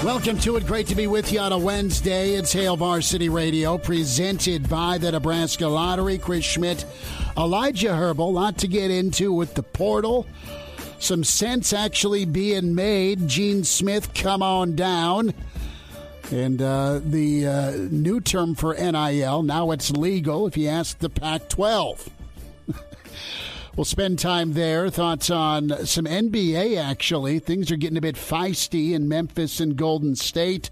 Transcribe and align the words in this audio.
Welcome 0.00 0.38
to 0.38 0.56
it. 0.56 0.66
Great 0.66 0.86
to 0.88 0.94
be 0.94 1.06
with 1.06 1.32
you 1.32 1.40
on 1.40 1.52
a 1.52 1.58
Wednesday. 1.58 2.34
It's 2.34 2.52
Hail 2.52 2.76
Varsity 2.76 3.28
Radio, 3.28 3.78
presented 3.78 4.68
by 4.68 4.98
the 4.98 5.12
Nebraska 5.12 5.66
Lottery. 5.66 6.18
Chris 6.18 6.44
Schmidt, 6.44 6.84
Elijah 7.36 7.94
Herbal. 7.94 8.32
Lot 8.32 8.58
to 8.58 8.68
get 8.68 8.90
into 8.90 9.32
with 9.32 9.54
the 9.54 9.62
portal. 9.62 10.26
Some 10.98 11.24
sense 11.24 11.72
actually 11.72 12.24
being 12.24 12.74
made. 12.74 13.28
Gene 13.28 13.64
Smith, 13.64 14.14
come 14.14 14.42
on 14.42 14.76
down. 14.76 15.34
And 16.30 16.62
uh, 16.62 17.00
the 17.04 17.46
uh, 17.46 17.70
new 17.90 18.20
term 18.20 18.54
for 18.54 18.74
NIL, 18.74 19.42
now 19.42 19.70
it's 19.70 19.90
legal 19.90 20.46
if 20.46 20.56
you 20.56 20.68
ask 20.68 20.98
the 20.98 21.10
Pac 21.10 21.48
12. 21.48 22.08
We'll 23.74 23.84
spend 23.86 24.18
time 24.18 24.52
there. 24.52 24.90
Thoughts 24.90 25.30
on 25.30 25.86
some 25.86 26.04
NBA, 26.04 26.76
actually. 26.76 27.38
Things 27.38 27.70
are 27.70 27.76
getting 27.76 27.96
a 27.96 28.02
bit 28.02 28.16
feisty 28.16 28.92
in 28.92 29.08
Memphis 29.08 29.60
and 29.60 29.76
Golden 29.76 30.14
State. 30.14 30.68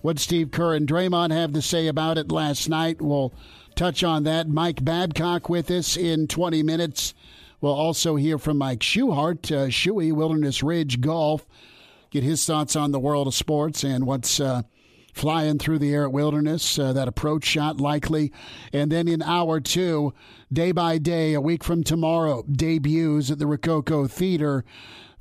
What 0.00 0.18
Steve 0.18 0.50
Kerr 0.50 0.74
and 0.74 0.88
Draymond 0.88 1.32
have 1.32 1.52
to 1.52 1.60
say 1.60 1.86
about 1.86 2.16
it 2.16 2.32
last 2.32 2.66
night, 2.66 3.02
we'll 3.02 3.34
touch 3.74 4.02
on 4.02 4.22
that. 4.24 4.48
Mike 4.48 4.82
Babcock 4.82 5.50
with 5.50 5.70
us 5.70 5.98
in 5.98 6.26
20 6.26 6.62
minutes. 6.62 7.12
We'll 7.60 7.74
also 7.74 8.16
hear 8.16 8.38
from 8.38 8.56
Mike 8.56 8.80
Schuhart, 8.80 9.52
uh, 9.52 9.66
Shuey, 9.68 10.10
Wilderness 10.10 10.62
Ridge 10.62 11.02
Golf, 11.02 11.46
get 12.10 12.22
his 12.22 12.46
thoughts 12.46 12.74
on 12.74 12.90
the 12.90 12.98
world 12.98 13.26
of 13.26 13.34
sports 13.34 13.84
and 13.84 14.06
what's. 14.06 14.40
Uh, 14.40 14.62
flying 15.12 15.58
through 15.58 15.78
the 15.78 15.92
air 15.92 16.04
at 16.04 16.12
Wilderness. 16.12 16.78
Uh, 16.78 16.92
that 16.92 17.08
approach 17.08 17.44
shot 17.44 17.80
likely. 17.80 18.32
And 18.72 18.90
then 18.90 19.08
in 19.08 19.22
hour 19.22 19.60
two, 19.60 20.14
day 20.52 20.72
by 20.72 20.98
day, 20.98 21.34
a 21.34 21.40
week 21.40 21.64
from 21.64 21.82
tomorrow, 21.82 22.44
debuts 22.50 23.30
at 23.30 23.38
the 23.38 23.46
Rococo 23.46 24.06
Theater. 24.06 24.64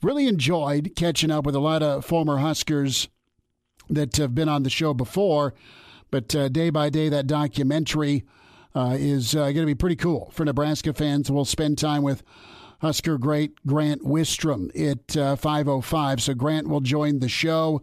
Really 0.02 0.28
enjoyed 0.28 0.94
catching 0.95 1.32
up 1.32 1.45
with 1.45 1.56
a 1.56 1.60
lot 1.60 1.84
of 1.84 2.06
former 2.06 2.38
Huskers 2.38 3.10
that 3.90 4.16
have 4.17 4.34
been 4.34 4.50
on 4.50 4.64
the 4.64 4.70
show 4.70 4.94
before. 4.94 5.54
But 6.12 6.34
uh, 6.36 6.50
day 6.50 6.70
by 6.70 6.90
day, 6.90 7.10
that 7.10 7.28
documentary 7.28 8.23
uh, 8.76 8.95
is 8.98 9.36
uh, 9.36 9.45
going 9.52 9.56
to 9.56 9.66
be 9.66 9.76
pretty 9.76 9.95
cool 9.95 10.32
for 10.34 10.45
Nebraska 10.45 10.94
fans. 10.94 11.30
We'll 11.30 11.45
spend 11.45 11.78
time 11.78 12.04
with 12.04 12.23
Husker 12.82 13.17
great 13.17 13.56
Grant 13.66 14.04
Wistrom 14.04 14.70
at 14.76 15.17
uh, 15.17 15.36
5.05. 15.36 16.21
So 16.21 16.33
Grant 16.33 16.67
will 16.67 16.82
join 16.82 17.20
the 17.20 17.30
show. 17.30 17.82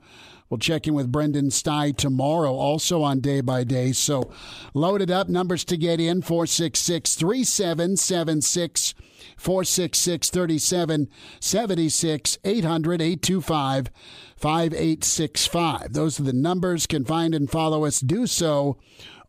We'll 0.48 0.58
check 0.58 0.86
in 0.86 0.94
with 0.94 1.10
Brenden 1.10 1.50
Stai 1.50 1.96
tomorrow, 1.96 2.54
also 2.54 3.02
on 3.02 3.20
Day 3.20 3.40
by 3.40 3.64
Day. 3.64 3.92
So 3.92 4.30
loaded 4.74 5.10
up. 5.10 5.28
Numbers 5.28 5.64
to 5.66 5.76
get 5.76 6.00
in 6.00 6.22
466 6.22 7.16
3776 7.16 8.94
466 9.36 10.30
3776 10.30 12.38
800 12.44 13.02
825 13.02 13.90
5865. 14.36 15.92
Those 15.92 16.20
are 16.20 16.24
the 16.24 16.32
numbers. 16.32 16.86
Can 16.86 17.04
find 17.04 17.34
and 17.34 17.50
follow 17.50 17.84
us. 17.84 18.00
Do 18.00 18.26
so 18.26 18.78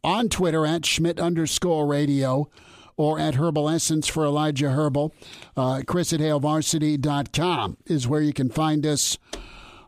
on 0.03 0.29
Twitter 0.29 0.65
at 0.65 0.85
Schmidt 0.85 1.19
underscore 1.19 1.87
radio 1.87 2.49
or 2.95 3.19
at 3.19 3.35
Herbal 3.35 3.69
Essence 3.69 4.07
for 4.07 4.25
Elijah 4.25 4.71
Herbal. 4.71 5.13
Uh, 5.55 5.81
Chris 5.85 6.13
at 6.13 6.19
HailVarsity.com 6.19 7.77
is 7.85 8.07
where 8.07 8.21
you 8.21 8.33
can 8.33 8.49
find 8.49 8.85
us 8.85 9.17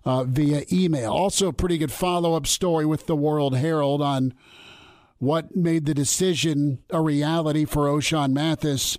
uh, 0.06 0.24
via 0.24 0.64
email. 0.72 1.12
Also, 1.12 1.48
a 1.48 1.54
pretty 1.54 1.78
good 1.78 1.92
follow 1.92 2.36
up 2.36 2.48
story 2.48 2.86
with 2.86 3.06
the 3.06 3.16
World 3.16 3.58
Herald 3.58 4.02
on 4.02 4.34
what 5.18 5.56
made 5.56 5.86
the 5.86 5.94
decision 5.94 6.80
a 6.90 7.02
reality 7.02 7.66
for 7.66 7.88
Ochaun 7.88 8.32
Mathis. 8.32 8.98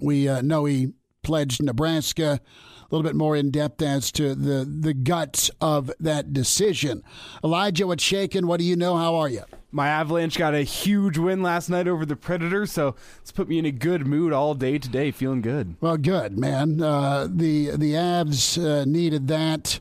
We 0.00 0.28
uh, 0.28 0.42
know 0.42 0.66
he 0.66 0.92
pledged 1.22 1.62
Nebraska. 1.62 2.40
A 2.82 2.94
little 2.94 3.08
bit 3.08 3.14
more 3.14 3.36
in 3.36 3.52
depth 3.52 3.80
as 3.82 4.10
to 4.12 4.34
the, 4.34 4.64
the 4.64 4.92
guts 4.92 5.48
of 5.60 5.92
that 6.00 6.32
decision. 6.32 7.04
Elijah, 7.44 7.86
what's 7.86 8.02
shaking? 8.02 8.48
What 8.48 8.58
do 8.58 8.66
you 8.66 8.74
know? 8.74 8.96
How 8.96 9.14
are 9.14 9.28
you? 9.28 9.42
My 9.70 9.86
Avalanche 9.86 10.36
got 10.36 10.54
a 10.54 10.62
huge 10.62 11.16
win 11.16 11.40
last 11.40 11.70
night 11.70 11.86
over 11.86 12.04
the 12.04 12.16
Predators, 12.16 12.72
so 12.72 12.96
it's 13.20 13.30
put 13.30 13.48
me 13.48 13.60
in 13.60 13.64
a 13.64 13.70
good 13.70 14.08
mood 14.08 14.32
all 14.32 14.54
day 14.54 14.78
today, 14.78 15.12
feeling 15.12 15.40
good. 15.40 15.76
Well, 15.80 15.96
good 15.96 16.36
man. 16.36 16.82
Uh, 16.82 17.28
the 17.30 17.76
the 17.76 17.92
Avs 17.92 18.58
uh, 18.58 18.84
needed 18.84 19.28
that. 19.28 19.78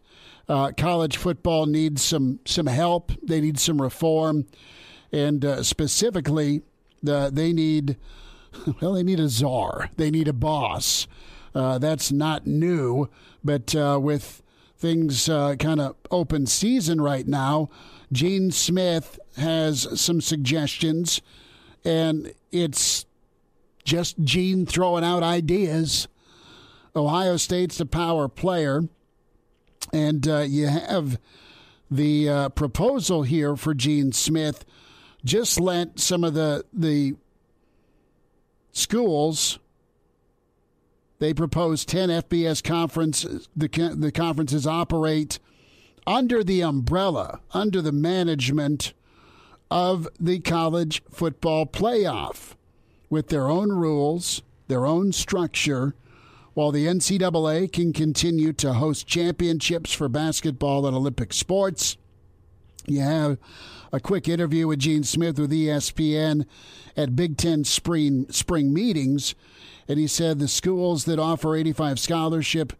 Uh, 0.49 0.71
college 0.75 1.15
football 1.15 1.67
needs 1.67 2.01
some 2.01 2.39
some 2.43 2.65
help. 2.65 3.11
They 3.21 3.39
need 3.39 3.59
some 3.59 3.79
reform, 3.79 4.47
and 5.11 5.45
uh, 5.45 5.61
specifically, 5.61 6.63
the, 7.03 7.29
they 7.31 7.53
need 7.53 7.97
well, 8.81 8.93
they 8.93 9.03
need 9.03 9.19
a 9.19 9.29
czar. 9.29 9.91
They 9.95 10.09
need 10.11 10.27
a 10.27 10.33
boss. 10.33 11.07
Uh, 11.53 11.77
that's 11.77 12.11
not 12.11 12.47
new, 12.47 13.09
but 13.43 13.75
uh, 13.75 13.99
with 14.01 14.41
things 14.77 15.27
uh, 15.29 15.55
kind 15.55 15.79
of 15.79 15.95
open 16.09 16.45
season 16.45 17.01
right 17.01 17.27
now, 17.27 17.69
Gene 18.11 18.51
Smith 18.51 19.19
has 19.37 19.99
some 19.99 20.21
suggestions, 20.21 21.21
and 21.83 22.33
it's 22.51 23.05
just 23.83 24.19
Gene 24.23 24.65
throwing 24.65 25.03
out 25.03 25.23
ideas. 25.23 26.07
Ohio 26.95 27.37
State's 27.37 27.77
the 27.77 27.85
power 27.85 28.27
player. 28.27 28.83
And 29.91 30.27
uh, 30.27 30.39
you 30.39 30.67
have 30.67 31.19
the 31.89 32.29
uh, 32.29 32.49
proposal 32.49 33.23
here 33.23 33.55
for 33.55 33.73
Gene 33.73 34.11
Smith. 34.11 34.65
Just 35.25 35.59
let 35.59 35.99
some 35.99 36.23
of 36.23 36.33
the 36.33 36.65
the 36.71 37.15
schools. 38.71 39.59
They 41.19 41.33
propose 41.33 41.83
ten 41.83 42.09
FBS 42.09 42.63
conferences. 42.63 43.49
The 43.55 43.67
the 43.95 44.11
conferences 44.11 44.65
operate 44.65 45.39
under 46.07 46.43
the 46.43 46.61
umbrella, 46.61 47.39
under 47.53 47.81
the 47.81 47.91
management 47.91 48.93
of 49.69 50.07
the 50.19 50.39
college 50.39 51.03
football 51.11 51.65
playoff, 51.65 52.55
with 53.09 53.27
their 53.27 53.49
own 53.49 53.71
rules, 53.71 54.41
their 54.67 54.85
own 54.85 55.11
structure 55.11 55.93
while 56.53 56.71
the 56.71 56.85
NCAA 56.85 57.71
can 57.71 57.93
continue 57.93 58.53
to 58.53 58.73
host 58.73 59.07
championships 59.07 59.93
for 59.93 60.09
basketball 60.09 60.85
and 60.85 60.95
Olympic 60.95 61.33
sports. 61.33 61.97
You 62.85 63.01
have 63.01 63.37
a 63.91 63.99
quick 63.99 64.27
interview 64.27 64.67
with 64.67 64.79
Gene 64.79 65.03
Smith 65.03 65.39
with 65.39 65.51
ESPN 65.51 66.45
at 66.97 67.15
Big 67.15 67.37
Ten 67.37 67.63
spring, 67.63 68.25
spring 68.29 68.73
meetings, 68.73 69.35
and 69.87 69.99
he 69.99 70.07
said 70.07 70.39
the 70.39 70.47
schools 70.47 71.05
that 71.05 71.19
offer 71.19 71.55
85 71.55 71.99
scholarship 71.99 72.73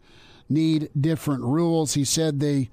need 0.48 0.89
different 1.00 1.44
rules. 1.44 1.94
He 1.94 2.04
said 2.04 2.39
they 2.39 2.69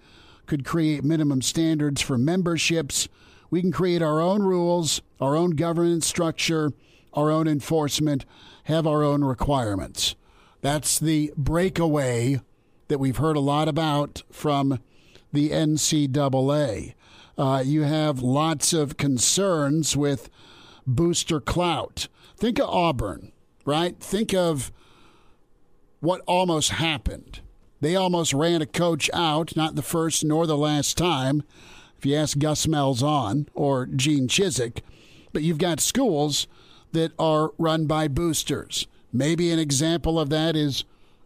could 0.46 0.64
create 0.64 1.04
minimum 1.04 1.42
standards 1.42 2.00
for 2.00 2.16
memberships. 2.16 3.08
We 3.50 3.60
can 3.60 3.72
create 3.72 4.02
our 4.02 4.20
own 4.20 4.42
rules, 4.42 5.02
our 5.20 5.37
own 5.37 5.50
governance 5.50 6.06
structure, 6.06 6.72
our 7.12 7.31
own 7.31 7.46
enforcement, 7.49 8.25
have 8.64 8.87
our 8.87 9.02
own 9.02 9.25
requirements. 9.25 10.14
That's 10.66 10.98
the 10.98 11.32
breakaway 11.36 12.40
that 12.88 12.98
we've 12.98 13.18
heard 13.18 13.36
a 13.36 13.40
lot 13.40 13.68
about 13.68 14.24
from 14.32 14.80
the 15.32 15.50
NCAA. 15.50 16.94
Uh, 17.38 17.62
you 17.64 17.82
have 17.82 18.20
lots 18.20 18.72
of 18.72 18.96
concerns 18.96 19.96
with 19.96 20.28
booster 20.84 21.38
clout. 21.38 22.08
Think 22.36 22.58
of 22.58 22.68
Auburn, 22.68 23.30
right? 23.64 23.96
Think 24.00 24.34
of 24.34 24.72
what 26.00 26.22
almost 26.26 26.70
happened. 26.70 27.42
They 27.80 27.94
almost 27.94 28.32
ran 28.32 28.60
a 28.60 28.66
coach 28.66 29.08
out, 29.14 29.54
not 29.54 29.76
the 29.76 29.82
first 29.82 30.24
nor 30.24 30.48
the 30.48 30.56
last 30.56 30.98
time, 30.98 31.44
if 31.96 32.04
you 32.04 32.16
ask 32.16 32.40
Gus 32.40 32.66
Malzahn 32.66 33.46
or 33.54 33.86
Gene 33.86 34.26
Chizik. 34.26 34.80
but 35.32 35.44
you've 35.44 35.58
got 35.58 35.78
schools 35.78 36.48
that 36.90 37.12
are 37.20 37.52
run 37.56 37.86
by 37.86 38.08
boosters. 38.08 38.88
Maybe 39.16 39.50
an 39.50 39.58
example 39.58 40.20
of 40.20 40.28
that 40.30 40.56
is 40.56 40.84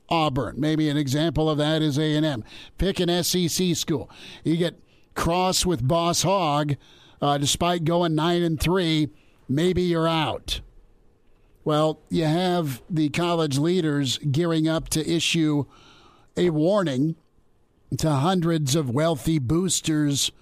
Auburn. 0.09 0.57
Maybe 0.59 0.89
an 0.89 0.97
example 0.97 1.49
of 1.49 1.59
that 1.59 1.83
is 1.83 1.99
A&M. 1.99 2.45
Pick 2.79 3.01
an 3.01 3.23
SEC 3.23 3.75
school. 3.77 4.11
You 4.45 4.57
get 4.57 4.81
cross 5.15 5.67
with 5.67 5.87
Boss 5.87 6.23
Hog, 6.23 6.77
uh, 7.21 7.39
despite 7.39 7.85
going 7.85 8.15
nine 8.15 8.43
and 8.43 8.61
three. 8.61 9.09
Maybe 9.49 9.83
you're 9.83 10.09
out. 10.09 10.61
Well, 11.65 12.01
you 12.09 12.25
have 12.25 12.83
the 12.89 13.11
college 13.11 13.59
leaders 13.59 14.19
gearing 14.19 14.67
up 14.67 14.89
to 14.91 15.09
issue 15.09 15.65
a 16.37 16.51
warning 16.51 17.17
to 17.99 18.11
hundreds 18.11 18.75
of 18.75 18.91
wealthy 18.91 19.39
boosters 19.39 20.33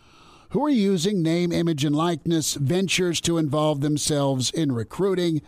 who 0.51 0.65
are 0.65 0.71
using 0.71 1.23
name, 1.23 1.53
image, 1.53 1.85
and 1.85 1.95
likeness 1.95 2.55
ventures 2.55 3.21
to 3.23 3.37
involve 3.37 3.81
themselves 3.81 4.51
in 4.51 4.73
recruiting. 4.73 5.43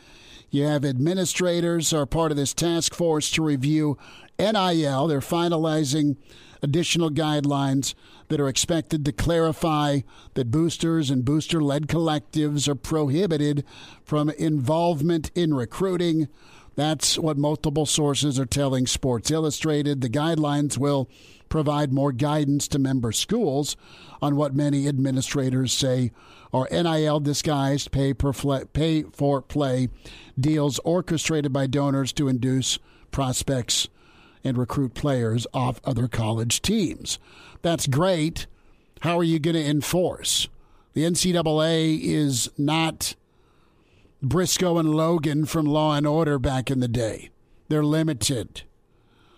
You 0.50 0.64
have 0.64 0.84
administrators 0.84 1.92
are 1.92 2.06
part 2.06 2.32
of 2.32 2.36
this 2.36 2.52
task 2.52 2.92
force 2.92 3.30
to 3.32 3.42
review 3.42 3.96
NIL. 4.38 5.06
They're 5.06 5.20
finalizing 5.20 6.16
additional 6.60 7.10
guidelines 7.10 7.94
that 8.28 8.40
are 8.40 8.48
expected 8.48 9.04
to 9.04 9.12
clarify 9.12 10.00
that 10.34 10.50
boosters 10.50 11.08
and 11.08 11.24
booster 11.24 11.60
led 11.60 11.86
collectives 11.86 12.66
are 12.66 12.74
prohibited 12.74 13.64
from 14.04 14.30
involvement 14.30 15.30
in 15.36 15.54
recruiting. 15.54 16.28
That's 16.74 17.16
what 17.16 17.38
multiple 17.38 17.86
sources 17.86 18.38
are 18.38 18.46
telling 18.46 18.86
Sports 18.86 19.30
Illustrated. 19.30 20.00
The 20.00 20.10
guidelines 20.10 20.78
will 20.78 21.08
provide 21.50 21.92
more 21.92 22.12
guidance 22.12 22.66
to 22.68 22.78
member 22.78 23.12
schools 23.12 23.76
on 24.22 24.36
what 24.36 24.54
many 24.54 24.88
administrators 24.88 25.72
say 25.72 26.12
are 26.52 26.68
NIL 26.70 27.20
disguised 27.20 27.92
pay, 27.92 28.14
per 28.14 28.32
pay 28.32 29.02
for 29.02 29.42
play 29.42 29.88
deals 30.38 30.78
orchestrated 30.80 31.52
by 31.52 31.66
donors 31.66 32.12
to 32.14 32.28
induce 32.28 32.78
prospects 33.10 33.88
and 34.42 34.56
recruit 34.56 34.94
players 34.94 35.46
off 35.52 35.80
other 35.84 36.08
college 36.08 36.62
teams. 36.62 37.18
That's 37.60 37.86
great. 37.86 38.46
How 39.00 39.18
are 39.18 39.24
you 39.24 39.38
going 39.38 39.56
to 39.56 39.64
enforce? 39.64 40.48
The 40.94 41.04
NCAA 41.04 42.00
is 42.02 42.50
not 42.56 43.14
Briscoe 44.22 44.78
and 44.78 44.94
Logan 44.94 45.46
from 45.46 45.66
Law 45.66 45.94
and 45.94 46.06
Order 46.06 46.38
back 46.38 46.70
in 46.70 46.80
the 46.80 46.88
day. 46.88 47.30
They're 47.68 47.84
limited. 47.84 48.62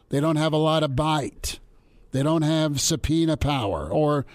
They 0.08 0.20
don't 0.20 0.36
have 0.36 0.52
a 0.52 0.58
lot 0.58 0.82
of 0.82 0.96
bite. 0.96 1.58
They 2.12 2.22
don't 2.22 2.42
have 2.42 2.80
subpoena 2.80 3.36
power. 3.36 3.88
Or, 3.90 4.26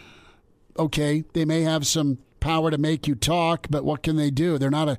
okay, 0.77 1.24
they 1.33 1.45
may 1.45 1.62
have 1.62 1.88
some 1.88 2.18
power 2.39 2.69
to 2.69 2.77
make 2.77 3.07
you 3.07 3.15
talk, 3.15 3.68
but 3.69 3.85
what 3.85 4.03
can 4.03 4.15
they 4.15 4.29
do? 4.29 4.57
They're 4.57 4.69
not 4.69 4.89
a, 4.89 4.97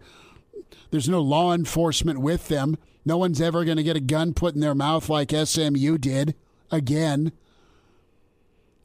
there's 0.91 1.09
no 1.09 1.21
law 1.21 1.53
enforcement 1.53 2.21
with 2.21 2.49
them. 2.49 2.79
No 3.05 3.19
one's 3.19 3.41
ever 3.41 3.65
going 3.65 3.77
to 3.77 3.83
get 3.83 3.97
a 3.97 4.01
gun 4.01 4.35
put 4.35 4.55
in 4.55 4.61
their 4.61 4.75
mouth 4.75 5.09
like 5.09 5.31
SMU 5.33 5.99
did 5.99 6.35
again. 6.71 7.33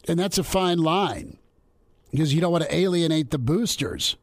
And 0.07 0.19
that's 0.19 0.37
a 0.37 0.43
fine 0.43 0.79
line 0.79 1.37
because 2.11 2.33
you 2.33 2.41
don't 2.41 2.51
want 2.51 2.63
to 2.63 2.75
alienate 2.75 3.31
the 3.31 3.37
boosters 3.37 4.15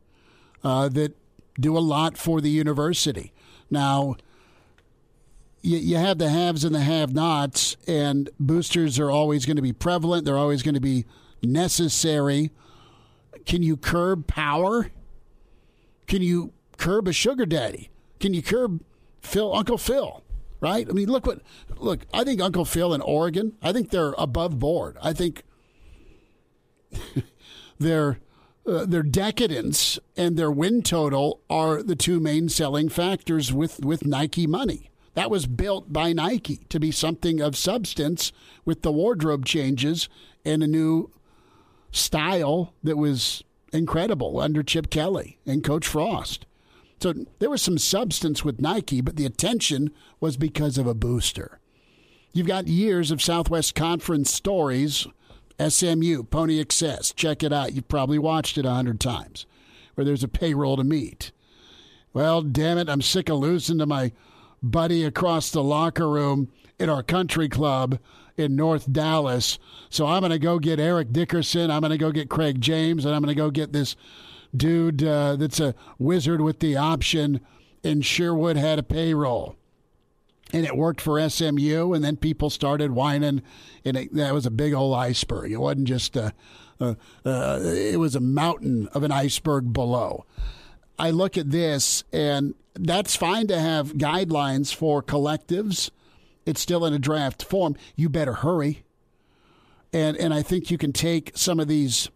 uh, 0.63 0.89
that 0.91 1.17
do 1.59 1.77
a 1.77 1.81
lot 1.81 2.17
for 2.17 2.41
the 2.41 2.51
university. 2.51 3.33
Now, 3.71 4.17
you, 5.63 5.79
you 5.79 5.97
have 5.97 6.19
the 6.19 6.31
haves 6.31 6.65
and 6.65 6.75
the 6.75 6.81
have 6.81 7.13
nots, 7.13 7.77
and 7.87 8.31
boosters 8.39 8.99
are 8.99 9.11
always 9.11 9.47
going 9.47 9.57
to 9.57 9.63
be 9.63 9.73
prevalent. 9.73 10.25
They're 10.25 10.37
always 10.37 10.63
going 10.63 10.75
to 10.75 10.81
be 10.81 11.05
necessary. 11.43 12.51
Can 13.47 13.63
you 13.63 13.77
curb 13.77 14.27
power? 14.27 14.91
Can 16.07 16.23
you 16.23 16.53
curb 16.77 17.09
a 17.09 17.13
sugar 17.13 17.47
daddy? 17.47 17.91
Can 18.19 18.35
you 18.35 18.43
curb 18.43 18.83
Phil, 19.23 19.55
Uncle 19.55 19.79
Phil, 19.79 20.23
right? 20.61 20.87
I 20.89 20.93
mean, 20.93 21.09
look 21.09 21.27
what 21.27 21.41
look. 21.77 22.01
I 22.13 22.25
think 22.25 22.41
Uncle 22.41 22.65
Phil 22.65 22.93
in 22.95 23.01
Oregon. 23.01 23.57
I 23.63 23.73
think 23.73 23.91
they're 23.91 24.15
above 24.19 24.59
board. 24.59 24.97
I 25.03 25.13
think 25.13 25.43
their 27.79 28.19
uh, 28.67 28.85
their 28.87 29.03
decadence 29.03 29.99
and 30.17 30.37
their 30.37 30.51
win 30.51 30.83
total 30.83 31.41
are 31.49 31.83
the 31.83 31.97
two 31.97 32.21
main 32.21 32.49
selling 32.49 32.89
factors 32.89 33.53
with 33.53 33.85
with 33.85 34.05
Nike 34.05 34.47
money. 34.47 34.90
That 35.15 35.31
was 35.31 35.47
built 35.47 35.93
by 35.93 36.13
Nike 36.13 36.61
to 36.69 36.79
be 36.79 36.91
something 36.91 37.41
of 37.41 37.57
substance 37.57 38.33
with 38.65 38.83
the 38.83 38.93
wardrobe 38.93 39.45
changes 39.45 40.09
and 40.45 40.63
a 40.63 40.69
new 40.69 41.11
style 41.93 42.75
that 42.83 42.97
was 42.97 43.43
incredible 43.73 44.41
under 44.41 44.63
Chip 44.63 44.91
Kelly 44.91 45.39
and 45.47 45.65
Coach 45.65 45.87
Frost. 45.87 46.47
So 47.03 47.15
there 47.39 47.51
was 47.51 47.63
some 47.63 47.79
substance 47.79 48.45
with 48.45 48.61
Nike, 48.61 49.01
but 49.01 49.17
the 49.17 49.27
attention 49.27 49.91
was 50.21 50.37
because 50.37 50.77
of 50.77 50.87
a 50.87 50.95
booster. 50.95 51.59
You've 52.33 52.47
got 52.47 52.69
years 52.69 53.11
of 53.11 53.23
Southwest 53.23 53.75
Conference 53.75 54.33
stories, 54.33 55.07
SMU, 55.59 56.23
Pony 56.25 56.61
Excess. 56.61 57.13
Check 57.13 57.43
it 57.43 57.53
out. 57.53 57.73
You've 57.73 57.89
probably 57.89 58.19
watched 58.19 58.59
it 58.59 58.67
a 58.67 58.71
hundred 58.71 59.01
times, 59.01 59.47
where 59.95 60.05
there's 60.05 60.23
a 60.23 60.29
payroll 60.29 60.77
to 60.77 60.85
meet. 60.85 61.33
Well, 62.13 62.43
damn 62.43 62.79
it, 62.79 62.89
I'm 62.89 63.03
sick 63.03 63.29
of 63.29 63.39
losing 63.39 63.79
to 63.79 63.87
my 63.87 64.13
buddy 64.63 65.05
across 65.05 65.51
the 65.51 65.63
locker 65.63 66.09
room 66.09 66.49
in 66.79 66.89
our 66.89 67.03
country 67.03 67.49
club 67.49 67.99
in 68.37 68.57
North 68.57 68.91
Dallas. 68.91 69.59
So 69.89 70.07
I'm 70.07 70.21
going 70.21 70.31
to 70.31 70.39
go 70.39 70.59
get 70.59 70.81
Eric 70.81 71.13
Dickerson. 71.13 71.71
I'm 71.71 71.81
going 71.81 71.91
to 71.91 71.99
go 71.99 72.11
get 72.11 72.29
Craig 72.29 72.61
James, 72.61 73.05
and 73.05 73.15
I'm 73.15 73.23
going 73.23 73.35
to 73.35 73.41
go 73.41 73.51
get 73.51 73.73
this 73.73 73.97
dude 74.57 75.05
uh, 75.05 75.37
that's 75.37 75.61
a 75.61 75.75
wizard 75.99 76.41
with 76.41 76.61
the 76.61 76.77
option 76.77 77.41
in 77.83 78.03
Sherwood 78.03 78.57
had 78.57 78.79
a 78.79 78.83
payroll. 78.83 79.57
And 80.53 80.67
it 80.67 80.77
worked 80.77 81.01
for 81.01 81.29
SMU, 81.29 81.93
and 81.93 82.03
then 82.03 82.17
people 82.17 82.51
started 82.51 82.91
whining, 82.91 83.43
and 83.85 83.97
it, 83.97 84.15
that 84.15 84.35
was 84.35 84.47
a 84.47 84.51
big 84.51 84.75
old 84.75 84.97
iceberg. 84.97 85.53
It 85.53 85.59
wasn't 85.59 85.87
just 85.87 86.17
a, 86.17 86.33
uh, 86.81 86.95
uh, 87.25 87.61
it 87.63 88.01
was 88.01 88.17
a 88.17 88.21
mountain 88.21 88.89
of 88.89 89.05
an 89.05 89.13
iceberg 89.13 89.73
below. 89.73 90.25
I 91.01 91.11
look 91.11 91.39
at 91.39 91.51
this, 91.51 92.05
and 92.13 92.55
that's 92.75 93.17
fine 93.17 93.47
to 93.47 93.59
have 93.59 93.95
guidelines 93.95 94.75
for 94.75 95.03
collectives. 95.03 95.91
It's 96.45 96.61
still 96.61 96.85
in 96.85 96.93
a 96.93 96.99
draft 96.99 97.43
form. 97.43 97.75
You 97.97 98.11
better 98.11 98.35
hurry. 98.35 98.83
And 99.95 100.15
and 100.19 100.35
I 100.35 100.43
think 100.43 100.71
you 100.71 100.77
can 100.77 100.93
take 100.93 101.33
some 101.35 101.59
of 101.59 101.69
these 101.69 102.11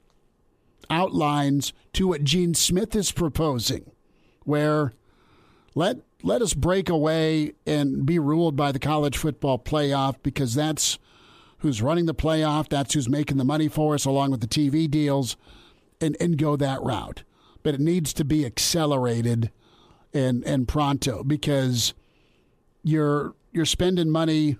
outlines 0.90 1.72
to 1.94 2.08
what 2.08 2.24
Gene 2.24 2.52
Smith 2.52 2.94
is 2.94 3.10
proposing, 3.10 3.90
where 4.44 4.92
let 5.74 6.00
let 6.22 6.42
us 6.42 6.52
break 6.52 6.90
away 6.90 7.54
and 7.66 8.04
be 8.04 8.18
ruled 8.18 8.54
by 8.54 8.70
the 8.70 8.78
college 8.78 9.16
football 9.16 9.58
playoff 9.58 10.16
because 10.22 10.54
that's 10.54 10.98
who's 11.58 11.80
running 11.80 12.04
the 12.04 12.14
playoff, 12.14 12.68
that's 12.68 12.92
who's 12.92 13.08
making 13.08 13.38
the 13.38 13.44
money 13.44 13.68
for 13.68 13.94
us 13.94 14.04
along 14.04 14.30
with 14.30 14.42
the 14.42 14.46
TV 14.46 14.90
deals 14.90 15.38
and 16.02 16.18
and 16.20 16.36
go 16.36 16.54
that 16.54 16.82
route. 16.82 17.22
But 17.64 17.74
it 17.74 17.80
needs 17.80 18.12
to 18.14 18.24
be 18.24 18.46
accelerated 18.46 19.50
and 20.12 20.44
and 20.44 20.68
pronto 20.68 21.24
because 21.24 21.92
you're 22.84 23.34
you're 23.52 23.64
spending 23.64 24.10
money 24.10 24.56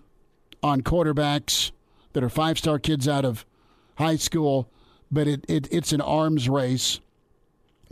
on 0.65 0.81
quarterbacks 0.81 1.71
that 2.15 2.25
are 2.25 2.29
five-star 2.29 2.81
kids 2.81 3.07
out 3.07 3.25
of 3.25 3.45
high 3.97 4.17
school 4.17 4.69
but 5.15 5.29
it, 5.29 5.45
it 5.49 5.69
it's 5.71 5.93
an 5.93 6.01
arms 6.01 6.49
race 6.49 7.01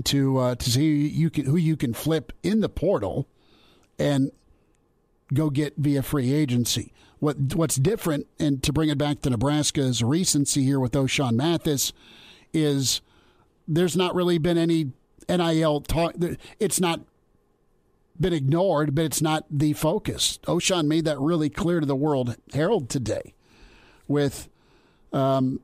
to 0.05 0.39
uh, 0.39 0.55
to 0.57 0.71
see 0.71 1.07
you 1.07 1.31
can, 1.31 1.45
who 1.45 1.57
you 1.57 1.77
can 1.77 1.95
flip 1.95 2.33
in 2.43 2.61
the 2.61 2.69
portal 2.69 3.29
and 3.99 4.33
go 5.33 5.49
get 5.49 5.75
via 5.77 6.03
free 6.03 6.33
agency. 6.33 6.93
What 7.21 7.55
what's 7.55 7.77
different, 7.77 8.27
and 8.39 8.63
to 8.65 8.73
bring 8.73 8.89
it 8.89 8.99
back 8.99 9.23
to 9.23 9.31
Nebraska's 9.31 10.03
recency 10.03 10.65
here 10.65 10.81
with 10.81 10.93
Ochaun 10.93 11.35
Mathis, 11.35 11.93
is 12.53 13.01
there's 13.69 13.97
not 13.97 14.15
really 14.15 14.39
been 14.39 14.59
any 14.59 14.91
NIL 15.37 15.81
talk. 15.83 16.15
It's 16.59 16.81
not 16.81 17.01
been 18.19 18.33
ignored, 18.33 18.95
but 18.95 19.05
it's 19.05 19.23
not 19.23 19.45
the 19.51 19.73
focus. 19.73 20.39
Ochaun 20.47 20.87
made 20.87 21.05
that 21.05 21.19
really 21.19 21.51
clear 21.51 21.81
to 21.81 21.87
the 21.87 21.97
World 21.97 22.37
Herald 22.53 22.89
today 22.89 23.35
with 24.09 24.49
um, 25.13 25.61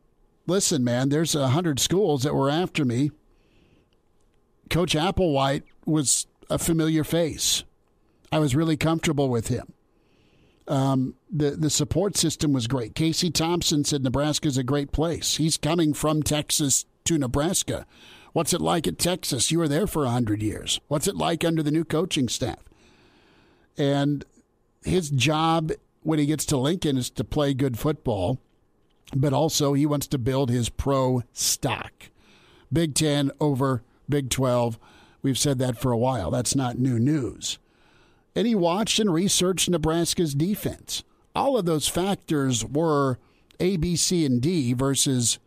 listen, 0.47 0.85
man, 0.85 1.09
there's 1.09 1.35
a 1.35 1.49
hundred 1.49 1.81
schools 1.81 2.23
that 2.23 2.35
were 2.35 2.51
after 2.51 2.85
me. 2.85 3.11
Coach 4.71 4.95
Applewhite 4.95 5.63
was 5.87 6.27
a 6.51 6.59
familiar 6.59 7.05
face. 7.05 7.65
I 8.31 8.39
was 8.39 8.55
really 8.55 8.77
comfortable 8.77 9.29
with 9.29 9.49
him. 9.49 9.73
Um, 10.67 11.15
the 11.31 11.53
the 11.53 11.71
support 11.71 12.17
system 12.17 12.53
was 12.53 12.67
great. 12.67 12.95
Casey 12.95 13.31
Thompson 13.31 13.85
said 13.85 14.03
Nebraska 14.03 14.49
is 14.49 14.59
a 14.59 14.63
great 14.63 14.93
place. 14.93 15.37
He's 15.37 15.57
coming 15.57 15.95
from 15.95 16.23
Texas 16.23 16.85
to 17.05 17.17
Nebraska. 17.17 17.87
What's 18.39 18.53
it 18.53 18.61
like 18.61 18.87
at 18.87 19.01
Texas? 19.01 19.51
You 19.51 19.59
were 19.59 19.67
there 19.67 19.89
for 19.89 20.05
a 20.05 20.11
hundred 20.11 20.43
years. 20.43 20.81
What's 20.87 21.09
it 21.09 21.17
like 21.17 21.45
under 21.45 21.61
the 21.61 21.73
new 21.73 21.83
coaching 21.83 22.29
staff? 22.29 22.63
And 23.77 24.25
his 24.85 25.11
job 25.11 25.73
when 26.05 26.21
he 26.21 26.27
gets 26.27 26.45
to 26.47 26.57
Lincoln 26.57 26.97
is 26.97 27.11
to 27.11 27.25
play 27.25 27.53
good 27.53 27.77
football 27.77 28.39
but 29.13 29.33
also 29.33 29.73
he 29.73 29.87
wants 29.87 30.07
to 30.07 30.19
build 30.19 30.51
his 30.51 30.69
pro 30.69 31.25
stock. 31.33 32.11
Big 32.73 32.95
10 32.95 33.33
over 33.41 33.83
Big 34.09 34.31
12. 34.31 34.79
We 35.23 35.31
We've 35.31 35.39
said 35.39 35.59
that 35.59 35.77
for 35.77 35.91
a 35.91 35.99
while. 35.99 36.31
That's 36.31 36.55
not 36.55 36.79
new 36.79 37.01
news. 37.01 37.59
And 38.37 38.47
he 38.47 38.55
watched 38.55 39.01
and 39.01 39.13
researched 39.13 39.69
Nebraska's 39.69 40.37
defense. 40.37 41.03
All 41.35 41.59
of 41.59 41.65
those 41.65 41.89
factors 41.89 42.65
were 42.65 43.19
A, 43.59 43.79
B, 43.79 43.97
C, 43.97 44.25
and 44.25 44.41
D 44.41 44.75
versus 44.75 45.41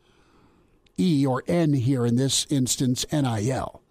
E 1.01 1.25
or 1.25 1.43
N 1.47 1.73
here 1.73 2.05
in 2.05 2.15
this 2.15 2.45
instance, 2.49 3.05
NIL. 3.11 3.81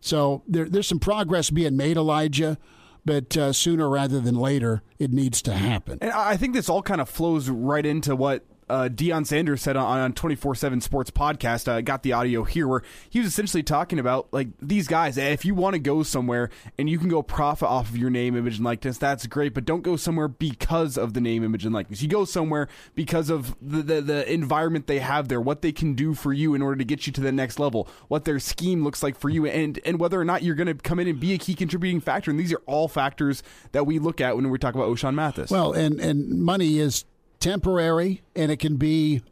So 0.00 0.42
there, 0.46 0.68
there's 0.68 0.86
some 0.86 0.98
progress 0.98 1.50
being 1.50 1.76
made, 1.76 1.96
Elijah 1.96 2.58
but 3.06 3.36
uh, 3.36 3.52
sooner 3.52 3.88
rather 3.88 4.20
than 4.20 4.34
later, 4.34 4.82
it 4.98 5.12
needs 5.12 5.40
to 5.42 5.54
happen. 5.54 5.98
And 6.02 6.10
I 6.10 6.36
think 6.36 6.54
this 6.54 6.68
all 6.68 6.82
kind 6.82 7.00
of 7.00 7.08
flows 7.08 7.48
right 7.48 7.86
into 7.86 8.16
what 8.16 8.44
uh, 8.68 8.88
Deion 8.92 9.26
Sanders 9.26 9.62
said 9.62 9.76
on 9.76 10.12
four 10.12 10.54
seven 10.54 10.80
Sports 10.80 11.10
podcast. 11.10 11.68
I 11.68 11.78
uh, 11.78 11.80
got 11.80 12.02
the 12.02 12.12
audio 12.12 12.44
here 12.44 12.66
where 12.66 12.82
he 13.08 13.20
was 13.20 13.28
essentially 13.28 13.62
talking 13.62 13.98
about 13.98 14.28
like 14.32 14.48
these 14.60 14.88
guys. 14.88 15.16
If 15.16 15.44
you 15.44 15.54
want 15.54 15.74
to 15.74 15.78
go 15.78 16.02
somewhere 16.02 16.50
and 16.78 16.90
you 16.90 16.98
can 16.98 17.08
go 17.08 17.22
profit 17.22 17.68
off 17.68 17.90
of 17.90 17.96
your 17.96 18.10
name, 18.10 18.36
image, 18.36 18.56
and 18.56 18.64
likeness, 18.64 18.98
that's 18.98 19.26
great. 19.26 19.54
But 19.54 19.64
don't 19.64 19.82
go 19.82 19.96
somewhere 19.96 20.28
because 20.28 20.98
of 20.98 21.14
the 21.14 21.20
name, 21.20 21.44
image, 21.44 21.64
and 21.64 21.74
likeness. 21.74 22.02
You 22.02 22.08
go 22.08 22.24
somewhere 22.24 22.68
because 22.94 23.30
of 23.30 23.56
the, 23.62 23.82
the 23.82 24.00
the 24.00 24.32
environment 24.32 24.86
they 24.86 24.98
have 24.98 25.28
there, 25.28 25.40
what 25.40 25.62
they 25.62 25.72
can 25.72 25.94
do 25.94 26.14
for 26.14 26.32
you 26.32 26.54
in 26.54 26.62
order 26.62 26.76
to 26.76 26.84
get 26.84 27.06
you 27.06 27.12
to 27.12 27.20
the 27.20 27.32
next 27.32 27.58
level, 27.58 27.88
what 28.08 28.24
their 28.24 28.40
scheme 28.40 28.82
looks 28.82 29.02
like 29.02 29.16
for 29.16 29.28
you, 29.28 29.46
and 29.46 29.78
and 29.84 30.00
whether 30.00 30.20
or 30.20 30.24
not 30.24 30.42
you're 30.42 30.56
going 30.56 30.66
to 30.66 30.74
come 30.74 30.98
in 30.98 31.06
and 31.06 31.20
be 31.20 31.32
a 31.32 31.38
key 31.38 31.54
contributing 31.54 32.00
factor. 32.00 32.30
And 32.30 32.40
these 32.40 32.52
are 32.52 32.62
all 32.66 32.88
factors 32.88 33.42
that 33.72 33.86
we 33.86 34.00
look 34.00 34.20
at 34.20 34.34
when 34.34 34.50
we 34.50 34.58
talk 34.58 34.74
about 34.74 34.88
Ochaun 34.88 35.14
Mathis. 35.14 35.50
Well, 35.50 35.72
and 35.72 36.00
and 36.00 36.30
money 36.30 36.78
is 36.78 37.04
temporary 37.46 38.22
and 38.34 38.50
it 38.50 38.58
can 38.58 38.76
be 38.76 39.22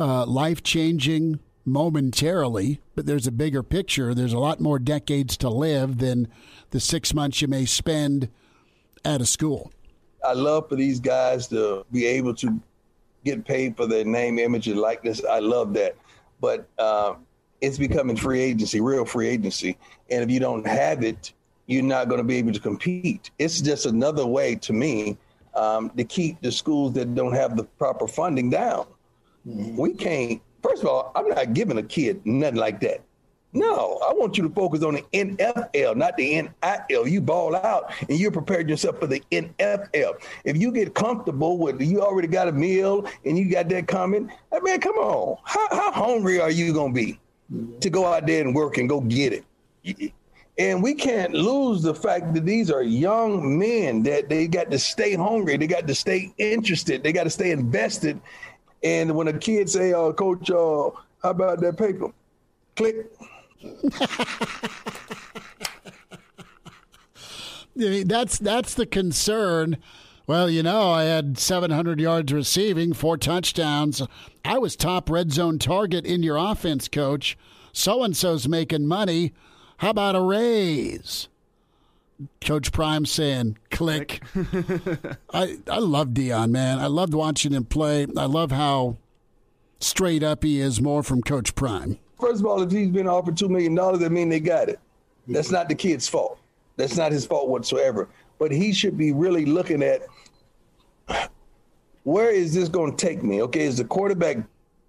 uh, 0.00 0.24
life 0.24 0.62
changing 0.62 1.38
momentarily, 1.66 2.80
but 2.94 3.04
there's 3.04 3.26
a 3.26 3.32
bigger 3.32 3.62
picture. 3.62 4.14
There's 4.14 4.32
a 4.32 4.38
lot 4.38 4.60
more 4.60 4.78
decades 4.78 5.36
to 5.38 5.50
live 5.50 5.98
than 5.98 6.28
the 6.70 6.80
six 6.80 7.12
months 7.12 7.42
you 7.42 7.48
may 7.48 7.66
spend 7.66 8.30
at 9.04 9.20
a 9.20 9.26
school. 9.26 9.70
I 10.26 10.32
love 10.32 10.70
for 10.70 10.76
these 10.76 11.00
guys 11.00 11.46
to 11.48 11.84
be 11.92 12.06
able 12.06 12.34
to 12.36 12.58
get 13.26 13.44
paid 13.44 13.76
for 13.76 13.86
their 13.86 14.04
name, 14.04 14.38
image, 14.38 14.66
and 14.66 14.80
likeness. 14.80 15.22
I 15.22 15.40
love 15.40 15.74
that. 15.74 15.96
But 16.40 16.66
uh, 16.78 17.14
it's 17.60 17.76
becoming 17.76 18.16
free 18.16 18.40
agency, 18.40 18.80
real 18.80 19.04
free 19.04 19.28
agency. 19.28 19.76
And 20.08 20.22
if 20.22 20.30
you 20.30 20.40
don't 20.40 20.66
have 20.66 21.04
it, 21.04 21.34
you're 21.66 21.82
not 21.82 22.08
going 22.08 22.18
to 22.18 22.24
be 22.24 22.36
able 22.36 22.52
to 22.52 22.60
compete. 22.60 23.30
It's 23.38 23.60
just 23.60 23.84
another 23.84 24.26
way 24.26 24.54
to 24.56 24.72
me 24.72 25.18
um, 25.56 25.90
to 25.96 26.04
keep 26.04 26.40
the 26.40 26.52
schools 26.52 26.92
that 26.94 27.14
don't 27.14 27.34
have 27.34 27.56
the 27.56 27.64
proper 27.64 28.06
funding 28.06 28.50
down. 28.50 28.86
Mm-hmm. 29.46 29.76
We 29.76 29.94
can't. 29.94 30.40
First 30.62 30.82
of 30.82 30.88
all, 30.88 31.12
I'm 31.14 31.28
not 31.28 31.52
giving 31.52 31.78
a 31.78 31.82
kid 31.82 32.24
nothing 32.24 32.56
like 32.56 32.80
that. 32.80 33.02
No, 33.56 34.00
I 34.04 34.12
want 34.12 34.36
you 34.36 34.42
to 34.48 34.52
focus 34.52 34.82
on 34.82 34.94
the 34.94 35.02
NFL, 35.12 35.96
not 35.96 36.16
the 36.16 36.42
NIL. 36.42 37.06
You 37.06 37.20
ball 37.20 37.54
out 37.54 37.92
and 38.08 38.18
you're 38.18 38.32
prepared 38.32 38.68
yourself 38.68 38.98
for 38.98 39.06
the 39.06 39.22
NFL. 39.30 40.14
If 40.44 40.56
you 40.56 40.72
get 40.72 40.92
comfortable 40.94 41.56
with 41.56 41.80
you 41.80 42.02
already 42.02 42.26
got 42.26 42.48
a 42.48 42.52
meal 42.52 43.06
and 43.24 43.38
you 43.38 43.48
got 43.48 43.68
that 43.68 43.86
coming, 43.86 44.32
I 44.52 44.58
mean, 44.58 44.80
come 44.80 44.96
on. 44.96 45.38
How, 45.44 45.68
how 45.70 45.92
hungry 45.92 46.40
are 46.40 46.50
you 46.50 46.72
going 46.72 46.92
to 46.92 47.00
be 47.00 47.20
to 47.78 47.90
go 47.90 48.06
out 48.06 48.26
there 48.26 48.40
and 48.40 48.56
work 48.56 48.76
and 48.78 48.88
go 48.88 49.00
get 49.00 49.44
it? 49.84 50.12
And 50.56 50.82
we 50.82 50.94
can't 50.94 51.32
lose 51.32 51.82
the 51.82 51.94
fact 51.94 52.32
that 52.34 52.44
these 52.44 52.70
are 52.70 52.82
young 52.82 53.58
men 53.58 54.04
that 54.04 54.28
they 54.28 54.46
got 54.46 54.70
to 54.70 54.78
stay 54.78 55.14
hungry, 55.14 55.56
they 55.56 55.66
got 55.66 55.88
to 55.88 55.94
stay 55.94 56.32
interested, 56.38 57.02
they 57.02 57.12
got 57.12 57.24
to 57.24 57.30
stay 57.30 57.50
invested. 57.50 58.20
And 58.84 59.16
when 59.16 59.28
a 59.28 59.32
kid 59.32 59.68
say, 59.68 59.94
"Oh, 59.94 60.12
coach, 60.12 60.50
uh, 60.50 60.90
how 61.22 61.30
about 61.30 61.60
that 61.60 61.76
paper?" 61.76 62.12
Click. 62.76 63.10
that's 67.76 68.38
that's 68.38 68.74
the 68.74 68.86
concern. 68.86 69.78
Well, 70.26 70.48
you 70.48 70.62
know, 70.62 70.90
I 70.90 71.04
had 71.04 71.38
700 71.38 72.00
yards 72.00 72.32
receiving, 72.32 72.94
four 72.94 73.18
touchdowns. 73.18 74.02
I 74.44 74.58
was 74.58 74.74
top 74.74 75.10
red 75.10 75.32
zone 75.32 75.58
target 75.58 76.06
in 76.06 76.22
your 76.22 76.36
offense, 76.36 76.88
coach. 76.88 77.36
So 77.72 78.02
and 78.02 78.16
so's 78.16 78.48
making 78.48 78.86
money. 78.86 79.32
How 79.84 79.90
about 79.90 80.16
a 80.16 80.20
raise? 80.22 81.28
Coach 82.40 82.72
Prime 82.72 83.04
saying, 83.04 83.58
click. 83.70 84.22
I, 85.34 85.58
I 85.70 85.78
love 85.78 86.08
Deion, 86.08 86.52
man. 86.52 86.78
I 86.78 86.86
loved 86.86 87.12
watching 87.12 87.52
him 87.52 87.66
play. 87.66 88.06
I 88.16 88.24
love 88.24 88.50
how 88.50 88.96
straight 89.80 90.22
up 90.22 90.42
he 90.42 90.58
is 90.58 90.80
more 90.80 91.02
from 91.02 91.20
Coach 91.20 91.54
Prime. 91.54 91.98
First 92.18 92.40
of 92.40 92.46
all, 92.46 92.62
if 92.62 92.70
he's 92.70 92.88
been 92.88 93.06
offered 93.06 93.36
$2 93.36 93.50
million, 93.50 93.74
that 93.74 94.10
means 94.10 94.30
they 94.30 94.40
got 94.40 94.70
it. 94.70 94.80
That's 95.28 95.50
not 95.50 95.68
the 95.68 95.74
kid's 95.74 96.08
fault. 96.08 96.38
That's 96.78 96.96
not 96.96 97.12
his 97.12 97.26
fault 97.26 97.50
whatsoever. 97.50 98.08
But 98.38 98.52
he 98.52 98.72
should 98.72 98.96
be 98.96 99.12
really 99.12 99.44
looking 99.44 99.82
at 99.82 100.00
where 102.04 102.30
is 102.30 102.54
this 102.54 102.70
going 102.70 102.96
to 102.96 103.06
take 103.06 103.22
me? 103.22 103.42
Okay, 103.42 103.64
is 103.66 103.76
the 103.76 103.84
quarterback 103.84 104.38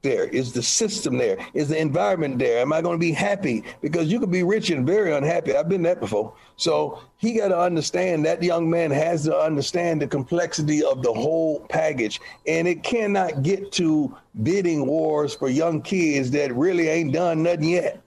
there? 0.06 0.26
Is 0.26 0.54
the 0.54 0.64
system 0.64 1.18
there? 1.18 1.38
Is 1.54 1.68
the 1.68 1.78
environment 1.78 2.40
there? 2.40 2.62
Am 2.62 2.72
I 2.72 2.82
going 2.82 2.96
to 2.96 3.00
be 3.00 3.12
happy? 3.12 3.64
Because 3.82 4.10
you 4.10 4.20
could 4.20 4.32
be 4.32 4.44
rich 4.44 4.70
and 4.70 4.88
very 4.88 5.14
unhappy. 5.14 5.56
I've 5.56 5.68
been 5.68 5.82
that 5.84 6.00
before. 6.00 6.34
So 6.56 7.02
he 7.18 7.34
got 7.34 7.50
to 7.50 7.60
understand 7.60 8.26
that 8.26 8.42
young 8.42 8.70
man 8.70 8.92
has 8.92 9.24
to 9.26 9.38
understand 9.38 10.02
the 10.02 10.08
complexity 10.08 10.84
of 10.84 11.04
the 11.04 11.12
whole 11.12 11.60
package. 11.68 12.22
And 12.48 12.68
it 12.68 12.84
cannot 12.84 13.44
get 13.44 13.74
to 13.74 14.16
bidding 14.44 14.86
wars 14.86 15.36
for 15.36 15.50
young 15.50 15.82
kids 15.82 16.32
that 16.32 16.56
really 16.56 16.88
ain't 16.88 17.14
done 17.14 17.44
nothing 17.44 17.70
yet. 17.70 18.02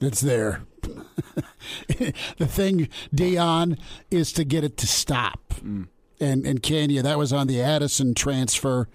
It's 0.00 0.20
there. 0.20 0.62
the 2.38 2.46
thing, 2.46 2.88
Deion, 3.14 3.78
is 4.10 4.32
to 4.32 4.44
get 4.44 4.64
it 4.64 4.76
to 4.78 4.86
stop. 4.86 5.54
Mm. 5.60 5.88
And 6.20 6.46
and 6.46 6.62
Kenya, 6.62 7.02
that 7.02 7.18
was 7.18 7.32
on 7.32 7.46
the 7.46 7.60
Addison 7.60 8.14
transfer. 8.14 8.88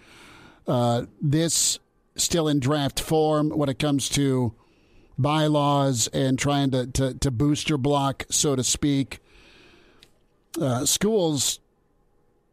Uh, 0.68 1.06
this 1.22 1.80
still 2.20 2.48
in 2.48 2.60
draft 2.60 3.00
form 3.00 3.50
when 3.50 3.70
it 3.70 3.80
comes 3.80 4.10
to 4.10 4.54
bylaws 5.18 6.08
and 6.14 6.40
trying 6.40 6.72
to, 6.72 6.88
to, 6.88 7.14
to 7.16 7.32
booster 7.32 7.78
block, 7.78 8.26
so 8.30 8.56
to 8.56 8.64
speak. 8.64 9.20
Uh, 10.60 10.86
schools 10.86 11.60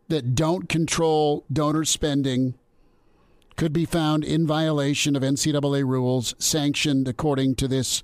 that 0.09 0.35
don't 0.35 0.69
control 0.69 1.45
donor 1.53 1.85
spending 1.85 2.55
could 3.57 3.73
be 3.73 3.85
found 3.85 4.23
in 4.23 4.47
violation 4.47 5.17
of 5.17 5.23
NCAA 5.23 5.85
rules 5.85 6.35
sanctioned 6.39 7.09
according 7.09 7.55
to 7.57 7.69
this 7.69 8.03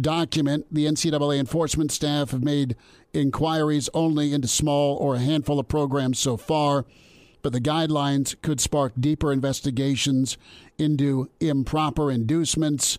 document. 0.00 0.66
The 0.70 0.86
NCAA 0.86 1.38
enforcement 1.38 1.90
staff 1.90 2.30
have 2.30 2.42
made 2.42 2.76
inquiries 3.12 3.88
only 3.94 4.32
into 4.32 4.48
small 4.48 4.96
or 4.96 5.14
a 5.14 5.20
handful 5.20 5.58
of 5.58 5.68
programs 5.68 6.18
so 6.18 6.36
far 6.36 6.84
but 7.42 7.52
the 7.52 7.60
guidelines 7.60 8.40
could 8.42 8.60
spark 8.60 8.92
deeper 8.98 9.32
investigations 9.32 10.38
into 10.78 11.28
improper 11.40 12.10
inducements 12.10 12.98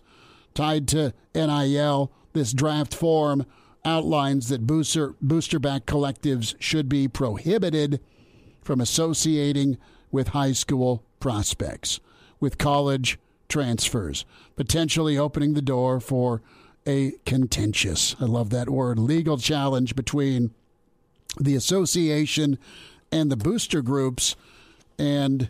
tied 0.54 0.86
to 0.88 1.12
NIL. 1.34 2.12
This 2.32 2.52
draft 2.52 2.94
form 2.94 3.46
outlines 3.84 4.48
that 4.48 4.66
booster 4.66 5.14
booster 5.20 5.58
back 5.58 5.86
collectives 5.86 6.54
should 6.58 6.88
be 6.88 7.08
prohibited 7.08 8.00
from 8.62 8.80
associating 8.80 9.76
with 10.10 10.28
high 10.28 10.52
school 10.52 11.02
prospects, 11.20 12.00
with 12.40 12.56
college 12.56 13.18
transfers, 13.48 14.24
potentially 14.56 15.18
opening 15.18 15.54
the 15.54 15.62
door 15.62 16.00
for 16.00 16.40
a 16.86 17.12
contentious, 17.24 18.14
I 18.20 18.24
love 18.24 18.50
that 18.50 18.68
word, 18.68 18.98
legal 18.98 19.38
challenge 19.38 19.96
between 19.96 20.50
the 21.38 21.54
association 21.54 22.58
and 23.14 23.30
the 23.30 23.36
booster 23.36 23.80
groups. 23.80 24.34
And 24.98 25.48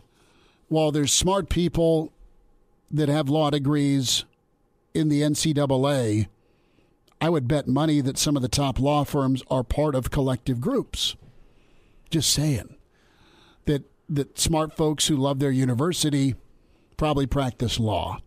while 0.68 0.92
there's 0.92 1.12
smart 1.12 1.48
people 1.48 2.12
that 2.90 3.08
have 3.08 3.30
law 3.30 3.48
degrees 3.50 4.26
in 4.92 5.08
the 5.08 5.22
NCAA, 5.22 6.28
I 7.20 7.28
would 7.30 7.48
bet 7.48 7.66
money 7.66 8.02
that 8.02 8.18
some 8.18 8.36
of 8.36 8.42
the 8.42 8.48
top 8.48 8.78
law 8.78 9.02
firms 9.02 9.42
are 9.50 9.64
part 9.64 9.94
of 9.94 10.10
collective 10.10 10.60
groups. 10.60 11.16
Just 12.10 12.30
saying 12.30 12.76
that 13.64 13.84
that 14.10 14.38
smart 14.38 14.76
folks 14.76 15.08
who 15.08 15.16
love 15.16 15.38
their 15.38 15.50
university 15.50 16.34
probably 16.98 17.26
practice 17.26 17.80
law. 17.80 18.18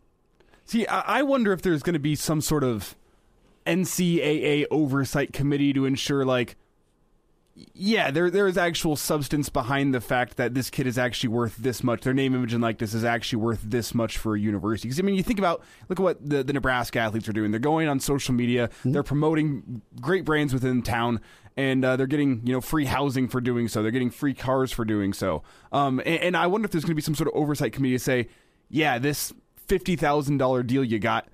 See, 0.66 0.88
I 0.88 1.22
wonder 1.22 1.54
if 1.54 1.62
there's 1.62 1.84
going 1.84 1.94
to 1.94 2.00
be 2.00 2.16
some 2.16 2.42
sort 2.42 2.64
of 2.64 2.96
NCAA 3.68 4.66
oversight 4.72 5.32
committee 5.32 5.72
to 5.74 5.86
ensure, 5.86 6.26
like, 6.26 6.58
yeah, 7.74 8.12
there 8.12 8.30
there 8.30 8.48
is 8.48 8.58
actual 8.58 8.96
substance 8.96 9.50
behind 9.50 9.94
the 9.94 10.02
fact 10.02 10.38
that 10.38 10.54
this 10.54 10.70
kid 10.70 10.86
is 10.86 10.98
actually 10.98 11.30
worth 11.30 11.58
this 11.58 11.84
much. 11.84 12.02
Their 12.02 12.14
name, 12.14 12.36
image, 12.36 12.54
and 12.54 12.62
likeness 12.62 12.94
is 12.94 13.04
actually 13.04 13.42
worth 13.42 13.62
this 13.64 13.96
much 13.96 14.18
for 14.18 14.36
a 14.36 14.40
university. 14.40 14.88
Because 14.88 15.00
I 15.00 15.04
mean, 15.04 15.16
you 15.16 15.24
think 15.24 15.40
about 15.40 15.64
look 15.90 16.00
at 16.00 16.04
what 16.04 16.30
the, 16.30 16.44
the 16.44 16.54
Nebraska 16.54 17.00
athletes 17.00 17.28
are 17.28 17.34
doing. 17.34 17.52
They're 17.52 17.60
going 17.60 17.88
on 17.88 18.00
social 18.00 18.34
media. 18.34 18.68
Mm-hmm. 18.68 18.92
They're 18.92 19.04
promoting 19.04 19.82
great 20.00 20.24
brands 20.24 20.54
within 20.54 20.84
town, 20.84 21.20
and 21.56 21.84
uh, 21.84 21.96
they're 21.96 22.06
getting 22.06 22.42
you 22.46 22.54
know 22.54 22.62
free 22.62 22.86
housing 22.86 23.28
for 23.28 23.42
doing 23.42 23.68
so. 23.68 23.82
They're 23.82 23.92
getting 23.92 24.12
free 24.12 24.36
cars 24.36 24.72
for 24.72 24.86
doing 24.86 25.14
so. 25.14 25.42
Um, 25.72 26.00
and, 26.00 26.22
and 26.22 26.38
I 26.38 26.48
wonder 26.48 26.66
if 26.66 26.72
there's 26.72 26.84
going 26.84 26.92
to 26.92 26.96
be 26.96 27.02
some 27.02 27.16
sort 27.16 27.28
of 27.28 27.34
oversight 27.34 27.74
committee 27.74 27.96
to 27.96 28.04
say, 28.04 28.28
yeah, 28.70 29.00
this 29.00 29.34
fifty 29.56 29.96
thousand 29.96 30.38
dollar 30.38 30.62
deal 30.62 30.84
you 30.84 31.00
got 31.00 31.28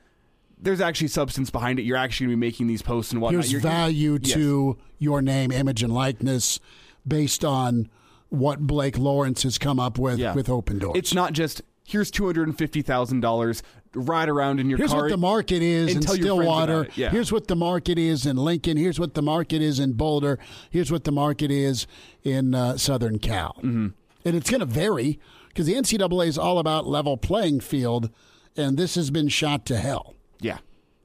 there's 0.63 0.81
actually 0.81 1.07
substance 1.09 1.49
behind 1.49 1.79
it. 1.79 1.83
You're 1.83 1.97
actually 1.97 2.27
going 2.27 2.37
to 2.37 2.41
be 2.41 2.47
making 2.47 2.67
these 2.67 2.81
posts 2.81 3.11
and 3.11 3.21
whatnot. 3.21 3.41
There's 3.41 3.51
You're- 3.51 3.61
value 3.63 4.17
Yes. 4.21 4.33
to 4.33 4.77
your 4.99 5.21
name, 5.21 5.51
image, 5.51 5.83
and 5.83 5.93
likeness 5.93 6.59
based 7.07 7.43
on 7.45 7.89
what 8.29 8.61
Blake 8.61 8.97
Lawrence 8.97 9.43
has 9.43 9.57
come 9.57 9.79
up 9.79 9.99
with 9.99 10.17
Yeah. 10.19 10.33
with 10.33 10.47
Opendorse. 10.47 10.95
It's 10.95 11.13
not 11.13 11.33
just 11.33 11.61
here's 11.85 12.09
two 12.09 12.25
hundred 12.25 12.47
and 12.47 12.57
fifty 12.57 12.81
thousand 12.81 13.19
dollars. 13.19 13.61
Ride 13.95 14.27
around 14.27 14.59
in 14.59 14.69
your 14.71 14.77
Here's 14.79 14.89
car. 14.89 15.01
Here's 15.01 15.11
what 15.11 15.17
the 15.17 15.21
market 15.21 15.61
is 15.61 15.95
in 15.95 16.01
Stillwater. 16.01 16.87
Yeah. 16.95 17.11
Here's 17.11 17.31
what 17.31 17.47
the 17.47 17.55
market 17.55 17.99
is 17.99 18.25
in 18.25 18.37
Lincoln. 18.37 18.75
Here's 18.75 18.99
what 18.99 19.13
the 19.13 19.21
market 19.21 19.61
is 19.61 19.79
in 19.79 19.93
Boulder. 19.93 20.39
Here's 20.71 20.91
what 20.91 21.03
the 21.03 21.11
market 21.11 21.51
is 21.51 21.85
in 22.23 22.55
uh, 22.55 22.77
Southern 22.77 23.19
Cal. 23.19 23.53
Mm-hmm. 23.59 23.87
And 24.25 24.35
it's 24.35 24.49
going 24.49 24.61
to 24.61 24.65
vary 24.65 25.19
because 25.49 25.67
the 25.67 25.75
NCAA 25.75 26.25
is 26.25 26.39
all 26.39 26.57
about 26.57 26.87
level 26.87 27.17
playing 27.17 27.59
field, 27.59 28.09
and 28.57 28.77
this 28.77 28.95
has 28.95 29.11
been 29.11 29.27
shot 29.27 29.63
to 29.67 29.77
hell. 29.77 30.15
Yeah. 30.43 30.57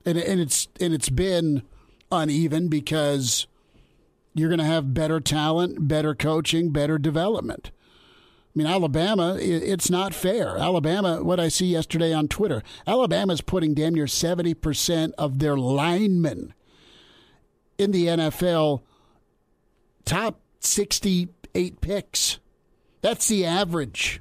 and 0.05 0.19
and 0.19 0.41
it's 0.41 0.69
and 0.81 0.93
it's 0.93 1.09
been 1.09 1.63
uneven 2.11 2.69
because 2.69 3.47
you're 4.35 4.49
going 4.49 4.59
to 4.59 4.65
have 4.65 4.95
better 4.95 5.21
talent, 5.21 5.89
better 5.89 6.15
coaching, 6.15 6.71
better 6.71 6.99
development. 6.99 7.71
I 8.55 8.59
mean, 8.59 8.67
Alabama, 8.67 9.37
it's 9.39 9.91
not 9.91 10.15
fair. 10.15 10.57
Alabama, 10.59 11.23
what 11.23 11.39
I 11.39 11.49
see 11.49 11.67
yesterday 11.67 12.13
on 12.13 12.29
Twitter, 12.29 12.63
Alabama's 12.87 13.41
putting 13.41 13.75
damn 13.75 13.95
near 13.95 14.07
70% 14.07 15.13
of 15.19 15.39
their 15.39 15.57
linemen 15.57 16.55
in 17.77 17.93
the 17.93 18.07
NFL 18.07 18.83
top 20.05 20.41
68 20.61 21.81
picks. 21.81 22.39
That's 23.01 23.29
the 23.29 23.45
average. 23.45 24.21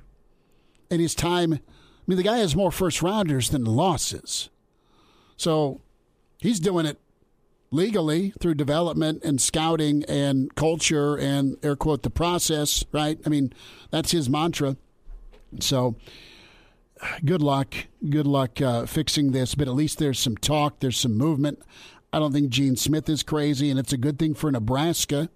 In 0.89 0.99
his 0.99 1.15
time, 1.15 1.53
I 1.53 1.59
mean, 2.05 2.17
the 2.17 2.23
guy 2.23 2.37
has 2.37 2.55
more 2.55 2.71
first 2.71 3.01
rounders 3.01 3.49
than 3.49 3.65
losses. 3.65 4.49
So 5.37 5.81
he's 6.39 6.59
doing 6.59 6.85
it 6.85 6.99
legally 7.71 8.33
through 8.39 8.55
development 8.55 9.23
and 9.23 9.41
scouting 9.41 10.03
and 10.07 10.53
culture 10.55 11.15
and 11.17 11.57
air 11.63 11.75
quote 11.75 12.03
the 12.03 12.09
process, 12.09 12.83
right? 12.91 13.19
I 13.25 13.29
mean, 13.29 13.53
that's 13.91 14.11
his 14.11 14.29
mantra. 14.29 14.77
So 15.59 15.95
good 17.25 17.41
luck. 17.41 17.73
Good 18.09 18.27
luck 18.27 18.61
uh, 18.61 18.85
fixing 18.85 19.31
this, 19.31 19.55
but 19.55 19.67
at 19.67 19.73
least 19.73 19.99
there's 19.99 20.19
some 20.19 20.37
talk, 20.37 20.79
there's 20.79 20.97
some 20.97 21.17
movement. 21.17 21.59
I 22.11 22.19
don't 22.19 22.31
think 22.31 22.49
Gene 22.49 22.75
Smith 22.75 23.09
is 23.09 23.21
crazy, 23.21 23.69
and 23.69 23.79
it's 23.79 23.93
a 23.93 23.97
good 23.97 24.17
thing 24.17 24.33
for 24.33 24.51
Nebraska 24.51 25.29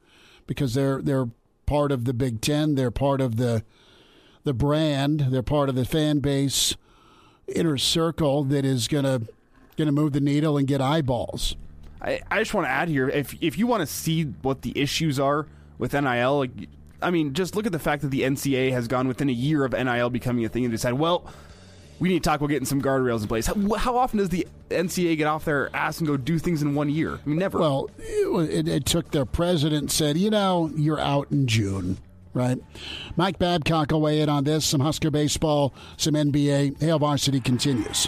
because 0.48 0.74
they're 0.74 1.02
they're 1.02 1.28
part 1.66 1.92
of 1.92 2.06
the 2.06 2.14
Big 2.14 2.42
Ten. 2.42 2.76
They're 2.76 2.92
part 2.92 3.22
of 3.22 3.36
the 3.36 3.64
the 4.44 4.54
brand. 4.54 5.28
They're 5.30 5.44
part 5.44 5.70
of 5.70 5.76
the 5.76 5.86
fan 5.86 6.20
base 6.20 6.76
inner 7.48 7.78
circle 7.78 8.46
that 8.46 8.64
is 8.64 8.88
gonna 9.82 9.92
gonna 9.92 10.02
move 10.02 10.14
the 10.14 10.22
needle 10.22 10.58
and 10.58 10.68
get 10.68 10.82
eyeballs. 10.82 11.56
I, 12.02 12.22
I 12.30 12.40
just 12.40 12.54
want 12.54 12.66
to 12.66 12.72
add 12.72 12.90
here 12.90 13.10
if 13.10 13.36
if 13.42 13.58
you 13.58 13.68
want 13.68 13.82
to 13.82 13.88
see 13.88 14.24
what 14.24 14.62
the 14.62 14.74
issues 14.80 15.20
are 15.20 15.48
with 15.78 15.94
NIL, 15.94 16.38
like, 16.38 16.52
I 17.02 17.12
mean, 17.12 17.34
just 17.34 17.56
look 17.56 17.66
at 17.66 17.72
the 17.72 17.80
fact 17.80 18.02
that 18.04 18.10
the 18.10 18.22
NCAA 18.22 18.72
has 18.72 18.88
gone 18.88 19.08
within 19.08 19.30
a 19.30 19.34
year 19.34 19.66
of 19.66 19.74
NIL 19.74 20.10
becoming 20.10 20.46
a 20.46 20.50
thing 20.50 20.64
and 20.64 20.72
decided, 20.72 21.00
well, 21.00 21.26
we 22.00 22.10
need 22.10 22.24
to 22.24 22.30
talk 22.30 22.40
about 22.40 22.50
getting 22.50 22.66
some 22.66 22.82
guardrails 22.82 23.22
in 23.22 23.28
place. 23.28 23.46
How, 23.46 23.76
how 23.76 23.98
often 23.98 24.20
does 24.20 24.30
the 24.30 24.48
NCAA 24.70 25.18
get 25.18 25.28
off 25.28 25.46
their 25.46 25.76
ass 25.76 26.00
and 26.00 26.08
go 26.08 26.18
do 26.18 26.40
things 26.40 26.62
in 26.62 26.76
one 26.76 26.90
year? 26.90 27.20
I 27.24 27.30
mean, 27.30 27.38
never. 27.38 27.60
Well, 27.60 27.90
it, 28.00 28.50
it, 28.50 28.68
it 28.68 28.86
took 28.86 29.12
their 29.12 29.26
president 29.26 29.92
said, 29.92 30.18
you 30.18 30.30
know, 30.30 30.72
you're 30.76 31.00
out 31.00 31.32
in 31.32 31.48
June, 31.48 31.98
right? 32.34 32.58
Mike 33.16 33.38
Babcock 33.40 33.92
will 33.92 34.02
weigh 34.02 34.22
in 34.22 34.30
on 34.30 34.44
this. 34.44 34.66
Some 34.66 34.82
Husker 34.82 35.12
baseball, 35.12 35.74
some 35.98 36.16
NBA. 36.16 36.80
Hail 36.80 37.00
Varsity 37.00 37.40
continues. 37.40 38.08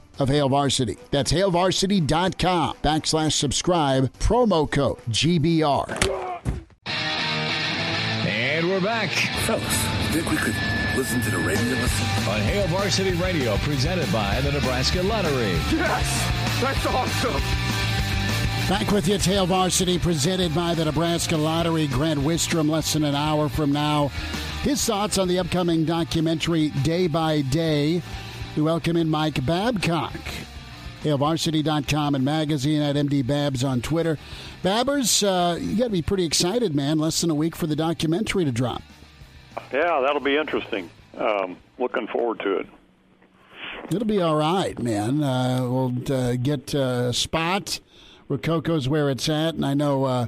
of 0.21 0.29
Hail 0.29 0.49
Varsity. 0.49 0.97
That's 1.09 1.31
HailVarsity.com 1.31 2.75
backslash 2.83 3.33
subscribe, 3.33 4.13
promo 4.19 4.69
code 4.69 4.99
GBR. 5.09 6.31
And 8.25 8.69
we're 8.69 8.81
back 8.81 9.09
Fellas, 9.45 9.63
think 10.11 10.29
we 10.29 10.37
could 10.37 10.55
listen 10.95 11.21
to 11.21 11.31
the 11.31 11.37
radio 11.39 11.73
listen? 11.73 12.29
on 12.29 12.39
Hail 12.41 12.67
Varsity 12.67 13.13
Radio, 13.13 13.57
presented 13.57 14.11
by 14.13 14.39
the 14.41 14.51
Nebraska 14.51 15.01
Lottery. 15.01 15.51
Yes! 15.71 16.61
That's 16.61 16.85
awesome! 16.85 17.41
Back 18.69 18.91
with 18.91 19.07
you, 19.07 19.17
Hail 19.17 19.47
Varsity, 19.47 19.97
presented 19.97 20.53
by 20.53 20.75
the 20.75 20.85
Nebraska 20.85 21.35
Lottery. 21.35 21.87
Grant 21.87 22.19
Wistrom, 22.19 22.69
less 22.69 22.93
than 22.93 23.03
an 23.03 23.15
hour 23.15 23.49
from 23.49 23.71
now. 23.71 24.09
His 24.61 24.85
thoughts 24.85 25.17
on 25.17 25.27
the 25.27 25.39
upcoming 25.39 25.85
documentary 25.85 26.69
Day 26.83 27.07
by 27.07 27.41
Day. 27.41 28.03
We 28.55 28.61
welcome 28.61 28.97
in 28.97 29.09
Mike 29.09 29.45
Babcock. 29.45 30.19
HailVarsity.com 31.03 32.15
and 32.15 32.25
magazine 32.25 32.81
at 32.81 32.97
MD 32.97 33.25
Babs 33.25 33.63
on 33.63 33.81
Twitter. 33.81 34.17
Babbers, 34.61 35.23
uh, 35.23 35.55
you 35.55 35.77
got 35.77 35.85
to 35.85 35.89
be 35.89 36.01
pretty 36.01 36.25
excited, 36.25 36.75
man. 36.75 36.99
Less 36.99 37.21
than 37.21 37.29
a 37.29 37.35
week 37.35 37.55
for 37.55 37.65
the 37.65 37.77
documentary 37.77 38.43
to 38.43 38.51
drop. 38.51 38.83
Yeah, 39.71 40.01
that'll 40.01 40.19
be 40.19 40.35
interesting. 40.35 40.89
Um, 41.17 41.55
looking 41.79 42.07
forward 42.07 42.41
to 42.41 42.57
it. 42.57 42.67
It'll 43.87 44.05
be 44.05 44.21
all 44.21 44.35
right, 44.35 44.77
man. 44.79 45.23
Uh, 45.23 45.59
we'll 45.61 46.13
uh, 46.13 46.35
get 46.35 46.75
uh, 46.75 47.07
a 47.09 47.13
spot 47.13 47.79
where 48.27 48.37
Coco's 48.37 48.89
where 48.89 49.09
it's 49.09 49.29
at, 49.29 49.55
and 49.55 49.65
I 49.65 49.73
know 49.73 50.03
uh, 50.03 50.27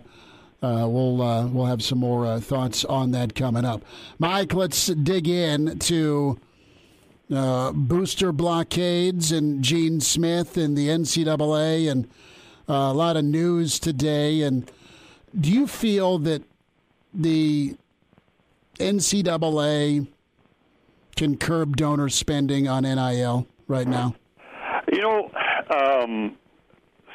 uh, 0.62 0.88
we'll 0.88 1.22
uh, 1.22 1.46
we'll 1.48 1.66
have 1.66 1.84
some 1.84 2.00
more 2.00 2.26
uh, 2.26 2.40
thoughts 2.40 2.86
on 2.86 3.12
that 3.12 3.36
coming 3.36 3.66
up. 3.66 3.84
Mike, 4.18 4.54
let's 4.54 4.88
dig 4.88 5.28
in 5.28 5.78
to 5.80 6.40
uh, 7.36 7.72
booster 7.74 8.32
blockades 8.32 9.32
and 9.32 9.64
Gene 9.64 10.00
Smith 10.02 10.58
and 10.58 10.78
the 10.78 10.88
NCAA 10.90 11.90
and 11.90 12.06
uh, 12.70 12.74
a 12.74 12.94
lot 12.94 13.18
of 13.18 13.26
news 13.26 13.80
today. 13.80 14.42
And 14.42 14.70
do 15.40 15.52
you 15.52 15.68
feel 15.68 16.20
that 16.20 16.44
the 17.14 17.76
NCAA 18.80 20.08
can 21.16 21.38
curb 21.38 21.78
donor 21.78 22.10
spending 22.10 22.68
on 22.68 22.84
NIL 22.84 23.48
right 23.68 23.88
now? 23.88 24.16
You 24.92 25.02
know, 25.02 25.32
um, 25.70 26.38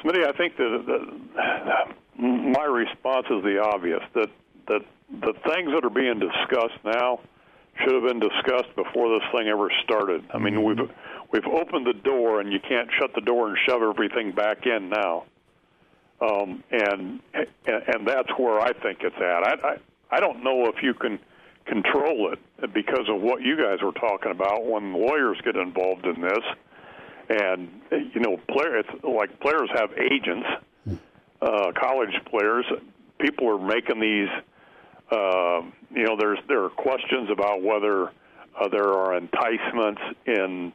Smitty, 0.02 0.26
I 0.26 0.32
think 0.36 0.56
that 0.56 0.84
the, 0.86 2.22
my 2.22 2.64
response 2.64 3.26
is 3.30 3.42
the 3.42 3.60
obvious 3.62 4.02
that 4.14 4.28
that 4.68 4.80
the 5.10 5.32
things 5.46 5.70
that 5.72 5.84
are 5.84 5.90
being 5.90 6.18
discussed 6.18 6.78
now 6.84 7.20
should 7.80 7.94
have 7.94 8.04
been 8.04 8.20
discussed 8.20 8.74
before 8.76 9.18
this 9.18 9.28
thing 9.32 9.48
ever 9.48 9.70
started. 9.84 10.24
I 10.32 10.38
mean, 10.38 10.62
we've 10.62 10.90
we've 11.32 11.46
opened 11.46 11.86
the 11.86 11.94
door, 11.94 12.40
and 12.40 12.52
you 12.52 12.60
can't 12.60 12.88
shut 12.98 13.14
the 13.14 13.20
door 13.20 13.48
and 13.48 13.58
shove 13.68 13.82
everything 13.82 14.32
back 14.32 14.66
in 14.66 14.90
now. 14.90 15.24
Um, 16.20 16.64
and 16.70 17.20
and 17.34 18.06
that's 18.06 18.30
where 18.36 18.60
I 18.60 18.72
think 18.72 18.98
it's 19.02 19.16
at. 19.16 19.44
I, 19.46 19.68
I 19.68 19.76
I 20.10 20.20
don't 20.20 20.42
know 20.42 20.66
if 20.66 20.82
you 20.82 20.94
can 20.94 21.18
control 21.66 22.32
it 22.32 22.72
because 22.72 23.08
of 23.08 23.20
what 23.20 23.42
you 23.42 23.56
guys 23.56 23.82
were 23.82 23.92
talking 23.92 24.32
about 24.32 24.64
when 24.64 24.92
lawyers 24.94 25.38
get 25.44 25.54
involved 25.54 26.06
in 26.06 26.20
this 26.22 26.44
and 27.28 27.68
you 27.90 28.20
know 28.20 28.38
player 28.48 28.78
it's 28.78 28.88
like 29.04 29.38
players 29.40 29.68
have 29.74 29.90
agents 29.98 30.46
uh 31.42 31.70
college 31.78 32.14
players 32.30 32.64
people 33.20 33.48
are 33.48 33.58
making 33.58 34.00
these 34.00 34.28
uh, 35.10 35.62
you 35.90 36.04
know 36.04 36.16
there's 36.18 36.38
there 36.48 36.64
are 36.64 36.70
questions 36.70 37.30
about 37.30 37.62
whether 37.62 38.08
uh, 38.08 38.68
there 38.70 38.92
are 38.92 39.16
enticements 39.16 40.00
in 40.26 40.72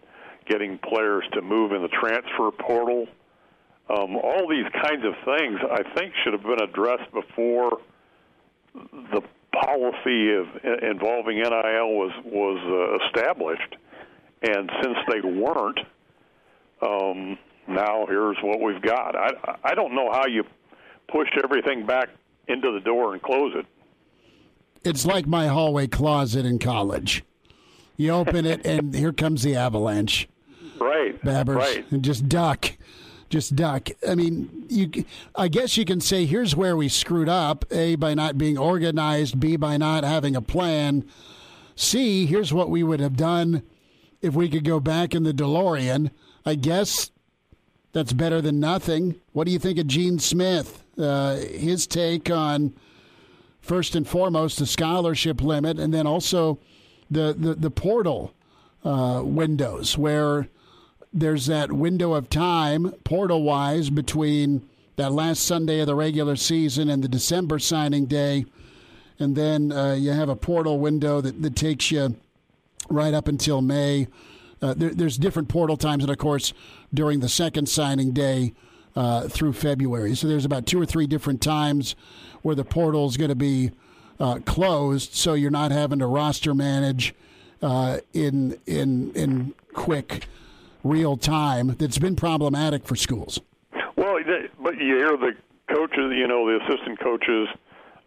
getting 0.47 0.77
players 0.77 1.23
to 1.33 1.41
move 1.41 1.71
in 1.71 1.81
the 1.81 1.87
transfer 1.89 2.51
portal 2.51 3.07
um, 3.89 4.15
all 4.15 4.47
these 4.49 4.65
kinds 4.81 5.05
of 5.05 5.13
things 5.25 5.59
I 5.69 5.83
think 5.95 6.13
should 6.23 6.33
have 6.33 6.43
been 6.43 6.61
addressed 6.61 7.11
before 7.13 7.79
the 8.73 9.21
policy 9.51 10.33
of 10.33 10.47
uh, 10.65 10.89
involving 10.89 11.37
NIL 11.37 11.93
was 11.93 12.11
was 12.25 12.59
uh, 12.65 13.05
established 13.05 13.75
and 14.41 14.69
since 14.81 14.97
they 15.09 15.21
weren't 15.21 15.79
um, 16.81 17.37
now 17.67 18.05
here's 18.07 18.37
what 18.41 18.59
we've 18.59 18.81
got. 18.81 19.15
I 19.15 19.29
I 19.63 19.75
don't 19.75 19.95
know 19.95 20.11
how 20.11 20.27
you 20.27 20.43
push 21.07 21.29
everything 21.43 21.85
back 21.85 22.09
into 22.47 22.71
the 22.71 22.79
door 22.79 23.13
and 23.13 23.21
close 23.21 23.53
it. 23.55 23.65
It's 24.83 25.05
like 25.05 25.25
my 25.25 25.47
hallway 25.47 25.87
closet 25.87 26.45
in 26.45 26.59
college. 26.59 27.23
You 27.95 28.11
open 28.11 28.45
it, 28.45 28.65
and 28.65 28.93
here 28.93 29.13
comes 29.13 29.43
the 29.43 29.55
avalanche. 29.55 30.27
Right. 30.79 31.21
Babbers. 31.23 31.55
Right. 31.55 31.91
And 31.91 32.03
just 32.03 32.27
duck. 32.27 32.73
Just 33.29 33.55
duck. 33.55 33.89
I 34.07 34.15
mean, 34.15 34.65
you. 34.69 35.05
I 35.35 35.47
guess 35.47 35.77
you 35.77 35.85
can 35.85 36.01
say 36.01 36.25
here's 36.25 36.55
where 36.55 36.75
we 36.75 36.89
screwed 36.89 37.29
up: 37.29 37.65
a 37.71 37.95
by 37.95 38.13
not 38.13 38.37
being 38.37 38.57
organized, 38.57 39.39
b 39.39 39.55
by 39.55 39.77
not 39.77 40.03
having 40.03 40.35
a 40.35 40.41
plan, 40.41 41.05
c 41.75 42.25
here's 42.25 42.53
what 42.53 42.69
we 42.69 42.83
would 42.83 42.99
have 42.99 43.15
done 43.15 43.63
if 44.21 44.33
we 44.33 44.49
could 44.49 44.63
go 44.63 44.79
back 44.79 45.15
in 45.15 45.23
the 45.23 45.33
DeLorean. 45.33 46.11
I 46.45 46.55
guess 46.55 47.11
that's 47.91 48.13
better 48.13 48.41
than 48.41 48.59
nothing. 48.59 49.15
What 49.31 49.45
do 49.45 49.51
you 49.53 49.59
think 49.59 49.79
of 49.79 49.87
Gene 49.87 50.19
Smith? 50.19 50.83
Uh, 50.97 51.35
his 51.37 51.87
take 51.87 52.29
on 52.29 52.73
first 53.63 53.95
and 53.95 54.07
foremost 54.07 54.59
the 54.59 54.67
scholarship 54.67 55.41
limit, 55.41 55.79
and 55.79 55.91
then 55.91 56.05
also 56.05 56.59
the 57.09 57.33
the, 57.35 57.55
the 57.55 57.71
portal 57.71 58.35
uh, 58.83 59.21
windows 59.23 59.97
where 59.97 60.49
there's 61.11 61.45
that 61.45 61.71
window 61.71 62.13
of 62.13 62.29
time, 62.29 62.91
portal 63.03 63.43
wise, 63.43 63.89
between 63.89 64.67
that 64.95 65.11
last 65.11 65.43
Sunday 65.43 65.79
of 65.79 65.87
the 65.87 65.95
regular 65.95 66.35
season 66.35 66.89
and 66.89 67.03
the 67.03 67.07
December 67.07 67.59
signing 67.59 68.05
day. 68.05 68.45
And 69.19 69.35
then 69.35 69.71
uh, 69.71 69.93
you 69.93 70.11
have 70.11 70.29
a 70.29 70.35
portal 70.35 70.79
window 70.79 71.21
that, 71.21 71.41
that 71.41 71.55
takes 71.55 71.91
you 71.91 72.15
right 72.89 73.13
up 73.13 73.27
until 73.27 73.61
May. 73.61 74.07
Uh, 74.61 74.73
there, 74.73 74.89
there's 74.89 75.17
different 75.17 75.49
portal 75.49 75.77
times, 75.77 76.03
and 76.03 76.11
of 76.11 76.17
course, 76.17 76.53
during 76.93 77.19
the 77.19 77.29
second 77.29 77.69
signing 77.69 78.11
day 78.11 78.53
uh, 78.95 79.27
through 79.27 79.53
February. 79.53 80.15
So 80.15 80.27
there's 80.27 80.45
about 80.45 80.65
two 80.65 80.81
or 80.81 80.85
three 80.85 81.07
different 81.07 81.41
times 81.41 81.95
where 82.43 82.55
the 82.55 82.63
portal 82.63 83.07
is 83.07 83.17
going 83.17 83.29
to 83.29 83.35
be 83.35 83.71
uh, 84.19 84.39
closed, 84.45 85.15
so 85.15 85.33
you're 85.33 85.51
not 85.51 85.71
having 85.71 85.99
to 85.99 86.05
roster 86.05 86.53
manage 86.53 87.15
uh, 87.61 87.97
in 88.13 88.59
in 88.67 89.11
in 89.13 89.53
quick 89.73 90.27
real 90.83 91.17
time 91.17 91.75
that's 91.79 91.97
been 91.97 92.15
problematic 92.15 92.85
for 92.85 92.95
schools. 92.95 93.39
Well, 93.95 94.19
but 94.61 94.77
you 94.77 94.97
hear 94.97 95.17
the 95.17 95.31
coaches, 95.73 96.13
you 96.15 96.27
know, 96.27 96.45
the 96.45 96.63
assistant 96.65 96.99
coaches 96.99 97.47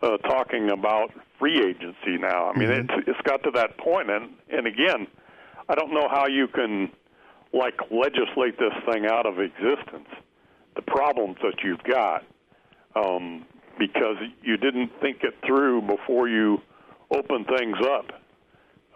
uh, 0.02 0.16
talking 0.18 0.70
about 0.70 1.10
free 1.38 1.58
agency 1.58 2.18
now. 2.18 2.50
I 2.50 2.58
mean, 2.58 2.68
mm-hmm. 2.68 2.98
it's 2.98 3.08
it's 3.08 3.20
got 3.22 3.42
to 3.44 3.50
that 3.52 3.78
point, 3.78 4.10
and 4.10 4.30
and 4.50 4.66
again, 4.66 5.06
I 5.68 5.74
don't 5.74 5.92
know 5.92 6.08
how 6.08 6.26
you 6.26 6.48
can 6.48 6.90
like 7.52 7.78
legislate 7.90 8.58
this 8.58 8.72
thing 8.90 9.06
out 9.06 9.26
of 9.26 9.40
existence. 9.40 10.08
The 10.74 10.82
problems 10.82 11.36
that 11.42 11.62
you've 11.64 11.82
got, 11.84 12.24
um, 12.94 13.46
because 13.78 14.16
you 14.42 14.56
didn't 14.56 14.90
think 15.00 15.22
it 15.22 15.34
through 15.46 15.82
before 15.82 16.28
you 16.28 16.60
open 17.10 17.44
things 17.44 17.76
up. 17.82 18.12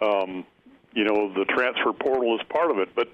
Um, 0.01 0.45
you 0.93 1.03
know, 1.03 1.33
the 1.33 1.45
transfer 1.45 1.93
portal 1.93 2.35
is 2.35 2.41
part 2.49 2.71
of 2.71 2.79
it, 2.79 2.89
but 2.95 3.07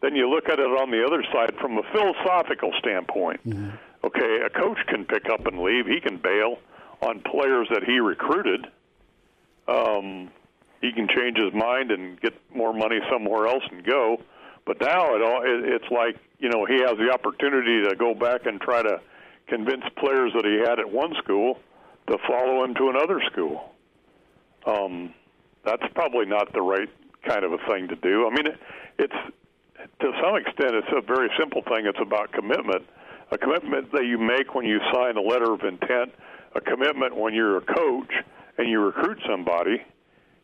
then 0.00 0.14
you 0.14 0.28
look 0.28 0.48
at 0.48 0.58
it 0.58 0.62
on 0.62 0.90
the 0.90 1.04
other 1.04 1.24
side 1.32 1.54
from 1.60 1.78
a 1.78 1.82
philosophical 1.92 2.72
standpoint. 2.78 3.40
Mm-hmm. 3.46 3.70
Okay, 4.04 4.40
a 4.44 4.50
coach 4.50 4.78
can 4.86 5.04
pick 5.06 5.30
up 5.30 5.46
and 5.46 5.60
leave. 5.60 5.86
He 5.86 6.00
can 6.00 6.18
bail 6.18 6.58
on 7.00 7.20
players 7.20 7.68
that 7.70 7.84
he 7.84 7.98
recruited. 8.00 8.66
Um, 9.66 10.30
he 10.82 10.92
can 10.92 11.08
change 11.08 11.38
his 11.38 11.54
mind 11.54 11.90
and 11.90 12.20
get 12.20 12.34
more 12.54 12.74
money 12.74 12.98
somewhere 13.10 13.46
else 13.46 13.64
and 13.70 13.82
go. 13.82 14.18
But 14.66 14.80
now 14.80 15.14
it 15.14 15.22
all 15.22 15.42
it, 15.42 15.64
it's 15.64 15.90
like 15.90 16.16
you 16.38 16.50
know 16.50 16.66
he 16.66 16.80
has 16.80 16.96
the 16.98 17.10
opportunity 17.12 17.88
to 17.88 17.96
go 17.96 18.14
back 18.14 18.44
and 18.44 18.60
try 18.60 18.82
to 18.82 19.00
convince 19.46 19.84
players 19.98 20.32
that 20.34 20.44
he 20.44 20.58
had 20.58 20.78
at 20.78 20.90
one 20.90 21.14
school 21.22 21.58
to 22.08 22.18
follow 22.26 22.64
him 22.64 22.74
to 22.74 22.90
another 22.90 23.20
school. 23.32 23.72
Um, 24.66 25.14
that's 25.64 25.82
probably 25.94 26.26
not 26.26 26.52
the 26.52 26.62
right 26.62 26.88
kind 27.26 27.44
of 27.44 27.52
a 27.52 27.58
thing 27.68 27.88
to 27.88 27.96
do. 27.96 28.26
I 28.26 28.30
mean, 28.34 28.46
it, 28.46 28.58
it's 28.98 29.34
to 30.00 30.12
some 30.22 30.36
extent, 30.36 30.74
it's 30.74 30.92
a 30.96 31.00
very 31.00 31.28
simple 31.38 31.62
thing. 31.62 31.86
It's 31.86 31.98
about 32.00 32.32
commitment. 32.32 32.82
A 33.30 33.38
commitment 33.38 33.90
that 33.92 34.04
you 34.04 34.18
make 34.18 34.54
when 34.54 34.66
you 34.66 34.78
sign 34.92 35.16
a 35.16 35.20
letter 35.20 35.52
of 35.52 35.62
intent, 35.62 36.12
a 36.54 36.60
commitment 36.60 37.16
when 37.16 37.34
you're 37.34 37.56
a 37.58 37.62
coach 37.62 38.12
and 38.58 38.68
you 38.68 38.80
recruit 38.80 39.18
somebody, 39.28 39.82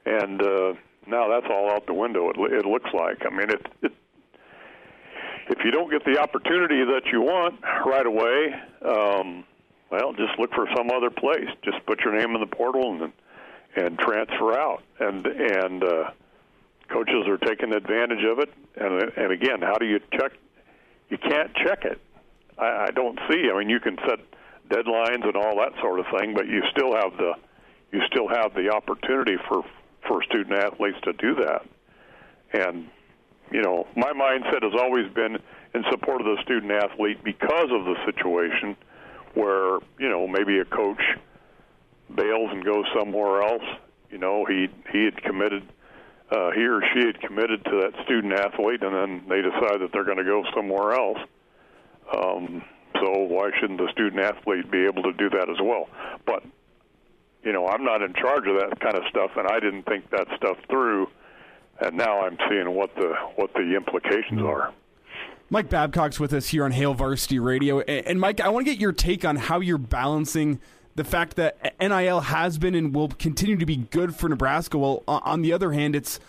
and 0.06 0.42
uh, 0.42 0.72
now 1.06 1.28
that's 1.28 1.46
all 1.50 1.70
out 1.70 1.86
the 1.86 1.94
window. 1.94 2.30
It, 2.30 2.36
it 2.52 2.66
looks 2.66 2.90
like. 2.92 3.18
I 3.24 3.30
mean, 3.30 3.50
it, 3.50 3.66
it 3.82 3.92
if 5.50 5.58
you 5.64 5.72
don't 5.72 5.90
get 5.90 6.04
the 6.04 6.18
opportunity 6.20 6.84
that 6.84 7.02
you 7.12 7.20
want 7.20 7.60
right 7.84 8.06
away, 8.06 8.54
um, 8.86 9.44
well, 9.90 10.12
just 10.12 10.38
look 10.38 10.50
for 10.54 10.68
some 10.76 10.90
other 10.90 11.10
place. 11.10 11.48
Just 11.64 11.84
put 11.86 12.00
your 12.04 12.16
name 12.16 12.34
in 12.34 12.40
the 12.40 12.46
portal 12.46 13.02
and 13.02 13.12
and 13.76 13.98
transfer 13.98 14.58
out. 14.58 14.82
And 15.00 15.26
and 15.26 15.82
uh, 15.82 16.10
coaches 16.88 17.26
are 17.26 17.38
taking 17.38 17.74
advantage 17.74 18.24
of 18.24 18.38
it. 18.38 18.50
And 18.76 19.12
and 19.16 19.32
again, 19.32 19.60
how 19.60 19.74
do 19.74 19.86
you 19.86 20.00
check? 20.12 20.32
You 21.08 21.18
can't 21.18 21.52
check 21.56 21.84
it. 21.84 22.00
I, 22.56 22.86
I 22.86 22.90
don't 22.94 23.18
see. 23.28 23.50
I 23.52 23.58
mean, 23.58 23.68
you 23.68 23.80
can 23.80 23.96
set 24.08 24.20
deadlines 24.68 25.26
and 25.26 25.36
all 25.36 25.56
that 25.56 25.72
sort 25.80 25.98
of 25.98 26.06
thing, 26.16 26.32
but 26.34 26.46
you 26.46 26.62
still 26.70 26.94
have 26.94 27.16
the 27.16 27.32
you 27.90 28.00
still 28.06 28.28
have 28.28 28.54
the 28.54 28.70
opportunity 28.70 29.36
for 29.48 29.64
for 30.06 30.22
student 30.22 30.56
athletes 30.56 30.98
to 31.02 31.12
do 31.14 31.34
that. 31.34 31.66
And 32.52 32.88
you 33.50 33.62
know, 33.62 33.86
my 33.96 34.12
mindset 34.12 34.62
has 34.62 34.72
always 34.80 35.12
been 35.12 35.38
in 35.74 35.84
support 35.90 36.20
of 36.20 36.26
the 36.26 36.42
student 36.42 36.72
athlete 36.72 37.22
because 37.24 37.70
of 37.70 37.84
the 37.84 37.96
situation 38.04 38.76
where 39.34 39.78
you 39.98 40.08
know 40.08 40.26
maybe 40.26 40.58
a 40.58 40.64
coach 40.64 41.02
bails 42.14 42.50
and 42.52 42.64
goes 42.64 42.84
somewhere 42.98 43.42
else. 43.42 43.64
You 44.10 44.18
know, 44.18 44.44
he 44.44 44.68
he 44.92 45.04
had 45.04 45.22
committed 45.22 45.62
uh, 46.30 46.50
he 46.52 46.64
or 46.64 46.80
she 46.94 47.06
had 47.06 47.20
committed 47.20 47.64
to 47.64 47.70
that 47.82 48.04
student 48.04 48.32
athlete, 48.32 48.82
and 48.82 48.94
then 48.94 49.22
they 49.28 49.42
decide 49.42 49.80
that 49.80 49.90
they're 49.92 50.04
going 50.04 50.18
to 50.18 50.24
go 50.24 50.44
somewhere 50.54 50.92
else. 50.92 51.18
Um, 52.14 52.62
so 52.94 53.10
why 53.26 53.50
shouldn't 53.58 53.78
the 53.78 53.88
student 53.92 54.20
athlete 54.20 54.70
be 54.70 54.84
able 54.84 55.02
to 55.04 55.12
do 55.12 55.30
that 55.30 55.48
as 55.48 55.56
well? 55.62 55.88
But 56.26 56.44
you 57.42 57.52
know, 57.52 57.66
I'm 57.66 57.84
not 57.84 58.02
in 58.02 58.12
charge 58.14 58.46
of 58.46 58.56
that 58.60 58.78
kind 58.80 58.96
of 58.96 59.02
stuff, 59.08 59.30
and 59.36 59.48
I 59.48 59.60
didn't 59.60 59.84
think 59.84 60.10
that 60.10 60.26
stuff 60.36 60.58
through. 60.68 61.08
And 61.80 61.96
now 61.96 62.20
I'm 62.20 62.36
seeing 62.48 62.74
what 62.74 62.94
the 62.94 63.14
what 63.36 63.52
the 63.54 63.74
implications 63.74 64.42
are. 64.42 64.72
Mike 65.48 65.68
Babcock's 65.68 66.20
with 66.20 66.32
us 66.32 66.48
here 66.48 66.64
on 66.64 66.70
Hail 66.70 66.94
Varsity 66.94 67.40
Radio, 67.40 67.80
and 67.80 68.20
Mike, 68.20 68.40
I 68.40 68.48
want 68.50 68.66
to 68.66 68.72
get 68.72 68.80
your 68.80 68.92
take 68.92 69.24
on 69.24 69.34
how 69.34 69.58
you're 69.58 69.78
balancing 69.78 70.60
the 70.94 71.02
fact 71.04 71.36
that 71.36 71.74
NIL 71.80 72.20
has 72.20 72.58
been 72.58 72.74
and 72.74 72.94
will 72.94 73.08
continue 73.08 73.56
to 73.56 73.66
be 73.66 73.76
good 73.76 74.14
for 74.14 74.28
Nebraska. 74.28 74.78
Well, 74.78 75.02
uh, 75.08 75.20
on 75.24 75.42
the 75.42 75.52
other 75.52 75.72
hand, 75.72 75.96
it's 75.96 76.20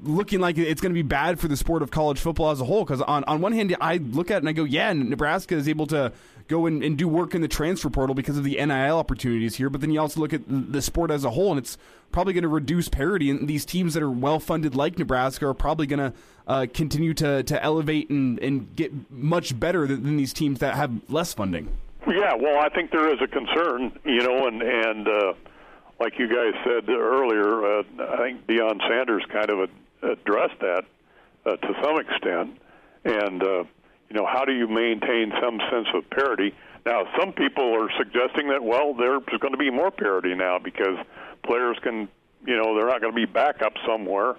looking 0.00 0.40
like 0.40 0.58
it's 0.58 0.80
going 0.80 0.90
to 0.90 0.94
be 0.94 1.02
bad 1.02 1.38
for 1.38 1.48
the 1.48 1.56
sport 1.56 1.82
of 1.82 1.90
college 1.90 2.18
football 2.18 2.50
as 2.50 2.60
a 2.60 2.64
whole. 2.64 2.84
Because 2.84 3.00
on, 3.02 3.24
on 3.24 3.40
one 3.40 3.52
hand, 3.52 3.76
I 3.80 3.96
look 3.98 4.30
at 4.30 4.36
it 4.36 4.38
and 4.40 4.48
I 4.48 4.52
go, 4.52 4.64
yeah, 4.64 4.92
Nebraska 4.92 5.54
is 5.54 5.68
able 5.68 5.86
to 5.88 6.12
go 6.48 6.66
and, 6.66 6.82
and 6.82 6.96
do 6.96 7.06
work 7.06 7.34
in 7.34 7.42
the 7.42 7.48
transfer 7.48 7.90
portal 7.90 8.14
because 8.14 8.36
of 8.38 8.44
the 8.44 8.56
NIL 8.56 8.98
opportunities 8.98 9.56
here. 9.56 9.70
But 9.70 9.80
then 9.80 9.90
you 9.90 10.00
also 10.00 10.20
look 10.20 10.32
at 10.32 10.42
the 10.46 10.82
sport 10.82 11.10
as 11.10 11.24
a 11.24 11.30
whole, 11.30 11.50
and 11.50 11.58
it's 11.58 11.78
probably 12.10 12.32
going 12.32 12.42
to 12.42 12.48
reduce 12.48 12.88
parity. 12.88 13.30
And 13.30 13.46
these 13.46 13.64
teams 13.64 13.94
that 13.94 14.02
are 14.02 14.10
well 14.10 14.40
funded, 14.40 14.74
like 14.74 14.98
Nebraska, 14.98 15.46
are 15.46 15.54
probably 15.54 15.86
going 15.86 15.98
to 16.10 16.12
uh, 16.46 16.66
continue 16.72 17.14
to, 17.14 17.42
to 17.42 17.62
elevate 17.62 18.08
and, 18.10 18.38
and 18.40 18.74
get 18.74 19.10
much 19.10 19.58
better 19.60 19.86
than, 19.86 20.02
than 20.02 20.16
these 20.16 20.32
teams 20.32 20.58
that 20.60 20.74
have 20.74 20.90
less 21.10 21.34
funding. 21.34 21.68
Yeah, 22.06 22.34
well, 22.34 22.58
I 22.58 22.70
think 22.70 22.90
there 22.90 23.12
is 23.12 23.20
a 23.20 23.26
concern, 23.26 23.92
you 24.04 24.22
know, 24.22 24.46
and 24.46 24.62
and 24.62 25.06
uh, 25.06 25.34
like 26.00 26.18
you 26.18 26.26
guys 26.26 26.54
said 26.64 26.88
earlier, 26.88 27.80
uh, 27.80 27.82
I 28.00 28.16
think 28.16 28.46
Deion 28.46 28.80
Sanders 28.88 29.24
kind 29.30 29.50
of 29.50 29.68
addressed 30.02 30.58
that 30.60 30.84
uh, 31.44 31.56
to 31.56 31.74
some 31.82 32.00
extent, 32.00 32.58
and 33.04 33.42
uh, 33.42 33.64
you 34.08 34.16
know, 34.16 34.26
how 34.26 34.44
do 34.44 34.52
you 34.52 34.68
maintain 34.68 35.32
some 35.42 35.60
sense 35.70 35.88
of 35.94 36.08
parity? 36.10 36.54
Now, 36.86 37.04
some 37.18 37.32
people 37.32 37.74
are 37.74 37.90
suggesting 37.98 38.48
that 38.48 38.62
well, 38.62 38.94
there's 38.94 39.22
going 39.40 39.52
to 39.52 39.58
be 39.58 39.70
more 39.70 39.90
parity 39.90 40.34
now 40.34 40.58
because 40.58 40.96
players 41.44 41.76
can, 41.82 42.08
you 42.46 42.56
know, 42.56 42.74
they're 42.74 42.88
not 42.88 43.00
going 43.00 43.12
to 43.12 43.16
be 43.16 43.26
back 43.26 43.62
up 43.62 43.74
somewhere. 43.86 44.36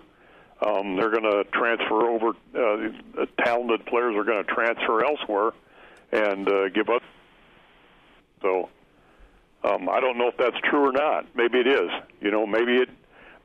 Um, 0.65 0.97
they're 0.97 1.11
going 1.11 1.23
to 1.23 1.43
transfer 1.53 2.09
over. 2.09 2.29
Uh, 2.53 3.25
talented 3.43 3.85
players 3.85 4.15
are 4.15 4.23
going 4.23 4.43
to 4.43 4.51
transfer 4.51 5.05
elsewhere 5.05 5.51
and 6.11 6.49
uh, 6.49 6.69
give 6.69 6.89
up 6.89 7.01
so 8.41 8.69
um, 9.63 9.89
I 9.89 9.99
don't 9.99 10.17
know 10.17 10.29
if 10.29 10.37
that's 10.37 10.57
true 10.69 10.89
or 10.89 10.91
not. 10.91 11.25
Maybe 11.35 11.59
it 11.59 11.67
is. 11.67 11.89
You 12.21 12.31
know, 12.31 12.45
maybe 12.45 12.77
it 12.77 12.89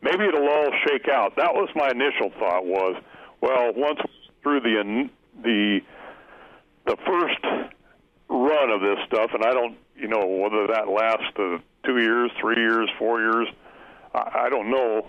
maybe 0.02 0.24
it'll 0.24 0.48
all 0.48 0.70
shake 0.86 1.08
out. 1.08 1.36
That 1.36 1.54
was 1.54 1.68
my 1.74 1.90
initial 1.90 2.30
thought. 2.38 2.64
Was 2.64 3.02
well, 3.40 3.72
once 3.74 4.00
through 4.42 4.60
the 4.60 5.08
the 5.42 5.80
the 6.86 6.96
first 7.06 7.70
run 8.28 8.70
of 8.70 8.80
this 8.80 8.98
stuff, 9.06 9.30
and 9.34 9.44
I 9.44 9.52
don't, 9.52 9.76
you 9.96 10.08
know, 10.08 10.26
whether 10.26 10.66
that 10.68 10.88
lasts 10.88 11.38
uh, 11.38 11.58
two 11.84 11.98
years, 11.98 12.30
three 12.40 12.56
years, 12.56 12.90
four 12.98 13.20
years, 13.20 13.48
I, 14.14 14.44
I 14.46 14.48
don't 14.50 14.70
know. 14.70 15.06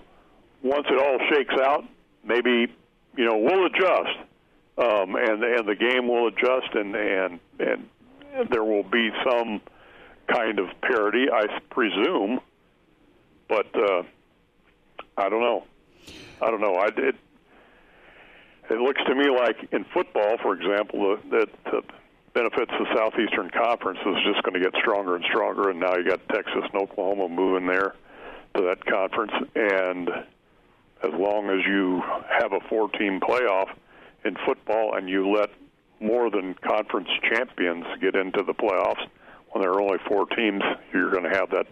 Once 0.62 0.86
it 0.90 0.98
all 0.98 1.18
shakes 1.30 1.54
out, 1.62 1.84
maybe 2.24 2.72
you 3.16 3.24
know 3.24 3.36
we'll 3.36 3.66
adjust, 3.66 4.18
um, 4.78 5.16
and 5.16 5.42
and 5.44 5.68
the 5.68 5.76
game 5.76 6.08
will 6.08 6.28
adjust, 6.28 6.74
and 6.74 6.94
and 6.94 7.40
and 7.58 7.88
there 8.50 8.64
will 8.64 8.82
be 8.82 9.10
some 9.30 9.60
kind 10.28 10.58
of 10.58 10.68
parity, 10.80 11.26
I 11.32 11.46
presume. 11.70 12.40
but 13.48 13.66
uh, 13.74 14.02
I 15.16 15.28
don't 15.28 15.40
know. 15.40 15.64
I 16.42 16.50
don't 16.50 16.60
know. 16.60 16.74
I 16.74 16.88
it 16.96 17.16
it 18.70 18.80
looks 18.80 19.02
to 19.06 19.14
me 19.14 19.30
like 19.30 19.68
in 19.72 19.84
football, 19.92 20.36
for 20.42 20.54
example, 20.54 21.16
that 21.30 21.48
the 21.64 21.82
benefits 22.34 22.70
the 22.78 22.86
Southeastern 22.94 23.50
Conference 23.50 23.98
is 24.04 24.16
just 24.24 24.42
going 24.42 24.54
to 24.54 24.60
get 24.60 24.78
stronger 24.80 25.16
and 25.16 25.24
stronger, 25.24 25.70
and 25.70 25.80
now 25.80 25.96
you 25.96 26.04
got 26.04 26.20
Texas 26.28 26.64
and 26.72 26.74
Oklahoma 26.74 27.28
moving 27.28 27.66
there 27.66 27.94
to 28.54 28.62
that 28.62 28.84
conference, 28.84 29.32
and 29.54 30.08
as 31.02 31.12
long 31.12 31.50
as 31.50 31.64
you 31.66 32.02
have 32.40 32.52
a 32.52 32.60
four-team 32.68 33.20
playoff 33.20 33.68
in 34.24 34.36
football 34.46 34.94
and 34.96 35.08
you 35.08 35.30
let 35.30 35.50
more 36.00 36.30
than 36.30 36.54
conference 36.54 37.08
champions 37.30 37.84
get 38.00 38.14
into 38.14 38.42
the 38.42 38.54
playoffs 38.54 39.06
when 39.50 39.62
there 39.62 39.70
are 39.70 39.80
only 39.80 39.98
four 40.08 40.26
teams, 40.26 40.62
you're 40.92 41.10
going 41.10 41.22
to 41.22 41.30
have 41.30 41.50
that 41.50 41.66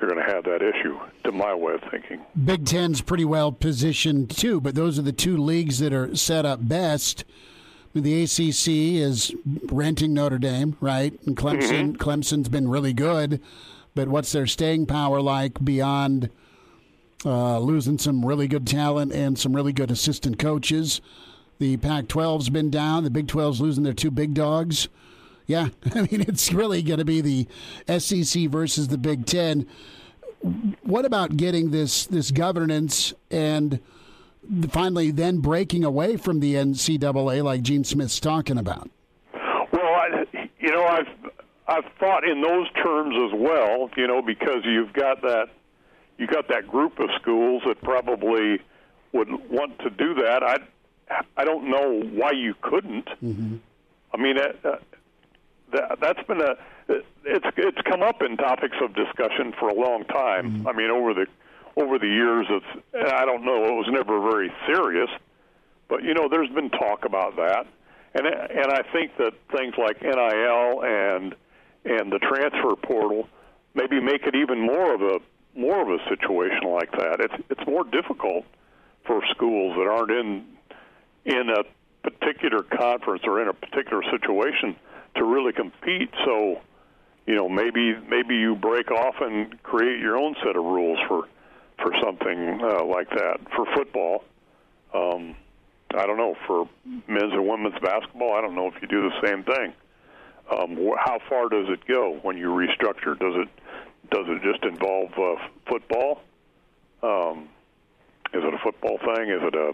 you're 0.00 0.10
going 0.10 0.24
to 0.24 0.32
have 0.32 0.44
that 0.44 0.62
issue, 0.62 0.98
to 1.24 1.32
my 1.32 1.54
way 1.54 1.74
of 1.74 1.82
thinking. 1.90 2.20
Big 2.44 2.66
Ten's 2.66 3.00
pretty 3.00 3.24
well 3.24 3.52
positioned 3.52 4.30
too, 4.30 4.60
but 4.60 4.74
those 4.74 4.98
are 4.98 5.02
the 5.02 5.12
two 5.12 5.36
leagues 5.36 5.78
that 5.78 5.92
are 5.92 6.14
set 6.16 6.44
up 6.44 6.66
best. 6.66 7.24
The 7.92 8.22
ACC 8.22 8.68
is 9.02 9.34
renting 9.70 10.14
Notre 10.14 10.38
Dame, 10.38 10.76
right? 10.80 11.12
And 11.26 11.36
Clemson, 11.36 11.92
mm-hmm. 11.94 11.96
Clemson's 11.96 12.48
been 12.48 12.68
really 12.68 12.92
good, 12.92 13.40
but 13.94 14.08
what's 14.08 14.32
their 14.32 14.46
staying 14.46 14.86
power 14.86 15.20
like 15.20 15.62
beyond 15.64 16.30
uh, 17.24 17.58
losing 17.58 17.98
some 17.98 18.24
really 18.24 18.46
good 18.46 18.66
talent 18.66 19.12
and 19.12 19.38
some 19.38 19.56
really 19.56 19.72
good 19.72 19.90
assistant 19.90 20.38
coaches? 20.38 21.00
The 21.58 21.76
Pac-12's 21.78 22.48
been 22.48 22.70
down. 22.70 23.04
The 23.04 23.10
Big 23.10 23.26
12's 23.26 23.60
losing 23.60 23.82
their 23.82 23.92
two 23.92 24.10
big 24.10 24.34
dogs. 24.34 24.88
Yeah, 25.50 25.70
I 25.96 26.02
mean 26.02 26.20
it's 26.20 26.52
really 26.52 26.80
going 26.80 27.00
to 27.00 27.04
be 27.04 27.20
the 27.20 27.98
SEC 27.98 28.48
versus 28.48 28.86
the 28.86 28.96
Big 28.96 29.26
Ten. 29.26 29.66
What 30.84 31.04
about 31.04 31.36
getting 31.36 31.72
this 31.72 32.06
this 32.06 32.30
governance 32.30 33.12
and 33.32 33.80
finally 34.68 35.10
then 35.10 35.38
breaking 35.38 35.82
away 35.82 36.16
from 36.16 36.38
the 36.38 36.54
NCAA 36.54 37.42
like 37.42 37.62
Gene 37.62 37.82
Smith's 37.82 38.20
talking 38.20 38.58
about? 38.58 38.90
Well, 39.34 39.82
I, 39.82 40.24
you 40.60 40.70
know, 40.70 40.84
I've 40.84 41.08
I've 41.66 41.92
thought 41.98 42.22
in 42.22 42.42
those 42.42 42.70
terms 42.80 43.16
as 43.26 43.36
well. 43.36 43.90
You 43.96 44.06
know, 44.06 44.22
because 44.22 44.62
you've 44.64 44.92
got 44.92 45.20
that 45.22 45.48
you 46.16 46.28
got 46.28 46.46
that 46.46 46.68
group 46.68 47.00
of 47.00 47.10
schools 47.20 47.64
that 47.66 47.82
probably 47.82 48.60
would 49.12 49.50
want 49.50 49.80
to 49.80 49.90
do 49.90 50.14
that. 50.14 50.44
I 50.44 50.58
I 51.36 51.44
don't 51.44 51.68
know 51.68 52.02
why 52.12 52.30
you 52.30 52.54
couldn't. 52.62 53.06
Mm-hmm. 53.20 53.56
I 54.12 54.16
mean, 54.16 54.38
uh, 54.38 54.76
that, 55.72 55.98
that's 56.00 56.22
been 56.26 56.40
a 56.40 56.54
it's 57.24 57.46
it's 57.56 57.78
come 57.88 58.02
up 58.02 58.22
in 58.22 58.36
topics 58.36 58.76
of 58.82 58.94
discussion 58.94 59.52
for 59.58 59.68
a 59.68 59.74
long 59.74 60.04
time. 60.04 60.50
Mm-hmm. 60.50 60.68
I 60.68 60.72
mean, 60.72 60.90
over 60.90 61.14
the 61.14 61.26
over 61.76 61.98
the 61.98 62.08
years, 62.08 62.46
it's 62.48 62.84
I 62.94 63.24
don't 63.24 63.44
know, 63.44 63.64
it 63.64 63.74
was 63.74 63.88
never 63.90 64.20
very 64.20 64.52
serious, 64.66 65.10
but 65.88 66.02
you 66.02 66.14
know, 66.14 66.28
there's 66.28 66.50
been 66.50 66.70
talk 66.70 67.04
about 67.04 67.36
that, 67.36 67.66
and 68.14 68.26
and 68.26 68.72
I 68.72 68.82
think 68.92 69.16
that 69.18 69.32
things 69.54 69.74
like 69.78 70.02
NIL 70.02 70.82
and 70.84 71.34
and 71.84 72.12
the 72.12 72.18
transfer 72.18 72.76
portal 72.76 73.28
maybe 73.74 74.00
make 74.00 74.26
it 74.26 74.34
even 74.34 74.60
more 74.60 74.94
of 74.94 75.02
a 75.02 75.20
more 75.58 75.80
of 75.82 75.88
a 75.88 76.02
situation 76.08 76.62
like 76.64 76.90
that. 76.92 77.20
It's 77.20 77.44
it's 77.50 77.66
more 77.66 77.84
difficult 77.84 78.44
for 79.06 79.22
schools 79.30 79.76
that 79.76 79.86
aren't 79.86 80.10
in 80.10 80.44
in 81.24 81.50
a 81.50 81.62
particular 82.02 82.62
conference 82.62 83.22
or 83.24 83.42
in 83.42 83.48
a 83.48 83.52
particular 83.52 84.02
situation 84.10 84.76
to 85.16 85.24
really 85.24 85.52
compete. 85.52 86.10
So, 86.24 86.60
you 87.26 87.36
know, 87.36 87.48
maybe 87.48 87.94
maybe 88.08 88.36
you 88.36 88.56
break 88.56 88.90
off 88.90 89.16
and 89.20 89.62
create 89.62 90.00
your 90.00 90.16
own 90.16 90.34
set 90.44 90.56
of 90.56 90.64
rules 90.64 90.98
for 91.08 91.28
for 91.82 91.92
something 92.02 92.60
uh, 92.62 92.84
like 92.84 93.08
that 93.10 93.38
for 93.54 93.66
football. 93.74 94.24
Um, 94.94 95.36
I 95.94 96.06
don't 96.06 96.18
know 96.18 96.36
for 96.46 96.68
men's 97.08 97.32
and 97.32 97.48
women's 97.48 97.78
basketball. 97.80 98.34
I 98.34 98.40
don't 98.40 98.54
know 98.54 98.68
if 98.68 98.74
you 98.80 98.88
do 98.88 99.08
the 99.08 99.26
same 99.26 99.44
thing. 99.44 99.72
Um, 100.50 100.76
how 100.98 101.18
far 101.28 101.48
does 101.48 101.68
it 101.68 101.86
go 101.86 102.18
when 102.22 102.36
you 102.36 102.48
restructure? 102.48 103.18
Does 103.18 103.34
it 103.36 103.48
does 104.10 104.26
it 104.28 104.42
just 104.42 104.64
involve 104.64 105.10
uh, 105.12 105.42
football? 105.68 106.22
Um, 107.02 107.48
is 108.32 108.42
it 108.44 108.54
a 108.54 108.58
football 108.62 108.98
thing? 108.98 109.30
Is 109.30 109.42
it 109.42 109.54
a 109.54 109.72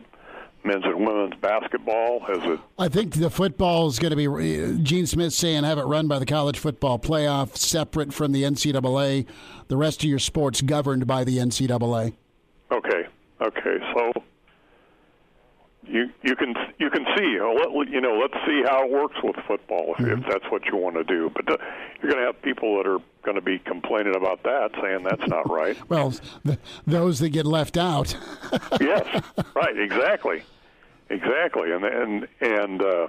men's 0.66 0.84
and 0.84 1.06
women's 1.06 1.34
basketball? 1.40 2.26
Is 2.28 2.44
it? 2.44 2.60
I 2.78 2.88
think 2.88 3.14
the 3.14 3.30
football 3.30 3.86
is 3.88 3.98
going 3.98 4.10
to 4.10 4.16
be 4.16 4.82
Gene 4.82 5.06
Smith 5.06 5.32
saying 5.32 5.64
have 5.64 5.78
it 5.78 5.84
run 5.84 6.08
by 6.08 6.18
the 6.18 6.26
college 6.26 6.58
football 6.58 6.98
playoff, 6.98 7.56
separate 7.56 8.12
from 8.12 8.32
the 8.32 8.42
NCAA. 8.42 9.26
The 9.68 9.76
rest 9.76 10.02
of 10.02 10.10
your 10.10 10.18
sports 10.18 10.60
governed 10.60 11.06
by 11.06 11.24
the 11.24 11.38
NCAA. 11.38 12.14
Okay. 12.70 13.06
Okay. 13.40 13.78
So 13.94 14.12
you 15.88 16.10
you 16.22 16.34
can 16.34 16.54
you 16.78 16.90
can 16.90 17.06
see 17.16 17.24
you 17.24 18.00
know 18.00 18.18
let's 18.18 18.34
see 18.46 18.62
how 18.66 18.84
it 18.84 18.90
works 18.90 19.16
with 19.22 19.36
football 19.46 19.94
if, 19.98 20.04
mm-hmm. 20.04 20.22
if 20.22 20.28
that's 20.28 20.50
what 20.50 20.64
you 20.66 20.76
want 20.76 20.96
to 20.96 21.04
do. 21.04 21.30
But 21.34 21.48
uh, 21.50 21.56
you're 22.00 22.10
going 22.10 22.22
to 22.22 22.26
have 22.26 22.42
people 22.42 22.76
that 22.76 22.86
are 22.86 22.98
going 23.22 23.36
to 23.36 23.40
be 23.40 23.58
complaining 23.58 24.16
about 24.16 24.42
that, 24.42 24.70
saying 24.82 25.04
that's 25.04 25.26
not 25.28 25.48
right. 25.50 25.76
well, 25.88 26.12
the, 26.44 26.58
those 26.86 27.18
that 27.20 27.30
get 27.30 27.46
left 27.46 27.76
out. 27.76 28.16
yes. 28.80 29.22
Right. 29.54 29.78
Exactly. 29.78 30.42
Exactly, 31.08 31.70
and 31.72 31.84
and 31.84 32.28
and 32.40 32.82
uh, 32.82 33.06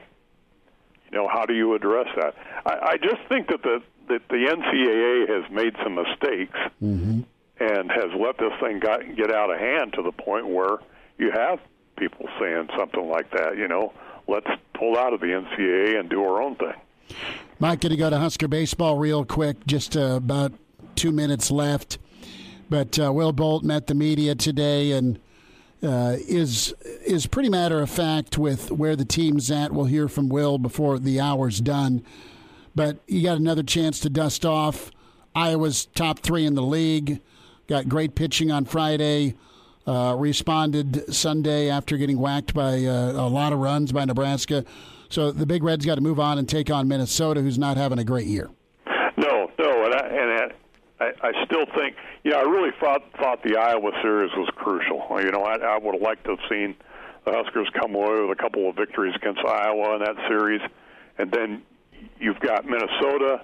you 1.12 1.18
know 1.18 1.28
how 1.28 1.46
do 1.46 1.54
you 1.54 1.74
address 1.74 2.08
that? 2.16 2.36
I, 2.66 2.92
I 2.92 2.98
just 2.98 3.28
think 3.28 3.48
that 3.48 3.64
the 3.64 3.82
that 4.08 4.22
the 4.30 4.36
NCAA 4.36 5.30
has 5.30 5.52
made 5.52 5.76
some 5.84 5.96
mistakes 5.96 6.58
mm-hmm. 6.82 7.22
and 7.60 7.92
has 7.92 8.12
let 8.18 8.38
this 8.38 8.54
thing 8.62 8.80
got, 8.80 9.00
get 9.16 9.32
out 9.34 9.52
of 9.52 9.60
hand 9.60 9.94
to 9.94 10.02
the 10.02 10.12
point 10.12 10.48
where 10.48 10.78
you 11.18 11.32
have 11.32 11.60
people 11.98 12.28
saying 12.40 12.70
something 12.78 13.08
like 13.08 13.32
that. 13.32 13.58
You 13.58 13.68
know, 13.68 13.94
let's 14.28 14.48
pull 14.74 14.98
out 14.98 15.14
of 15.14 15.20
the 15.20 15.28
NCAA 15.28 16.00
and 16.00 16.10
do 16.10 16.24
our 16.24 16.42
own 16.42 16.56
thing. 16.56 16.74
Mike, 17.60 17.82
going 17.82 17.92
to 17.92 17.98
go 17.98 18.10
to 18.10 18.18
Husker 18.18 18.48
baseball 18.48 18.98
real 18.98 19.26
quick. 19.26 19.66
Just 19.66 19.98
uh, 19.98 20.16
about 20.18 20.54
two 20.96 21.12
minutes 21.12 21.52
left. 21.52 21.98
But 22.70 23.00
uh, 23.00 23.12
Will 23.14 23.32
Bolt 23.32 23.64
met 23.64 23.88
the 23.88 23.96
media 23.96 24.36
today 24.36 24.92
and 24.92 25.20
uh, 25.84 26.16
is 26.28 26.74
is 27.06 27.28
pretty 27.28 27.50
matter 27.50 27.82
of 27.82 27.90
fact 27.90 28.38
with 28.38 28.72
where 28.72 28.96
the 28.96 29.06
team's 29.06 29.52
at. 29.52 29.72
We'll 29.72 29.86
hear 29.86 30.08
from 30.08 30.30
Will 30.30 30.58
before 30.58 31.00
the 31.00 31.20
hour's 31.20 31.62
done. 31.62 32.04
But 32.76 32.98
you 33.08 33.24
got 33.24 33.38
another 33.38 33.63
chance 33.63 34.00
to 34.02 34.10
dust 34.10 34.46
off. 34.46 34.92
Iowa's 35.36 35.86
top 35.86 36.20
three 36.20 36.46
in 36.46 36.56
the 36.56 36.62
league. 36.63 37.22
Got 37.68 37.90
great 37.90 38.16
pitching 38.16 38.52
on 38.52 38.66
Friday. 38.66 39.36
Uh, 39.86 40.16
responded 40.18 41.13
Sunday 41.13 41.70
after 41.70 41.96
getting 41.96 42.20
whacked 42.20 42.54
by 42.54 42.84
uh, 42.84 43.12
a 43.12 43.30
lot 43.30 43.54
of 43.54 43.60
runs 43.60 43.92
by 43.92 44.04
Nebraska. 44.04 44.66
So 45.10 45.32
the 45.32 45.46
Big 45.46 45.63
Reds 45.63 45.86
got 45.86 45.96
to 45.96 46.02
move 46.02 46.20
on 46.20 46.38
and 46.38 46.48
take 46.48 46.70
on 46.70 46.88
Minnesota, 46.88 47.42
who's 47.42 47.58
not 47.58 47.78
having 47.78 47.98
a 47.98 48.04
great 48.04 48.28
year. 48.28 48.50
No, 49.16 49.50
no, 49.58 49.86
and 49.86 49.94
I, 49.94 50.08
and 50.08 50.54
I, 51.00 51.12
I 51.22 51.46
still 51.46 51.66
think, 51.76 51.96
you 52.24 52.32
know, 52.32 52.40
I 52.40 52.44
really 52.44 52.72
thought 52.80 53.04
thought 53.20 53.44
the 53.44 53.58
Iowa 53.58 53.92
series 54.02 54.32
was 54.36 54.50
crucial. 54.56 55.06
You 55.22 55.32
know, 55.32 55.44
I, 55.44 55.58
I 55.58 55.78
would 55.78 55.94
have 55.94 56.02
liked 56.02 56.26
to 56.26 56.32
have 56.32 56.50
seen 56.50 56.76
the 57.26 57.34
Huskers 57.34 57.70
come 57.80 57.94
away 57.94 58.22
with 58.22 58.38
a 58.38 58.42
couple 58.42 58.70
of 58.70 58.76
victories 58.76 59.14
against 59.16 59.42
Iowa 59.46 59.96
in 59.96 60.00
that 60.00 60.16
series, 60.28 60.62
and 61.18 61.32
then 61.32 61.62
you've 62.20 62.40
got 62.40 62.66
Minnesota. 62.66 63.42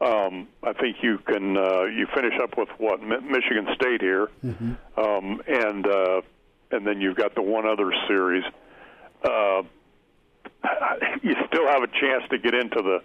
Um, 0.00 0.48
I 0.62 0.72
think 0.72 0.96
you 1.02 1.18
can 1.18 1.56
uh, 1.56 1.84
you 1.84 2.06
finish 2.14 2.34
up 2.42 2.56
with 2.56 2.68
what 2.78 3.02
Michigan 3.02 3.68
State 3.74 4.00
here, 4.00 4.28
mm-hmm. 4.44 4.72
um, 4.98 5.42
and 5.46 5.86
uh, 5.86 6.20
and 6.70 6.86
then 6.86 7.00
you've 7.00 7.16
got 7.16 7.34
the 7.34 7.42
one 7.42 7.66
other 7.66 7.92
series. 8.08 8.44
Uh, 9.22 9.62
you 11.22 11.34
still 11.46 11.66
have 11.68 11.82
a 11.82 11.88
chance 11.88 12.24
to 12.30 12.38
get 12.38 12.54
into 12.54 12.82
the 12.82 13.02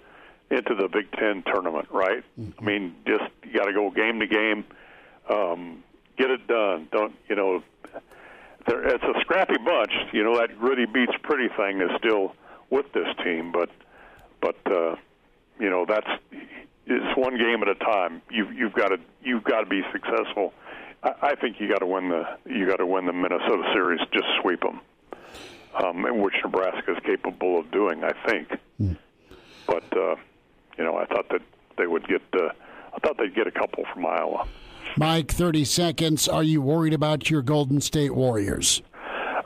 into 0.50 0.76
the 0.76 0.88
Big 0.88 1.12
Ten 1.12 1.44
tournament, 1.44 1.88
right? 1.92 2.24
Mm-hmm. 2.40 2.60
I 2.60 2.64
mean, 2.64 2.96
just 3.08 3.24
you 3.44 3.54
got 3.54 3.66
to 3.66 3.74
go 3.74 3.90
game 3.90 4.20
to 4.20 4.28
game, 4.28 4.66
um, 5.30 5.84
get 6.18 6.30
it 6.30 6.48
done. 6.48 6.88
Don't 6.92 7.16
you 7.30 7.36
know? 7.36 7.64
There, 8.68 8.88
it's 8.88 9.04
a 9.04 9.20
scrappy 9.22 9.58
bunch. 9.58 9.92
You 10.12 10.24
know 10.24 10.38
that 10.38 10.58
gritty 10.60 10.86
beats 10.86 11.14
pretty 11.24 11.50
thing 11.56 11.82
is 11.82 11.92
still 11.98 12.36
with 12.70 12.92
this 12.94 13.08
team, 13.24 13.52
but 13.52 13.70
but 14.42 14.58
uh, 14.72 14.96
you 15.60 15.70
know 15.70 15.86
that's 15.88 16.10
it's 16.88 17.18
one 17.18 17.38
game 17.38 17.62
at 17.62 17.70
a 17.70 17.76
time. 17.76 18.22
You've 18.30 18.54
you've 18.54 18.74
got 18.74 18.90
to 18.90 18.98
you've 19.24 19.44
got 19.44 19.62
to 19.62 19.66
be 19.66 19.82
successful. 19.92 20.54
I, 21.04 21.14
I 21.22 21.36
think 21.36 21.60
you 21.60 21.68
got 21.68 21.80
to 21.80 21.88
win 21.88 22.10
the 22.10 22.24
you 22.46 22.68
got 22.68 22.78
to 22.78 22.86
win 22.86 23.06
the 23.06 23.14
Minnesota 23.14 23.64
series. 23.74 24.00
Just 24.14 24.28
sweep 24.42 24.62
them, 24.62 24.82
um, 25.84 26.22
which 26.22 26.36
Nebraska 26.44 26.94
is 26.94 27.00
capable 27.04 27.60
of 27.60 27.72
doing. 27.72 28.04
I 28.04 28.14
think. 28.28 28.50
Mm. 28.80 28.98
But 29.68 29.98
uh, 29.98 30.16
you 30.78 30.84
know, 30.84 30.98
I 30.98 31.06
thought 31.06 31.30
that 31.30 31.42
they 31.78 31.88
would 31.88 32.08
get. 32.08 32.22
Uh, 32.34 32.50
I 32.94 33.00
thought 33.00 33.18
they'd 33.18 33.36
get 33.36 33.48
a 33.48 33.52
couple 33.52 33.84
from 33.94 34.06
Iowa. 34.06 34.48
Mike, 34.98 35.32
thirty 35.32 35.66
seconds. 35.66 36.28
Are 36.28 36.44
you 36.44 36.62
worried 36.62 36.94
about 36.94 37.30
your 37.30 37.42
Golden 37.42 37.82
State 37.82 38.16
Warriors? 38.16 38.82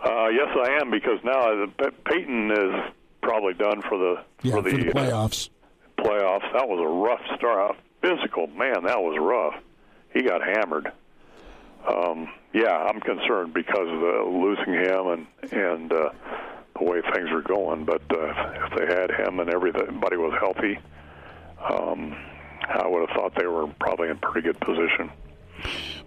Uh, 0.03 0.27
yes, 0.29 0.47
I 0.55 0.77
am 0.81 0.91
because 0.91 1.19
now 1.23 1.63
uh, 1.63 1.89
Payton 2.05 2.51
is 2.51 2.93
probably 3.21 3.53
done 3.53 3.81
for 3.81 3.97
the 3.97 4.23
yeah, 4.43 4.53
for 4.55 4.61
the, 4.61 4.69
for 4.71 4.77
the 4.77 4.83
playoffs. 4.91 5.49
Uh, 5.97 6.03
playoffs. 6.03 6.53
That 6.53 6.67
was 6.67 6.79
a 6.79 6.87
rough 6.87 7.37
start. 7.37 7.75
Physical 8.01 8.47
man, 8.47 8.85
that 8.85 8.99
was 9.01 9.17
rough. 9.19 9.61
He 10.13 10.21
got 10.23 10.41
hammered. 10.41 10.91
um, 11.87 12.29
yeah, 12.53 12.75
I'm 12.75 12.99
concerned 13.01 13.53
because 13.53 13.87
of 13.87 13.99
the 13.99 14.23
losing 14.27 14.73
him 14.73 15.07
and 15.07 15.51
and 15.51 15.91
uh, 15.91 16.09
the 16.77 16.83
way 16.83 17.01
things 17.13 17.29
are 17.31 17.41
going. 17.41 17.85
But 17.85 18.01
uh, 18.09 18.67
if 18.67 18.77
they 18.77 18.85
had 18.85 19.11
him 19.11 19.39
and 19.39 19.49
everybody 19.49 20.17
was 20.17 20.33
healthy, 20.39 20.79
um, 21.67 22.15
I 22.67 22.87
would 22.87 23.09
have 23.09 23.15
thought 23.15 23.33
they 23.37 23.47
were 23.47 23.67
probably 23.79 24.09
in 24.09 24.17
pretty 24.17 24.47
good 24.47 24.59
position. 24.59 25.11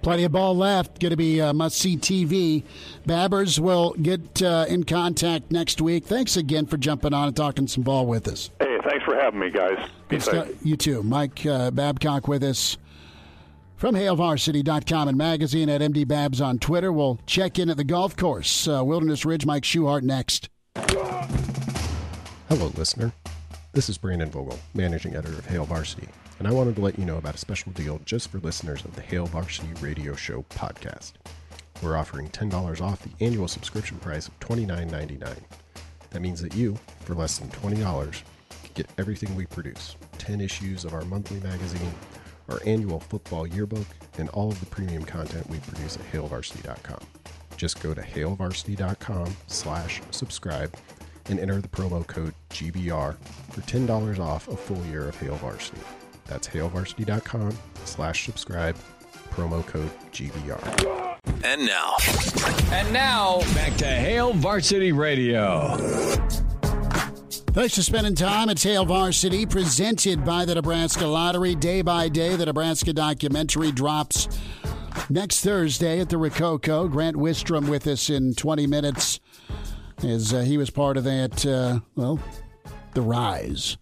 Plenty 0.03 0.25
of 0.25 0.33
ball 0.33 0.57
left. 0.57 0.99
Going 1.01 1.11
to 1.11 1.17
be 1.17 1.41
uh, 1.41 1.53
must 1.53 1.79
see 1.79 1.97
TV. 1.97 2.65
Babbers 3.07 3.59
will 3.59 3.95
get 4.01 4.43
uh, 4.43 4.65
in 4.69 4.85
contact 4.85 5.53
next 5.53 5.81
week. 5.81 6.05
Thanks 6.07 6.37
again 6.37 6.67
for 6.67 6.77
jumping 6.77 7.15
on 7.15 7.29
and 7.29 7.37
talking 7.37 7.69
some 7.69 7.83
ball 7.85 8.07
with 8.07 8.27
us. 8.29 8.51
Hey, 8.61 8.79
thanks 8.85 9.05
for 9.05 9.15
having 9.15 9.41
me, 9.41 9.51
guys. 9.51 9.79
Be 10.09 10.19
safe. 10.19 10.57
You 10.63 10.77
too. 10.77 11.03
Mike 11.03 11.45
uh, 11.47 11.71
Babcock 11.71 12.27
with 12.29 12.43
us 12.43 12.77
from 13.77 13.95
HailVarsity.com 13.95 15.09
and 15.09 15.19
magazine 15.19 15.69
at 15.69 15.81
MD 15.81 16.07
Babs 16.07 16.41
on 16.41 16.59
Twitter. 16.59 16.93
We'll 16.93 17.21
check 17.27 17.59
in 17.59 17.71
at 17.71 17.77
the 17.77 17.85
golf 17.85 18.17
course. 18.17 18.67
Uh, 18.67 18.85
Wilderness 18.85 19.25
Ridge, 19.25 19.47
Mike 19.47 19.65
Schuchart 19.65 20.03
next. 20.03 20.49
Hello, 22.49 22.73
listener. 22.77 23.13
This 23.75 23.89
is 23.89 23.97
Brandon 23.97 24.31
Vogel, 24.31 24.59
managing 24.75 25.17
editor 25.17 25.39
of 25.39 25.47
Hail 25.47 25.65
Varsity, 25.65 26.07
and 26.39 26.47
I 26.47 26.53
wanted 26.53 26.77
to 26.77 26.83
let 26.83 26.99
you 26.99 27.07
know 27.07 27.17
about 27.17 27.35
a 27.35 27.39
special 27.39 27.73
deal 27.73 28.01
just 28.05 28.29
for 28.31 28.39
listeners 28.39 28.85
of 28.85 28.95
the 28.95 29.01
Hail 29.01 29.25
Varsity 29.25 29.73
Radio 29.81 30.15
Show 30.15 30.45
podcast. 30.51 31.13
We're 31.83 31.97
offering 31.97 32.29
$10 32.29 32.83
off 32.83 33.03
the 33.03 33.25
annual 33.25 33.49
subscription 33.49 33.97
price 33.99 34.29
of 34.29 34.39
$29.99. 34.41 35.39
That 36.11 36.21
means 36.21 36.43
that 36.43 36.55
you, 36.55 36.79
for 37.01 37.15
less 37.15 37.39
than 37.39 37.49
$20, 37.49 38.23
can 38.51 38.71
get 38.75 38.91
everything 38.99 39.35
we 39.35 39.47
produce 39.47 39.97
10 40.19 40.43
issues 40.43 40.85
of 40.85 40.93
our 40.93 41.07
monthly 41.07 41.41
magazine 41.41 41.95
our 42.51 42.61
annual 42.67 43.01
football 43.01 43.47
yearbook, 43.47 43.87
and 44.19 44.29
all 44.31 44.51
of 44.51 44.61
the 44.61 44.67
premium 44.67 45.05
content 45.05 45.49
we 45.49 45.59
produce 45.59 45.97
at 45.97 46.13
hailvarsity.com. 46.13 47.01
Just 47.57 47.81
go 47.81 47.95
to 47.95 48.03
hailvarsity.com 48.03 49.37
slash 49.47 50.03
subscribe 50.11 50.75
and 51.29 51.39
enter 51.39 51.61
the 51.61 51.69
promo 51.69 52.07
code 52.07 52.35
GBR 52.51 53.17
for 53.51 53.61
$10 53.63 54.19
off 54.19 54.49
a 54.49 54.57
full 54.57 54.83
year 54.87 55.09
of 55.09 55.19
Hail 55.19 55.37
Varsity. 55.37 55.81
That's 56.27 56.49
hailvarsity.com 56.49 57.57
slash 57.85 58.27
subscribe, 58.27 58.77
promo 59.31 59.67
code 59.67 59.91
GBR. 60.13 61.19
And 61.45 61.67
now. 61.67 61.97
And 62.73 62.93
now, 62.93 63.41
back 63.55 63.77
to 63.79 63.87
Hail 63.87 64.33
Varsity 64.33 64.93
Radio. 64.93 65.77
Thanks 67.53 67.75
for 67.75 67.83
spending 67.83 68.15
time 68.15 68.49
at 68.49 68.63
Hail 68.63 68.87
Varsity, 68.87 69.45
presented 69.45 70.25
by 70.25 70.47
the 70.47 70.55
Nebraska 70.55 71.07
Lottery. 71.07 71.55
Day 71.55 71.83
by 71.83 72.09
day, 72.09 72.35
the 72.35 72.47
Nebraska 72.47 72.95
documentary 72.95 73.73
drops 73.73 74.27
next 75.11 75.41
Thursday 75.41 76.01
at 76.01 76.09
the 76.09 76.17
Rococo. 76.17 76.89
Grant 76.89 77.17
Wistrom 77.17 77.69
with 77.69 77.87
us 77.87 78.09
in 78.09 78.35
20 78.35 78.67
minutes 78.67 79.21
as 80.05 80.33
uh, 80.33 80.41
he 80.41 80.57
was 80.57 80.71
part 80.71 80.97
of 80.97 81.05
that, 81.05 81.47
uh, 81.47 81.81
well, 81.97 82.19
The 82.95 83.03
Rise, 83.03 83.77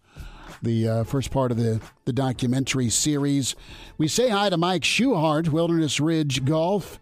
the 0.62 0.88
uh, 0.88 1.04
first 1.04 1.30
part 1.30 1.50
of 1.50 1.56
the, 1.56 1.80
the 2.04 2.12
documentary 2.12 2.90
series. 2.90 3.54
We 3.98 4.09
say 4.09 4.28
hi 4.28 4.50
to 4.50 4.56
Mike 4.56 4.83
Schuchart, 4.83 5.48
Wilderness 5.48 6.00
Ridge 6.00 6.44
Golf. 6.44 7.00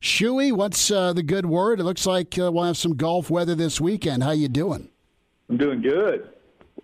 Shuey, 0.00 0.52
what's 0.52 0.90
uh, 0.90 1.12
the 1.12 1.22
good 1.22 1.46
word? 1.46 1.80
It 1.80 1.84
looks 1.84 2.06
like 2.06 2.38
uh, 2.38 2.52
we'll 2.52 2.64
have 2.64 2.76
some 2.76 2.96
golf 2.96 3.30
weather 3.30 3.54
this 3.54 3.80
weekend. 3.80 4.22
How 4.22 4.30
you 4.30 4.48
doing? 4.48 4.88
I'm 5.48 5.56
doing 5.56 5.82
good. 5.82 6.28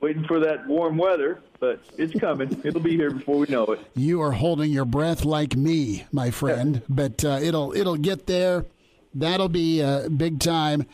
Waiting 0.00 0.24
for 0.24 0.40
that 0.40 0.66
warm 0.66 0.96
weather, 0.96 1.40
but 1.60 1.80
it's 1.96 2.18
coming. 2.18 2.60
It'll 2.64 2.80
be 2.80 2.96
here 2.96 3.10
before 3.10 3.38
we 3.38 3.46
know 3.48 3.64
it. 3.66 3.80
You 3.94 4.20
are 4.20 4.32
holding 4.32 4.70
your 4.70 4.84
breath 4.84 5.24
like 5.24 5.56
me, 5.56 6.04
my 6.12 6.30
friend, 6.30 6.82
but 6.88 7.24
uh, 7.24 7.38
it'll 7.40 7.72
it'll 7.72 7.96
get 7.96 8.26
there. 8.26 8.66
That'll 9.14 9.48
be 9.48 9.80
uh, 9.80 10.08
big 10.08 10.40
time. 10.40 10.86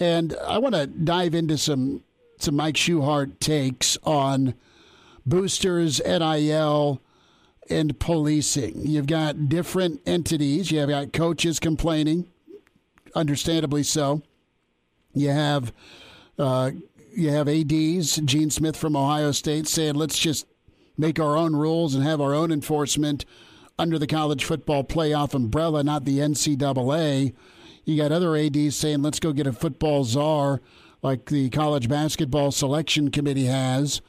And 0.00 0.34
I 0.46 0.58
want 0.58 0.74
to 0.74 0.86
dive 0.86 1.34
into 1.34 1.58
some 1.58 2.02
some 2.38 2.56
Mike 2.56 2.74
Schuchart 2.74 3.38
takes 3.38 3.98
on 4.02 4.54
boosters, 5.26 6.00
NIL, 6.04 7.02
and 7.68 8.00
policing. 8.00 8.86
You've 8.86 9.06
got 9.06 9.50
different 9.50 10.00
entities. 10.06 10.70
You 10.70 10.80
have 10.80 10.88
got 10.88 11.12
coaches 11.12 11.60
complaining, 11.60 12.26
understandably 13.14 13.82
so. 13.82 14.22
You 15.12 15.28
have 15.28 15.72
uh, 16.38 16.70
you 17.14 17.30
have 17.30 17.46
ads 17.46 18.16
Gene 18.16 18.50
Smith 18.50 18.76
from 18.76 18.96
Ohio 18.96 19.32
State 19.32 19.68
saying 19.68 19.96
let's 19.96 20.18
just 20.18 20.46
make 20.96 21.20
our 21.20 21.36
own 21.36 21.54
rules 21.54 21.94
and 21.94 22.04
have 22.04 22.20
our 22.20 22.34
own 22.34 22.50
enforcement 22.50 23.24
under 23.78 23.98
the 23.98 24.06
college 24.06 24.44
football 24.44 24.84
playoff 24.84 25.34
umbrella, 25.34 25.82
not 25.82 26.04
the 26.04 26.18
NCAA. 26.18 27.34
You 27.90 27.96
got 27.96 28.12
other 28.12 28.36
ads 28.36 28.76
saying 28.76 29.02
let's 29.02 29.18
go 29.18 29.32
get 29.32 29.48
a 29.48 29.52
football 29.52 30.04
czar 30.04 30.60
like 31.02 31.26
the 31.26 31.50
college 31.50 31.88
basketball 31.88 32.52
selection 32.52 33.10
committee 33.10 33.46
has. 33.46 34.00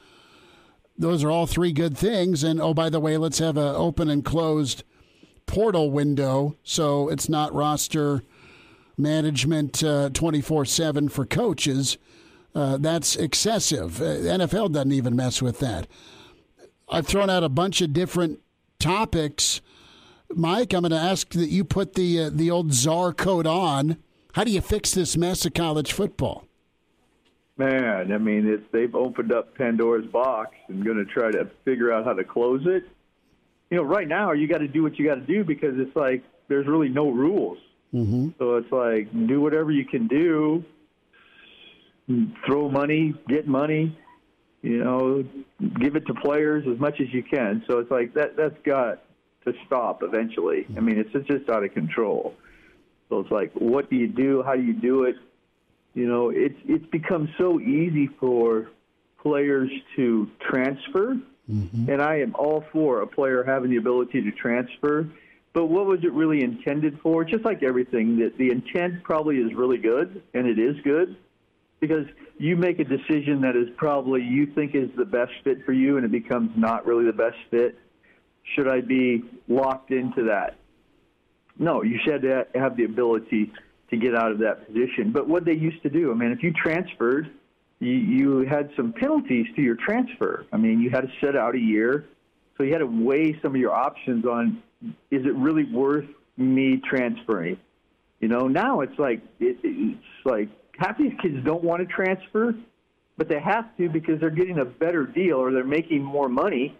Those 0.96 1.24
are 1.24 1.30
all 1.32 1.46
three 1.46 1.72
good 1.72 1.98
things. 1.98 2.44
And 2.44 2.60
oh, 2.60 2.74
by 2.74 2.90
the 2.90 3.00
way, 3.00 3.16
let's 3.16 3.40
have 3.40 3.56
an 3.56 3.74
open 3.74 4.08
and 4.08 4.24
closed 4.24 4.84
portal 5.46 5.90
window 5.90 6.56
so 6.62 7.08
it's 7.08 7.28
not 7.28 7.52
roster 7.52 8.22
management 8.96 9.82
uh, 9.82 10.10
24 10.10 10.64
7 10.64 11.08
for 11.08 11.26
coaches. 11.26 11.98
Uh, 12.54 12.76
that's 12.76 13.16
excessive. 13.16 14.00
Uh, 14.00 14.04
NFL 14.04 14.72
doesn't 14.72 14.92
even 14.92 15.16
mess 15.16 15.42
with 15.42 15.58
that. 15.58 15.88
I've 16.88 17.06
thrown 17.08 17.30
out 17.30 17.42
a 17.42 17.48
bunch 17.48 17.80
of 17.80 17.92
different 17.92 18.38
topics. 18.78 19.60
Mike, 20.36 20.72
I'm 20.72 20.82
going 20.82 20.90
to 20.90 20.96
ask 20.96 21.30
that 21.30 21.48
you 21.48 21.64
put 21.64 21.94
the 21.94 22.24
uh, 22.24 22.30
the 22.32 22.50
old 22.50 22.72
czar 22.72 23.12
coat 23.12 23.46
on. 23.46 23.98
How 24.34 24.44
do 24.44 24.50
you 24.50 24.60
fix 24.60 24.92
this 24.92 25.16
mess 25.16 25.44
of 25.44 25.54
college 25.54 25.92
football? 25.92 26.46
Man, 27.58 28.12
I 28.12 28.18
mean, 28.18 28.48
it's, 28.48 28.64
they've 28.72 28.94
opened 28.94 29.30
up 29.30 29.54
Pandora's 29.56 30.06
box 30.06 30.56
and 30.68 30.84
going 30.84 30.96
to 30.96 31.04
try 31.04 31.30
to 31.30 31.50
figure 31.64 31.92
out 31.92 32.06
how 32.06 32.14
to 32.14 32.24
close 32.24 32.62
it. 32.64 32.84
You 33.70 33.76
know, 33.76 33.82
right 33.82 34.08
now 34.08 34.32
you 34.32 34.48
got 34.48 34.58
to 34.58 34.68
do 34.68 34.82
what 34.82 34.98
you 34.98 35.06
got 35.06 35.16
to 35.16 35.20
do 35.20 35.44
because 35.44 35.78
it's 35.78 35.94
like 35.94 36.24
there's 36.48 36.66
really 36.66 36.88
no 36.88 37.10
rules. 37.10 37.58
Mm-hmm. 37.92 38.30
So 38.38 38.56
it's 38.56 38.72
like 38.72 39.12
do 39.26 39.40
whatever 39.40 39.70
you 39.70 39.84
can 39.84 40.08
do 40.08 40.64
throw 42.46 42.68
money, 42.68 43.14
get 43.28 43.46
money, 43.46 43.96
you 44.62 44.82
know, 44.82 45.24
give 45.80 45.96
it 45.96 46.06
to 46.06 46.14
players 46.14 46.64
as 46.72 46.78
much 46.78 47.00
as 47.00 47.12
you 47.12 47.22
can. 47.22 47.64
So 47.66 47.78
it's 47.78 47.90
like 47.90 48.14
that 48.14 48.36
that's 48.36 48.56
got 48.64 49.02
to 49.44 49.52
stop 49.66 50.02
eventually. 50.02 50.66
I 50.76 50.80
mean, 50.80 50.98
it's 50.98 51.12
just 51.26 51.48
out 51.48 51.64
of 51.64 51.72
control. 51.72 52.34
So 53.08 53.20
it's 53.20 53.30
like, 53.30 53.52
what 53.54 53.90
do 53.90 53.96
you 53.96 54.08
do? 54.08 54.42
How 54.42 54.54
do 54.54 54.62
you 54.62 54.72
do 54.72 55.04
it? 55.04 55.16
You 55.94 56.06
know, 56.08 56.30
it's 56.30 56.58
it's 56.64 56.86
become 56.86 57.28
so 57.38 57.60
easy 57.60 58.08
for 58.18 58.70
players 59.20 59.70
to 59.96 60.28
transfer, 60.40 61.18
mm-hmm. 61.50 61.90
and 61.90 62.00
I 62.00 62.20
am 62.20 62.34
all 62.34 62.64
for 62.72 63.02
a 63.02 63.06
player 63.06 63.44
having 63.44 63.70
the 63.70 63.76
ability 63.76 64.22
to 64.22 64.30
transfer. 64.30 65.06
But 65.52 65.66
what 65.66 65.84
was 65.84 66.02
it 66.02 66.12
really 66.12 66.42
intended 66.42 66.98
for? 67.02 67.24
Just 67.24 67.44
like 67.44 67.62
everything, 67.62 68.18
that 68.20 68.38
the 68.38 68.50
intent 68.50 69.02
probably 69.02 69.36
is 69.36 69.52
really 69.52 69.76
good, 69.76 70.22
and 70.32 70.46
it 70.46 70.58
is 70.58 70.76
good 70.82 71.16
because 71.82 72.06
you 72.38 72.56
make 72.56 72.78
a 72.78 72.84
decision 72.84 73.40
that 73.40 73.56
is 73.56 73.68
probably 73.76 74.22
you 74.22 74.46
think 74.46 74.74
is 74.76 74.88
the 74.96 75.04
best 75.04 75.32
fit 75.42 75.64
for 75.66 75.72
you 75.72 75.96
and 75.96 76.06
it 76.06 76.12
becomes 76.12 76.50
not 76.56 76.86
really 76.86 77.04
the 77.04 77.12
best 77.12 77.36
fit. 77.50 77.76
Should 78.54 78.68
I 78.68 78.80
be 78.80 79.24
locked 79.48 79.90
into 79.90 80.24
that? 80.24 80.56
No, 81.58 81.82
you 81.82 81.98
should 82.04 82.24
have 82.54 82.76
the 82.76 82.84
ability 82.84 83.52
to 83.90 83.96
get 83.96 84.14
out 84.14 84.32
of 84.32 84.38
that 84.38 84.66
position. 84.66 85.12
But 85.12 85.28
what 85.28 85.44
they 85.44 85.52
used 85.54 85.82
to 85.82 85.90
do, 85.90 86.10
I 86.10 86.14
mean, 86.14 86.32
if 86.32 86.42
you 86.42 86.52
transferred, 86.52 87.30
you, 87.78 87.92
you 87.92 88.38
had 88.40 88.70
some 88.76 88.92
penalties 88.92 89.46
to 89.56 89.62
your 89.62 89.76
transfer. 89.76 90.46
I 90.52 90.56
mean, 90.56 90.80
you 90.80 90.90
had 90.90 91.02
to 91.02 91.12
sit 91.20 91.36
out 91.36 91.54
a 91.54 91.60
year, 91.60 92.06
so 92.56 92.64
you 92.64 92.72
had 92.72 92.78
to 92.78 92.86
weigh 92.86 93.38
some 93.42 93.54
of 93.54 93.60
your 93.60 93.72
options 93.72 94.24
on 94.24 94.62
is 95.10 95.24
it 95.24 95.34
really 95.34 95.64
worth 95.64 96.06
me 96.36 96.80
transferring? 96.88 97.58
You 98.20 98.28
know, 98.28 98.48
now 98.48 98.80
it's 98.80 98.98
like 98.98 99.20
it, 99.40 99.58
it's 99.62 100.04
like 100.24 100.48
half 100.78 100.98
these 100.98 101.12
kids 101.20 101.36
don't 101.44 101.62
want 101.62 101.86
to 101.86 101.94
transfer, 101.94 102.54
but 103.16 103.28
they 103.28 103.40
have 103.40 103.76
to 103.76 103.88
because 103.88 104.20
they're 104.20 104.30
getting 104.30 104.58
a 104.58 104.64
better 104.64 105.04
deal 105.04 105.36
or 105.36 105.52
they're 105.52 105.64
making 105.64 106.02
more 106.02 106.28
money 106.28 106.76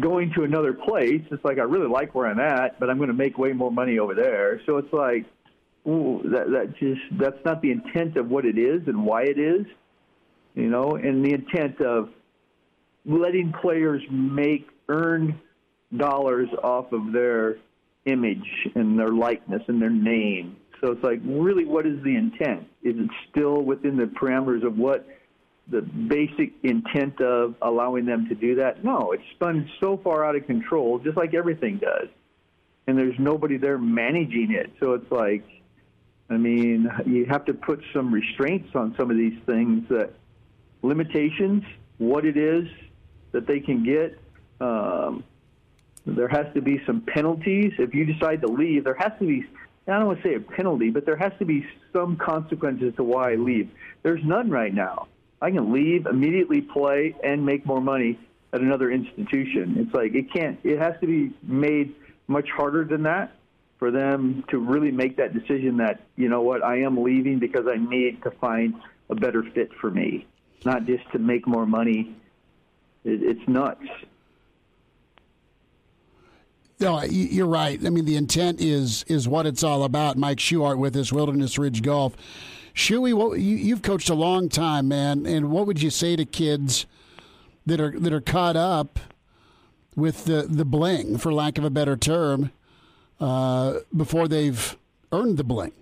going 0.00 0.32
to 0.36 0.44
another 0.44 0.72
place. 0.72 1.22
It's 1.30 1.44
like 1.44 1.58
I 1.58 1.62
really 1.62 1.88
like 1.88 2.14
where 2.14 2.26
I'm 2.26 2.40
at, 2.40 2.78
but 2.80 2.90
I'm 2.90 2.96
going 2.96 3.08
to 3.08 3.14
make 3.14 3.38
way 3.38 3.52
more 3.52 3.70
money 3.70 3.98
over 3.98 4.14
there. 4.14 4.60
So 4.66 4.78
it's 4.78 4.92
like, 4.92 5.26
ooh, 5.86 6.22
that 6.24 6.50
that 6.50 6.74
just 6.78 7.00
that's 7.18 7.44
not 7.44 7.62
the 7.62 7.70
intent 7.70 8.16
of 8.16 8.28
what 8.28 8.44
it 8.44 8.58
is 8.58 8.82
and 8.86 9.04
why 9.04 9.22
it 9.22 9.38
is, 9.38 9.66
you 10.54 10.68
know, 10.68 10.96
and 10.96 11.24
the 11.24 11.32
intent 11.34 11.80
of 11.80 12.10
letting 13.06 13.52
players 13.62 14.02
make 14.10 14.68
earn 14.88 15.40
dollars 15.96 16.48
off 16.62 16.92
of 16.92 17.12
their 17.12 17.56
image 18.04 18.68
and 18.74 18.98
their 18.98 19.08
likeness 19.08 19.62
and 19.68 19.80
their 19.80 19.90
name 19.90 20.56
so 20.80 20.92
it's 20.92 21.02
like, 21.02 21.20
really, 21.24 21.64
what 21.64 21.86
is 21.86 22.02
the 22.04 22.14
intent? 22.14 22.68
Is 22.82 22.94
it 22.96 23.10
still 23.30 23.62
within 23.62 23.96
the 23.96 24.04
parameters 24.04 24.64
of 24.64 24.76
what 24.76 25.06
the 25.70 25.82
basic 25.82 26.52
intent 26.62 27.20
of 27.20 27.54
allowing 27.60 28.06
them 28.06 28.28
to 28.28 28.34
do 28.34 28.54
that? 28.56 28.82
No, 28.84 29.12
it's 29.12 29.22
spun 29.34 29.68
so 29.80 29.96
far 29.98 30.24
out 30.24 30.34
of 30.36 30.46
control, 30.46 30.98
just 30.98 31.16
like 31.16 31.34
everything 31.34 31.78
does. 31.78 32.08
and 32.88 32.96
there's 32.96 33.18
nobody 33.18 33.58
there 33.58 33.76
managing 33.76 34.50
it. 34.50 34.72
So 34.80 34.94
it's 34.94 35.12
like, 35.12 35.44
I 36.30 36.38
mean, 36.38 36.90
you 37.06 37.26
have 37.26 37.44
to 37.44 37.54
put 37.54 37.84
some 37.92 38.12
restraints 38.12 38.74
on 38.74 38.94
some 38.98 39.10
of 39.10 39.16
these 39.16 39.38
things 39.44 39.86
that 39.90 40.14
limitations, 40.82 41.64
what 41.98 42.24
it 42.24 42.38
is 42.38 42.66
that 43.32 43.46
they 43.46 43.60
can 43.60 43.84
get. 43.84 44.18
Um, 44.60 45.22
there 46.06 46.28
has 46.28 46.46
to 46.54 46.62
be 46.62 46.80
some 46.86 47.02
penalties. 47.02 47.74
If 47.78 47.94
you 47.94 48.06
decide 48.06 48.40
to 48.40 48.46
leave, 48.48 48.84
there 48.84 48.94
has 48.94 49.12
to 49.20 49.26
be, 49.26 49.44
I 49.86 49.98
don't 49.98 50.06
want 50.06 50.22
to 50.22 50.28
say 50.28 50.34
a 50.36 50.40
penalty, 50.40 50.88
but 50.88 51.04
there 51.04 51.16
has 51.16 51.32
to 51.40 51.44
be 51.44 51.66
some 51.92 52.16
consequences 52.16 52.94
to 52.96 53.04
why 53.04 53.32
I 53.32 53.34
leave. 53.34 53.68
There's 54.02 54.24
none 54.24 54.48
right 54.48 54.72
now. 54.72 55.08
I 55.40 55.50
can 55.50 55.72
leave, 55.72 56.06
immediately 56.06 56.60
play, 56.60 57.14
and 57.22 57.44
make 57.44 57.64
more 57.64 57.80
money 57.80 58.18
at 58.52 58.60
another 58.60 58.90
institution. 58.90 59.76
It's 59.78 59.94
like 59.94 60.14
it 60.14 60.32
can't, 60.32 60.58
it 60.64 60.78
has 60.78 60.94
to 61.00 61.06
be 61.06 61.32
made 61.42 61.94
much 62.26 62.48
harder 62.50 62.84
than 62.84 63.04
that 63.04 63.32
for 63.78 63.90
them 63.90 64.44
to 64.48 64.58
really 64.58 64.90
make 64.90 65.16
that 65.16 65.32
decision 65.32 65.76
that, 65.76 66.00
you 66.16 66.28
know 66.28 66.42
what, 66.42 66.64
I 66.64 66.80
am 66.80 67.02
leaving 67.02 67.38
because 67.38 67.66
I 67.68 67.76
need 67.76 68.22
to 68.24 68.30
find 68.32 68.74
a 69.08 69.14
better 69.14 69.44
fit 69.54 69.70
for 69.80 69.90
me, 69.90 70.26
not 70.64 70.84
just 70.84 71.08
to 71.12 71.18
make 71.18 71.46
more 71.46 71.66
money. 71.66 72.16
It, 73.04 73.22
it's 73.22 73.48
nuts. 73.48 73.86
No, 76.80 77.02
you're 77.02 77.46
right. 77.46 77.84
I 77.84 77.90
mean, 77.90 78.04
the 78.04 78.16
intent 78.16 78.60
is 78.60 79.04
is 79.08 79.26
what 79.26 79.46
it's 79.46 79.64
all 79.64 79.82
about. 79.82 80.16
Mike 80.16 80.38
Schuchart 80.38 80.78
with 80.78 80.96
us, 80.96 81.12
Wilderness 81.12 81.58
Ridge 81.58 81.82
Golf. 81.82 82.16
Shuey, 82.78 83.12
what, 83.12 83.40
you, 83.40 83.56
you've 83.56 83.82
coached 83.82 84.08
a 84.08 84.14
long 84.14 84.48
time, 84.48 84.86
man, 84.86 85.26
and 85.26 85.50
what 85.50 85.66
would 85.66 85.82
you 85.82 85.90
say 85.90 86.14
to 86.14 86.24
kids 86.24 86.86
that 87.66 87.80
are 87.80 87.98
that 87.98 88.12
are 88.12 88.20
caught 88.20 88.54
up 88.54 89.00
with 89.96 90.26
the 90.26 90.42
the 90.48 90.64
bling, 90.64 91.18
for 91.18 91.32
lack 91.32 91.58
of 91.58 91.64
a 91.64 91.70
better 91.70 91.96
term, 91.96 92.52
uh, 93.18 93.80
before 93.96 94.28
they've 94.28 94.76
earned 95.10 95.38
the 95.38 95.44
bling? 95.44 95.72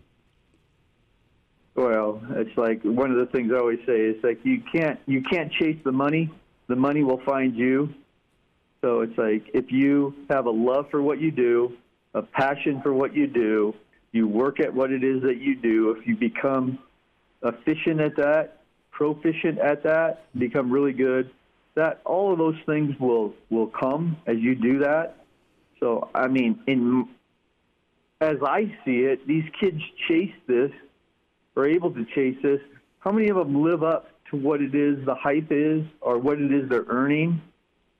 Well, 1.75 2.23
it's 2.31 2.57
like 2.57 2.81
one 2.83 3.11
of 3.11 3.19
the 3.19 3.27
things 3.27 3.53
I 3.55 3.59
always 3.59 3.81
say. 3.87 4.01
is 4.01 4.25
like 4.25 4.41
you 4.43 4.63
can't 4.73 4.99
you 5.05 5.23
can't 5.23 5.53
chase 5.53 5.79
the 5.85 5.93
money. 5.93 6.31
The 6.67 6.77
money 6.77 7.05
will 7.05 7.21
find 7.27 7.55
you. 7.55 7.93
So 8.81 9.03
it's 9.03 9.19
like 9.19 9.51
if 9.53 9.71
you 9.71 10.15
have 10.31 10.47
a 10.47 10.51
love 10.51 10.87
for 10.91 11.03
what 11.03 11.21
you 11.21 11.31
do, 11.31 11.77
a 12.15 12.23
passion 12.23 12.81
for 12.81 12.95
what 12.95 13.15
you 13.15 13.27
do, 13.27 13.75
you 14.13 14.27
work 14.27 14.61
at 14.61 14.73
what 14.73 14.91
it 14.91 15.05
is 15.05 15.21
that 15.25 15.37
you 15.43 15.57
do. 15.57 15.91
If 15.91 16.07
you 16.07 16.17
become 16.17 16.79
efficient 17.43 18.01
at 18.01 18.16
that, 18.16 18.59
proficient 18.91 19.59
at 19.59 19.82
that, 19.84 20.26
become 20.39 20.70
really 20.70 20.93
good, 20.93 21.30
that 21.74 22.01
all 22.05 22.32
of 22.32 22.39
those 22.39 22.57
things 22.64 22.99
will 22.99 23.34
will 23.51 23.66
come 23.66 24.16
as 24.26 24.37
you 24.39 24.55
do 24.55 24.78
that. 24.80 25.16
So 25.80 26.09
I 26.14 26.28
mean, 26.28 26.61
in 26.66 27.09
as 28.20 28.37
I 28.43 28.74
see 28.84 29.01
it, 29.01 29.26
these 29.26 29.45
kids 29.61 29.80
chase 30.09 30.34
this, 30.47 30.70
are 31.57 31.66
able 31.66 31.91
to 31.93 32.05
chase 32.14 32.37
this. 32.43 32.61
How 33.01 33.12
many 33.12 33.28
of 33.28 33.37
them 33.37 33.62
live 33.62 33.82
up 33.82 34.09
to 34.30 34.37
what 34.37 34.61
it 34.61 34.74
is 34.74 35.05
the 35.05 35.14
hype 35.14 35.49
is, 35.51 35.84
or 36.01 36.18
what 36.18 36.41
it 36.41 36.53
is 36.53 36.68
they're 36.68 36.87
earning? 36.89 37.41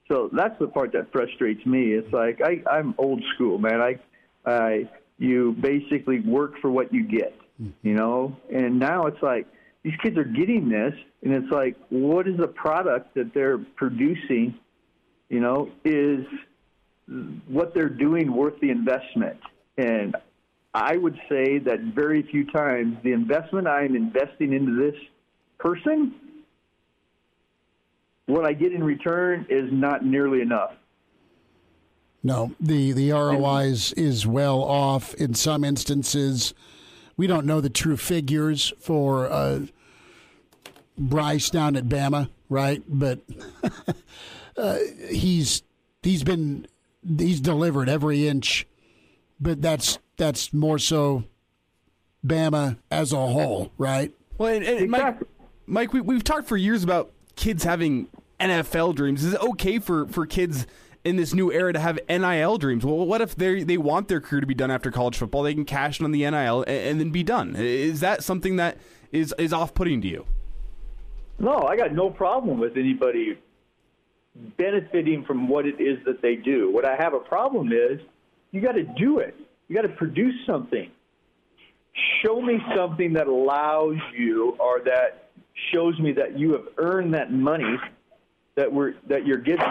So 0.09 0.31
that's 0.33 0.59
the 0.59 0.69
part 0.69 0.93
that 0.93 1.11
frustrates 1.13 1.65
me. 1.67 1.93
It's 1.93 2.13
like 2.13 2.41
I, 2.41 2.63
I'm 2.71 2.95
old 2.97 3.23
school, 3.35 3.59
man. 3.59 3.81
I, 3.81 3.99
I, 4.45 4.89
you 5.19 5.57
basically 5.61 6.21
work 6.21 6.59
for 6.61 6.71
what 6.71 6.93
you 6.93 7.05
get, 7.05 7.35
you 7.59 7.95
know. 7.95 8.37
And 8.53 8.79
now 8.79 9.05
it's 9.07 9.23
like 9.23 9.47
these 9.83 9.97
kids 10.03 10.17
are 10.17 10.25
getting 10.25 10.69
this, 10.69 10.95
and 11.23 11.33
it's 11.35 11.51
like, 11.51 11.77
what 11.91 12.29
is 12.29 12.37
the 12.37 12.49
product 12.49 13.15
that 13.15 13.33
they're 13.35 13.59
producing? 13.59 14.55
You 15.29 15.41
know, 15.41 15.71
is 15.85 16.25
what 17.49 17.75
they're 17.75 17.89
doing 17.89 18.33
worth 18.33 18.59
the 18.61 18.71
investment? 18.71 19.39
And 19.77 20.17
I 20.75 20.97
would 20.97 21.19
say 21.29 21.59
that 21.59 21.81
very 21.95 22.23
few 22.23 22.45
times 22.51 22.97
the 23.03 23.13
investment 23.13 23.67
I'm 23.67 23.97
investing 23.97 24.53
into 24.53 24.77
this 24.77 25.01
person 25.59 26.15
what 28.27 28.45
I 28.45 28.53
get 28.53 28.73
in 28.73 28.83
return 28.83 29.47
is 29.49 29.71
not 29.73 30.05
nearly 30.05 30.41
enough. 30.41 30.73
No, 32.23 32.53
the 32.61 32.93
the 32.93 33.13
ROI 33.13 33.67
is, 33.67 33.93
is 33.93 34.27
well 34.27 34.61
off 34.63 35.15
in 35.15 35.35
some 35.35 35.63
instances. 35.63 36.55
We 37.17 37.27
don't 37.27 37.47
know 37.47 37.61
the 37.61 37.71
true 37.71 37.97
figures 37.97 38.73
for 38.79 39.31
uh, 39.31 39.61
Bryce 40.99 41.51
down 41.51 41.77
at 41.77 41.89
Bama, 41.89 42.29
right? 42.49 42.83
But 42.89 43.21
uh, 44.57 44.79
he's 45.09 45.63
he's 46.03 46.23
been 46.25 46.67
he's 47.19 47.41
delivered 47.41 47.89
every 47.89 48.29
inch, 48.29 48.67
but 49.41 49.63
that's 49.63 49.99
that's 50.17 50.53
more 50.53 50.79
so 50.79 51.25
Bama 52.27 52.79
as 52.91 53.13
a 53.13 53.17
whole, 53.17 53.73
right? 53.79 54.13
Well, 54.39 54.55
and, 54.55 54.65
and 54.65 54.91
Mike, 54.91 55.19
Mike, 55.67 55.93
we, 55.93 56.01
we've 56.01 56.25
talked 56.25 56.49
for 56.49 56.57
years 56.57 56.85
about 56.85 57.13
kids 57.37 57.65
having 57.65 58.09
NFL 58.41 58.95
dreams. 58.95 59.25
Is 59.25 59.35
it 59.35 59.41
okay 59.41 59.79
for, 59.79 60.07
for 60.07 60.27
kids 60.27 60.67
in 61.07 61.15
this 61.15 61.33
new 61.33 61.53
era 61.53 61.73
to 61.73 61.79
have 61.79 62.01
NIL 62.09 62.59
dreams? 62.59 62.85
Well, 62.85 63.07
what 63.07 63.21
if 63.21 63.37
they 63.37 63.63
they 63.63 63.79
want 63.79 64.09
their 64.09 64.21
career 64.21 64.41
to 64.41 64.47
be 64.47 64.55
done 64.55 64.73
after 64.73 64.91
college 64.91 65.17
football? 65.17 65.45
They 65.45 65.55
can 65.55 65.65
cash 65.65 66.01
in 66.01 66.05
on 66.05 66.11
the 66.11 66.29
NIL 66.29 66.63
and, 66.63 66.69
and 66.69 67.01
then 67.01 67.11
be 67.11 67.23
done. 67.23 67.55
Is 67.57 68.01
that 68.01 68.25
something 68.25 68.57
that 68.57 68.79
is 69.13 69.33
is 69.39 69.53
off 69.53 69.73
putting 69.73 70.03
to 70.03 70.09
you? 70.09 70.27
No, 71.39 71.63
I 71.63 71.77
got 71.77 71.93
no 71.93 72.11
problem 72.11 72.59
with 72.59 72.77
anybody 72.77 73.39
benefiting 74.59 75.25
from 75.25 75.49
what 75.49 75.65
it 75.67 75.81
is 75.81 76.05
that 76.07 76.21
they 76.23 76.35
do. 76.35 76.73
What 76.73 76.85
I 76.85 76.97
have 76.97 77.15
a 77.15 77.21
problem 77.21 77.73
is 77.73 78.01
you 78.51 78.61
got 78.61 78.73
to 78.73 78.83
do 78.83 79.19
it. 79.21 79.35
You 79.69 79.77
got 79.77 79.83
to 79.83 79.89
produce 79.89 80.35
something. 80.45 80.91
Show 82.23 82.41
me 82.43 82.59
something 82.75 83.13
that 83.15 83.29
allows 83.29 83.97
you 84.15 84.57
or 84.59 84.81
that 84.85 85.29
shows 85.73 85.99
me 86.01 86.13
that 86.13 86.39
you 86.39 86.53
have 86.53 86.67
earned 86.79 87.15
that 87.15 87.33
money 87.33 87.77
that 88.57 88.73
we're 88.73 88.95
that 89.09 89.25
you're 89.25 89.39
giving. 89.39 89.67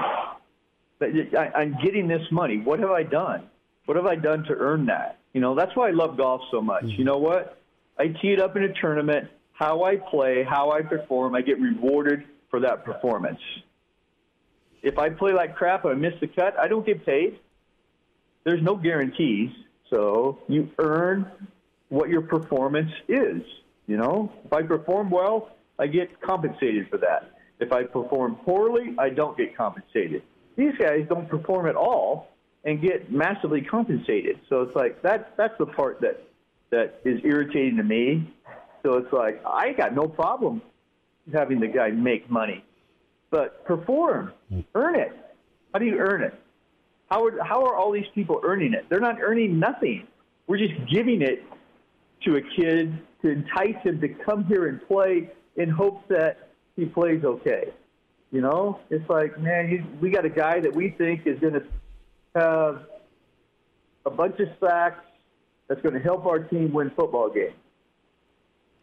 I'm 1.01 1.77
getting 1.83 2.07
this 2.07 2.25
money. 2.31 2.57
What 2.57 2.79
have 2.79 2.91
I 2.91 3.03
done? 3.03 3.49
What 3.85 3.97
have 3.97 4.05
I 4.05 4.15
done 4.15 4.43
to 4.45 4.53
earn 4.53 4.85
that? 4.87 5.19
You 5.33 5.41
know, 5.41 5.53
that's 5.55 5.75
why 5.75 5.89
I 5.89 5.91
love 5.91 6.17
golf 6.17 6.41
so 6.51 6.61
much. 6.61 6.83
Mm-hmm. 6.85 6.99
You 6.99 7.03
know 7.03 7.17
what? 7.17 7.57
I 7.99 8.07
tee 8.07 8.33
it 8.33 8.39
up 8.39 8.55
in 8.55 8.63
a 8.63 8.73
tournament. 8.73 9.29
How 9.53 9.83
I 9.83 9.97
play, 9.97 10.43
how 10.43 10.71
I 10.71 10.81
perform, 10.81 11.35
I 11.35 11.41
get 11.41 11.59
rewarded 11.59 12.23
for 12.49 12.59
that 12.61 12.83
performance. 12.83 13.39
If 14.81 14.97
I 14.97 15.09
play 15.09 15.33
like 15.33 15.55
crap 15.55 15.85
and 15.85 15.93
I 15.93 15.95
miss 15.95 16.19
the 16.19 16.27
cut, 16.27 16.59
I 16.59 16.67
don't 16.67 16.85
get 16.85 17.05
paid. 17.05 17.39
There's 18.43 18.61
no 18.61 18.75
guarantees. 18.75 19.51
So 19.89 20.39
you 20.47 20.69
earn 20.77 21.31
what 21.89 22.09
your 22.09 22.21
performance 22.21 22.91
is. 23.07 23.41
You 23.87 23.97
know, 23.97 24.31
if 24.43 24.51
I 24.51 24.63
perform 24.63 25.09
well, 25.09 25.51
I 25.77 25.87
get 25.87 26.21
compensated 26.21 26.89
for 26.89 26.97
that. 26.97 27.31
If 27.59 27.71
I 27.71 27.83
perform 27.83 28.35
poorly, 28.37 28.95
I 28.97 29.09
don't 29.09 29.37
get 29.37 29.55
compensated. 29.55 30.23
These 30.55 30.73
guys 30.79 31.05
don't 31.09 31.29
perform 31.29 31.67
at 31.67 31.75
all 31.75 32.29
and 32.63 32.81
get 32.81 33.11
massively 33.11 33.61
compensated. 33.61 34.39
So 34.49 34.61
it's 34.61 34.75
like 34.75 35.01
that 35.03 35.33
that's 35.37 35.57
the 35.59 35.65
part 35.65 36.01
that 36.01 36.23
that 36.71 36.99
is 37.05 37.19
irritating 37.23 37.77
to 37.77 37.83
me. 37.83 38.33
So 38.83 38.97
it's 38.97 39.11
like 39.13 39.41
I 39.45 39.73
got 39.73 39.93
no 39.93 40.07
problem 40.07 40.61
having 41.33 41.59
the 41.59 41.67
guy 41.67 41.89
make 41.89 42.29
money. 42.29 42.63
But 43.31 43.65
perform, 43.65 44.33
hmm. 44.49 44.61
earn 44.75 44.95
it. 44.95 45.11
How 45.73 45.79
do 45.79 45.85
you 45.85 45.97
earn 45.97 46.23
it? 46.23 46.33
How 47.09 47.25
are, 47.25 47.43
how 47.43 47.63
are 47.65 47.75
all 47.75 47.91
these 47.91 48.07
people 48.13 48.39
earning 48.43 48.73
it? 48.73 48.85
They're 48.89 48.99
not 48.99 49.21
earning 49.21 49.59
nothing. 49.59 50.07
We're 50.47 50.57
just 50.57 50.73
giving 50.91 51.21
it 51.21 51.43
to 52.25 52.35
a 52.35 52.41
kid 52.41 52.97
to 53.21 53.29
entice 53.29 53.81
him 53.83 53.99
to 54.01 54.09
come 54.09 54.45
here 54.45 54.67
and 54.67 54.85
play 54.87 55.29
in 55.55 55.69
hopes 55.69 56.03
that 56.09 56.49
he 56.75 56.85
plays 56.85 57.23
okay. 57.23 57.73
You 58.31 58.41
know, 58.41 58.79
it's 58.89 59.07
like, 59.09 59.39
man, 59.39 59.69
you, 59.69 59.85
we 60.01 60.09
got 60.09 60.25
a 60.25 60.29
guy 60.29 60.59
that 60.59 60.75
we 60.75 60.89
think 60.89 61.25
is 61.25 61.39
going 61.39 61.53
to 61.53 61.63
have 62.35 62.83
a 64.05 64.09
bunch 64.09 64.39
of 64.39 64.49
sacks 64.59 65.03
that's 65.67 65.81
going 65.81 65.93
to 65.93 66.01
help 66.01 66.25
our 66.25 66.39
team 66.39 66.73
win 66.73 66.91
football 66.95 67.29
games. 67.29 67.55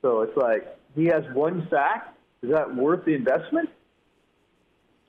So 0.01 0.23
it's 0.23 0.37
like 0.37 0.67
he 0.95 1.07
has 1.07 1.25
one 1.35 1.67
sack. 1.71 2.15
Is 2.43 2.51
that 2.51 2.75
worth 2.75 3.05
the 3.05 3.15
investment? 3.15 3.71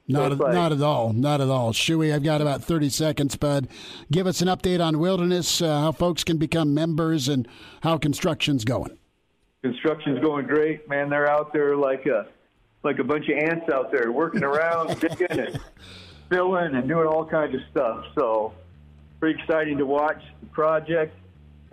Not, 0.08 0.34
so 0.34 0.38
like, 0.38 0.54
not 0.54 0.72
at 0.72 0.82
all. 0.82 1.14
Not 1.14 1.42
at 1.42 1.50
all. 1.50 1.72
Shuey, 1.72 2.14
I've 2.14 2.24
got 2.24 2.42
about 2.42 2.64
30 2.64 2.90
seconds, 2.90 3.36
bud. 3.36 3.70
Give 4.12 4.28
us 4.28 4.42
an 4.42 4.50
update 4.50 4.86
on 4.86 5.00
Wilderness, 5.00 5.62
uh, 5.62 5.80
how 5.80 5.92
folks 5.94 6.24
can 6.24 6.38
become 6.38 6.74
members, 6.74 7.30
and 7.30 7.48
how 7.82 7.98
construction's 7.98 8.66
going. 8.66 8.98
Construction's 9.64 10.20
going 10.20 10.46
great, 10.46 10.90
man. 10.90 11.10
They're 11.10 11.30
out 11.30 11.54
there 11.54 11.78
like 11.78 12.06
a 12.06 12.28
like 12.84 13.00
a 13.00 13.04
bunch 13.04 13.30
of 13.30 13.38
ants 13.38 13.70
out 13.70 13.92
there 13.92 14.12
working 14.12 14.44
around, 14.44 15.00
digging 15.00 15.40
and 15.40 15.60
filling 16.30 16.76
and 16.76 16.88
doing 16.88 17.08
all 17.08 17.26
kinds 17.26 17.56
of 17.56 17.62
stuff. 17.72 18.06
So, 18.16 18.54
pretty 19.20 19.40
exciting 19.40 19.78
to 19.78 19.86
watch 19.86 20.22
the 20.42 20.48
project 20.48 21.16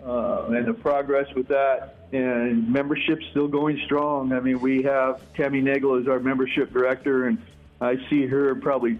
uh, 0.03 0.45
and 0.47 0.65
the 0.65 0.73
progress 0.73 1.27
with 1.35 1.47
that. 1.49 1.97
And 2.11 2.71
membership's 2.71 3.25
still 3.31 3.47
going 3.47 3.81
strong. 3.85 4.33
I 4.33 4.39
mean, 4.39 4.59
we 4.59 4.83
have 4.83 5.21
Tammy 5.33 5.61
Nagel 5.61 6.01
as 6.01 6.07
our 6.07 6.19
membership 6.19 6.73
director, 6.73 7.27
and 7.27 7.37
I 7.79 7.97
see 8.09 8.25
her 8.25 8.55
probably 8.55 8.99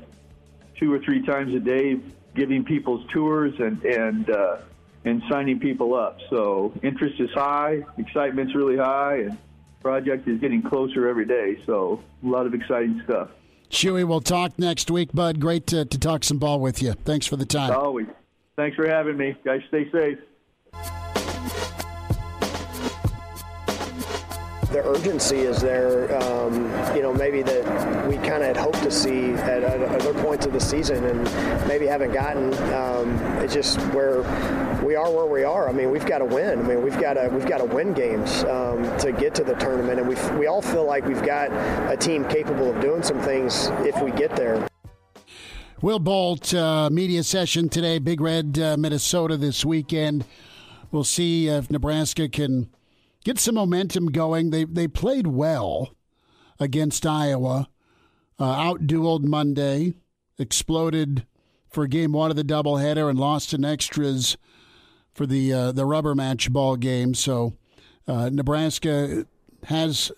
two 0.78 0.94
or 0.94 1.00
three 1.00 1.26
times 1.26 1.54
a 1.54 1.60
day 1.60 2.00
giving 2.36 2.64
people's 2.64 3.06
tours 3.12 3.54
and 3.60 3.84
and 3.84 4.30
uh, 4.30 4.58
and 5.04 5.22
signing 5.30 5.60
people 5.60 5.94
up. 5.94 6.20
So 6.30 6.74
interest 6.84 7.20
is 7.20 7.30
high, 7.32 7.86
excitement's 7.98 8.56
really 8.56 8.78
high, 8.78 9.18
and 9.18 9.38
project 9.82 10.28
is 10.28 10.40
getting 10.40 10.62
closer 10.62 11.08
every 11.08 11.26
day. 11.26 11.62
So 11.66 12.04
a 12.24 12.28
lot 12.28 12.46
of 12.46 12.54
exciting 12.54 13.02
stuff. 13.06 13.30
Shuey, 13.70 14.04
we'll 14.04 14.22
talk 14.22 14.60
next 14.60 14.92
week, 14.92 15.14
bud. 15.14 15.40
Great 15.40 15.66
to, 15.68 15.86
to 15.86 15.98
talk 15.98 16.24
some 16.24 16.40
ball 16.40 16.60
with 16.60 16.82
you. 16.82 16.94
Thanks 17.06 17.26
for 17.26 17.38
the 17.38 17.46
time. 17.46 17.72
Always. 17.72 18.08
Thanks 18.58 18.76
for 18.76 18.88
having 18.88 19.18
me. 19.18 19.36
Guys, 19.46 19.62
stay 19.70 19.90
safe. 19.92 21.11
The 24.72 24.86
urgency 24.88 25.40
is 25.40 25.62
there, 25.62 26.16
um, 26.24 26.56
you 26.96 27.02
know, 27.02 27.14
maybe 27.14 27.42
that 27.42 28.08
we 28.08 28.16
kind 28.18 28.42
of 28.42 28.44
had 28.44 28.58
hoped 28.58 28.82
to 28.84 28.92
see 28.92 29.34
at, 29.34 29.64
at, 29.64 29.82
other 29.82 30.14
points 30.22 30.46
of 30.46 30.54
the 30.54 30.60
season 30.60 31.04
and 31.04 31.68
maybe 31.68 31.86
haven't 31.86 32.14
gotten. 32.14 32.54
Um, 32.74 33.18
it's 33.44 33.54
just 33.54 33.80
where 33.94 34.22
we 34.82 34.96
are 34.96 35.12
where 35.12 35.26
we 35.26 35.44
are. 35.44 35.70
I 35.70 35.74
mean, 35.74 35.92
we've 35.92 36.06
got 36.06 36.20
to 36.20 36.26
win. 36.26 36.60
I 36.60 36.62
mean, 36.62 36.82
we've 36.82 37.00
got 37.00 37.14
to 37.14 37.30
we've 37.30 37.46
got 37.46 37.58
to 37.58 37.66
win 37.66 37.94
games 37.94 38.44
um, 38.46 38.98
to 39.00 39.12
get 39.12 39.36
to 39.36 39.44
the 39.44 39.56
tournament, 39.56 40.00
and 40.00 40.08
we 40.08 40.16
we 40.40 40.48
all 40.48 40.62
feel 40.62 40.86
like 40.86 41.06
we've 41.06 41.24
got 41.24 41.52
a 41.92 41.98
team 41.98 42.26
capable 42.30 42.74
of 42.74 42.82
doing 42.82 43.04
some 43.04 43.20
things 43.20 43.68
if 43.80 44.02
we 44.02 44.12
get 44.12 44.36
there. 44.36 44.68
Will 45.82 46.00
Bolt 46.00 46.54
uh, 46.54 46.90
media 46.92 47.24
session 47.24 47.68
today. 47.68 48.00
Big 48.00 48.22
Red, 48.22 48.58
uh, 48.58 48.78
Minnesota 48.78 49.36
this 49.36 49.66
weekend. 49.66 50.26
We'll 50.92 51.04
see 51.04 51.48
if 51.48 51.72
Nebraska 51.72 52.30
can 52.30 52.70
get 53.24 53.40
some 53.40 53.56
momentum 53.56 54.08
going. 54.08 54.50
They 54.50 54.64
they 54.66 54.88
played 54.88 55.28
well 55.28 55.96
against 56.60 57.06
Iowa, 57.06 57.70
uh, 58.40 58.56
outdueled 58.56 59.24
Monday, 59.24 59.94
exploded 60.38 61.26
for 61.70 61.88
game 61.88 62.12
one 62.12 62.30
of 62.30 62.38
the 62.38 62.44
doubleheader, 62.44 63.10
and 63.10 63.20
lost 63.20 63.54
in 63.54 63.66
extras 63.66 64.38
for 65.14 65.26
the 65.26 65.54
uh, 65.54 65.72
the 65.72 65.86
rubber 65.86 66.16
match 66.16 66.52
ball 66.52 66.76
game. 66.76 67.14
So 67.14 67.54
uh, 68.08 68.30
Nebraska 68.32 69.26
has. 69.66 70.12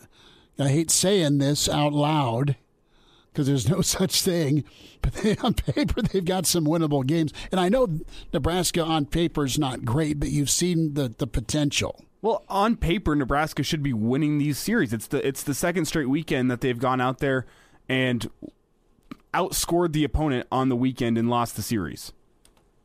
I 0.60 0.68
hate 0.68 0.92
saying 0.92 1.40
this 1.40 1.68
out 1.68 1.94
loud 1.94 2.58
because 3.34 3.48
there's 3.48 3.68
no 3.68 3.82
such 3.82 4.22
thing. 4.22 4.64
But 5.02 5.14
they, 5.14 5.36
on 5.44 5.56
paper, 5.56 6.02
they've 6.02 6.24
got 6.24 6.46
some 6.46 6.66
winnable 6.66 7.06
games. 7.06 7.34
And 7.52 7.60
I 7.60 7.70
know 7.70 8.00
Nebraska 8.32 8.84
on 8.84 9.06
paper 9.06 9.46
is 9.46 9.58
not 9.58 9.86
great, 9.86 10.20
but 10.20 10.30
you've 10.30 10.50
seen 10.50 10.94
the, 10.94 11.10
the 11.10 11.28
potential. 11.28 12.06
Well, 12.24 12.46
on 12.48 12.78
paper, 12.78 13.16
Nebraska 13.16 13.64
should 13.64 13.84
be 13.84 13.92
winning 13.92 14.38
these 14.38 14.58
series. 14.58 14.94
It's 14.94 15.08
the 15.08 15.26
it's 15.28 15.44
the 15.44 15.54
second 15.54 15.86
straight 15.86 16.08
weekend 16.10 16.50
that 16.50 16.62
they've 16.62 16.80
gone 16.80 17.02
out 17.02 17.20
there 17.20 17.46
and 17.90 18.30
outscored 19.34 19.92
the 19.92 20.06
opponent 20.06 20.48
on 20.50 20.70
the 20.70 20.76
weekend 20.76 21.18
and 21.18 21.30
lost 21.30 21.58
the 21.58 21.62
series. 21.62 22.14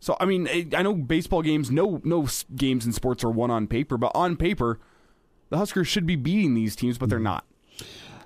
So 0.01 0.17
I 0.19 0.25
mean, 0.25 0.49
I 0.75 0.83
know 0.83 0.93
baseball 0.93 1.43
games, 1.43 1.71
no 1.71 2.01
no 2.03 2.27
games 2.57 2.85
in 2.85 2.93
sports 2.93 3.23
are 3.23 3.31
won 3.31 3.51
on 3.53 3.69
paper, 3.69 3.97
but 3.97 4.11
on 4.13 4.37
paper, 4.37 4.81
the 5.51 5.57
Huskers 5.59 5.87
should 5.87 6.05
be 6.05 6.17
beating 6.17 6.55
these 6.55 6.75
teams, 6.75 6.99
but 6.99 7.09
they're 7.09 7.21
not. 7.21 7.45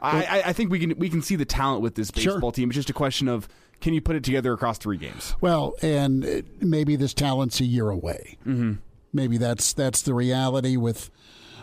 I, 0.00 0.42
I 0.46 0.52
think 0.52 0.70
we 0.70 0.78
can 0.80 0.98
we 0.98 1.10
can 1.10 1.20
see 1.20 1.36
the 1.36 1.44
talent 1.44 1.82
with 1.82 1.94
this 1.94 2.10
baseball 2.10 2.40
Sure. 2.40 2.52
team. 2.52 2.70
It's 2.70 2.76
just 2.76 2.90
a 2.90 2.94
question 2.94 3.28
of 3.28 3.48
can 3.80 3.92
you 3.92 4.00
put 4.00 4.16
it 4.16 4.24
together 4.24 4.52
across 4.52 4.78
three 4.78 4.96
games? 4.96 5.36
Well, 5.42 5.74
and 5.82 6.42
maybe 6.60 6.96
this 6.96 7.12
talent's 7.14 7.60
a 7.60 7.64
year 7.64 7.90
away. 7.90 8.38
Mm-hmm. 8.46 8.72
Maybe 9.12 9.36
that's 9.36 9.72
that's 9.72 10.02
the 10.02 10.14
reality 10.14 10.76
with 10.76 11.10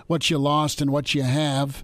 what 0.08 0.30
you 0.30 0.38
lost 0.38 0.82
and 0.82 0.92
what 0.92 1.14
you 1.14 1.24
have, 1.24 1.84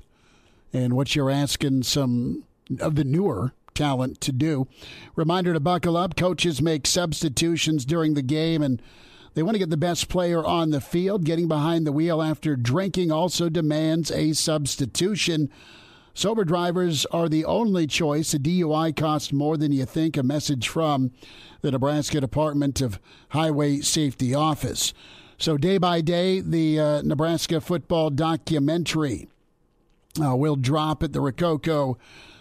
and 0.73 0.93
what 0.93 1.15
you're 1.15 1.31
asking 1.31 1.83
some 1.83 2.43
of 2.79 2.95
the 2.95 3.03
newer 3.03 3.53
talent 3.73 4.21
to 4.21 4.31
do. 4.31 4.67
Reminder 5.15 5.53
to 5.53 5.59
buckle 5.59 5.97
up. 5.97 6.15
Coaches 6.15 6.61
make 6.61 6.87
substitutions 6.87 7.85
during 7.85 8.13
the 8.13 8.21
game, 8.21 8.61
and 8.63 8.81
they 9.33 9.43
want 9.43 9.55
to 9.55 9.59
get 9.59 9.69
the 9.69 9.77
best 9.77 10.09
player 10.09 10.43
on 10.43 10.71
the 10.71 10.81
field. 10.81 11.25
Getting 11.25 11.47
behind 11.47 11.85
the 11.85 11.91
wheel 11.91 12.21
after 12.21 12.55
drinking 12.55 13.11
also 13.11 13.49
demands 13.49 14.09
a 14.11 14.33
substitution. 14.33 15.49
Sober 16.13 16.45
drivers 16.45 17.05
are 17.07 17.27
the 17.27 17.43
only 17.43 17.85
choice. 17.85 18.33
A 18.33 18.39
DUI 18.39 18.95
costs 18.95 19.33
more 19.33 19.57
than 19.57 19.73
you 19.73 19.85
think. 19.85 20.15
A 20.15 20.23
message 20.23 20.69
from 20.69 21.11
the 21.61 21.71
Nebraska 21.71 22.21
Department 22.21 22.79
of 22.79 22.99
Highway 23.29 23.81
Safety 23.81 24.33
Office. 24.33 24.93
So, 25.37 25.57
day 25.57 25.77
by 25.77 25.99
day, 25.99 26.39
the 26.39 26.79
uh, 26.79 27.01
Nebraska 27.01 27.59
football 27.59 28.09
documentary 28.09 29.27
uh, 30.23 30.35
will 30.35 30.55
drop 30.55 31.03
at 31.03 31.11
the 31.11 31.19
Rococo 31.19 31.97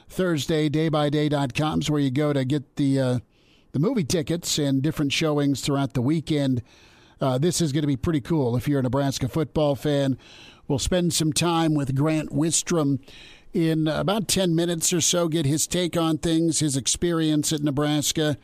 Thursday. 0.08 0.68
Daybyday.com 0.68 1.80
is 1.80 1.90
where 1.90 2.00
you 2.00 2.12
go 2.12 2.32
to 2.32 2.44
get 2.44 2.76
the 2.76 3.00
uh, 3.00 3.18
the 3.72 3.80
movie 3.80 4.04
tickets 4.04 4.58
and 4.58 4.80
different 4.80 5.12
showings 5.12 5.60
throughout 5.60 5.94
the 5.94 6.02
weekend. 6.02 6.62
Uh, 7.20 7.36
this 7.36 7.60
is 7.60 7.72
going 7.72 7.82
to 7.82 7.88
be 7.88 7.96
pretty 7.96 8.20
cool 8.20 8.56
if 8.56 8.68
you're 8.68 8.78
a 8.78 8.82
Nebraska 8.82 9.28
football 9.28 9.74
fan. 9.74 10.16
We'll 10.68 10.78
spend 10.78 11.12
some 11.12 11.32
time 11.32 11.74
with 11.74 11.96
Grant 11.96 12.30
Wistrom 12.30 13.00
in 13.52 13.88
about 13.88 14.28
10 14.28 14.54
minutes 14.54 14.92
or 14.92 15.00
so, 15.00 15.28
get 15.28 15.46
his 15.46 15.66
take 15.66 15.96
on 15.96 16.18
things, 16.18 16.60
his 16.60 16.76
experience 16.76 17.52
at 17.52 17.62
Nebraska, 17.62 18.36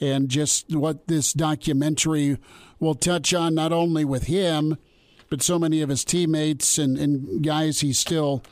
and 0.00 0.28
just 0.28 0.74
what 0.74 1.06
this 1.06 1.32
documentary 1.32 2.38
will 2.84 2.94
touch 2.94 3.34
on, 3.34 3.54
not 3.54 3.72
only 3.72 4.04
with 4.04 4.24
him, 4.24 4.78
but 5.30 5.42
so 5.42 5.58
many 5.58 5.82
of 5.82 5.88
his 5.88 6.04
teammates 6.04 6.78
and, 6.78 6.96
and 6.98 7.42
guys 7.42 7.80
he's 7.80 7.98
still 7.98 8.42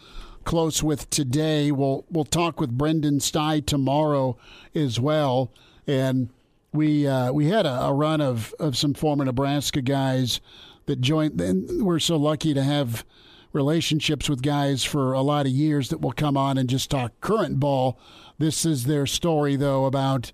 close 0.45 0.83
with 0.83 1.09
today. 1.11 1.71
We'll, 1.71 2.05
we'll 2.11 2.25
talk 2.25 2.61
with 2.61 2.77
Brenden 2.77 3.21
Stai 3.21 3.65
tomorrow 3.65 4.37
as 4.75 4.99
well. 4.99 5.53
And 5.87 6.31
we 6.73 7.07
uh, 7.07 7.33
we 7.33 7.49
had 7.49 7.67
a, 7.67 7.83
a 7.83 7.93
run 7.93 8.21
of, 8.21 8.55
of 8.59 8.77
some 8.77 8.95
former 8.95 9.25
Nebraska 9.25 9.83
guys 9.83 10.41
that 10.87 11.01
joined, 11.01 11.41
and 11.41 11.85
we're 11.85 11.99
so 11.99 12.17
lucky 12.17 12.55
to 12.55 12.63
have 12.63 13.05
relationships 13.53 14.29
with 14.29 14.43
guys 14.43 14.83
for 14.83 15.13
a 15.13 15.21
lot 15.21 15.47
of 15.47 15.53
years 15.53 15.91
that 15.91 16.01
will 16.01 16.13
come 16.13 16.37
on 16.37 16.57
and 16.57 16.71
just 16.71 16.91
talk 16.91 17.13
current 17.21 17.61
ball. 17.61 17.99
This 18.39 18.65
is 18.65 18.85
their 18.85 19.07
story, 19.07 19.57
though, 19.57 19.85
about 19.85 20.33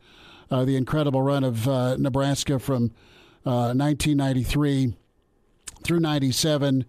uh, 0.50 0.64
the 0.64 0.76
incredible 0.76 1.22
run 1.22 1.44
of 1.44 1.66
uh, 1.66 1.96
Nebraska 1.96 2.58
from 2.58 2.92
uh, 3.46 3.72
1993 3.74 4.94
through 5.82 6.00
97. 6.00 6.84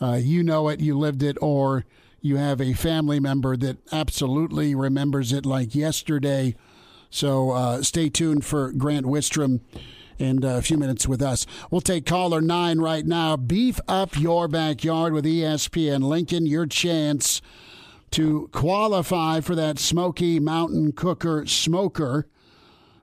Uh, 0.00 0.18
you 0.20 0.42
know 0.42 0.68
it, 0.68 0.80
you 0.80 0.96
lived 0.96 1.22
it, 1.22 1.36
or 1.40 1.84
you 2.20 2.36
have 2.36 2.60
a 2.60 2.72
family 2.72 3.20
member 3.20 3.56
that 3.56 3.78
absolutely 3.92 4.74
remembers 4.74 5.32
it 5.32 5.44
like 5.44 5.74
yesterday. 5.74 6.54
So 7.10 7.50
uh, 7.50 7.82
stay 7.82 8.08
tuned 8.08 8.44
for 8.44 8.72
Grant 8.72 9.06
Wistrom 9.06 9.60
in 10.18 10.42
a 10.44 10.60
few 10.62 10.76
minutes 10.76 11.06
with 11.06 11.22
us. 11.22 11.46
We'll 11.70 11.80
take 11.80 12.04
caller 12.04 12.40
nine 12.40 12.78
right 12.80 13.06
now. 13.06 13.36
Beef 13.36 13.80
up 13.88 14.18
your 14.18 14.48
backyard 14.48 15.12
with 15.12 15.24
ESPN 15.24 16.02
Lincoln. 16.02 16.46
Your 16.46 16.66
chance 16.66 17.40
to 18.10 18.48
qualify 18.52 19.40
for 19.40 19.54
that 19.54 19.78
Smoky 19.78 20.40
Mountain 20.40 20.92
Cooker 20.92 21.46
Smoker 21.46 22.26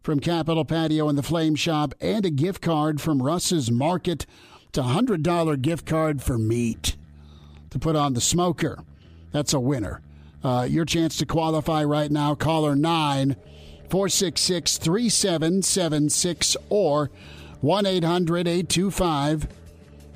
from 0.05 0.19
Capital 0.19 0.63
Patio 0.63 1.09
and 1.09 1.17
the 1.17 1.23
Flame 1.23 1.55
Shop 1.55 1.95
and 1.99 2.27
a 2.27 2.29
gift 2.29 2.61
card 2.61 3.01
from 3.01 3.23
Russ's 3.23 3.71
Market. 3.71 4.27
It's 4.67 4.77
a 4.77 4.83
$100 4.83 5.61
gift 5.63 5.87
card 5.87 6.21
for 6.21 6.37
meat 6.37 6.95
to 7.71 7.79
put 7.79 7.95
on 7.95 8.13
the 8.13 8.21
smoker. 8.21 8.83
That's 9.31 9.51
a 9.51 9.59
winner. 9.59 10.01
Uh, 10.43 10.67
your 10.69 10.85
chance 10.85 11.17
to 11.17 11.25
qualify 11.25 11.83
right 11.83 12.11
now, 12.11 12.35
caller 12.35 12.75
9 12.75 13.35
466 13.89 14.77
3776 14.77 16.55
or 16.69 17.09
1 17.61 17.85
800 17.87 18.47
825 18.47 19.47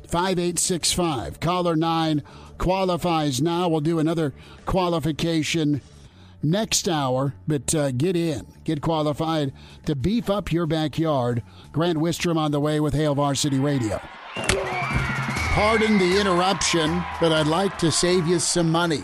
5865. 0.07 1.39
Caller 1.39 1.75
9 1.75 2.21
qualifies 2.59 3.41
now. 3.41 3.67
We'll 3.67 3.79
do 3.79 3.97
another 3.97 4.33
qualification 4.67 5.81
next 6.41 6.87
hour, 6.87 7.33
but 7.47 7.73
uh, 7.75 7.91
get 7.91 8.15
in, 8.15 8.45
get 8.63 8.81
qualified 8.81 9.53
to 9.85 9.95
beef 9.95 10.29
up 10.29 10.51
your 10.51 10.65
backyard. 10.65 11.43
Grant 11.71 11.97
Wistrom 11.97 12.37
on 12.37 12.51
the 12.51 12.59
way 12.59 12.79
with 12.79 12.93
Hail 12.93 13.15
Varsity 13.15 13.59
Radio. 13.59 13.99
Pardon 14.35 15.97
the 15.97 16.19
interruption, 16.19 17.03
but 17.19 17.31
I'd 17.31 17.47
like 17.47 17.77
to 17.79 17.91
save 17.91 18.27
you 18.27 18.39
some 18.39 18.71
money. 18.71 19.03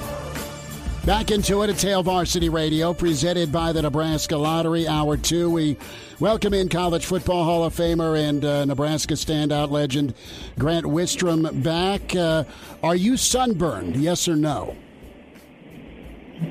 Back 1.05 1.31
into 1.31 1.63
it 1.63 1.71
at 1.71 1.81
Hail 1.81 2.03
Varsity 2.03 2.49
Radio, 2.49 2.93
presented 2.93 3.51
by 3.51 3.71
the 3.73 3.81
Nebraska 3.81 4.37
Lottery. 4.37 4.87
Hour 4.87 5.17
two, 5.17 5.49
we 5.49 5.75
welcome 6.19 6.53
in 6.53 6.69
College 6.69 7.07
Football 7.07 7.43
Hall 7.43 7.63
of 7.63 7.75
Famer 7.75 8.15
and 8.29 8.45
uh, 8.45 8.65
Nebraska 8.65 9.15
standout 9.15 9.71
legend 9.71 10.13
Grant 10.59 10.85
Wistrom 10.85 11.63
back. 11.63 12.15
Uh, 12.15 12.43
are 12.83 12.95
you 12.95 13.17
sunburned? 13.17 13.95
Yes 13.95 14.27
or 14.27 14.35
no? 14.35 14.75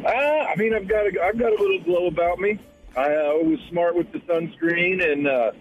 Uh, 0.04 0.08
I 0.08 0.56
mean, 0.56 0.74
I've 0.74 0.88
got 0.88 1.06
a, 1.06 1.22
I've 1.22 1.38
got 1.38 1.52
a 1.52 1.62
little 1.62 1.80
glow 1.84 2.08
about 2.08 2.40
me. 2.40 2.58
I 2.96 3.04
uh, 3.04 3.34
was 3.44 3.60
smart 3.68 3.94
with 3.94 4.10
the 4.10 4.18
sunscreen 4.18 5.12
and 5.12 5.28
uh, 5.28 5.52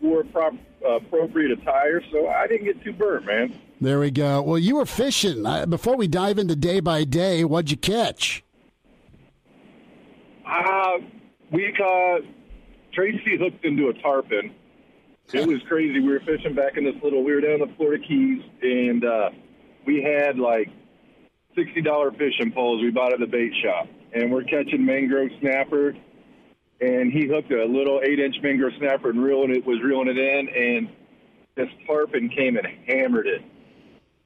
wore 0.00 0.24
prop, 0.24 0.54
uh, 0.82 0.92
appropriate 0.92 1.50
attire, 1.50 2.02
so 2.10 2.28
I 2.28 2.46
didn't 2.46 2.64
get 2.64 2.82
too 2.82 2.94
burnt, 2.94 3.26
man. 3.26 3.52
There 3.80 3.98
we 3.98 4.10
go. 4.10 4.42
Well, 4.42 4.58
you 4.58 4.76
were 4.76 4.84
fishing. 4.84 5.44
Before 5.68 5.96
we 5.96 6.06
dive 6.06 6.38
into 6.38 6.54
day 6.54 6.80
by 6.80 7.04
day, 7.04 7.44
what'd 7.44 7.70
you 7.70 7.78
catch? 7.78 8.44
Uh, 10.46 10.98
we 11.50 11.72
caught 11.72 12.20
Tracy 12.92 13.38
hooked 13.38 13.64
into 13.64 13.88
a 13.88 13.94
tarpon. 13.94 14.54
It 15.32 15.46
was 15.46 15.62
crazy. 15.68 16.00
We 16.00 16.08
were 16.08 16.20
fishing 16.20 16.54
back 16.54 16.76
in 16.76 16.84
this 16.84 16.96
little. 17.02 17.24
We 17.24 17.32
were 17.32 17.40
down 17.40 17.60
the 17.60 17.72
Florida 17.76 18.04
Keys, 18.06 18.42
and 18.62 19.04
uh, 19.04 19.30
we 19.86 20.02
had 20.02 20.38
like 20.38 20.68
sixty 21.56 21.80
dollar 21.80 22.10
fishing 22.10 22.52
poles 22.52 22.82
we 22.82 22.90
bought 22.90 23.12
at 23.14 23.20
the 23.20 23.26
bait 23.26 23.52
shop, 23.62 23.88
and 24.12 24.30
we're 24.30 24.42
catching 24.44 24.84
mangrove 24.84 25.30
snapper. 25.40 25.94
And 26.82 27.12
he 27.12 27.28
hooked 27.28 27.52
a 27.52 27.64
little 27.64 28.00
eight 28.02 28.18
inch 28.18 28.36
mangrove 28.42 28.72
snapper 28.78 29.10
and 29.10 29.22
reeling 29.22 29.54
it 29.54 29.64
was 29.64 29.78
reeling 29.82 30.08
it 30.08 30.18
in, 30.18 30.48
and 30.48 30.88
this 31.54 31.68
tarpon 31.86 32.28
came 32.30 32.56
and 32.56 32.66
hammered 32.86 33.26
it. 33.26 33.42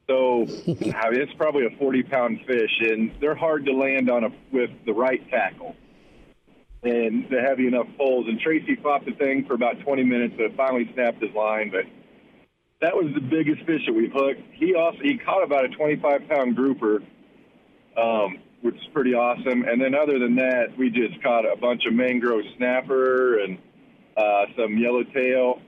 So 0.07 0.45
it's 0.47 1.33
probably 1.33 1.65
a 1.65 1.77
40 1.77 2.03
pound 2.03 2.39
fish, 2.45 2.71
and 2.81 3.11
they're 3.19 3.35
hard 3.35 3.65
to 3.65 3.73
land 3.73 4.09
on 4.09 4.25
a, 4.25 4.29
with 4.51 4.69
the 4.85 4.93
right 4.93 5.27
tackle 5.29 5.75
and 6.83 7.27
the 7.29 7.41
heavy 7.41 7.67
enough 7.67 7.87
poles. 7.97 8.27
And 8.27 8.39
Tracy 8.39 8.75
fought 8.75 9.05
the 9.05 9.13
thing 9.13 9.45
for 9.45 9.53
about 9.53 9.79
20 9.79 10.03
minutes, 10.03 10.35
but 10.37 10.55
finally 10.55 10.89
snapped 10.93 11.21
his 11.21 11.33
line. 11.33 11.71
But 11.71 11.85
that 12.81 12.95
was 12.95 13.11
the 13.15 13.21
biggest 13.21 13.65
fish 13.65 13.81
that 13.87 13.93
we've 13.93 14.11
hooked. 14.13 14.41
He 14.53 14.75
also 14.75 14.99
he 15.01 15.17
caught 15.17 15.43
about 15.43 15.65
a 15.65 15.69
25 15.69 16.27
pound 16.29 16.55
grouper, 16.55 17.01
um, 17.97 18.37
which 18.61 18.75
is 18.75 18.87
pretty 18.93 19.15
awesome. 19.15 19.63
And 19.63 19.81
then 19.81 19.95
other 19.95 20.19
than 20.19 20.35
that, 20.35 20.77
we 20.77 20.91
just 20.91 21.21
caught 21.23 21.51
a 21.51 21.55
bunch 21.55 21.85
of 21.87 21.93
mangrove 21.93 22.43
snapper 22.57 23.39
and 23.39 23.57
uh, 24.15 24.45
some 24.55 24.77
yellowtail 24.77 25.61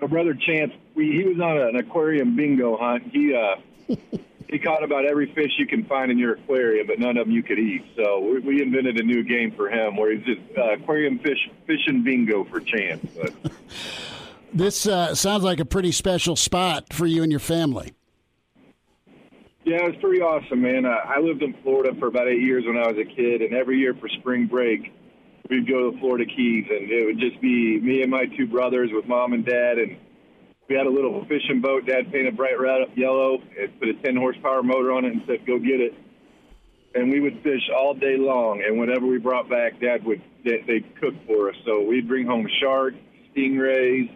my 0.00 0.06
brother 0.06 0.34
Chance, 0.34 0.72
we, 0.94 1.12
he 1.12 1.24
was 1.24 1.40
on 1.40 1.58
an 1.58 1.76
aquarium 1.76 2.36
bingo 2.36 2.76
hunt. 2.76 3.04
He 3.12 3.34
uh, 3.34 3.56
he 4.48 4.58
caught 4.58 4.84
about 4.84 5.06
every 5.06 5.32
fish 5.34 5.52
you 5.58 5.66
can 5.66 5.84
find 5.84 6.10
in 6.10 6.18
your 6.18 6.34
aquarium, 6.34 6.86
but 6.86 6.98
none 6.98 7.16
of 7.16 7.26
them 7.26 7.34
you 7.34 7.42
could 7.42 7.58
eat. 7.58 7.84
So 7.96 8.20
we, 8.20 8.40
we 8.40 8.62
invented 8.62 9.00
a 9.00 9.02
new 9.02 9.22
game 9.22 9.52
for 9.52 9.68
him 9.68 9.96
where 9.96 10.14
he's 10.14 10.24
just 10.24 10.58
uh, 10.58 10.74
aquarium 10.74 11.18
fish 11.18 11.48
fishing 11.66 12.02
bingo 12.02 12.44
for 12.44 12.60
Chance. 12.60 13.06
But. 13.20 13.32
this 14.52 14.86
uh, 14.86 15.14
sounds 15.14 15.42
like 15.42 15.60
a 15.60 15.64
pretty 15.64 15.92
special 15.92 16.36
spot 16.36 16.92
for 16.92 17.06
you 17.06 17.22
and 17.22 17.32
your 17.32 17.40
family. 17.40 17.92
Yeah, 19.64 19.82
it 19.82 19.90
was 19.90 19.96
pretty 20.00 20.20
awesome, 20.20 20.62
man. 20.62 20.86
Uh, 20.86 20.90
I 20.90 21.18
lived 21.18 21.42
in 21.42 21.52
Florida 21.64 21.92
for 21.98 22.06
about 22.06 22.28
eight 22.28 22.40
years 22.40 22.64
when 22.64 22.76
I 22.76 22.86
was 22.86 22.96
a 22.98 23.04
kid, 23.04 23.42
and 23.42 23.52
every 23.52 23.78
year 23.78 23.94
for 23.94 24.08
spring 24.08 24.46
break, 24.46 24.92
we'd 25.50 25.68
go 25.68 25.90
to 25.90 25.94
the 25.94 26.00
Florida 26.00 26.24
Keys, 26.24 26.66
and 26.70 26.90
it 26.90 27.06
would 27.06 27.18
just 27.18 27.40
be 27.40 27.80
me 27.80 28.02
and 28.02 28.10
my 28.10 28.26
two 28.36 28.46
brothers 28.46 28.90
with 28.92 29.06
mom 29.06 29.32
and 29.32 29.44
dad, 29.44 29.78
and 29.78 29.96
we 30.68 30.74
had 30.74 30.86
a 30.86 30.90
little 30.90 31.24
fishing 31.26 31.60
boat. 31.60 31.86
Dad 31.86 32.10
painted 32.12 32.36
bright 32.36 32.58
red, 32.58 32.82
yellow, 32.96 33.38
and 33.58 33.78
put 33.78 33.88
a 33.88 33.94
10 33.94 34.16
horsepower 34.16 34.62
motor 34.62 34.92
on 34.92 35.04
it, 35.04 35.12
and 35.12 35.22
said, 35.26 35.46
"Go 35.46 35.58
get 35.58 35.80
it." 35.80 35.94
And 36.94 37.10
we 37.10 37.20
would 37.20 37.42
fish 37.42 37.68
all 37.76 37.94
day 37.94 38.16
long, 38.16 38.62
and 38.62 38.78
whatever 38.78 39.06
we 39.06 39.18
brought 39.18 39.48
back, 39.48 39.80
Dad 39.80 40.04
would 40.04 40.22
they, 40.44 40.62
they'd 40.66 41.00
cook 41.00 41.14
for 41.26 41.50
us. 41.50 41.56
So 41.64 41.82
we'd 41.82 42.08
bring 42.08 42.26
home 42.26 42.48
sharks, 42.60 42.96
stingrays, 43.34 44.10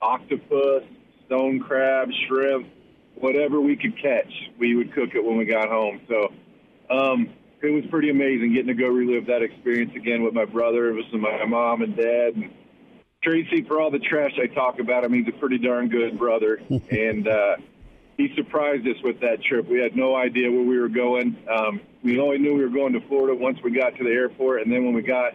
octopus, 0.00 0.84
stone 1.26 1.60
crab, 1.60 2.10
shrimp, 2.26 2.68
whatever 3.16 3.60
we 3.60 3.76
could 3.76 3.96
catch. 4.00 4.32
We 4.58 4.76
would 4.76 4.92
cook 4.94 5.10
it 5.14 5.24
when 5.24 5.36
we 5.36 5.44
got 5.44 5.68
home. 5.68 6.00
So. 6.08 6.32
Um, 6.90 7.28
it 7.62 7.70
was 7.70 7.84
pretty 7.90 8.10
amazing 8.10 8.52
getting 8.52 8.68
to 8.68 8.74
go 8.74 8.88
relive 8.88 9.26
that 9.26 9.42
experience 9.42 9.92
again 9.96 10.22
with 10.22 10.34
my 10.34 10.44
brother, 10.44 10.92
with 10.94 11.12
my 11.12 11.44
mom 11.44 11.82
and 11.82 11.96
dad. 11.96 12.34
And 12.36 12.50
Tracy, 13.22 13.62
for 13.62 13.80
all 13.80 13.90
the 13.90 13.98
trash 13.98 14.32
I 14.40 14.46
talk 14.46 14.78
about 14.78 15.04
him, 15.04 15.12
he's 15.12 15.26
a 15.28 15.38
pretty 15.38 15.58
darn 15.58 15.88
good 15.88 16.18
brother. 16.18 16.60
and 16.90 17.26
uh, 17.26 17.56
he 18.16 18.32
surprised 18.36 18.86
us 18.86 18.96
with 19.02 19.20
that 19.20 19.42
trip. 19.42 19.68
We 19.68 19.80
had 19.80 19.96
no 19.96 20.14
idea 20.14 20.50
where 20.50 20.62
we 20.62 20.78
were 20.78 20.88
going. 20.88 21.36
Um, 21.48 21.80
we 22.02 22.18
only 22.20 22.38
knew 22.38 22.54
we 22.54 22.62
were 22.62 22.70
going 22.70 22.92
to 22.92 23.00
Florida 23.08 23.34
once 23.34 23.58
we 23.62 23.72
got 23.72 23.96
to 23.96 24.04
the 24.04 24.10
airport. 24.10 24.62
And 24.62 24.72
then 24.72 24.84
when 24.84 24.94
we 24.94 25.02
got, 25.02 25.34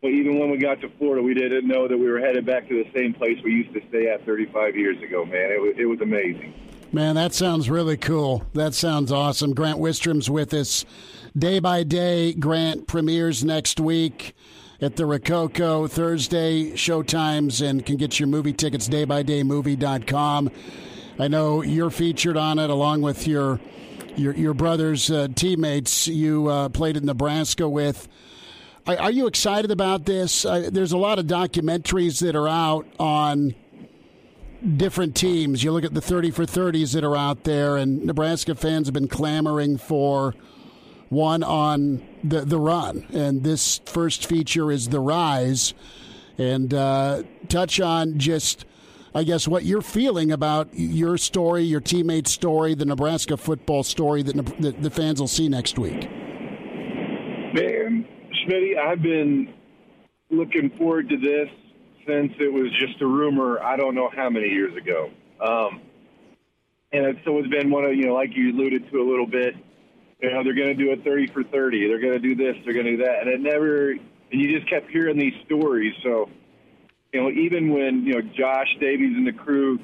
well, 0.00 0.12
even 0.12 0.38
when 0.38 0.50
we 0.50 0.58
got 0.58 0.80
to 0.82 0.88
Florida, 0.98 1.22
we 1.22 1.34
didn't 1.34 1.66
know 1.66 1.88
that 1.88 1.98
we 1.98 2.08
were 2.08 2.20
headed 2.20 2.46
back 2.46 2.68
to 2.68 2.84
the 2.84 2.90
same 2.96 3.14
place 3.14 3.38
we 3.42 3.52
used 3.52 3.72
to 3.72 3.80
stay 3.88 4.08
at 4.08 4.24
35 4.24 4.76
years 4.76 5.02
ago, 5.02 5.24
man. 5.24 5.50
It 5.50 5.60
was, 5.60 5.74
it 5.76 5.86
was 5.86 6.00
amazing. 6.00 6.54
Man, 6.90 7.16
that 7.16 7.34
sounds 7.34 7.68
really 7.68 7.98
cool. 7.98 8.46
That 8.54 8.74
sounds 8.74 9.12
awesome. 9.12 9.52
Grant 9.54 9.78
Wistrom's 9.78 10.30
with 10.30 10.54
us. 10.54 10.86
Day 11.36 11.58
by 11.58 11.82
Day, 11.82 12.32
Grant 12.32 12.86
premieres 12.86 13.44
next 13.44 13.78
week 13.80 14.34
at 14.80 14.96
the 14.96 15.04
Rococo 15.04 15.86
Thursday 15.86 16.72
showtimes 16.72 17.66
and 17.66 17.84
can 17.84 17.96
get 17.96 18.18
your 18.18 18.28
movie 18.28 18.52
tickets 18.52 18.88
daybydaymovie.com. 18.88 20.50
I 21.18 21.28
know 21.28 21.62
you're 21.62 21.90
featured 21.90 22.36
on 22.36 22.58
it 22.58 22.70
along 22.70 23.02
with 23.02 23.26
your 23.26 23.60
your, 24.16 24.34
your 24.34 24.54
brother's 24.54 25.10
uh, 25.10 25.28
teammates 25.34 26.08
you 26.08 26.48
uh, 26.48 26.68
played 26.70 26.96
in 26.96 27.04
Nebraska 27.04 27.68
with. 27.68 28.08
Are, 28.86 28.98
are 28.98 29.10
you 29.10 29.26
excited 29.26 29.70
about 29.70 30.06
this? 30.06 30.44
Uh, 30.44 30.70
there's 30.72 30.92
a 30.92 30.98
lot 30.98 31.18
of 31.18 31.26
documentaries 31.26 32.20
that 32.20 32.34
are 32.34 32.48
out 32.48 32.86
on 32.98 33.54
different 34.76 35.14
teams. 35.14 35.62
You 35.62 35.70
look 35.70 35.84
at 35.84 35.94
the 35.94 36.00
30 36.00 36.32
for 36.32 36.44
30s 36.44 36.94
that 36.94 37.04
are 37.04 37.16
out 37.16 37.44
there, 37.44 37.76
and 37.76 38.04
Nebraska 38.04 38.56
fans 38.56 38.88
have 38.88 38.94
been 38.94 39.08
clamoring 39.08 39.78
for 39.78 40.34
one 41.08 41.42
on 41.42 42.06
the 42.22 42.42
the 42.42 42.58
run, 42.58 43.06
and 43.12 43.42
this 43.42 43.80
first 43.86 44.26
feature 44.26 44.70
is 44.70 44.88
the 44.88 45.00
rise, 45.00 45.74
and 46.36 46.72
uh, 46.74 47.22
touch 47.48 47.80
on 47.80 48.18
just. 48.18 48.64
I 49.14 49.24
guess 49.24 49.48
what 49.48 49.64
you're 49.64 49.82
feeling 49.82 50.30
about 50.30 50.68
your 50.74 51.16
story, 51.16 51.62
your 51.62 51.80
teammate's 51.80 52.30
story, 52.30 52.74
the 52.74 52.84
Nebraska 52.84 53.38
football 53.38 53.82
story 53.82 54.22
that, 54.22 54.60
that 54.60 54.82
the 54.82 54.90
fans 54.90 55.18
will 55.18 55.26
see 55.26 55.48
next 55.48 55.78
week. 55.78 56.08
Man, 57.54 58.06
Schmitty, 58.30 58.78
I've 58.78 59.00
been 59.00 59.54
looking 60.30 60.70
forward 60.76 61.08
to 61.08 61.16
this 61.16 61.48
since 62.06 62.32
it 62.38 62.52
was 62.52 62.70
just 62.78 63.00
a 63.00 63.06
rumor. 63.06 63.60
I 63.60 63.76
don't 63.76 63.94
know 63.94 64.10
how 64.14 64.28
many 64.28 64.48
years 64.48 64.76
ago, 64.76 65.10
um, 65.40 65.80
and 66.92 67.06
it's 67.06 67.20
it's 67.24 67.48
been 67.48 67.70
one 67.70 67.86
of 67.86 67.94
you 67.94 68.04
know, 68.04 68.14
like 68.14 68.36
you 68.36 68.52
alluded 68.52 68.90
to 68.92 68.98
a 69.00 69.06
little 69.08 69.26
bit 69.26 69.54
you 70.20 70.30
know, 70.30 70.42
they're 70.42 70.54
going 70.54 70.74
to 70.76 70.84
do 70.84 70.90
a 70.92 70.96
30 70.96 71.28
for 71.28 71.44
30. 71.44 71.88
They're 71.88 72.00
going 72.00 72.14
to 72.14 72.18
do 72.18 72.34
this. 72.34 72.56
They're 72.64 72.74
going 72.74 72.86
to 72.86 72.96
do 72.96 73.04
that. 73.04 73.22
And 73.22 73.28
it 73.28 73.40
never, 73.40 73.92
and 73.92 74.00
you 74.30 74.58
just 74.58 74.68
kept 74.68 74.90
hearing 74.90 75.18
these 75.18 75.34
stories. 75.46 75.94
So, 76.02 76.28
you 77.12 77.22
know, 77.22 77.30
even 77.30 77.70
when, 77.70 78.04
you 78.04 78.14
know, 78.14 78.22
Josh 78.22 78.68
Davies 78.80 79.16
and 79.16 79.26
the 79.26 79.32
crew 79.32 79.78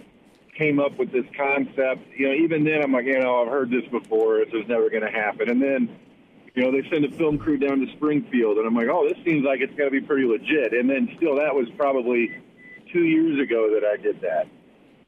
came 0.59 0.81
up 0.81 0.99
with 0.99 1.13
this 1.13 1.25
concept, 1.37 2.03
you 2.17 2.29
know, 2.29 2.35
even 2.35 2.65
then 2.65 2.83
I'm 2.83 2.93
like, 2.93 3.07
you 3.07 3.19
know, 3.19 3.43
I've 3.43 3.49
heard 3.49 3.71
this 3.71 3.85
before. 3.91 4.45
This 4.45 4.55
is 4.55 4.69
never 4.69 4.91
going 4.91 5.03
to 5.03 5.11
happen. 5.11 5.49
And 5.49 5.63
then, 5.63 5.97
you 6.55 6.63
know, 6.63 6.71
they 6.71 6.89
send 6.89 7.05
a 7.05 7.11
film 7.11 7.39
crew 7.39 7.59
down 7.59 7.85
to 7.85 7.93
Springfield, 7.97 8.59
and 8.59 8.67
I'm 8.67 8.75
like, 8.75 8.89
oh, 8.89 9.09
this 9.09 9.19
seems 9.25 9.45
like 9.45 9.61
it's 9.61 9.75
going 9.75 9.91
to 9.93 10.01
be 10.01 10.07
pretty 10.07 10.25
legit. 10.25 10.73
And 10.73 10.89
then 10.89 11.11
still, 11.17 11.37
that 11.37 11.55
was 11.55 11.69
probably 11.77 12.31
two 12.93 13.03
years 13.03 13.41
ago 13.41 13.75
that 13.75 13.85
I 13.85 13.97
did 13.97 14.21
that. 14.21 14.47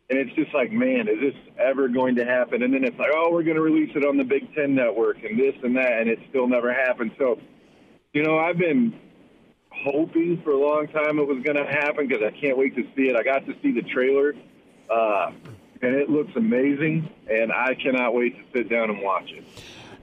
And 0.09 0.19
it's 0.19 0.33
just 0.37 0.55
like, 0.55 0.71
man, 0.71 1.09
is 1.09 1.19
this 1.21 1.35
ever 1.59 1.89
going 1.89 2.15
to 2.17 2.25
happen? 2.25 2.63
And 2.63 2.73
then 2.73 2.85
it's 2.85 2.99
like, 2.99 3.11
oh, 3.13 3.31
we're 3.33 3.43
going 3.43 3.57
to 3.57 3.63
release 3.63 3.91
it 3.97 4.05
on 4.05 4.17
the 4.17 4.25
Big 4.25 4.55
Ten 4.55 4.75
Network 4.75 5.25
and 5.25 5.39
this 5.39 5.55
and 5.65 5.77
that, 5.77 6.01
and 6.01 6.09
it 6.09 6.21
still 6.31 6.47
never 6.47 6.73
happened. 6.73 7.11
So, 7.19 7.41
you 8.13 8.23
know, 8.23 8.39
I've 8.39 8.59
been 8.59 8.95
hoping 9.71 10.41
for 10.43 10.53
a 10.53 10.59
long 10.59 10.87
time 10.89 11.19
it 11.19 11.27
was 11.27 11.43
going 11.43 11.57
to 11.57 11.67
happen 11.67 12.07
because 12.07 12.23
I 12.23 12.31
can't 12.41 12.57
wait 12.57 12.77
to 12.77 12.83
see 12.97 13.09
it. 13.09 13.17
I 13.17 13.25
got 13.25 13.45
to 13.47 13.55
see 13.63 13.73
the 13.73 13.83
trailer, 13.83 14.35
uh, 14.89 15.33
and 15.83 15.95
it 15.95 16.09
looks 16.09 16.31
amazing, 16.37 17.11
and 17.29 17.53
I 17.53 17.75
cannot 17.75 18.15
wait 18.15 18.37
to 18.37 18.59
sit 18.59 18.71
down 18.71 18.91
and 18.91 19.03
watch 19.03 19.31
it. 19.31 19.45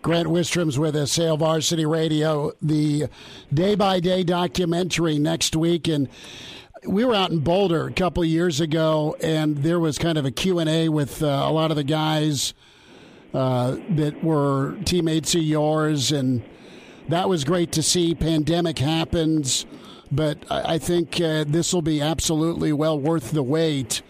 Grant 0.01 0.27
Wistrom's 0.27 0.77
with 0.77 0.97
us, 0.97 1.15
Hail 1.15 1.37
Varsity 1.37 1.85
Radio, 1.85 2.51
the 2.61 3.05
day 3.53 3.73
by 3.73 4.01
day 4.01 4.23
documentary 4.23 5.17
next 5.17 5.55
week. 5.55 5.87
And 5.87 6.09
we 6.85 7.05
were 7.05 7.15
out 7.15 7.31
in 7.31 7.39
Boulder 7.39 7.87
a 7.87 7.91
couple 7.93 8.23
years 8.25 8.59
ago, 8.59 9.15
and 9.21 9.57
there 9.57 9.79
was 9.79 9.97
kind 9.97 10.17
of 10.17 10.25
a 10.25 10.31
Q&A 10.31 10.89
with 10.89 11.23
uh, 11.23 11.27
a 11.27 11.51
lot 11.51 11.71
of 11.71 11.77
the 11.77 11.83
guys 11.83 12.53
uh, 13.33 13.77
that 13.89 14.23
were 14.23 14.77
teammates 14.85 15.35
of 15.35 15.41
yours. 15.41 16.11
And 16.11 16.43
that 17.09 17.29
was 17.29 17.43
great 17.43 17.71
to 17.73 17.83
see. 17.83 18.15
Pandemic 18.15 18.79
happens, 18.79 19.65
but 20.11 20.37
I, 20.49 20.75
I 20.75 20.77
think 20.77 21.19
uh, 21.19 21.45
this 21.47 21.73
will 21.73 21.81
be 21.81 22.01
absolutely 22.01 22.73
well 22.73 22.99
worth 22.99 23.31
the 23.31 23.43
wait. 23.43 24.01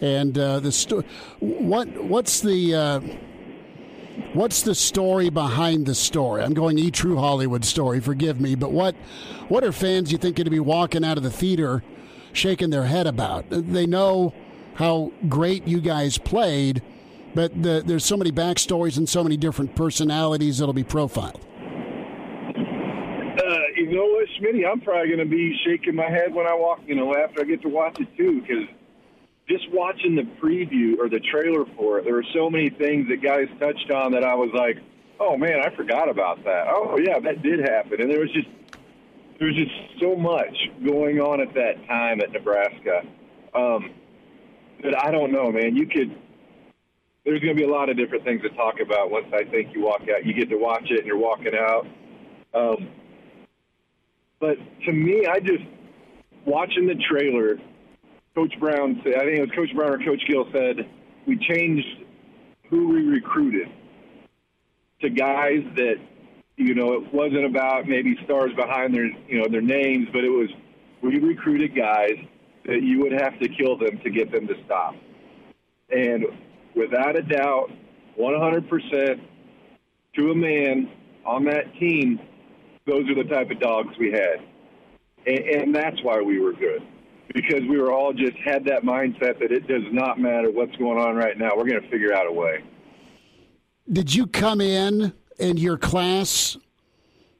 And 0.00 0.36
uh, 0.36 0.60
the 0.60 0.72
sto- 0.72 1.04
what 1.38 1.88
what's 2.02 2.40
the 2.40 2.74
uh, 2.74 3.00
What's 4.34 4.62
the 4.62 4.74
story 4.74 5.30
behind 5.30 5.86
the 5.86 5.94
story? 5.94 6.42
I'm 6.42 6.54
going 6.54 6.78
e 6.78 6.90
true 6.90 7.16
Hollywood 7.16 7.64
story. 7.64 8.00
Forgive 8.00 8.40
me, 8.40 8.54
but 8.54 8.72
what 8.72 8.94
what 9.48 9.64
are 9.64 9.72
fans 9.72 10.12
you 10.12 10.18
think 10.18 10.36
going 10.36 10.44
to 10.44 10.50
be 10.50 10.60
walking 10.60 11.04
out 11.04 11.16
of 11.16 11.22
the 11.22 11.30
theater, 11.30 11.82
shaking 12.32 12.70
their 12.70 12.84
head 12.84 13.06
about? 13.06 13.46
They 13.48 13.86
know 13.86 14.34
how 14.74 15.12
great 15.28 15.66
you 15.66 15.80
guys 15.80 16.18
played, 16.18 16.82
but 17.34 17.62
the, 17.62 17.82
there's 17.84 18.04
so 18.04 18.16
many 18.16 18.32
backstories 18.32 18.96
and 18.96 19.08
so 19.08 19.22
many 19.22 19.36
different 19.36 19.74
personalities 19.76 20.58
that'll 20.58 20.72
be 20.72 20.84
profiled. 20.84 21.40
Uh, 23.32 23.58
you 23.76 23.90
know 23.90 24.04
what, 24.04 24.28
Schmitty? 24.38 24.68
I'm 24.70 24.80
probably 24.80 25.08
going 25.08 25.18
to 25.18 25.24
be 25.24 25.56
shaking 25.64 25.94
my 25.94 26.08
head 26.08 26.34
when 26.34 26.46
I 26.46 26.54
walk. 26.54 26.80
You 26.86 26.94
know, 26.94 27.14
after 27.16 27.40
I 27.40 27.44
get 27.44 27.62
to 27.62 27.68
watch 27.68 27.98
it 27.98 28.08
too, 28.16 28.40
because 28.40 28.64
just 29.48 29.64
watching 29.72 30.14
the 30.14 30.22
preview 30.40 30.98
or 30.98 31.08
the 31.08 31.20
trailer 31.20 31.64
for 31.76 31.98
it, 31.98 32.04
there 32.04 32.14
were 32.14 32.26
so 32.34 32.48
many 32.48 32.70
things 32.70 33.08
that 33.08 33.22
guys 33.22 33.48
touched 33.58 33.90
on 33.90 34.12
that 34.12 34.24
I 34.24 34.34
was 34.34 34.50
like, 34.54 34.76
"Oh 35.18 35.36
man, 35.36 35.60
I 35.64 35.74
forgot 35.74 36.08
about 36.08 36.44
that." 36.44 36.66
Oh 36.68 36.98
yeah, 36.98 37.18
that 37.20 37.42
did 37.42 37.60
happen, 37.60 38.00
and 38.00 38.10
there 38.10 38.20
was 38.20 38.30
just 38.32 38.48
there 39.42 39.50
was 39.50 39.56
just 39.56 40.00
so 40.00 40.14
much 40.14 40.56
going 40.86 41.18
on 41.18 41.40
at 41.40 41.52
that 41.54 41.84
time 41.88 42.20
at 42.20 42.30
Nebraska 42.30 43.02
um, 43.52 43.90
that 44.84 44.94
I 45.02 45.10
don't 45.10 45.32
know, 45.32 45.50
man. 45.50 45.74
You 45.74 45.84
could. 45.88 46.16
There's 47.24 47.40
going 47.40 47.56
to 47.56 47.60
be 47.60 47.68
a 47.68 47.72
lot 47.72 47.88
of 47.88 47.96
different 47.96 48.22
things 48.22 48.40
to 48.42 48.50
talk 48.50 48.76
about 48.80 49.10
once 49.10 49.26
I 49.32 49.42
think 49.50 49.74
you 49.74 49.82
walk 49.82 50.02
out. 50.02 50.24
You 50.24 50.32
get 50.32 50.48
to 50.50 50.56
watch 50.56 50.84
it 50.90 50.98
and 50.98 51.06
you're 51.06 51.18
walking 51.18 51.54
out. 51.58 51.86
Um, 52.54 52.88
but 54.38 54.58
to 54.86 54.92
me, 54.92 55.26
I 55.26 55.40
just 55.40 55.64
watching 56.46 56.86
the 56.86 56.94
trailer 57.10 57.58
Coach 58.36 58.54
Brown 58.60 59.00
said, 59.02 59.16
I 59.16 59.24
think 59.24 59.38
it 59.38 59.40
was 59.40 59.50
Coach 59.56 59.74
Brown 59.74 59.90
or 59.90 59.98
Coach 59.98 60.22
Gill 60.28 60.46
said, 60.52 60.88
we 61.26 61.36
changed 61.36 61.86
who 62.70 62.90
we 62.90 63.02
recruited 63.02 63.66
to 65.00 65.10
guys 65.10 65.64
that, 65.74 65.96
you 66.56 66.74
know, 66.74 66.94
it 66.94 67.12
wasn't 67.12 67.44
about 67.44 67.86
maybe 67.86 68.16
stars 68.24 68.52
behind 68.54 68.94
their, 68.94 69.06
you 69.06 69.40
know, 69.40 69.46
their 69.50 69.62
names, 69.62 70.08
but 70.12 70.24
it 70.24 70.28
was 70.28 70.48
we 71.02 71.18
recruited 71.18 71.74
guys 71.74 72.16
that 72.64 72.82
you 72.82 73.00
would 73.00 73.12
have 73.12 73.38
to 73.40 73.48
kill 73.48 73.76
them 73.76 73.98
to 74.04 74.10
get 74.10 74.30
them 74.30 74.46
to 74.46 74.54
stop. 74.64 74.94
And 75.90 76.24
without 76.76 77.16
a 77.16 77.22
doubt, 77.22 77.70
100% 78.18 79.20
to 80.14 80.30
a 80.30 80.34
man 80.34 80.90
on 81.24 81.44
that 81.46 81.74
team, 81.80 82.20
those 82.86 83.08
are 83.08 83.14
the 83.14 83.28
type 83.28 83.50
of 83.50 83.58
dogs 83.58 83.94
we 83.98 84.12
had. 84.12 84.46
And, 85.26 85.38
and 85.38 85.74
that's 85.74 86.02
why 86.02 86.20
we 86.20 86.38
were 86.38 86.52
good 86.52 86.82
because 87.34 87.62
we 87.62 87.78
were 87.78 87.92
all 87.92 88.12
just 88.12 88.36
had 88.44 88.64
that 88.66 88.82
mindset 88.82 89.38
that 89.40 89.50
it 89.50 89.66
does 89.66 89.84
not 89.90 90.20
matter 90.20 90.50
what's 90.50 90.76
going 90.76 90.98
on 90.98 91.16
right 91.16 91.38
now. 91.38 91.50
We're 91.56 91.68
going 91.68 91.82
to 91.82 91.90
figure 91.90 92.12
out 92.12 92.26
a 92.26 92.32
way. 92.32 92.62
Did 93.90 94.14
you 94.14 94.26
come 94.26 94.60
in 94.60 95.12
and 95.38 95.58
your 95.58 95.76
class 95.76 96.56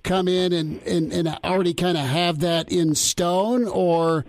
come 0.02 0.28
in 0.28 0.52
and, 0.52 0.82
and, 0.82 1.12
and 1.12 1.28
already 1.44 1.74
kind 1.74 1.96
of 1.96 2.04
have 2.04 2.40
that 2.40 2.70
in 2.70 2.94
stone, 2.94 3.66
or 3.66 4.24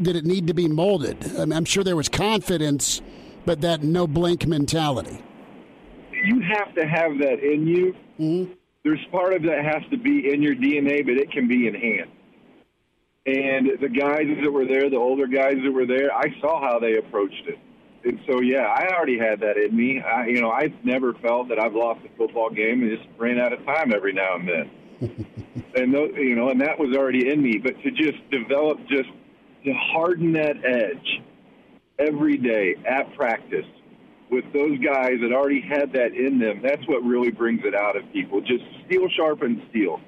did 0.00 0.16
it 0.16 0.24
need 0.24 0.46
to 0.46 0.54
be 0.54 0.68
molded? 0.68 1.24
I 1.36 1.44
mean, 1.46 1.52
I'm 1.52 1.64
sure 1.64 1.82
there 1.82 1.96
was 1.96 2.08
confidence, 2.08 3.00
but 3.44 3.60
that 3.62 3.82
no 3.82 4.06
blink 4.06 4.46
mentality. 4.46 5.22
You 6.12 6.40
have 6.40 6.74
to 6.74 6.86
have 6.86 7.18
that 7.18 7.40
in 7.40 7.66
you. 7.66 7.94
Mm-hmm. 8.18 8.52
There's 8.84 9.04
part 9.10 9.34
of 9.34 9.42
that 9.42 9.64
has 9.64 9.82
to 9.90 9.96
be 9.96 10.32
in 10.32 10.42
your 10.42 10.54
DNA, 10.54 11.04
but 11.04 11.14
it 11.14 11.30
can 11.32 11.48
be 11.48 11.66
enhanced. 11.66 12.12
And 13.26 13.70
the 13.80 13.88
guys 13.88 14.26
that 14.42 14.50
were 14.52 14.64
there, 14.64 14.88
the 14.88 14.96
older 14.96 15.26
guys 15.26 15.56
that 15.64 15.72
were 15.72 15.86
there, 15.86 16.14
I 16.14 16.32
saw 16.40 16.60
how 16.60 16.78
they 16.78 16.96
approached 16.96 17.42
it. 17.48 17.58
And 18.06 18.20
so, 18.24 18.40
yeah, 18.40 18.66
I 18.72 18.94
already 18.94 19.18
had 19.18 19.40
that 19.40 19.56
in 19.56 19.76
me. 19.76 20.00
I, 20.00 20.26
you 20.26 20.40
know, 20.40 20.50
I've 20.50 20.72
never 20.84 21.12
felt 21.14 21.48
that 21.48 21.58
I've 21.58 21.74
lost 21.74 22.00
a 22.06 22.16
football 22.16 22.50
game 22.50 22.82
and 22.82 22.96
just 22.96 23.08
ran 23.18 23.40
out 23.40 23.52
of 23.52 23.64
time 23.66 23.92
every 23.92 24.12
now 24.12 24.36
and 24.36 24.48
then. 24.48 25.26
and 25.74 25.92
those, 25.92 26.12
you 26.14 26.36
know, 26.36 26.50
and 26.50 26.60
that 26.60 26.78
was 26.78 26.96
already 26.96 27.28
in 27.28 27.42
me. 27.42 27.58
But 27.58 27.82
to 27.82 27.90
just 27.90 28.18
develop, 28.30 28.78
just 28.88 29.08
to 29.64 29.72
harden 29.72 30.32
that 30.34 30.54
edge 30.64 31.20
every 31.98 32.36
day 32.36 32.76
at 32.88 33.12
practice 33.16 33.66
with 34.30 34.44
those 34.52 34.78
guys 34.78 35.18
that 35.20 35.32
already 35.32 35.60
had 35.60 35.92
that 35.94 36.14
in 36.14 36.38
them, 36.38 36.60
that's 36.62 36.86
what 36.86 37.02
really 37.02 37.32
brings 37.32 37.62
it 37.64 37.74
out 37.74 37.96
of 37.96 38.04
people. 38.12 38.40
Just 38.40 38.62
steel 38.86 39.08
sharpens 39.16 39.60
steel. 39.70 40.00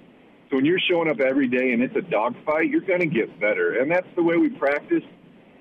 So 0.51 0.57
when 0.57 0.65
you're 0.65 0.81
showing 0.89 1.11
up 1.11 1.19
every 1.19 1.49
day 1.49 1.73
and 1.73 1.83
it's 1.83 1.97
a 1.97 2.03
dogfight, 2.03 2.71
you're 2.71 2.81
going 2.81 3.01
to 3.01 3.07
get 3.07 3.41
better, 3.41 3.81
and 3.81 3.91
that's 3.91 4.07
the 4.15 4.23
way 4.23 4.37
we 4.37 4.51
practice, 4.51 5.03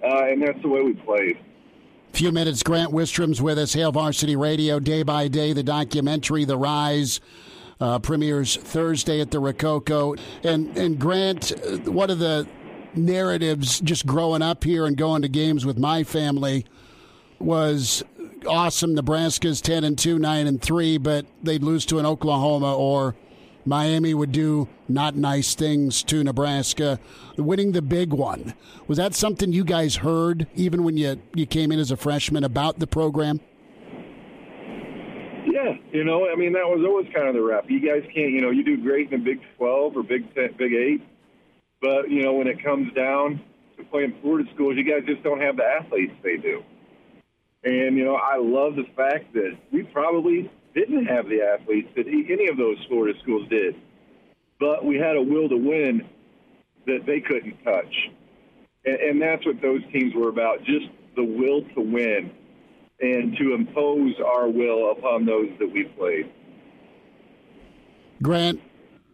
uh, 0.03 0.25
and 0.25 0.41
that's 0.41 0.61
the 0.61 0.69
way 0.69 0.83
we 0.83 0.93
play. 0.93 1.35
Few 2.17 2.31
minutes. 2.31 2.63
Grant 2.63 2.91
Wistrom's 2.91 3.43
with 3.43 3.59
us. 3.59 3.73
Hail 3.73 3.91
Varsity 3.91 4.35
Radio, 4.35 4.79
day 4.79 5.03
by 5.03 5.27
day. 5.27 5.53
The 5.53 5.61
documentary, 5.61 6.45
The 6.45 6.57
Rise. 6.57 7.21
Uh, 7.79 7.99
premieres 7.99 8.55
Thursday 8.55 9.21
at 9.21 9.29
the 9.29 9.39
Rococo. 9.39 10.15
And 10.43 10.75
and 10.75 10.97
Grant, 10.97 11.51
one 11.85 12.09
of 12.09 12.17
the 12.17 12.47
narratives 12.95 13.79
just 13.81 14.07
growing 14.07 14.41
up 14.41 14.63
here 14.63 14.87
and 14.87 14.97
going 14.97 15.21
to 15.21 15.27
games 15.27 15.63
with 15.63 15.77
my 15.77 16.03
family 16.03 16.65
was 17.37 18.03
awesome. 18.47 18.95
Nebraska's 18.95 19.61
ten 19.61 19.83
and 19.83 19.95
two, 19.95 20.17
nine 20.17 20.47
and 20.47 20.59
three, 20.59 20.97
but 20.97 21.27
they'd 21.43 21.61
lose 21.61 21.85
to 21.85 21.99
an 21.99 22.07
Oklahoma 22.07 22.75
or 22.75 23.15
Miami 23.67 24.13
would 24.13 24.31
do 24.31 24.69
not 24.87 25.17
nice 25.17 25.53
things 25.53 26.01
to 26.03 26.23
Nebraska. 26.23 26.99
Winning 27.37 27.73
the 27.73 27.81
big 27.81 28.13
one 28.13 28.53
was 28.87 28.97
that 28.97 29.13
something 29.13 29.51
you 29.51 29.65
guys 29.65 29.97
heard 29.97 30.47
even 30.55 30.85
when 30.85 30.95
you 30.95 31.21
you 31.33 31.45
came 31.45 31.73
in 31.73 31.79
as 31.79 31.91
a 31.91 31.97
freshman 31.97 32.45
about 32.45 32.79
the 32.79 32.87
program? 32.87 33.41
Yeah, 35.45 35.73
you 35.91 36.05
know, 36.05 36.29
I 36.29 36.35
mean 36.35 36.53
that 36.53 36.65
was 36.65 36.81
always 36.87 37.13
kind 37.13 37.27
of 37.27 37.33
the 37.33 37.41
rep. 37.41 37.69
You 37.69 37.81
guys 37.81 38.03
can't, 38.15 38.31
you 38.31 38.39
know, 38.39 38.51
you 38.51 38.63
do 38.63 38.77
great 38.81 39.11
in 39.11 39.19
the 39.19 39.25
Big 39.25 39.41
Twelve 39.57 39.97
or 39.97 40.03
Big 40.03 40.33
Ten, 40.33 40.55
Big 40.57 40.73
Eight, 40.73 41.01
but 41.81 42.09
you 42.09 42.23
know 42.23 42.33
when 42.33 42.47
it 42.47 42.63
comes 42.63 42.93
down 42.93 43.41
to 43.75 43.83
playing 43.83 44.15
Florida 44.21 44.49
schools, 44.55 44.77
you 44.77 44.85
guys 44.85 45.03
just 45.05 45.23
don't 45.23 45.41
have 45.41 45.57
the 45.57 45.65
athletes 45.65 46.13
they 46.23 46.37
do. 46.37 46.63
And 47.65 47.97
you 47.97 48.05
know, 48.05 48.15
I 48.15 48.37
love 48.37 48.77
the 48.77 48.85
fact 48.95 49.33
that 49.33 49.57
we 49.73 49.83
probably 49.83 50.49
didn't 50.77 51.05
have 51.05 51.27
the 51.27 51.41
athletes 51.41 51.89
that 51.95 52.07
any 52.07 52.47
of 52.47 52.57
those 52.57 52.77
Florida 52.87 53.17
schools 53.23 53.47
did. 53.49 53.75
But 54.59 54.85
we 54.85 54.97
had 54.97 55.15
a 55.15 55.21
will 55.21 55.49
to 55.49 55.57
win 55.57 56.07
that 56.85 57.05
they 57.05 57.19
couldn't 57.19 57.63
touch. 57.63 57.93
And, 58.85 58.95
and 58.95 59.21
that's 59.21 59.45
what 59.45 59.61
those 59.61 59.81
teams 59.91 60.13
were 60.15 60.29
about 60.29 60.63
just 60.63 60.87
the 61.15 61.23
will 61.23 61.61
to 61.75 61.81
win 61.81 62.31
and 62.99 63.35
to 63.37 63.53
impose 63.53 64.15
our 64.23 64.49
will 64.49 64.91
upon 64.91 65.25
those 65.25 65.49
that 65.59 65.71
we 65.71 65.83
played. 65.83 66.31
Grant, 68.21 68.61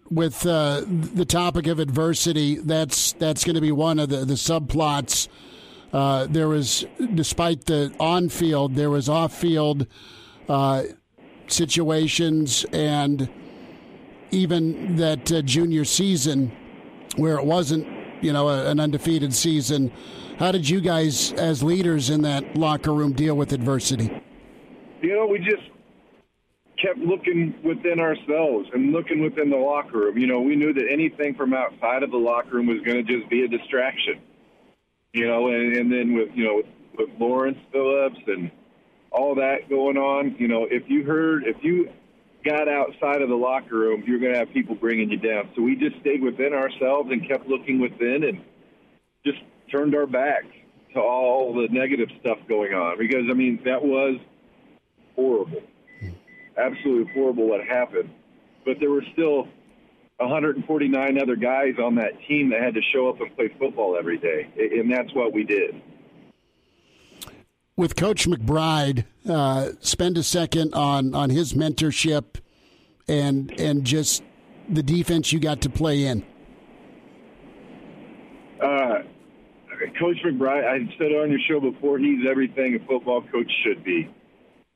with 0.10 0.46
uh, 0.46 0.84
the 0.86 1.26
topic 1.26 1.68
of 1.68 1.80
adversity, 1.80 2.56
that's 2.56 3.14
that's 3.14 3.44
going 3.44 3.56
to 3.56 3.62
be 3.62 3.72
one 3.72 4.00
of 4.00 4.10
the, 4.10 4.24
the 4.26 4.36
subplots. 4.36 5.28
Uh, 5.92 6.28
there 6.28 6.48
was, 6.48 6.86
despite 7.14 7.66
the 7.66 7.94
on 8.00 8.30
field, 8.30 8.76
there 8.76 8.90
was 8.90 9.10
off 9.10 9.34
field 9.34 9.88
uh, 10.48 10.84
situations 11.54 12.66
and 12.74 13.30
even 14.32 14.96
that 14.96 15.32
uh, 15.32 15.42
junior 15.42 15.86
season 15.86 16.52
where 17.16 17.38
it 17.38 17.46
wasn't, 17.46 17.88
you 18.22 18.34
know, 18.34 18.50
a, 18.50 18.70
an 18.70 18.80
undefeated 18.80 19.34
season. 19.34 19.92
How 20.40 20.52
did 20.52 20.68
you 20.68 20.82
guys, 20.82 21.32
as 21.34 21.62
leaders 21.62 22.10
in 22.10 22.24
that 22.24 22.58
locker 22.58 22.94
room, 22.94 23.14
deal 23.14 23.36
with 23.36 23.54
adversity? 23.54 24.22
You 25.02 25.16
know, 25.16 25.28
we 25.28 25.40
just 25.40 25.64
kept 26.84 26.98
looking 26.98 27.54
within 27.64 28.00
ourselves 28.00 28.68
and 28.74 28.92
looking 28.92 29.22
within 29.22 29.50
the 29.50 29.58
locker 29.58 30.00
room. 30.00 30.18
You 30.18 30.28
know, 30.28 30.42
we 30.42 30.56
knew 30.56 30.74
that 30.74 30.88
anything 30.92 31.36
from 31.36 31.54
outside 31.54 32.04
of 32.04 32.12
the 32.12 32.18
locker 32.18 32.56
room 32.56 32.68
was 32.68 32.82
going 32.82 33.06
to 33.06 33.20
just 33.20 33.30
be 33.30 33.44
a 33.44 33.48
distraction. 33.48 34.20
You 35.14 35.28
know, 35.28 35.50
and, 35.50 35.76
and 35.78 35.92
then 35.92 36.16
with 36.16 36.30
you 36.34 36.44
know 36.44 36.56
with, 36.56 36.66
with 36.98 37.10
Lawrence 37.20 37.60
Phillips 37.72 38.20
and 38.26 38.50
all 39.14 39.36
that 39.36 39.70
going 39.70 39.98
on, 39.98 40.36
you 40.40 40.48
know, 40.48 40.68
if 40.70 40.84
you 40.90 41.04
heard, 41.04 41.44
if 41.46 41.58
you 41.64 41.90
got 42.44 42.68
outside 42.68 43.22
of 43.22 43.30
the 43.30 43.36
locker 43.36 43.76
room, 43.76 44.04
you're 44.06 44.20
going 44.20 44.34
to 44.34 44.40
have 44.40 44.52
people 44.52 44.76
bringing 44.76 45.10
you 45.10 45.18
down. 45.18 45.50
So 45.56 45.62
we 45.62 45.76
just 45.76 46.00
stayed 46.02 46.22
within 46.22 46.54
ourselves 46.54 47.10
and 47.12 47.28
kept 47.28 47.48
looking 47.48 47.80
within 47.80 48.24
and 48.24 48.42
just 49.26 49.40
turned 49.72 49.96
our 49.96 50.08
backs 50.08 50.48
to 50.94 51.00
all 51.00 51.54
the 51.54 51.68
negative 51.72 52.10
stuff 52.20 52.38
going 52.50 52.74
on 52.74 52.98
because, 52.98 53.24
I 53.30 53.34
mean, 53.34 53.62
that 53.66 53.84
was 53.84 54.20
horrible. 55.16 55.62
Absolutely 56.58 57.14
horrible 57.14 57.48
what 57.48 57.64
happened. 57.66 58.10
but 58.66 58.80
there 58.80 58.90
were 58.90 59.04
still 59.14 59.48
149 60.18 61.20
other 61.20 61.36
guys 61.36 61.76
on 61.84 61.96
that 61.96 62.12
team 62.28 62.50
that 62.52 62.62
had 62.62 62.74
to 62.76 62.82
show 62.94 63.10
up 63.10 63.20
and 63.20 63.36
play 63.36 63.50
football 63.60 63.98
every 63.98 64.18
day, 64.18 64.48
and 64.58 64.92
that's 64.92 65.14
what 65.14 65.34
we 65.34 65.44
did. 65.44 65.82
With 67.76 67.96
Coach 67.96 68.28
McBride, 68.28 69.06
uh, 69.28 69.70
spend 69.80 70.18
a 70.20 70.24
second 70.24 70.76
on 70.76 71.16
on 71.16 71.32
his 71.32 71.54
mentorship 71.54 72.36
and 73.08 73.52
and 73.60 73.84
just 73.84 74.22
the 74.70 74.84
defense 74.84 75.32
you 75.32 75.40
got 75.40 75.62
to 75.62 75.70
play 75.70 76.06
in. 76.06 76.24
Uh, 78.62 79.00
coach 80.00 80.18
McBride, 80.24 80.66
I 80.66 80.96
said 80.98 81.12
on 81.14 81.32
your 81.32 81.40
show 81.48 81.60
before, 81.60 81.98
he's 81.98 82.26
everything 82.30 82.76
a 82.76 82.88
football 82.88 83.24
coach 83.32 83.52
should 83.64 83.84
be. 83.84 84.08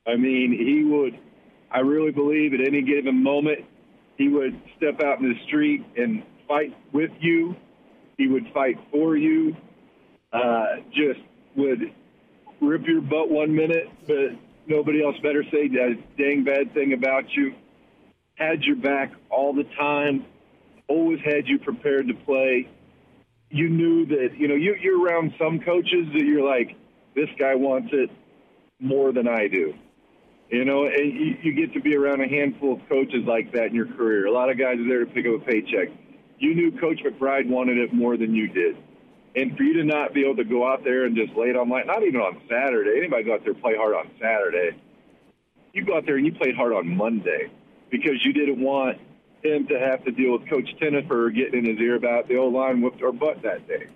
I 0.06 0.16
mean, 0.16 0.52
he 0.52 0.84
would. 0.84 1.18
I 1.70 1.80
really 1.80 2.10
believe 2.10 2.52
at 2.54 2.60
any 2.60 2.82
given 2.82 3.22
moment 3.22 3.60
he 4.16 4.28
would 4.28 4.60
step 4.76 5.00
out 5.02 5.20
in 5.20 5.28
the 5.28 5.38
street 5.46 5.84
and 5.96 6.22
fight 6.48 6.74
with 6.92 7.10
you. 7.20 7.54
He 8.16 8.26
would 8.26 8.46
fight 8.52 8.76
for 8.90 9.16
you. 9.16 9.56
Uh, 10.32 10.76
just 10.92 11.20
would 11.56 11.92
rip 12.60 12.86
your 12.86 13.00
butt 13.00 13.30
one 13.30 13.54
minute, 13.54 13.88
but 14.06 14.32
nobody 14.66 15.04
else 15.04 15.16
better 15.22 15.42
say 15.50 15.66
a 15.66 15.94
dang 16.16 16.44
bad 16.44 16.74
thing 16.74 16.92
about 16.92 17.24
you. 17.34 17.54
Had 18.36 18.62
your 18.62 18.76
back 18.76 19.12
all 19.30 19.52
the 19.52 19.64
time. 19.78 20.24
Always 20.88 21.20
had 21.24 21.46
you 21.46 21.58
prepared 21.58 22.08
to 22.08 22.14
play. 22.14 22.68
You 23.50 23.68
knew 23.68 24.06
that 24.06 24.36
you 24.36 24.48
know 24.48 24.54
you, 24.54 24.76
you're 24.80 25.02
around 25.02 25.32
some 25.38 25.60
coaches 25.60 26.06
that 26.12 26.22
you're 26.22 26.48
like, 26.48 26.76
this 27.14 27.28
guy 27.38 27.54
wants 27.54 27.88
it 27.92 28.10
more 28.80 29.12
than 29.12 29.26
I 29.26 29.48
do. 29.48 29.74
You 30.50 30.64
know, 30.64 30.86
and 30.86 31.12
you, 31.12 31.36
you 31.42 31.52
get 31.52 31.74
to 31.74 31.80
be 31.80 31.94
around 31.94 32.22
a 32.22 32.28
handful 32.28 32.74
of 32.74 32.88
coaches 32.88 33.24
like 33.26 33.52
that 33.52 33.66
in 33.66 33.74
your 33.74 33.86
career. 33.86 34.26
A 34.26 34.32
lot 34.32 34.50
of 34.50 34.58
guys 34.58 34.78
are 34.78 34.88
there 34.88 35.04
to 35.04 35.10
pick 35.10 35.26
up 35.26 35.42
a 35.42 35.44
paycheck. 35.44 35.88
You 36.38 36.54
knew 36.54 36.72
Coach 36.78 37.00
McBride 37.04 37.48
wanted 37.48 37.76
it 37.78 37.92
more 37.92 38.16
than 38.16 38.34
you 38.34 38.48
did. 38.48 38.76
And 39.38 39.56
for 39.56 39.62
you 39.62 39.74
to 39.74 39.84
not 39.84 40.14
be 40.14 40.24
able 40.24 40.34
to 40.34 40.44
go 40.44 40.66
out 40.66 40.82
there 40.82 41.04
and 41.04 41.14
just 41.14 41.32
lay 41.36 41.50
it 41.50 41.56
on 41.56 41.68
line, 41.68 41.86
not 41.86 42.02
even 42.02 42.20
on 42.20 42.42
Saturday, 42.50 42.98
anybody 42.98 43.22
go 43.22 43.34
out 43.34 43.44
there 43.44 43.54
play 43.54 43.76
hard 43.76 43.94
on 43.94 44.10
Saturday. 44.20 44.76
You 45.72 45.84
go 45.84 45.96
out 45.96 46.06
there 46.06 46.16
and 46.16 46.26
you 46.26 46.34
played 46.34 46.56
hard 46.56 46.72
on 46.72 46.88
Monday 46.88 47.48
because 47.88 48.16
you 48.24 48.32
didn't 48.32 48.60
want 48.60 48.98
him 49.44 49.68
to 49.68 49.78
have 49.78 50.04
to 50.06 50.10
deal 50.10 50.32
with 50.32 50.50
Coach 50.50 50.68
Tenopir 50.80 51.32
getting 51.32 51.66
in 51.66 51.76
his 51.76 51.78
ear 51.78 51.94
about 51.94 52.26
the 52.26 52.36
old 52.36 52.52
line 52.52 52.80
whooped 52.80 53.00
our 53.00 53.12
butt 53.12 53.40
that 53.42 53.68
day. 53.68 53.86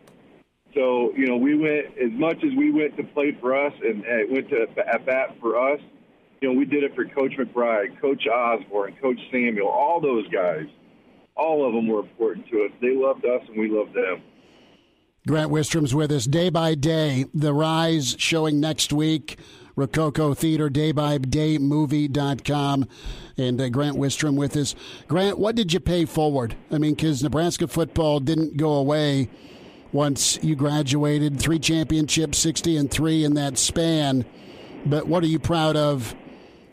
So, 0.75 1.13
you 1.17 1.27
know, 1.27 1.37
we 1.37 1.57
went, 1.57 1.99
as 1.99 2.13
much 2.13 2.37
as 2.45 2.55
we 2.57 2.71
went 2.71 2.97
to 2.99 3.03
play 3.03 3.37
for 3.41 3.67
us 3.67 3.75
and, 3.83 4.05
and 4.05 4.31
went 4.31 4.49
to 4.51 4.69
at 4.87 5.05
bat 5.05 5.35
for 5.41 5.73
us, 5.73 5.81
you 6.41 6.53
know, 6.53 6.55
we 6.57 6.67
did 6.67 6.85
it 6.85 6.95
for 6.95 7.05
Coach 7.05 7.33
McBride, 7.33 8.01
Coach 8.01 8.29
Osborne, 8.29 8.95
Coach 9.03 9.19
Samuel, 9.33 9.67
all 9.67 10.01
those 10.01 10.29
guys. 10.29 10.67
All 11.35 11.67
of 11.67 11.75
them 11.75 11.89
were 11.89 11.99
important 11.99 12.49
to 12.51 12.65
us. 12.65 12.71
They 12.81 12.95
loved 12.95 13.25
us, 13.25 13.43
and 13.49 13.59
we 13.59 13.69
loved 13.69 13.93
them. 13.93 14.23
Grant 15.25 15.53
Wistrom's 15.53 15.95
with 15.95 16.11
us 16.11 16.25
day 16.25 16.51
by 16.51 16.75
day. 16.75 17.27
The 17.33 17.55
Rise 17.55 18.17
showing 18.19 18.59
next 18.59 18.93
week. 18.93 19.39
Rococo 19.77 20.35
Theater, 20.35 20.69
day 20.69 20.91
by 20.91 21.19
day 21.19 21.59
movie.com. 21.59 22.89
And 23.39 23.61
uh, 23.61 23.69
Grant 23.69 23.97
Wistrom 23.97 24.37
with 24.37 24.57
us. 24.57 24.75
Grant, 25.07 25.39
what 25.39 25.55
did 25.55 25.73
you 25.73 25.79
pay 25.79 26.07
forward? 26.07 26.57
I 26.73 26.79
mean, 26.79 26.95
because 26.95 27.23
Nebraska 27.23 27.69
football 27.69 28.19
didn't 28.19 28.57
go 28.57 28.73
away 28.73 29.31
once 29.93 30.43
you 30.43 30.57
graduated. 30.57 31.39
Three 31.39 31.61
championships, 31.61 32.39
60 32.39 32.77
and 32.77 32.91
three 32.91 33.23
in 33.23 33.35
that 33.35 33.59
span. 33.59 34.25
But 34.85 35.07
what 35.07 35.23
are 35.23 35.29
you 35.29 35.39
proud 35.39 35.77
of 35.77 36.17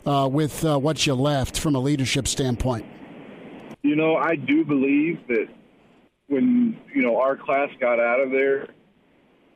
uh, 0.04 0.28
with 0.30 0.64
uh, 0.64 0.76
what 0.76 1.06
you 1.06 1.14
left 1.14 1.56
from 1.56 1.76
a 1.76 1.80
leadership 1.80 2.26
standpoint? 2.26 2.84
You 3.82 3.94
know, 3.94 4.16
I 4.16 4.34
do 4.34 4.64
believe 4.64 5.24
that 5.28 5.48
when 6.30 6.78
you 6.94 7.02
know 7.02 7.20
our 7.20 7.36
class 7.36 7.68
got 7.80 7.98
out 7.98 8.20
of 8.20 8.30
there, 8.30 8.68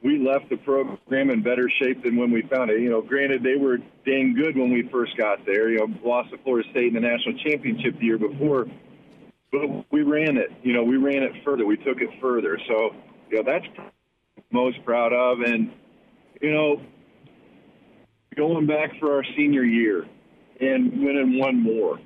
we 0.03 0.19
left 0.19 0.51
the 0.51 0.57
program 0.57 1.31
in 1.31 1.43
better 1.43 1.71
shape 1.81 2.03
than 2.03 2.17
when 2.17 2.31
we 2.31 2.43
found 2.43 2.71
it. 2.71 2.81
You 2.81 2.91
know, 2.91 3.01
granted 3.01 3.43
they 3.43 3.57
were 3.57 3.79
dang 4.05 4.35
good 4.35 4.57
when 4.57 4.73
we 4.73 4.89
first 4.91 5.17
got 5.17 5.47
there. 5.47 5.71
You 5.71 5.79
know, 5.79 5.95
lost 6.05 6.31
to 6.31 6.39
Florida 6.39 6.69
State 6.73 6.89
in 6.89 6.95
the 6.95 7.01
national 7.01 7.39
championship 7.39 7.99
the 7.99 8.05
year 8.05 8.19
before, 8.19 8.67
but 9.53 9.93
we 9.93 10.03
ran 10.03 10.37
it. 10.37 10.51
You 10.63 10.75
know, 10.75 10.83
we 10.83 10.97
ran 10.97 11.23
it 11.23 11.33
further. 11.45 11.65
We 11.65 11.77
took 11.77 12.01
it 12.01 12.11
further. 12.21 12.59
So, 12.69 12.91
you 13.31 13.43
know, 13.43 13.51
that's 13.51 13.67
most 14.51 14.85
proud 14.85 15.13
of. 15.13 15.41
And 15.41 15.71
you 16.43 16.53
know, 16.53 16.83
going 18.37 18.67
back 18.67 18.99
for 18.99 19.15
our 19.15 19.25
senior 19.37 19.65
year 19.65 20.07
and 20.61 21.05
winning 21.05 21.39
one 21.39 21.63
more. 21.63 22.01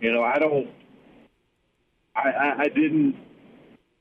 You 0.00 0.12
know, 0.12 0.22
I 0.22 0.38
don't. 0.38 0.70
I, 2.16 2.30
I, 2.30 2.60
I 2.62 2.68
didn't 2.68 3.16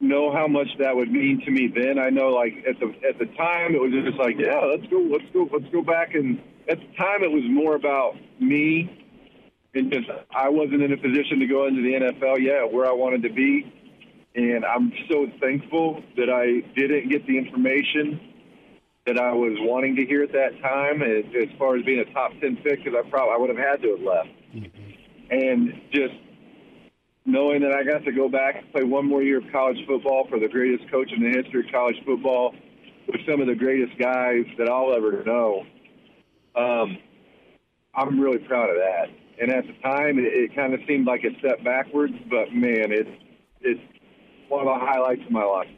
know 0.01 0.31
how 0.33 0.47
much 0.47 0.67
that 0.79 0.95
would 0.95 1.11
mean 1.11 1.41
to 1.45 1.51
me 1.51 1.71
then. 1.73 1.99
I 1.99 2.09
know, 2.09 2.29
like 2.29 2.53
at 2.67 2.79
the 2.79 2.93
at 3.07 3.19
the 3.19 3.27
time, 3.37 3.75
it 3.75 3.81
was 3.81 3.91
just 3.91 4.17
like, 4.17 4.35
yeah, 4.37 4.59
let's 4.59 4.85
go, 4.89 4.97
let's 4.97 5.25
go, 5.31 5.47
let's 5.53 5.71
go 5.71 5.81
back. 5.81 6.15
And 6.15 6.41
at 6.69 6.79
the 6.79 6.87
time, 6.97 7.23
it 7.23 7.31
was 7.31 7.43
more 7.47 7.75
about 7.75 8.15
me, 8.39 8.89
and 9.73 9.91
just 9.91 10.09
I 10.35 10.49
wasn't 10.49 10.81
in 10.81 10.91
a 10.91 10.97
position 10.97 11.39
to 11.39 11.47
go 11.47 11.67
into 11.67 11.81
the 11.81 11.93
NFL 11.93 12.41
yet, 12.41 12.71
where 12.71 12.85
I 12.85 12.93
wanted 12.93 13.23
to 13.23 13.33
be. 13.33 13.71
And 14.33 14.65
I'm 14.65 14.93
so 15.09 15.27
thankful 15.41 16.01
that 16.15 16.29
I 16.29 16.61
didn't 16.79 17.09
get 17.09 17.27
the 17.27 17.37
information 17.37 18.19
that 19.05 19.17
I 19.17 19.33
was 19.33 19.57
wanting 19.59 19.95
to 19.97 20.05
hear 20.05 20.23
at 20.23 20.31
that 20.31 20.61
time, 20.61 21.01
as, 21.01 21.25
as 21.35 21.49
far 21.57 21.75
as 21.75 21.83
being 21.83 21.99
a 21.99 22.13
top 22.13 22.31
ten 22.39 22.55
pick, 22.57 22.83
because 22.83 22.93
I 22.97 23.09
probably 23.09 23.33
I 23.33 23.37
would 23.37 23.49
have 23.49 23.57
had 23.57 23.81
to 23.81 23.89
have 23.97 24.01
left. 24.01 24.29
Mm-hmm. 24.55 24.91
And 25.31 25.81
just 25.91 26.15
knowing 27.25 27.61
that 27.61 27.71
I 27.73 27.83
got 27.83 28.03
to 28.05 28.11
go 28.11 28.27
back 28.29 28.55
and 28.57 28.71
play 28.71 28.83
one 28.83 29.07
more 29.07 29.21
year 29.21 29.37
of 29.37 29.43
college 29.51 29.77
football 29.87 30.27
for 30.29 30.39
the 30.39 30.47
greatest 30.47 30.89
coach 30.89 31.11
in 31.15 31.21
the 31.21 31.29
history 31.29 31.65
of 31.65 31.71
college 31.71 31.97
football 32.05 32.53
with 33.07 33.21
some 33.29 33.41
of 33.41 33.47
the 33.47 33.55
greatest 33.55 33.97
guys 33.99 34.45
that 34.57 34.69
I'll 34.69 34.93
ever 34.95 35.23
know. 35.23 35.63
Um, 36.55 36.97
I'm 37.93 38.19
really 38.19 38.39
proud 38.39 38.69
of 38.69 38.77
that. 38.77 39.09
And 39.41 39.51
at 39.51 39.65
the 39.65 39.73
time, 39.81 40.19
it, 40.19 40.25
it 40.25 40.55
kind 40.55 40.73
of 40.73 40.79
seemed 40.87 41.07
like 41.07 41.23
a 41.23 41.37
step 41.39 41.63
backwards, 41.63 42.13
but 42.29 42.53
man, 42.53 42.91
it's 42.91 43.09
it's 43.61 43.81
one 44.49 44.67
of 44.67 44.79
the 44.79 44.85
highlights 44.85 45.21
of 45.25 45.31
my 45.31 45.43
life. 45.43 45.69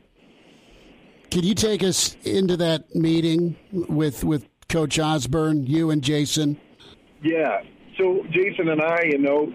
Can 1.29 1.43
you 1.43 1.55
take 1.55 1.83
us 1.83 2.15
into 2.23 2.57
that 2.57 2.93
meeting 2.95 3.55
with 3.71 4.23
with 4.23 4.47
Coach 4.69 4.99
Osborne, 4.99 5.65
you 5.65 5.91
and 5.91 6.01
Jason? 6.01 6.59
Yeah. 7.21 7.61
So 7.97 8.23
Jason 8.31 8.69
and 8.69 8.81
I, 8.81 9.03
you 9.03 9.17
know, 9.19 9.53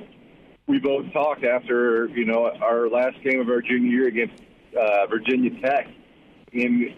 we 0.68 0.78
both 0.78 1.10
talked 1.12 1.44
after 1.44 2.06
you 2.08 2.26
know 2.26 2.52
our 2.62 2.88
last 2.88 3.16
game 3.24 3.40
of 3.40 3.48
our 3.48 3.62
junior 3.62 3.90
year 3.90 4.08
against 4.08 4.40
uh, 4.78 5.06
Virginia 5.06 5.50
Tech, 5.60 5.88
and 6.52 6.94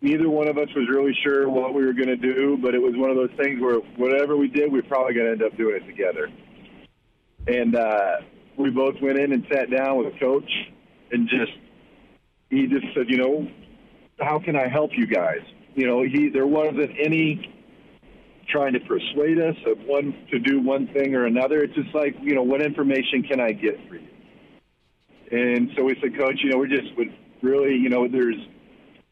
neither 0.00 0.28
one 0.28 0.48
of 0.48 0.56
us 0.56 0.68
was 0.74 0.88
really 0.88 1.16
sure 1.22 1.48
what 1.48 1.74
we 1.74 1.84
were 1.84 1.92
going 1.92 2.08
to 2.08 2.16
do. 2.16 2.58
But 2.60 2.74
it 2.74 2.80
was 2.80 2.94
one 2.96 3.10
of 3.10 3.16
those 3.16 3.30
things 3.36 3.60
where 3.60 3.76
whatever 3.96 4.36
we 4.36 4.48
did, 4.48 4.72
we 4.72 4.80
are 4.80 4.84
probably 4.84 5.14
going 5.14 5.26
to 5.26 5.32
end 5.32 5.42
up 5.42 5.56
doing 5.56 5.76
it 5.76 5.86
together. 5.86 6.30
And 7.46 7.76
uh, 7.76 8.16
we 8.56 8.70
both 8.70 8.96
went 9.00 9.18
in 9.18 9.32
and 9.32 9.46
sat 9.52 9.70
down 9.70 9.98
with 9.98 10.14
a 10.14 10.18
coach, 10.18 10.50
and 11.12 11.28
just 11.28 11.52
he 12.50 12.66
just 12.66 12.86
said, 12.94 13.04
you 13.08 13.18
know, 13.18 13.48
how 14.18 14.38
can 14.38 14.56
I 14.56 14.66
help 14.66 14.92
you 14.96 15.06
guys? 15.06 15.42
You 15.74 15.86
know, 15.86 16.02
he 16.02 16.30
there 16.30 16.46
wasn't 16.46 16.90
any 16.98 17.54
trying 18.48 18.72
to 18.72 18.80
persuade 18.80 19.38
us 19.40 19.56
of 19.66 19.78
one 19.86 20.14
to 20.30 20.38
do 20.38 20.60
one 20.60 20.88
thing 20.88 21.14
or 21.14 21.26
another. 21.26 21.62
It's 21.62 21.74
just 21.74 21.94
like, 21.94 22.14
you 22.22 22.34
know, 22.34 22.42
what 22.42 22.62
information 22.62 23.22
can 23.22 23.40
I 23.40 23.52
get 23.52 23.78
for 23.88 23.96
you? 23.96 24.08
And 25.30 25.70
so 25.76 25.84
we 25.84 25.96
said, 26.00 26.18
Coach, 26.18 26.40
you 26.42 26.50
know, 26.50 26.58
we're 26.58 26.68
just 26.68 26.96
would 26.96 27.12
really, 27.42 27.74
you 27.74 27.90
know, 27.90 28.08
there's 28.08 28.36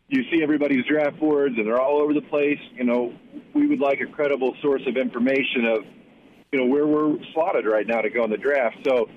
you 0.09 0.23
see 0.31 0.43
everybody's 0.43 0.85
draft 0.87 1.19
boards 1.19 1.57
and 1.59 1.67
they're 1.67 1.81
all 1.81 2.01
over 2.01 2.15
the 2.15 2.23
place. 2.23 2.61
You 2.75 2.85
know, 2.85 3.13
we 3.55 3.67
would 3.67 3.81
like 3.81 4.01
a 4.01 4.07
credible 4.07 4.55
source 4.63 4.83
of 4.87 4.97
information 4.97 5.67
of, 5.67 5.85
you 6.53 6.61
know, 6.61 6.67
where 6.67 6.87
we're 6.87 7.17
slotted 7.35 7.67
right 7.67 7.87
now 7.87 8.01
to 8.01 8.11
go 8.11 8.25
in 8.25 8.31
the 8.31 8.37
draft. 8.37 8.77
So, 8.87 9.09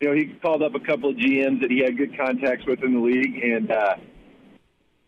you 0.00 0.08
know, 0.08 0.14
he 0.14 0.34
called 0.40 0.62
up 0.62 0.74
a 0.74 0.80
couple 0.80 1.10
of 1.10 1.16
GMs 1.16 1.60
that 1.60 1.70
he 1.70 1.80
had 1.80 1.96
good 1.98 2.16
contacts 2.16 2.64
with 2.66 2.82
in 2.82 2.94
the 2.94 3.00
league, 3.00 3.42
and 3.42 3.70
uh, 3.70 3.96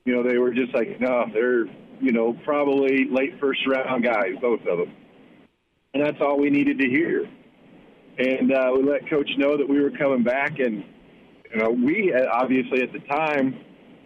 you 0.05 0.14
know, 0.14 0.28
they 0.28 0.37
were 0.39 0.53
just 0.53 0.74
like, 0.74 1.01
no, 1.01 1.26
they're, 1.33 1.66
you 2.01 2.12
know, 2.12 2.32
probably 2.44 3.07
late 3.11 3.38
first 3.40 3.61
round 3.66 4.05
guys, 4.05 4.34
both 4.40 4.61
of 4.66 4.78
them. 4.78 4.92
And 5.94 6.05
that's 6.05 6.20
all 6.20 6.38
we 6.38 6.51
needed 6.51 6.78
to 6.78 6.88
hear. 6.88 7.28
And 8.18 8.53
uh, 8.53 8.70
we 8.74 8.82
let 8.82 9.09
coach 9.09 9.30
know 9.36 9.57
that 9.57 9.68
we 9.68 9.80
were 9.80 9.90
coming 9.90 10.22
back. 10.22 10.59
And, 10.59 10.84
you 11.53 11.61
know, 11.61 11.70
we 11.70 12.14
obviously 12.14 12.82
at 12.82 12.92
the 12.92 13.01
time 13.01 13.59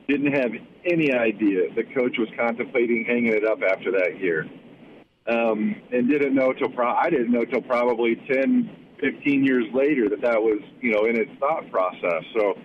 didn't 0.08 0.32
have 0.32 0.52
any 0.84 1.12
idea 1.12 1.74
that 1.74 1.94
coach 1.94 2.16
was 2.18 2.28
contemplating 2.38 3.04
hanging 3.06 3.32
it 3.32 3.44
up 3.44 3.58
after 3.62 3.90
that 3.92 4.20
year. 4.20 4.46
Um, 5.26 5.74
and 5.90 6.08
didn't 6.08 6.34
know 6.34 6.52
till 6.52 6.68
pro- 6.68 6.94
I 6.94 7.08
didn't 7.08 7.32
know 7.32 7.44
till 7.44 7.62
probably 7.62 8.16
10, 8.30 8.70
15 9.00 9.44
years 9.44 9.64
later 9.72 10.08
that 10.10 10.20
that 10.20 10.40
was, 10.40 10.60
you 10.80 10.92
know, 10.92 11.06
in 11.06 11.16
its 11.16 11.30
thought 11.40 11.70
process. 11.70 12.22
So, 12.36 12.58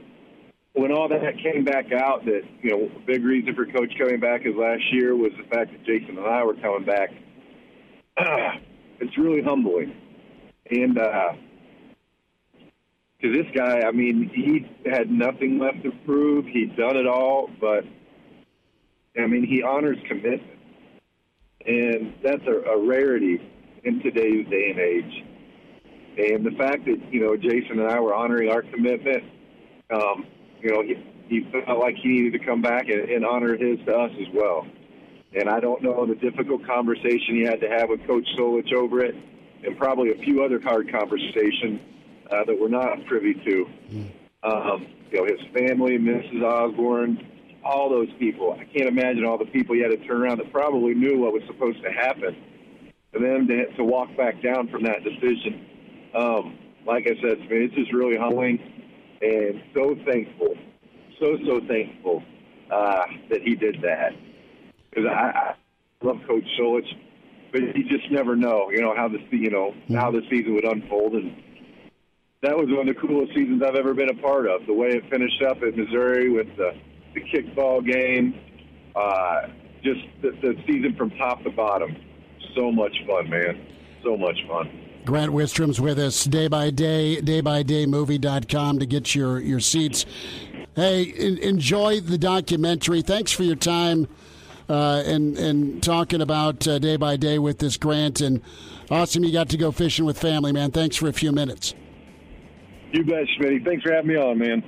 when 0.80 0.92
all 0.92 1.10
that 1.10 1.22
came 1.44 1.66
back 1.66 1.92
out, 1.92 2.24
that 2.26 2.42
you 2.62 2.72
know, 2.72 2.90
a 2.96 3.06
big 3.06 3.24
reason 3.24 3.54
for 3.54 3.66
Coach 3.66 3.94
coming 3.98 4.20
back 4.20 4.46
as 4.46 4.56
last 4.56 4.84
year 4.92 5.16
was 5.16 5.32
the 5.38 5.44
fact 5.54 5.72
that 5.72 5.84
Jason 5.86 6.18
and 6.18 6.26
I 6.26 6.44
were 6.44 6.56
coming 6.56 6.86
back. 6.86 7.10
It's 9.02 9.18
really 9.18 9.42
humbling, 9.42 9.96
and 10.70 11.00
uh, 11.00 11.32
Because 13.18 13.38
this 13.38 13.46
guy, 13.56 13.88
I 13.88 13.92
mean, 13.94 14.30
he 14.34 14.68
had 14.90 15.10
nothing 15.10 15.58
left 15.58 15.84
to 15.84 15.92
prove. 16.06 16.46
He'd 16.46 16.76
done 16.76 16.98
it 16.98 17.08
all, 17.08 17.50
but 17.62 17.86
I 19.18 19.26
mean, 19.26 19.48
he 19.48 19.64
honors 19.64 19.96
commitment, 20.06 20.44
and 21.66 22.14
that's 22.22 22.46
a, 22.46 22.72
a 22.72 22.86
rarity 22.86 23.40
in 23.86 24.02
today's 24.02 24.46
day 24.50 24.72
and 24.72 24.80
age. 24.80 25.26
And 26.18 26.46
the 26.46 26.58
fact 26.58 26.84
that 26.84 26.98
you 27.10 27.22
know 27.22 27.38
Jason 27.38 27.80
and 27.80 27.90
I 27.90 28.02
were 28.02 28.14
honoring 28.14 28.50
our 28.50 28.64
commitment, 28.64 29.24
um, 29.92 30.26
you 30.62 30.72
know, 30.72 30.82
he, 30.84 30.96
he 31.28 31.48
felt 31.52 31.80
like 31.80 31.96
he 31.96 32.10
needed 32.10 32.34
to 32.40 32.46
come 32.46 32.62
back 32.62 32.90
and, 32.90 33.10
and 33.10 33.26
honor 33.26 33.56
his 33.56 33.80
to 33.86 33.96
us 33.96 34.12
as 34.20 34.28
well. 34.34 34.68
And 35.34 35.48
I 35.48 35.60
don't 35.60 35.84
know 35.84 36.06
the 36.06 36.16
difficult 36.16 36.66
conversation 36.66 37.36
he 37.36 37.44
had 37.44 37.62
to 37.62 37.70
have 37.70 37.90
with 37.90 38.06
Coach 38.08 38.28
Solich 38.38 38.74
over 38.74 39.04
it, 39.04 39.16
and 39.64 39.78
probably 39.78 40.12
a 40.12 40.18
few 40.24 40.44
other 40.44 40.60
hard 40.60 40.92
conversations 40.92 41.80
uh, 42.32 42.44
that 42.46 42.58
we're 42.60 42.68
not 42.68 43.06
privy 43.06 43.34
to. 43.34 43.66
Um, 44.42 44.88
you 45.12 45.20
know, 45.20 45.26
his 45.26 45.40
family, 45.54 45.98
Mrs. 45.98 46.44
Osborne, 46.44 47.20
all 47.64 47.90
those 47.90 48.10
people. 48.18 48.54
I 48.54 48.66
can't 48.66 48.88
imagine 48.88 49.26
all 49.26 49.38
the 49.38 49.46
people 49.46 49.76
he 49.76 49.82
had 49.82 49.92
to 49.92 49.98
turn 50.08 50.22
around 50.22 50.40
that 50.40 50.52
probably 50.52 50.94
knew 50.94 51.20
what 51.20 51.34
was 51.34 51.44
supposed 51.46 51.82
to 51.84 51.92
happen, 51.92 52.36
and 53.14 53.24
then 53.24 53.48
to, 53.48 53.74
to 53.76 53.84
walk 53.84 54.16
back 54.18 54.42
down 54.42 54.70
from 54.70 54.84
that 54.84 55.04
decision. 55.04 55.66
Um, 56.16 56.58
like 56.88 57.06
I 57.06 57.14
said, 57.22 57.38
it's 57.38 57.76
just 57.76 57.94
really 57.94 58.18
humbling 58.18 58.79
and 59.22 59.62
so 59.74 59.96
thankful, 60.06 60.56
so 61.20 61.38
so 61.46 61.60
thankful 61.68 62.24
uh, 62.72 63.06
that 63.30 63.42
he 63.42 63.56
did 63.56 63.82
that 63.82 64.14
because 64.90 65.10
I, 65.10 65.56
I 66.02 66.06
love 66.06 66.18
Coach 66.28 66.46
Solich, 66.60 66.88
but 67.52 67.62
you 67.62 67.84
just 67.90 68.12
never 68.12 68.36
know, 68.36 68.70
you 68.72 68.82
know 68.82 68.96
how 68.96 69.08
the 69.08 69.20
you 69.32 69.50
know 69.50 69.74
how 69.90 70.12
the 70.12 70.22
season 70.30 70.56
would 70.56 70.66
unfold, 70.66 71.14
and 71.14 71.36
that 72.42 72.56
was 72.56 72.68
one 72.70 72.88
of 72.88 72.96
the 72.96 73.02
coolest 73.02 73.34
seasons 73.36 73.62
I've 73.66 73.76
ever 73.76 73.94
been 73.94 74.10
a 74.10 74.22
part 74.22 74.48
of. 74.48 74.66
The 74.66 74.74
way 74.74 74.90
it 74.90 75.04
finished 75.10 75.42
up 75.44 75.58
at 75.64 75.76
Missouri 75.76 76.30
with 76.30 76.48
the 76.58 76.72
the 77.14 77.22
kickball 77.22 77.86
game, 77.86 78.36
uh, 78.96 79.48
just 79.84 80.02
the, 80.22 80.32
the 80.42 80.56
season 80.68 80.96
from 80.96 81.10
top 81.12 81.44
to 81.44 81.50
bottom, 81.50 81.96
so 82.56 82.72
much 82.72 82.96
fun, 83.08 83.30
man, 83.30 83.66
so 84.04 84.16
much 84.16 84.38
fun. 84.48 84.89
Grant 85.06 85.32
Wistrom's 85.32 85.82
with 85.82 85.98
us 85.98 86.26
day 86.26 86.48
by 86.48 86.70
day, 86.70 87.20
day 87.22 87.42
by 87.42 87.64
day 87.64 87.86
movie.com 87.86 88.80
to 88.80 88.86
get 88.86 89.16
your, 89.16 89.40
your 89.40 89.60
seats. 89.60 90.06
Hey, 90.76 91.04
in, 91.04 91.38
enjoy 91.40 92.00
the 92.00 92.18
documentary. 92.18 93.02
Thanks 93.02 93.32
for 93.32 93.44
your 93.44 93.56
time 93.56 94.08
uh, 94.70 95.04
and, 95.06 95.38
and 95.38 95.82
talking 95.82 96.22
about 96.22 96.68
uh, 96.68 96.80
day 96.80 96.96
by 96.96 97.18
day 97.18 97.40
with 97.40 97.60
this 97.60 97.78
Grant. 97.78 98.22
And 98.22 98.42
awesome 98.92 99.24
you 99.24 99.34
got 99.34 99.50
to 99.50 99.58
go 99.58 99.72
fishing 99.72 100.06
with 100.06 100.18
family, 100.18 100.52
man. 100.52 100.72
Thanks 100.72 100.96
for 100.96 101.08
a 101.08 101.14
few 101.14 101.32
minutes. 101.32 101.74
You 102.92 103.04
bet, 103.04 103.26
Schmitty. 103.38 103.64
Thanks 103.64 103.84
for 103.84 103.94
having 103.94 104.10
me 104.10 104.16
on, 104.16 104.38
man. 104.38 104.64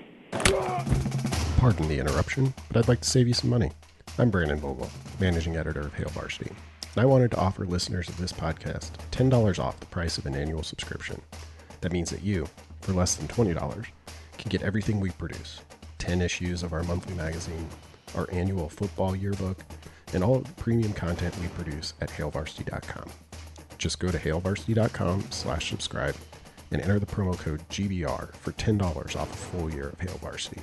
Pardon 1.57 1.87
the 1.87 1.99
interruption, 1.99 2.53
but 2.69 2.77
I'd 2.77 2.87
like 2.87 3.01
to 3.01 3.09
save 3.09 3.27
you 3.27 3.33
some 3.33 3.49
money. 3.49 3.71
I'm 4.17 4.29
Brandon 4.29 4.57
Vogel, 4.57 4.89
managing 5.19 5.55
editor 5.55 5.81
of 5.81 5.93
Hail 5.93 6.09
Varsity, 6.09 6.49
and 6.49 6.57
I 6.97 7.05
wanted 7.05 7.31
to 7.31 7.39
offer 7.39 7.65
listeners 7.65 8.09
of 8.09 8.17
this 8.17 8.33
podcast 8.33 8.91
$10 9.11 9.59
off 9.59 9.79
the 9.79 9.85
price 9.85 10.17
of 10.17 10.25
an 10.25 10.35
annual 10.35 10.61
subscription. 10.61 11.21
That 11.79 11.93
means 11.93 12.09
that 12.09 12.21
you, 12.21 12.47
for 12.81 12.91
less 12.91 13.15
than 13.15 13.27
$20, 13.29 13.85
can 14.37 14.49
get 14.49 14.61
everything 14.61 14.99
we 14.99 15.11
produce 15.11 15.61
10 15.99 16.21
issues 16.21 16.63
of 16.63 16.73
our 16.73 16.83
monthly 16.83 17.15
magazine, 17.15 17.67
our 18.15 18.27
annual 18.31 18.67
football 18.67 19.15
yearbook, 19.15 19.63
and 20.13 20.23
all 20.23 20.39
the 20.39 20.51
premium 20.53 20.91
content 20.91 21.37
we 21.39 21.47
produce 21.49 21.93
at 22.01 22.09
hailvarsity.com. 22.09 23.09
Just 23.77 23.99
go 23.99 24.11
to 24.11 24.17
hailvarsity.com 24.17 25.23
slash 25.31 25.69
subscribe 25.69 26.15
and 26.71 26.81
enter 26.81 26.99
the 26.99 27.05
promo 27.05 27.37
code 27.37 27.61
GBR 27.69 28.35
for 28.35 28.51
$10 28.51 29.15
off 29.15 29.33
a 29.33 29.37
full 29.37 29.71
year 29.71 29.89
of 29.89 29.99
Hail 29.99 30.17
Varsity. 30.17 30.61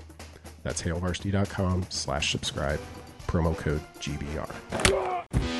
That's 0.63 0.83
hailvarsity.com 0.83 1.87
slash 1.89 2.33
subscribe, 2.33 2.81
promo 3.27 3.57
code 3.57 3.83
GBR. 4.01 5.58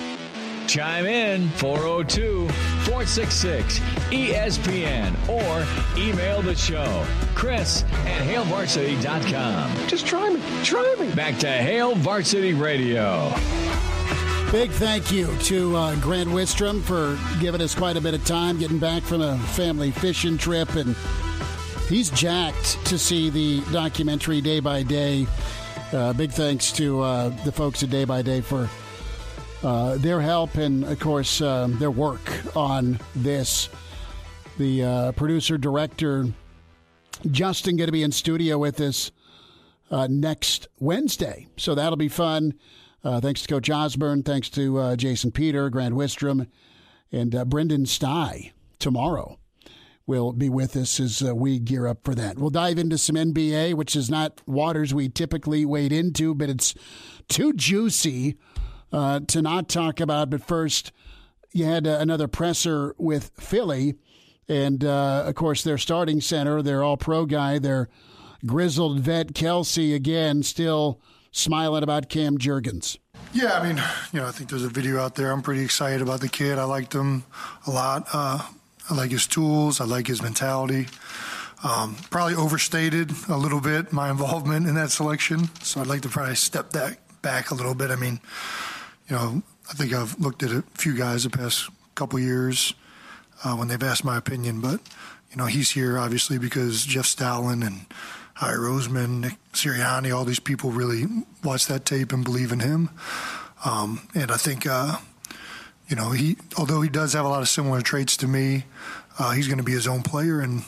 Chime 0.69 1.07
in 1.07 1.49
402 1.53 2.47
466 2.85 3.79
ESPN 4.11 5.15
or 5.27 5.67
email 5.99 6.43
the 6.43 6.55
show. 6.55 7.07
Chris 7.35 7.85
at 8.05 8.21
HailVarsity.com. 8.27 9.89
Just 9.89 10.07
try 10.07 10.29
me. 10.29 10.43
Try 10.63 10.95
me. 11.01 11.11
Back 11.15 11.39
to 11.39 11.49
Hail 11.49 11.95
Varsity 11.95 12.53
Radio. 12.53 13.33
Big 14.53 14.71
thank 14.73 15.11
you 15.11 15.35
to 15.39 15.75
uh, 15.75 15.97
Grant 16.01 16.29
Wistrom 16.29 16.83
for 16.83 17.19
giving 17.41 17.63
us 17.63 17.75
quite 17.75 17.97
a 17.97 18.01
bit 18.01 18.13
of 18.13 18.25
time, 18.27 18.59
getting 18.59 18.79
back 18.79 19.03
from 19.03 19.23
a 19.23 19.39
family 19.39 19.91
fishing 19.91 20.37
trip, 20.37 20.75
and 20.75 20.95
he's 21.89 22.11
jacked 22.11 22.85
to 22.87 22.99
see 22.99 23.31
the 23.31 23.63
documentary 23.73 24.43
day 24.43 24.61
by 24.61 24.83
day. 24.83 25.27
Uh, 25.93 26.13
big 26.13 26.31
thanks 26.31 26.71
to 26.73 27.01
uh, 27.01 27.31
the 27.45 27.53
folks 27.53 27.83
at 27.83 27.89
Day 27.89 28.05
by 28.05 28.21
Day 28.21 28.43
for 28.43 28.69
uh, 29.63 29.97
their 29.99 30.21
help 30.21 30.55
and, 30.57 30.85
of 30.85 30.99
course, 31.01 31.41
um, 31.41 31.79
their 31.79 31.91
work 31.91 32.21
on 32.57 32.99
this. 33.15 33.69
The 34.59 34.85
uh, 34.85 35.13
producer 35.13 35.59
director 35.59 36.27
Justin 37.31 37.77
going 37.77 37.89
to 37.89 37.93
be 37.93 38.03
in 38.03 38.13
studio 38.13 38.59
with 38.59 38.81
us 38.81 39.11
uh, 39.91 40.07
next 40.09 40.69
Wednesday, 40.79 41.49
so 41.57 41.75
that'll 41.75 41.97
be 41.97 42.09
fun. 42.09 42.55
Uh, 43.03 43.21
thanks 43.21 43.43
to 43.43 43.49
Coach 43.49 43.71
Osborne, 43.71 44.23
thanks 44.23 44.49
to 44.51 44.79
uh, 44.79 44.97
Jason 44.97 45.33
Peter, 45.33 45.71
Grant 45.71 45.95
Wistrom, 45.95 46.47
and 47.11 47.33
Brenden 47.33 47.87
Stai 47.87 48.53
tomorrow 48.79 49.39
will 50.09 50.33
be 50.33 50.49
with 50.49 50.75
us 50.75 50.99
as 50.99 51.23
uh, 51.23 51.35
we 51.35 51.59
gear 51.59 51.87
up 51.87 51.99
for 52.03 52.15
that. 52.15 52.39
We'll 52.39 52.49
dive 52.49 52.79
into 52.79 52.97
some 52.97 53.15
NBA, 53.15 53.75
which 53.75 53.95
is 53.95 54.09
not 54.09 54.41
waters 54.47 54.95
we 54.95 55.11
typically 55.11 55.67
wade 55.67 55.93
into, 55.93 56.35
but 56.35 56.49
it's 56.49 56.75
too 57.29 57.53
juicy 57.53 58.39
uh, 58.93 59.21
to 59.29 59.43
not 59.43 59.69
talk 59.69 60.01
about. 60.01 60.31
But 60.31 60.43
first, 60.43 60.93
you 61.53 61.65
had 61.65 61.87
uh, 61.87 61.99
another 62.01 62.29
presser 62.29 62.95
with 62.99 63.31
Philly, 63.39 63.97
and 64.49 64.85
uh, 64.85 65.25
of 65.27 65.35
course, 65.35 65.63
their 65.63 65.79
starting 65.79 66.21
center, 66.21 66.63
their 66.63 66.83
all 66.83 66.97
pro 66.97 67.27
guy, 67.27 67.59
their 67.59 67.89
grizzled 68.47 69.01
vet, 69.01 69.35
Kelce, 69.35 69.95
again, 69.95 70.43
still 70.43 71.01
smiling 71.31 71.83
about 71.83 72.09
Cam 72.09 72.39
Jurgens. 72.39 72.99
Yeah, 73.33 73.59
I 73.59 73.67
mean, 73.67 73.83
you 74.13 74.21
know, 74.21 74.27
I 74.27 74.31
think 74.31 74.49
there's 74.49 74.65
a 74.65 74.69
video 74.69 74.99
out 74.99 75.15
there. 75.15 75.33
I'm 75.33 75.43
pretty 75.43 75.63
excited 75.63 76.01
about 76.01 76.21
the 76.21 76.29
kid. 76.29 76.59
I 76.59 76.65
liked 76.65 76.95
him 76.95 77.25
a 77.67 77.71
lot. 77.71 78.09
Uh, 78.13 78.41
I 78.89 78.95
like 78.95 79.11
his 79.11 79.27
tools. 79.27 79.81
I 79.81 79.85
like 79.85 80.07
his 80.07 80.23
mentality. 80.23 80.87
Um, 81.63 81.97
probably 82.11 82.37
overstated 82.37 83.11
a 83.29 83.37
little 83.37 83.61
bit 83.61 83.93
my 83.93 84.11
involvement 84.11 84.67
in 84.67 84.77
that 84.77 84.91
selection, 84.91 85.51
so 85.61 85.81
I'd 85.81 85.89
like 85.89 86.03
to 86.03 86.09
probably 86.09 86.37
step 86.37 86.71
that 86.71 86.99
back 87.21 87.51
a 87.51 87.55
little 87.55 87.75
bit. 87.75 87.91
I 87.91 87.97
mean, 87.97 88.21
you 89.09 89.17
know, 89.17 89.43
I 89.71 89.75
think 89.75 89.93
I've 89.93 90.19
looked 90.19 90.43
at 90.43 90.51
a 90.51 90.63
few 90.75 90.97
guys 90.97 91.25
the 91.25 91.31
past 91.31 91.71
couple 91.95 92.19
years 92.19 92.75
uh, 93.45 93.55
when 93.55 93.69
they've 93.69 93.83
asked 93.83 94.05
my 94.05 94.17
opinion, 94.17 94.61
but 94.61 94.81
you 95.31 95.37
know, 95.37 95.47
he's 95.47 95.71
here 95.71 95.99
obviously 95.99 96.39
because 96.39 96.85
Jeff 96.85 97.05
Stoutland 97.05 97.67
and 97.67 97.87
Howie 98.35 98.55
Roseman, 98.55 99.21
Nick 99.21 99.37
Sirianni, 99.53 100.15
all 100.15 100.25
these 100.25 100.41
people 100.41 100.71
really 100.71 101.07
watch 101.43 101.67
that 101.67 101.85
tape 101.85 102.13
and 102.13 102.25
believe 102.25 102.53
in 102.53 102.61
him. 102.61 102.91
Um, 103.65 104.09
and 104.15 104.31
I 104.31 104.37
think, 104.37 104.67
uh, 104.67 104.99
you 105.89 105.97
know, 105.97 106.11
he 106.11 106.37
although 106.57 106.81
he 106.81 106.89
does 106.89 107.15
have 107.15 107.25
a 107.25 107.29
lot 107.29 107.43
of 107.43 107.49
similar 107.49 107.81
traits 107.81 108.17
to 108.19 108.29
me, 108.29 108.65
uh, 109.19 109.33
he's 109.33 109.49
going 109.49 109.59
to 109.59 109.65
be 109.65 109.73
his 109.73 109.89
own 109.89 110.03
player, 110.03 110.41
and 110.41 110.63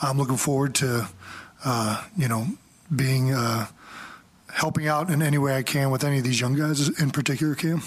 I'm 0.00 0.18
looking 0.18 0.36
forward 0.36 0.74
to, 0.76 1.08
uh, 1.64 2.04
you 2.16 2.26
know, 2.26 2.46
being 2.94 3.32
uh, 3.32 3.66
helping 4.52 4.86
out 4.86 5.10
in 5.10 5.22
any 5.22 5.38
way 5.38 5.56
I 5.56 5.62
can 5.62 5.90
with 5.90 6.04
any 6.04 6.18
of 6.18 6.24
these 6.24 6.40
young 6.40 6.54
guys, 6.54 6.88
in 7.00 7.10
particular, 7.10 7.54
Cam. 7.54 7.82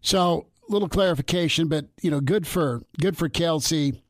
So, 0.00 0.46
little 0.68 0.88
clarification, 0.88 1.68
but 1.68 1.86
you 2.02 2.10
know, 2.10 2.20
good 2.20 2.46
for 2.46 2.82
good 3.00 3.16
for 3.16 3.28
Kelce. 3.28 4.00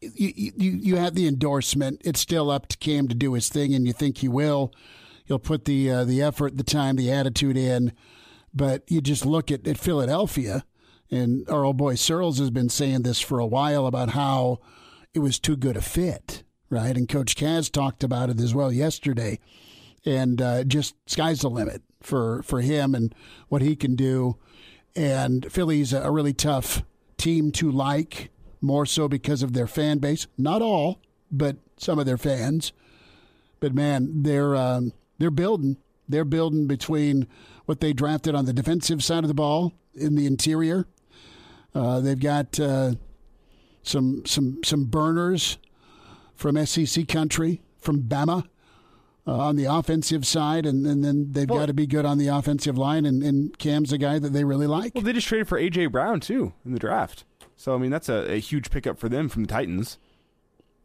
You, 0.00 0.32
you 0.34 0.52
you 0.56 0.96
have 0.96 1.14
the 1.14 1.26
endorsement. 1.26 2.00
It's 2.04 2.20
still 2.20 2.50
up 2.50 2.68
to 2.68 2.76
Cam 2.78 3.08
to 3.08 3.14
do 3.14 3.34
his 3.34 3.48
thing, 3.48 3.74
and 3.74 3.86
you 3.86 3.92
think 3.92 4.18
he 4.18 4.28
will. 4.28 4.72
He'll 5.24 5.38
put 5.38 5.66
the 5.66 5.90
uh, 5.90 6.04
the 6.04 6.22
effort, 6.22 6.56
the 6.56 6.64
time, 6.64 6.96
the 6.96 7.12
attitude 7.12 7.56
in. 7.56 7.92
But 8.54 8.82
you 8.88 9.02
just 9.02 9.26
look 9.26 9.52
at, 9.52 9.68
at 9.68 9.78
Philadelphia, 9.78 10.64
and 11.10 11.48
our 11.50 11.64
old 11.64 11.76
boy 11.76 11.96
Searles 11.96 12.38
has 12.38 12.50
been 12.50 12.70
saying 12.70 13.02
this 13.02 13.20
for 13.20 13.38
a 13.38 13.46
while 13.46 13.86
about 13.86 14.10
how 14.10 14.60
it 15.12 15.18
was 15.18 15.38
too 15.38 15.56
good 15.56 15.76
a 15.76 15.82
fit, 15.82 16.44
right? 16.70 16.96
And 16.96 17.08
Coach 17.08 17.36
Kaz 17.36 17.70
talked 17.70 18.02
about 18.02 18.30
it 18.30 18.40
as 18.40 18.54
well 18.54 18.72
yesterday. 18.72 19.38
And 20.06 20.40
uh, 20.40 20.64
just 20.64 20.94
sky's 21.06 21.40
the 21.40 21.50
limit 21.50 21.82
for, 22.00 22.42
for 22.42 22.60
him 22.60 22.94
and 22.94 23.14
what 23.48 23.62
he 23.62 23.76
can 23.76 23.94
do. 23.94 24.36
And 24.96 25.50
Philly's 25.52 25.92
a 25.92 26.10
really 26.10 26.32
tough 26.32 26.82
team 27.16 27.52
to 27.52 27.70
like, 27.70 28.30
more 28.60 28.86
so 28.86 29.08
because 29.08 29.42
of 29.42 29.52
their 29.52 29.66
fan 29.66 29.98
base. 29.98 30.26
Not 30.36 30.62
all, 30.62 31.00
but 31.30 31.56
some 31.76 31.98
of 31.98 32.06
their 32.06 32.18
fans. 32.18 32.72
But 33.60 33.74
man, 33.74 34.22
they're 34.22 34.56
um, 34.56 34.92
they're 35.18 35.30
building. 35.30 35.76
They're 36.08 36.24
building 36.24 36.66
between 36.66 37.26
what 37.66 37.80
they 37.80 37.92
drafted 37.92 38.34
on 38.34 38.46
the 38.46 38.52
defensive 38.52 39.04
side 39.04 39.24
of 39.24 39.28
the 39.28 39.34
ball 39.34 39.74
in 39.94 40.14
the 40.14 40.26
interior. 40.26 40.86
Uh, 41.74 42.00
they've 42.00 42.18
got 42.18 42.58
uh, 42.58 42.92
some 43.82 44.24
some 44.24 44.62
some 44.64 44.84
burners 44.84 45.58
from 46.34 46.64
SEC 46.64 47.06
country, 47.08 47.60
from 47.80 48.02
Bama. 48.02 48.46
Uh, 49.28 49.32
on 49.32 49.56
the 49.56 49.66
offensive 49.66 50.26
side, 50.26 50.64
and, 50.64 50.86
and 50.86 51.04
then 51.04 51.32
they've 51.32 51.50
Well- 51.50 51.58
got 51.58 51.66
to 51.66 51.74
be 51.74 51.86
good 51.86 52.06
on 52.06 52.16
the 52.16 52.28
offensive 52.28 52.78
line. 52.78 53.04
And, 53.04 53.22
and 53.22 53.56
Cam's 53.58 53.92
a 53.92 53.98
guy 53.98 54.18
that 54.18 54.32
they 54.32 54.42
really 54.42 54.66
like. 54.66 54.94
Well, 54.94 55.04
they 55.04 55.12
just 55.12 55.26
traded 55.28 55.48
for 55.48 55.60
AJ 55.60 55.92
Brown 55.92 56.20
too 56.20 56.54
in 56.64 56.72
the 56.72 56.78
draft. 56.78 57.24
So 57.54 57.74
I 57.74 57.78
mean, 57.78 57.90
that's 57.90 58.08
a, 58.08 58.32
a 58.32 58.38
huge 58.38 58.70
pickup 58.70 58.98
for 58.98 59.10
them 59.10 59.28
from 59.28 59.42
the 59.42 59.48
Titans. 59.48 59.98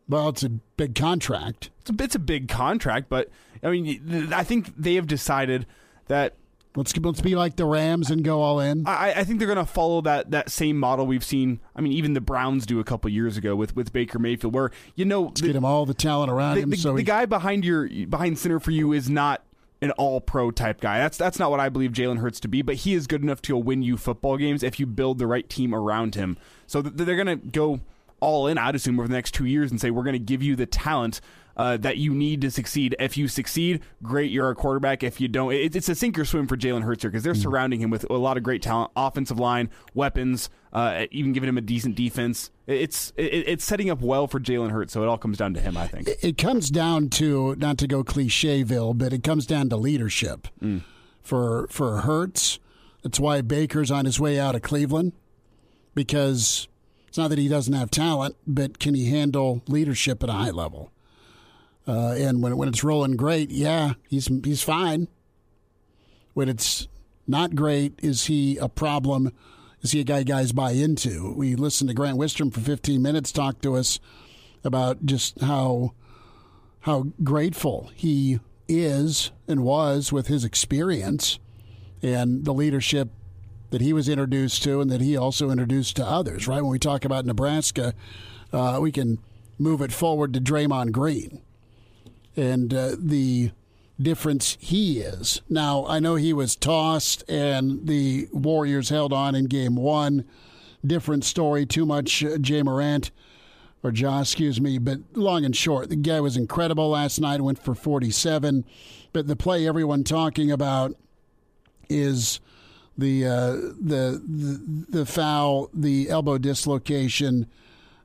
Well, 0.09 0.27
it's 0.27 0.43
a 0.43 0.49
big 0.49 0.93
contract. 0.95 1.69
It's 1.81 1.89
a, 1.89 2.03
it's 2.03 2.15
a 2.15 2.19
big 2.19 2.49
contract, 2.49 3.07
but 3.07 3.29
I 3.63 3.69
mean, 3.69 4.33
I 4.33 4.43
think 4.43 4.73
they 4.77 4.95
have 4.95 5.07
decided 5.07 5.65
that 6.07 6.35
Let's 6.75 6.97
let's 6.97 7.21
be 7.21 7.35
like 7.35 7.55
the 7.55 7.65
Rams 7.65 8.09
and 8.09 8.23
go 8.23 8.41
all 8.41 8.59
in. 8.59 8.87
I, 8.87 9.13
I 9.17 9.23
think 9.23 9.37
they're 9.39 9.47
going 9.47 9.63
to 9.63 9.71
follow 9.71 10.01
that, 10.01 10.31
that 10.31 10.49
same 10.49 10.79
model 10.79 11.05
we've 11.05 11.23
seen. 11.23 11.59
I 11.75 11.81
mean, 11.81 11.93
even 11.93 12.13
the 12.13 12.21
Browns 12.21 12.65
do 12.65 12.79
a 12.79 12.83
couple 12.83 13.11
years 13.11 13.37
ago 13.37 13.55
with, 13.55 13.75
with 13.75 13.93
Baker 13.93 14.17
Mayfield, 14.17 14.55
where 14.55 14.71
you 14.95 15.05
know 15.05 15.23
Let's 15.23 15.41
get 15.41 15.55
him 15.55 15.65
all 15.65 15.85
the 15.85 15.93
talent 15.93 16.31
around 16.31 16.55
the, 16.55 16.61
him. 16.61 16.69
the- 16.71 16.77
so 16.77 16.93
the 16.93 16.99
he- 16.99 17.03
guy 17.03 17.25
behind 17.27 17.63
your 17.63 17.87
behind 18.07 18.39
center 18.39 18.59
for 18.59 18.71
you 18.71 18.91
is 18.91 19.07
not 19.09 19.43
an 19.83 19.91
all 19.91 20.19
pro 20.21 20.49
type 20.49 20.81
guy. 20.81 20.97
That's 20.97 21.17
that's 21.17 21.37
not 21.37 21.51
what 21.51 21.59
I 21.59 21.69
believe 21.69 21.91
Jalen 21.91 22.17
Hurts 22.19 22.39
to 22.39 22.47
be, 22.47 22.61
but 22.63 22.75
he 22.75 22.93
is 22.95 23.05
good 23.05 23.21
enough 23.21 23.41
to 23.43 23.55
win 23.57 23.83
you 23.83 23.95
football 23.97 24.37
games 24.37 24.63
if 24.63 24.79
you 24.79 24.85
build 24.87 25.19
the 25.19 25.27
right 25.27 25.47
team 25.47 25.75
around 25.75 26.15
him. 26.15 26.37
So 26.65 26.81
th- 26.81 26.95
they're 26.95 27.21
going 27.21 27.39
to 27.39 27.47
go 27.47 27.81
all 28.19 28.47
in, 28.47 28.57
I'd 28.57 28.73
assume, 28.73 28.97
over 28.97 29.07
the 29.09 29.13
next 29.13 29.33
two 29.33 29.45
years 29.45 29.69
and 29.69 29.79
say 29.81 29.91
we're 29.91 30.03
going 30.03 30.13
to 30.13 30.19
give 30.19 30.41
you 30.41 30.55
the 30.55 30.65
talent. 30.65 31.19
Uh, 31.55 31.77
that 31.77 31.97
you 31.97 32.15
need 32.15 32.41
to 32.41 32.49
succeed. 32.49 32.95
If 32.99 33.15
you 33.15 33.27
succeed, 33.27 33.81
great, 34.01 34.31
you're 34.31 34.49
a 34.49 34.55
quarterback. 34.55 35.03
If 35.03 35.21
you 35.21 35.27
don't, 35.27 35.53
it, 35.53 35.75
it's 35.75 35.87
a 35.87 35.93
sink 35.93 36.17
or 36.17 36.25
swim 36.25 36.47
for 36.47 36.57
Jalen 36.57 36.81
Hurts 36.81 37.03
here 37.03 37.11
because 37.11 37.23
they're 37.23 37.35
surrounding 37.35 37.79
him 37.79 37.91
with 37.91 38.09
a 38.09 38.13
lot 38.13 38.37
of 38.37 38.43
great 38.43 38.63
talent, 38.63 38.89
offensive 38.95 39.39
line, 39.39 39.69
weapons, 39.93 40.49
uh, 40.71 41.05
even 41.11 41.31
giving 41.31 41.47
him 41.47 41.59
a 41.59 41.61
decent 41.61 41.93
defense. 41.95 42.49
It's 42.65 43.13
it, 43.17 43.25
it's 43.47 43.63
setting 43.63 43.91
up 43.91 44.01
well 44.01 44.25
for 44.25 44.39
Jalen 44.39 44.71
Hurts. 44.71 44.93
So 44.93 45.03
it 45.03 45.07
all 45.07 45.19
comes 45.19 45.37
down 45.37 45.53
to 45.53 45.59
him, 45.59 45.77
I 45.77 45.85
think. 45.85 46.09
it 46.23 46.39
comes 46.39 46.71
down 46.71 47.09
to 47.09 47.53
not 47.57 47.77
to 47.77 47.87
go 47.87 48.03
clichéville, 48.03 48.97
but 48.97 49.13
it 49.13 49.23
comes 49.23 49.45
down 49.45 49.69
to 49.69 49.77
leadership 49.77 50.47
for 51.21 51.67
for 51.69 52.01
Hurts. 52.01 52.57
That's 53.03 53.19
why 53.19 53.41
Baker's 53.41 53.91
on 53.91 54.05
his 54.05 54.19
way 54.19 54.39
out 54.39 54.55
of 54.55 54.63
Cleveland 54.63 55.13
because 55.93 56.67
it's 57.07 57.17
not 57.17 57.29
that 57.29 57.37
he 57.37 57.47
doesn't 57.47 57.73
have 57.73 57.91
talent, 57.91 58.35
but 58.47 58.79
can 58.79 58.95
he 58.95 59.09
handle 59.11 59.61
leadership 59.67 60.23
at 60.23 60.29
a 60.29 60.33
high 60.33 60.49
level? 60.49 60.89
Uh, 61.87 62.15
and 62.17 62.41
when 62.41 62.55
when 62.57 62.69
it's 62.69 62.83
rolling 62.83 63.17
great, 63.17 63.51
yeah, 63.51 63.93
he's 64.09 64.29
he's 64.43 64.63
fine. 64.63 65.07
When 66.33 66.49
it's 66.49 66.87
not 67.27 67.55
great, 67.55 67.99
is 68.01 68.25
he 68.25 68.57
a 68.57 68.69
problem? 68.69 69.31
Is 69.81 69.91
he 69.91 69.99
a 69.99 70.05
guy 70.05 70.23
guys 70.23 70.53
buy 70.53 70.71
into? 70.71 71.33
We 71.35 71.55
listened 71.55 71.89
to 71.89 71.93
Grant 71.93 72.17
Wistrom 72.17 72.53
for 72.53 72.61
15 72.61 73.01
minutes 73.01 73.31
talk 73.31 73.61
to 73.61 73.75
us 73.75 73.99
about 74.63 75.05
just 75.05 75.41
how 75.41 75.93
how 76.81 77.07
grateful 77.23 77.91
he 77.95 78.39
is 78.67 79.31
and 79.47 79.63
was 79.63 80.11
with 80.11 80.27
his 80.27 80.45
experience 80.45 81.37
and 82.01 82.45
the 82.45 82.53
leadership 82.53 83.09
that 83.71 83.81
he 83.81 83.91
was 83.91 84.07
introduced 84.07 84.63
to 84.63 84.79
and 84.79 84.89
that 84.89 85.01
he 85.01 85.17
also 85.17 85.49
introduced 85.49 85.97
to 85.97 86.05
others. 86.05 86.47
Right 86.47 86.61
when 86.61 86.71
we 86.71 86.79
talk 86.79 87.03
about 87.03 87.25
Nebraska, 87.25 87.93
uh, 88.53 88.79
we 88.81 88.91
can 88.91 89.19
move 89.57 89.81
it 89.81 89.91
forward 89.91 90.33
to 90.33 90.39
Draymond 90.39 90.91
Green 90.91 91.41
and 92.35 92.73
uh, 92.73 92.95
the 92.97 93.51
difference 94.01 94.57
he 94.59 94.99
is. 94.99 95.41
Now, 95.49 95.85
I 95.87 95.99
know 95.99 96.15
he 96.15 96.33
was 96.33 96.55
tossed 96.55 97.23
and 97.29 97.87
the 97.87 98.27
Warriors 98.31 98.89
held 98.89 99.13
on 99.13 99.35
in 99.35 99.45
game 99.45 99.75
one. 99.75 100.25
Different 100.85 101.23
story, 101.23 101.65
too 101.65 101.85
much 101.85 102.23
uh, 102.23 102.37
Jay 102.37 102.61
Morant, 102.61 103.11
or 103.83 103.91
Josh, 103.91 104.31
excuse 104.31 104.59
me, 104.59 104.77
but 104.77 104.99
long 105.13 105.45
and 105.45 105.55
short, 105.55 105.89
the 105.89 105.95
guy 105.95 106.19
was 106.19 106.35
incredible 106.35 106.89
last 106.89 107.19
night, 107.19 107.41
went 107.41 107.63
for 107.63 107.75
47. 107.75 108.65
But 109.13 109.27
the 109.27 109.35
play 109.35 109.67
everyone 109.67 110.03
talking 110.03 110.51
about 110.51 110.95
is 111.89 112.39
the 112.97 113.25
uh, 113.25 113.51
the, 113.51 114.21
the 114.25 114.85
the 114.89 115.05
foul, 115.05 115.69
the 115.73 116.09
elbow 116.09 116.37
dislocation, 116.37 117.47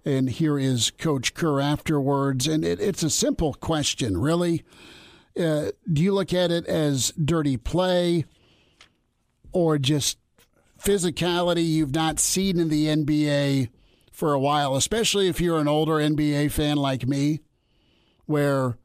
and 0.05 0.29
here 0.29 0.59
is 0.59 0.91
Coach 0.91 1.35
Kerr 1.35 1.61
afterwards. 1.61 2.47
And 2.47 2.65
it, 2.65 2.81
it's 2.81 3.03
a 3.03 3.11
simple 3.11 3.55
question, 3.55 4.19
really. 4.19 4.65
Uh, 5.39 5.71
do 5.93 6.03
you 6.03 6.13
look 6.13 6.33
at 6.33 6.51
it 6.51 6.67
as 6.67 7.13
dirty 7.13 7.57
play 7.57 8.25
or 9.53 9.79
just 9.79 10.19
physicality 10.81 11.67
you've 11.67 11.95
not 11.95 12.19
seen 12.19 12.59
in 12.59 12.69
the 12.69 12.87
NBA 12.87 13.69
for 14.13 14.33
a 14.33 14.41
while, 14.41 14.75
especially 14.75 15.29
if 15.29 15.41
you're 15.41 15.61
an 15.61 15.69
older 15.69 15.95
NBA 15.95 16.51
fan 16.51 16.77
like 16.77 17.07
me, 17.07 17.41
where 18.27 18.77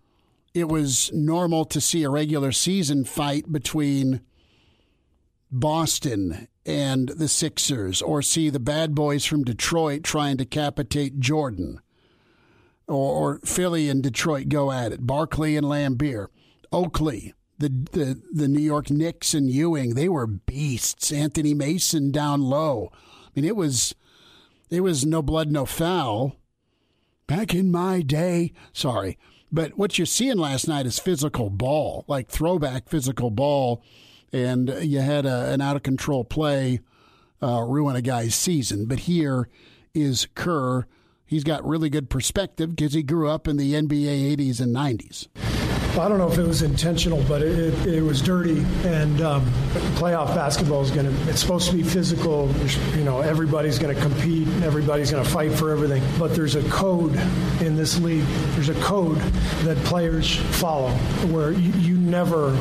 it 0.53 0.69
was 0.69 1.11
normal 1.13 1.65
to 1.65 1.81
see 1.81 2.03
a 2.03 2.09
regular 2.09 2.51
season 2.51 3.03
fight 3.03 3.51
between 3.51 4.21
Boston 5.51 6.47
and 6.65 7.09
the 7.09 7.27
Sixers, 7.27 8.01
or 8.01 8.21
see 8.21 8.49
the 8.49 8.59
bad 8.59 8.95
boys 8.95 9.25
from 9.25 9.43
Detroit 9.43 10.03
trying 10.03 10.37
to 10.37 10.45
capitate 10.45 11.19
Jordan, 11.19 11.81
or, 12.87 13.35
or 13.35 13.39
Philly 13.45 13.89
and 13.89 14.01
Detroit 14.01 14.49
go 14.49 14.71
at 14.71 14.91
it, 14.91 15.05
Barkley 15.05 15.57
and 15.57 15.65
Laimbeer, 15.65 16.27
Oakley, 16.71 17.33
the, 17.59 17.69
the 17.91 18.21
the 18.31 18.47
New 18.47 18.61
York 18.61 18.89
Knicks 18.89 19.33
and 19.33 19.49
Ewing, 19.49 19.95
they 19.95 20.09
were 20.09 20.27
beasts. 20.27 21.11
Anthony 21.11 21.53
Mason 21.53 22.11
down 22.11 22.41
low. 22.41 22.91
I 22.93 23.29
mean, 23.35 23.45
it 23.45 23.55
was 23.55 23.95
it 24.69 24.81
was 24.81 25.05
no 25.05 25.21
blood, 25.21 25.51
no 25.51 25.65
foul. 25.65 26.35
Back 27.27 27.53
in 27.53 27.71
my 27.71 28.01
day, 28.01 28.53
sorry, 28.73 29.17
but 29.51 29.77
what 29.77 29.97
you're 29.97 30.05
seeing 30.05 30.37
last 30.37 30.67
night 30.67 30.85
is 30.85 30.99
physical 30.99 31.49
ball, 31.49 32.03
like 32.07 32.27
throwback 32.27 32.89
physical 32.89 33.31
ball, 33.31 33.81
and 34.33 34.69
you 34.81 34.99
had 34.99 35.25
a, 35.25 35.51
an 35.51 35.61
out 35.61 35.75
of 35.75 35.83
control 35.83 36.25
play 36.25 36.81
uh, 37.41 37.61
ruin 37.61 37.95
a 37.95 38.01
guy's 38.01 38.35
season. 38.35 38.85
But 38.85 39.01
here 39.01 39.47
is 39.93 40.27
Kerr. 40.33 40.87
He's 41.25 41.43
got 41.43 41.65
really 41.65 41.89
good 41.89 42.09
perspective 42.09 42.71
because 42.75 42.93
he 42.93 43.03
grew 43.03 43.29
up 43.29 43.47
in 43.47 43.57
the 43.57 43.73
NBA 43.73 44.35
80s 44.35 44.59
and 44.59 44.75
90s. 44.75 45.27
I 45.97 46.09
don't 46.09 46.17
know 46.17 46.31
if 46.31 46.37
it 46.37 46.47
was 46.47 46.61
intentional, 46.61 47.23
but 47.27 47.41
it, 47.41 47.59
it, 47.59 47.95
it 47.95 48.01
was 48.01 48.21
dirty. 48.21 48.65
And 48.83 49.21
um, 49.21 49.45
playoff 49.95 50.33
basketball 50.33 50.81
is 50.81 50.91
going 50.91 51.05
to, 51.05 51.29
it's 51.29 51.39
supposed 51.39 51.69
to 51.69 51.75
be 51.75 51.83
physical. 51.83 52.51
You 52.95 53.03
know, 53.03 53.21
everybody's 53.21 53.77
going 53.79 53.95
to 53.95 54.01
compete 54.01 54.47
everybody's 54.63 55.11
going 55.11 55.23
to 55.23 55.29
fight 55.29 55.51
for 55.51 55.71
everything. 55.71 56.01
But 56.17 56.33
there's 56.33 56.55
a 56.55 56.67
code 56.69 57.15
in 57.61 57.75
this 57.75 57.99
league. 57.99 58.25
There's 58.55 58.69
a 58.69 58.81
code 58.81 59.17
that 59.63 59.77
players 59.85 60.35
follow 60.57 60.89
where 61.27 61.51
you, 61.51 61.71
you 61.73 61.97
never 61.97 62.57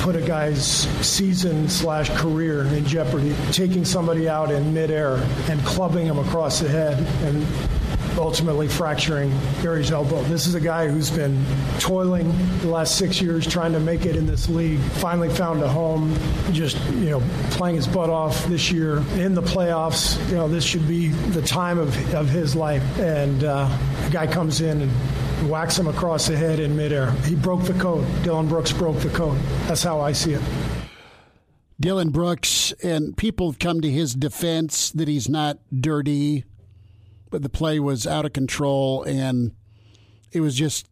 put 0.00 0.16
a 0.16 0.20
guy's 0.20 0.64
season 1.06 1.68
slash 1.68 2.10
career 2.10 2.64
in 2.66 2.84
jeopardy. 2.86 3.34
Taking 3.52 3.84
somebody 3.84 4.28
out 4.28 4.50
in 4.50 4.72
midair 4.72 5.16
and 5.48 5.60
clubbing 5.64 6.06
him 6.06 6.18
across 6.18 6.60
the 6.60 6.68
head 6.68 6.98
and 7.24 7.46
ultimately 8.16 8.68
fracturing 8.68 9.32
Gary's 9.62 9.90
elbow. 9.90 10.22
This 10.24 10.46
is 10.46 10.54
a 10.54 10.60
guy 10.60 10.88
who's 10.88 11.10
been 11.10 11.44
toiling 11.78 12.32
the 12.60 12.68
last 12.68 12.96
six 12.96 13.20
years 13.20 13.46
trying 13.46 13.72
to 13.72 13.80
make 13.80 14.06
it 14.06 14.16
in 14.16 14.26
this 14.26 14.48
league. 14.48 14.78
Finally 14.78 15.30
found 15.30 15.62
a 15.62 15.68
home, 15.68 16.16
just 16.52 16.78
you 16.94 17.10
know 17.10 17.22
playing 17.50 17.76
his 17.76 17.86
butt 17.86 18.10
off 18.10 18.44
this 18.46 18.70
year 18.70 18.98
in 19.18 19.34
the 19.34 19.42
playoffs. 19.42 20.18
You 20.28 20.36
know 20.36 20.48
this 20.48 20.64
should 20.64 20.86
be 20.88 21.08
the 21.08 21.42
time 21.42 21.78
of, 21.78 22.14
of 22.14 22.28
his 22.28 22.56
life, 22.56 22.82
and 22.98 23.44
uh, 23.44 23.68
a 24.06 24.10
guy 24.10 24.26
comes 24.26 24.60
in 24.60 24.82
and 24.82 24.90
whacks 25.50 25.78
him 25.78 25.86
across 25.86 26.26
the 26.26 26.36
head 26.36 26.60
in 26.60 26.76
midair. 26.76 27.10
He 27.22 27.34
broke 27.34 27.64
the 27.64 27.74
code. 27.74 28.06
Dillon 28.22 28.48
Brooks 28.48 28.72
broke 28.72 28.98
the 29.00 29.10
code. 29.10 29.38
That's 29.66 29.82
how 29.82 30.00
I 30.00 30.12
see 30.12 30.32
it. 30.32 30.42
Dillon 31.78 32.08
Brooks, 32.08 32.72
and 32.82 33.16
people 33.16 33.50
have 33.50 33.58
come 33.58 33.82
to 33.82 33.90
his 33.90 34.14
defense 34.14 34.90
that 34.92 35.08
he's 35.08 35.28
not 35.28 35.58
dirty, 35.78 36.44
but 37.30 37.42
the 37.42 37.48
play 37.48 37.78
was 37.80 38.06
out 38.06 38.24
of 38.24 38.32
control 38.32 39.02
and 39.02 39.52
it 40.32 40.40
was 40.40 40.54
just 40.54 40.86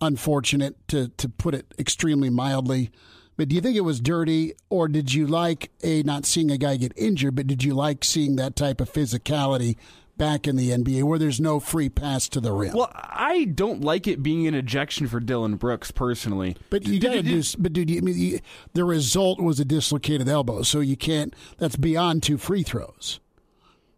unfortunate 0.00 0.76
to, 0.88 1.08
to 1.08 1.28
put 1.28 1.54
it 1.54 1.72
extremely 1.78 2.30
mildly. 2.30 2.90
But 3.36 3.48
do 3.48 3.56
you 3.56 3.60
think 3.60 3.76
it 3.76 3.80
was 3.80 4.00
dirty, 4.00 4.54
or 4.70 4.86
did 4.86 5.12
you 5.12 5.26
like 5.26 5.72
a 5.82 6.02
not 6.04 6.24
seeing 6.24 6.50
a 6.50 6.58
guy 6.58 6.76
get 6.76 6.92
injured, 6.96 7.34
but 7.34 7.46
did 7.46 7.64
you 7.64 7.74
like 7.74 8.04
seeing 8.04 8.36
that 8.36 8.54
type 8.54 8.80
of 8.80 8.92
physicality 8.92 9.76
back 10.16 10.46
in 10.46 10.54
the 10.54 10.70
NBA 10.70 11.02
where 11.02 11.18
there's 11.18 11.40
no 11.40 11.58
free 11.58 11.88
pass 11.88 12.28
to 12.28 12.40
the 12.40 12.52
rim? 12.52 12.74
Well, 12.74 12.92
I 12.94 13.46
don't 13.46 13.80
like 13.80 14.06
it 14.06 14.22
being 14.22 14.46
an 14.46 14.54
ejection 14.54 15.08
for 15.08 15.18
Dillon 15.18 15.56
Brooks 15.56 15.90
personally. 15.90 16.56
But 16.70 16.86
you 16.86 17.00
got 17.00 17.14
to 17.14 17.22
do. 17.22 17.42
But 17.58 17.72
dude, 17.72 17.90
you, 17.90 17.98
I 17.98 18.00
mean, 18.02 18.18
you, 18.18 18.40
the 18.72 18.84
result 18.84 19.40
was 19.40 19.58
a 19.58 19.64
dislocated 19.64 20.28
elbow, 20.28 20.62
so 20.62 20.78
you 20.78 20.96
can't. 20.96 21.34
That's 21.58 21.76
beyond 21.76 22.22
two 22.22 22.38
free 22.38 22.62
throws. 22.62 23.18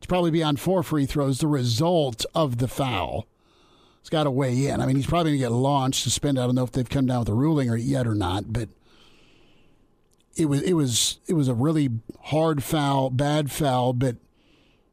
It's 0.06 0.08
probably 0.08 0.30
beyond 0.30 0.60
four 0.60 0.84
free 0.84 1.04
throws. 1.04 1.38
The 1.40 1.48
result 1.48 2.24
of 2.32 2.58
the 2.58 2.68
foul. 2.68 3.26
It's 3.98 4.08
got 4.08 4.22
to 4.22 4.30
weigh 4.30 4.68
in. 4.68 4.80
I 4.80 4.86
mean, 4.86 4.94
he's 4.94 5.04
probably 5.04 5.32
going 5.32 5.40
to 5.40 5.44
get 5.46 5.50
launched, 5.50 6.04
suspended. 6.04 6.40
I 6.40 6.46
don't 6.46 6.54
know 6.54 6.62
if 6.62 6.70
they've 6.70 6.88
come 6.88 7.06
down 7.06 7.18
with 7.18 7.28
a 7.28 7.34
ruling 7.34 7.68
or 7.68 7.76
yet 7.76 8.06
or 8.06 8.14
not, 8.14 8.52
but 8.52 8.68
it 10.36 10.44
was 10.44 10.62
it 10.62 10.74
was 10.74 11.18
it 11.26 11.32
was 11.32 11.48
a 11.48 11.54
really 11.54 11.90
hard 12.26 12.62
foul, 12.62 13.10
bad 13.10 13.50
foul, 13.50 13.94
but 13.94 14.14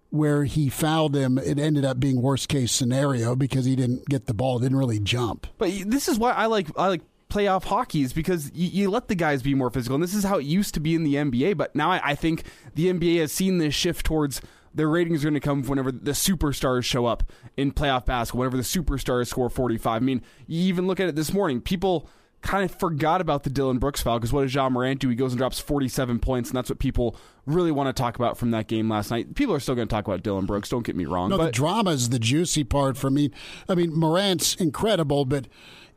where 0.10 0.45
he 0.45 0.68
fouled 0.68 1.15
him, 1.15 1.38
it 1.38 1.60
ended 1.60 1.85
up 1.85 1.99
being 1.99 2.19
worst 2.19 2.49
case 2.49 2.72
scenario 2.72 3.35
because 3.35 3.65
he 3.65 3.76
didn't 3.76 4.07
get 4.07 4.26
the 4.26 4.34
ball, 4.34 4.57
didn't 4.57 4.80
really 4.80 4.99
jump. 4.99 5.45
But 5.60 5.69
this 5.85 6.07
is 6.07 6.18
why 6.18 6.31
I 6.31 6.48
like 6.48 6.69
I 6.76 6.88
like 6.88 7.02
playoff 7.30 7.65
hockey 7.65 8.02
is 8.02 8.14
because 8.14 8.52
you, 8.56 8.68
you, 8.68 8.90
let 8.90 9.10
the 9.10 9.15
guys 9.15 9.44
be 9.44 9.53
more 9.53 9.69
physical, 9.69 9.94
and 9.94 10.03
this 10.03 10.15
is 10.15 10.23
how 10.23 10.40
it 10.40 10.45
used 10.45 10.73
to 10.73 10.80
be 10.80 10.95
in 10.95 11.03
the 11.03 11.14
NBA. 11.14 11.56
But 11.56 11.76
now 11.76 11.91
I, 11.91 12.02
I 12.03 12.15
think 12.15 12.45
the 12.73 12.88
NBA 12.88 13.19
has 13.19 13.31
seen 13.31 13.60
this 13.60 13.76
shift 13.76 14.07
towards 14.07 14.41
their 14.74 14.88
ratings 14.88 15.24
are 15.24 15.30
going 15.30 15.34
to 15.36 15.40
come 15.40 15.64
whenever 15.64 15.91
the 15.91 16.12
superstars 16.12 16.84
show 16.84 17.06
up 17.06 17.24
in 17.58 17.72
playoff 17.72 18.06
basketball, 18.06 18.40
whenever 18.40 18.58
the 18.58 18.64
superstars 18.64 19.28
score 19.28 19.50
45. 19.50 20.02
I 20.02 20.04
mean, 20.04 20.22
you 20.48 20.62
even 20.64 20.88
look 20.88 21.00
at 21.00 21.08
it 21.08 21.16
this 21.16 21.34
morning, 21.34 21.62
people 21.62 22.10
kind 22.41 22.70
of 22.70 22.78
forgot 22.78 23.22
about 23.22 23.44
the 23.44 23.50
Dillon 23.50 23.80
Brooks 23.80 24.02
foul 24.02 24.20
because 24.20 24.34
what 24.34 24.41
does 24.41 24.54
Ja 24.54 24.70
Morant 24.70 25.00
do? 25.00 25.10
He 25.10 25.16
goes 25.16 25.32
and 25.32 25.38
drops 25.38 25.60
47 25.60 26.20
points, 26.20 26.50
and 26.50 26.58
that's 26.58 26.70
what 26.70 26.78
people 26.78 27.16
really 27.45 27.72
want 27.72 27.88
to 27.88 28.00
talk 28.00 28.16
about 28.16 28.38
from 28.38 28.52
that 28.52 28.68
game 28.68 28.90
last 28.90 29.12
night. 29.12 29.36
People 29.36 29.56
are 29.56 29.60
still 29.60 29.76
going 29.76 29.88
to 29.88 29.94
talk 29.94 30.08
about 30.08 30.24
Dillon 30.24 30.45
Brooks. 30.45 30.70
Don't 30.70 30.86
get 30.86 30.95
me 30.95 31.06
wrong. 31.06 31.30
No, 31.30 31.38
but 31.38 31.45
the 31.45 31.52
drama 31.52 31.91
is 31.91 32.10
the 32.10 32.20
juicy 32.20 32.64
part 32.64 32.98
for 32.98 33.10
me. 33.10 33.32
I 33.68 33.76
mean, 33.76 33.98
Morant's 33.98 34.56
incredible, 34.56 35.26
but 35.26 35.48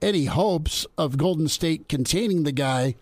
any 0.01 0.27
hopes 0.27 0.87
of 0.97 1.17
Golden 1.17 1.49
State 1.49 1.89
containing 1.89 2.45
the 2.45 2.53
guy 2.53 2.95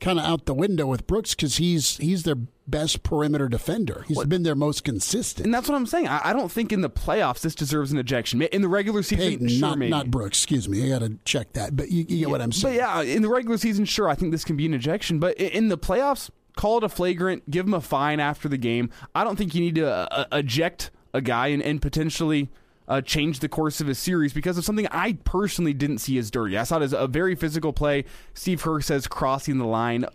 kind 0.00 0.18
of 0.18 0.24
out 0.24 0.46
the 0.46 0.54
window 0.54 0.86
with 0.86 1.06
Brooks 1.06 1.34
because 1.34 1.56
he's 1.56 1.96
he's 1.98 2.22
their 2.22 2.36
best 2.68 3.02
perimeter 3.02 3.48
defender. 3.48 4.04
He's 4.06 4.16
what? 4.16 4.28
been 4.28 4.42
their 4.42 4.54
most 4.54 4.84
consistent, 4.84 5.46
and 5.46 5.54
that's 5.54 5.68
what 5.68 5.74
I'm 5.74 5.86
saying. 5.86 6.08
I, 6.08 6.20
I, 6.30 6.32
don't 6.32 6.50
think 6.50 6.72
in 6.72 6.82
the 6.82 6.90
playoffs 6.90 7.40
this 7.40 7.54
deserves 7.54 7.92
an 7.92 7.98
ejection. 7.98 8.42
In 8.42 8.62
the 8.62 8.68
regular 8.68 9.02
season, 9.02 9.28
Payton, 9.28 9.48
sure, 9.48 9.60
not 9.60 9.78
maybe. 9.78 9.90
not 9.90 10.10
Brooks. 10.10 10.38
Excuse 10.38 10.68
me, 10.68 10.84
I 10.84 10.98
got 10.98 11.06
to 11.06 11.18
check 11.24 11.52
that. 11.54 11.74
But 11.74 11.90
you, 11.90 11.98
you 11.98 12.04
get 12.04 12.14
yeah, 12.14 12.26
what 12.28 12.42
I'm 12.42 12.52
saying. 12.52 12.78
But 12.78 13.06
yeah, 13.06 13.14
in 13.14 13.22
the 13.22 13.28
regular 13.28 13.58
season, 13.58 13.84
sure, 13.84 14.08
I 14.08 14.14
think 14.14 14.32
this 14.32 14.44
can 14.44 14.56
be 14.56 14.66
an 14.66 14.74
ejection. 14.74 15.18
But 15.18 15.36
in 15.36 15.68
the 15.68 15.78
playoffs, 15.78 16.30
call 16.56 16.78
it 16.78 16.84
a 16.84 16.88
flagrant, 16.88 17.50
give 17.50 17.66
him 17.66 17.74
a 17.74 17.80
fine 17.80 18.20
after 18.20 18.48
the 18.48 18.58
game. 18.58 18.90
I 19.14 19.24
don't 19.24 19.36
think 19.36 19.54
you 19.54 19.60
need 19.60 19.76
to 19.76 19.90
uh, 19.90 20.06
uh 20.10 20.36
eject 20.38 20.90
a 21.14 21.20
guy 21.20 21.48
and, 21.48 21.62
and 21.62 21.80
potentially 21.80 22.50
uh, 22.88 23.00
changed 23.02 23.42
the 23.42 23.48
course 23.48 23.80
of 23.80 23.88
a 23.88 23.94
series 23.94 24.32
because 24.32 24.56
of 24.56 24.64
something 24.64 24.88
I 24.90 25.18
personally 25.24 25.74
didn't 25.74 25.98
see 25.98 26.18
as 26.18 26.30
dirty. 26.30 26.56
I 26.56 26.64
saw 26.64 26.78
it 26.78 26.82
as 26.82 26.92
a 26.92 27.06
very 27.06 27.34
physical 27.34 27.72
play. 27.72 28.04
Steve 28.34 28.62
Kerr 28.62 28.80
says 28.80 29.06
crossing 29.06 29.58
the 29.58 29.66
line. 29.66 30.06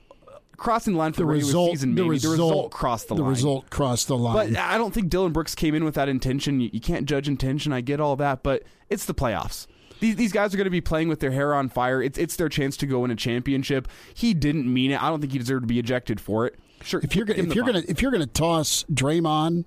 Crossing 0.63 0.93
the 0.93 0.99
line 0.99 1.13
for 1.13 1.21
the, 1.21 1.25
regular 1.25 1.47
result, 1.47 1.71
season, 1.71 1.93
maybe. 1.93 2.03
The 2.03 2.09
result, 2.11 2.37
the 2.37 2.43
result 2.43 2.71
crossed 2.71 3.07
the, 3.09 3.15
the 3.15 3.21
line. 3.21 3.29
The 3.29 3.35
result 3.35 3.69
crossed 3.69 4.07
the 4.07 4.17
line. 4.17 4.53
But 4.53 4.59
I 4.59 4.77
don't 4.77 4.93
think 4.93 5.09
Dillon 5.09 5.33
Brooks 5.33 5.55
came 5.55 5.75
in 5.75 5.83
with 5.83 5.95
that 5.95 6.09
intention. 6.09 6.59
You, 6.59 6.69
you 6.71 6.79
can't 6.79 7.05
judge 7.05 7.27
intention. 7.27 7.73
I 7.73 7.81
get 7.81 7.99
all 7.99 8.15
that, 8.15 8.43
but 8.43 8.63
it's 8.89 9.05
the 9.05 9.13
playoffs. 9.13 9.67
These, 9.99 10.15
these 10.15 10.31
guys 10.31 10.53
are 10.53 10.57
going 10.57 10.65
to 10.65 10.71
be 10.71 10.81
playing 10.81 11.09
with 11.09 11.19
their 11.19 11.31
hair 11.31 11.53
on 11.53 11.69
fire. 11.69 12.01
It's 12.01 12.17
it's 12.17 12.35
their 12.37 12.49
chance 12.49 12.77
to 12.77 12.87
go 12.87 12.99
win 12.99 13.11
a 13.11 13.15
championship. 13.15 13.87
He 14.13 14.33
didn't 14.33 14.71
mean 14.73 14.91
it. 14.91 15.03
I 15.03 15.09
don't 15.09 15.19
think 15.19 15.33
he 15.33 15.39
deserved 15.39 15.63
to 15.63 15.67
be 15.67 15.79
ejected 15.79 16.19
for 16.19 16.47
it. 16.47 16.57
Sure, 16.81 16.99
if 17.03 17.15
you're 17.15 17.29
if 17.29 17.53
you're 17.53 17.65
gonna 17.65 17.83
if 17.87 18.01
you're 18.01 18.11
gonna 18.11 18.25
toss 18.25 18.83
Draymond 18.91 19.65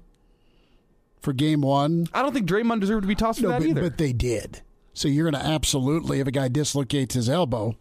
for 1.20 1.32
game 1.32 1.60
one. 1.60 2.06
I 2.14 2.22
don't 2.22 2.32
think 2.32 2.48
Draymond 2.48 2.80
deserved 2.80 3.02
to 3.02 3.08
be 3.08 3.14
tossed 3.14 3.42
no, 3.42 3.48
for 3.48 3.52
that 3.52 3.60
but, 3.60 3.68
either. 3.68 3.80
But 3.82 3.98
they 3.98 4.12
did. 4.12 4.62
So 4.94 5.08
you're 5.08 5.30
going 5.30 5.42
to 5.42 5.46
absolutely, 5.46 6.20
if 6.20 6.26
a 6.26 6.30
guy 6.30 6.48
dislocates 6.48 7.14
his 7.14 7.28
elbow, 7.28 7.76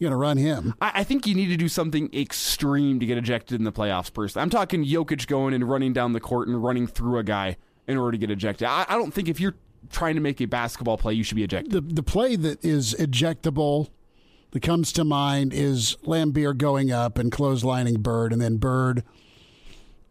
you're 0.00 0.08
going 0.08 0.18
to 0.18 0.20
run 0.20 0.36
him. 0.38 0.74
I, 0.80 0.92
I, 0.96 1.04
think 1.04 1.26
you 1.26 1.34
need 1.34 1.48
to 1.48 1.56
do 1.58 1.68
something 1.68 2.08
extreme 2.14 2.98
to 3.00 3.06
get 3.06 3.18
ejected 3.18 3.60
in 3.60 3.64
the 3.64 3.72
playoffs. 3.72 4.12
Person, 4.12 4.40
I'm 4.40 4.50
talking 4.50 4.84
Jokic 4.84 5.26
going 5.26 5.52
and 5.52 5.68
running 5.68 5.92
down 5.92 6.14
the 6.14 6.20
court 6.20 6.48
and 6.48 6.60
running 6.62 6.86
through 6.86 7.18
a 7.18 7.22
guy 7.22 7.58
in 7.86 7.98
order 7.98 8.12
to 8.12 8.18
get 8.18 8.30
ejected. 8.30 8.66
I, 8.66 8.86
I 8.88 8.96
don't 8.96 9.12
think 9.12 9.28
if 9.28 9.38
you're 9.38 9.56
trying 9.90 10.14
to 10.14 10.20
make 10.22 10.40
a 10.40 10.46
basketball 10.46 10.96
play, 10.96 11.12
you 11.12 11.22
should 11.22 11.36
be 11.36 11.44
ejected. 11.44 11.72
The 11.72 11.80
the 11.82 12.02
play 12.02 12.34
that 12.36 12.64
is 12.64 12.94
ejectable 12.94 13.88
that 14.52 14.62
comes 14.62 14.90
to 14.92 15.04
mind 15.04 15.52
is 15.52 15.96
Laimbeer 16.04 16.56
going 16.56 16.90
up 16.90 17.18
and 17.18 17.30
clotheslining 17.30 18.00
Bird, 18.00 18.32
and 18.32 18.40
then 18.40 18.56
Bird 18.56 19.04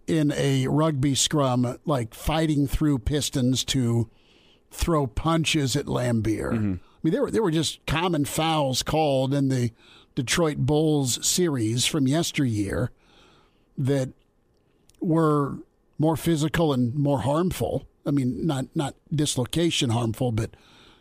in 0.08 0.32
a 0.36 0.68
rugby 0.68 1.16
scrum, 1.16 1.78
like 1.86 2.14
fighting 2.14 2.68
through 2.68 3.00
Pistons 3.00 3.64
to 3.66 4.10
throw 4.72 5.08
punches 5.08 5.76
at 5.76 5.86
Laimbeer. 5.86 6.52
Mm-hmm. 6.52 6.74
I 7.00 7.02
mean, 7.04 7.14
there 7.14 7.22
were 7.22 7.32
there 7.32 7.44
were 7.44 7.52
just 7.52 7.86
common 7.86 8.26
fouls 8.26 8.84
called 8.84 9.34
in 9.34 9.48
the 9.48 9.72
Detroit 10.16 10.58
Bulls 10.58 11.26
series 11.26 11.86
from 11.86 12.08
yesteryear 12.08 12.92
that 13.78 14.10
were 15.00 15.60
more 15.98 16.18
physical 16.18 16.74
and 16.74 16.94
more 16.96 17.22
harmful. 17.22 17.88
I 18.06 18.12
mean, 18.12 18.46
not 18.46 18.66
not 18.76 18.96
dislocation 19.14 19.92
harmful, 19.92 20.34
but 20.34 20.52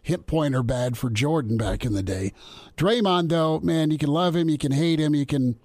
hip 0.03 0.27
pointer 0.27 0.63
bad 0.63 0.97
for 0.97 1.11
Jordan 1.11 1.57
back 1.57 1.85
in 1.85 1.95
the 1.95 2.03
day. 2.03 2.33
Draymond, 2.77 3.29
though, 3.29 3.59
man, 3.61 3.91
you 3.91 3.99
can 3.99 4.09
love 4.09 4.37
him, 4.37 4.49
you 4.49 4.59
can 4.59 4.73
hate 4.73 5.01
him, 5.01 5.15
you 5.15 5.27
can 5.27 5.59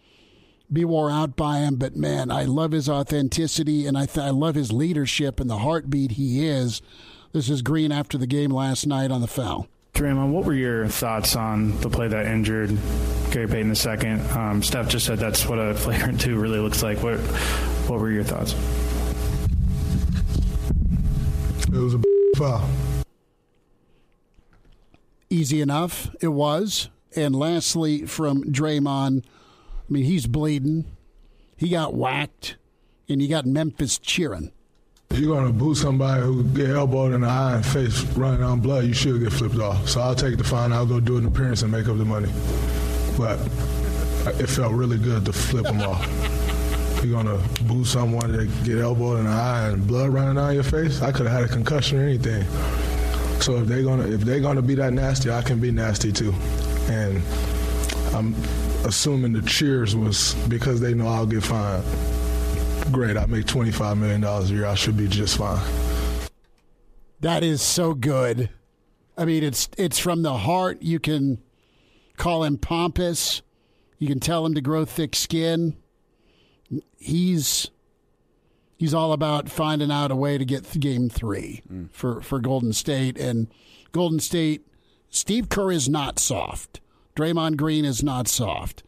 be 0.72 0.84
wore 0.84 1.12
out 1.12 1.36
by 1.36 1.60
him, 1.60 1.76
but 1.76 1.96
man, 1.96 2.32
I 2.32 2.44
love 2.46 2.72
his 2.72 2.90
authenticity 2.90 3.86
and 3.86 3.98
I, 3.98 4.06
th- 4.06 4.26
I 4.26 4.32
love 4.32 4.56
his 4.56 4.72
leadership 4.72 5.40
and 5.40 5.50
the 5.50 5.60
heartbeat 5.60 6.12
he 6.12 6.48
is. 6.48 6.82
This 7.32 7.50
is 7.50 7.62
Green 7.62 7.92
after 7.92 8.18
the 8.18 8.28
game 8.28 8.50
last 8.52 8.88
night 8.88 9.12
on 9.12 9.22
the 9.22 9.28
foul. 9.28 9.68
Draymond, 9.94 10.32
what 10.32 10.44
were 10.44 10.56
your 10.56 10.88
thoughts 10.88 11.36
on 11.36 11.80
the 11.82 11.90
play 11.90 12.08
that 12.08 12.26
injured 12.26 12.76
Gary 13.30 13.48
Payton 13.48 13.76
II? 13.76 14.22
Um, 14.32 14.64
Steph 14.64 14.90
just 14.90 15.06
said 15.06 15.20
that's 15.20 15.46
what 15.46 15.60
a 15.60 15.76
flagrant 15.76 16.20
two 16.20 16.36
really 16.40 16.58
looks 16.58 16.82
like. 16.82 17.04
What 17.04 17.20
what 17.88 18.00
were 18.00 18.10
your 18.10 18.24
thoughts? 18.24 18.54
It 21.68 21.78
was 21.78 21.94
a 21.94 22.02
foul. 22.38 22.68
Easy 25.30 25.62
enough, 25.62 26.10
it 26.22 26.30
was. 26.30 26.90
And 27.16 27.36
lastly, 27.36 28.08
from 28.08 28.46
Draymond, 28.46 29.24
I 29.24 29.94
mean, 29.94 30.06
he's 30.06 30.26
bleeding. 30.26 30.86
He 31.56 31.70
got 31.70 31.94
whacked, 31.94 32.58
and 33.08 33.22
he 33.22 33.28
got 33.28 33.46
Memphis 33.46 34.00
cheering. 34.00 34.52
You're 35.14 35.36
going 35.36 35.46
to 35.46 35.54
boo 35.54 35.76
somebody 35.76 36.24
who 36.24 36.44
get 36.44 36.70
elbowed 36.70 37.14
in 37.14 37.22
the 37.22 37.28
eye 37.28 37.56
and 37.56 37.66
face 37.66 38.04
running 38.16 38.44
on 38.44 38.60
blood, 38.60 38.86
you 38.86 38.94
should 38.94 39.22
get 39.22 39.32
flipped 39.32 39.60
off. 39.60 39.88
So 39.88 40.02
I'll 40.02 40.16
take 40.16 40.38
the 40.38 40.44
fine. 40.44 40.74
I'll 40.74 40.86
go 40.86 41.00
do 41.00 41.18
an 41.18 41.26
appearance 41.26 41.62
and 41.62 41.72
make 41.72 41.88
up 41.88 41.98
the 41.98 42.06
money. 42.06 42.30
But 43.18 43.40
it 44.40 44.48
felt 44.48 44.74
really 44.74 44.98
good 44.98 45.26
to 45.26 45.34
flip 45.34 45.66
them 45.66 45.82
off. 45.82 46.04
You're 47.04 47.22
going 47.22 47.28
to 47.28 47.64
boo 47.64 47.86
someone 47.86 48.32
that 48.32 48.50
get 48.64 48.80
elbowed 48.80 49.20
in 49.20 49.26
the 49.26 49.32
eye 49.32 49.70
and 49.70 49.86
blood 49.86 50.10
running 50.10 50.36
down 50.36 50.56
your 50.56 50.64
face, 50.64 51.02
I 51.02 51.12
could 51.12 51.28
have 51.28 51.42
had 51.42 51.44
a 51.44 51.54
concussion 51.54 52.00
or 52.00 52.04
anything. 52.04 52.46
So 53.44 53.58
if 53.58 53.68
they're 53.68 53.84
gonna 53.84 54.08
if 54.08 54.22
they're 54.22 54.40
gonna 54.40 54.62
be 54.62 54.76
that 54.76 54.94
nasty, 54.94 55.30
I 55.30 55.42
can 55.42 55.60
be 55.60 55.70
nasty 55.70 56.14
too. 56.14 56.34
And 56.88 57.22
I'm 58.14 58.34
assuming 58.86 59.34
the 59.34 59.42
cheers 59.42 59.98
was 59.98 60.34
because 60.48 60.80
they 60.80 60.94
know 60.94 61.08
I'll 61.08 61.26
get 61.26 61.44
fined. 61.44 61.84
Great, 62.94 63.18
I 63.18 63.26
make 63.26 63.46
$25 63.46 63.98
million 63.98 64.24
a 64.24 64.42
year. 64.44 64.66
I 64.68 64.76
should 64.76 64.96
be 64.96 65.08
just 65.08 65.38
fine. 65.38 65.60
That 67.22 67.44
is 67.44 67.60
so 67.60 67.96
good. 67.96 68.52
I 69.18 69.26
mean, 69.26 69.44
it's 69.44 69.68
it's 69.78 69.98
from 69.98 70.22
the 70.22 70.38
heart. 70.38 70.84
You 70.84 71.00
can 71.00 71.42
call 72.18 72.44
him 72.44 72.60
pompous. 72.60 73.42
You 73.98 74.08
can 74.08 74.20
tell 74.20 74.46
him 74.46 74.54
to 74.54 74.62
grow 74.62 74.86
thick 74.86 75.16
skin. 75.16 75.76
He's 76.98 77.72
he's 78.78 78.94
all 78.94 79.12
about 79.12 79.50
finding 79.50 79.92
out 79.92 80.12
a 80.12 80.16
way 80.16 80.38
to 80.38 80.46
get 80.46 80.80
game 80.80 81.10
three 81.10 81.64
mm. 81.72 81.90
for 81.92 82.22
for 82.22 82.40
Golden 82.40 82.74
State 82.74 83.18
and 83.18 83.48
Golden 83.92 84.20
State. 84.20 84.68
Steve 85.10 85.50
Kerr 85.50 85.72
is 85.72 85.90
not 85.90 86.20
soft. 86.20 86.80
Draymond 87.16 87.58
Green 87.58 87.86
is 87.86 88.04
not 88.04 88.28
soft. 88.28 88.84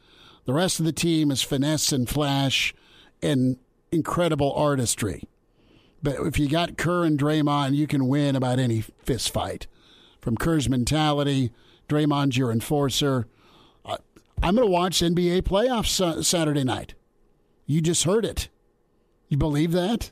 The 0.46 0.54
rest 0.54 0.80
of 0.80 0.86
the 0.86 0.92
team 0.92 1.32
is 1.32 1.42
finesse 1.42 1.92
and 1.92 2.08
flash 2.08 2.74
and 3.22 3.58
incredible 3.96 4.54
artistry. 4.54 5.24
But 6.04 6.16
if 6.20 6.38
you 6.38 6.48
got 6.48 6.78
Kerr 6.78 7.04
and 7.04 7.18
Draymond, 7.18 7.74
you 7.74 7.88
can 7.88 8.08
win 8.08 8.36
about 8.36 8.60
any 8.60 8.82
fist 8.82 9.32
fight. 9.32 9.66
From 10.22 10.38
Kerr's 10.38 10.70
mentality, 10.70 11.52
Draymond's 11.90 12.38
your 12.38 12.52
enforcer. 12.52 13.28
I'm 14.44 14.56
going 14.56 14.68
to 14.68 14.72
watch 14.72 15.00
NBA 15.00 15.44
playoffs 15.44 16.24
Saturday 16.24 16.64
night. 16.64 16.94
You 17.66 17.82
just 17.82 18.04
heard 18.04 18.26
it. 18.26 18.50
You 19.30 19.38
believe 19.38 19.72
that? 19.72 20.12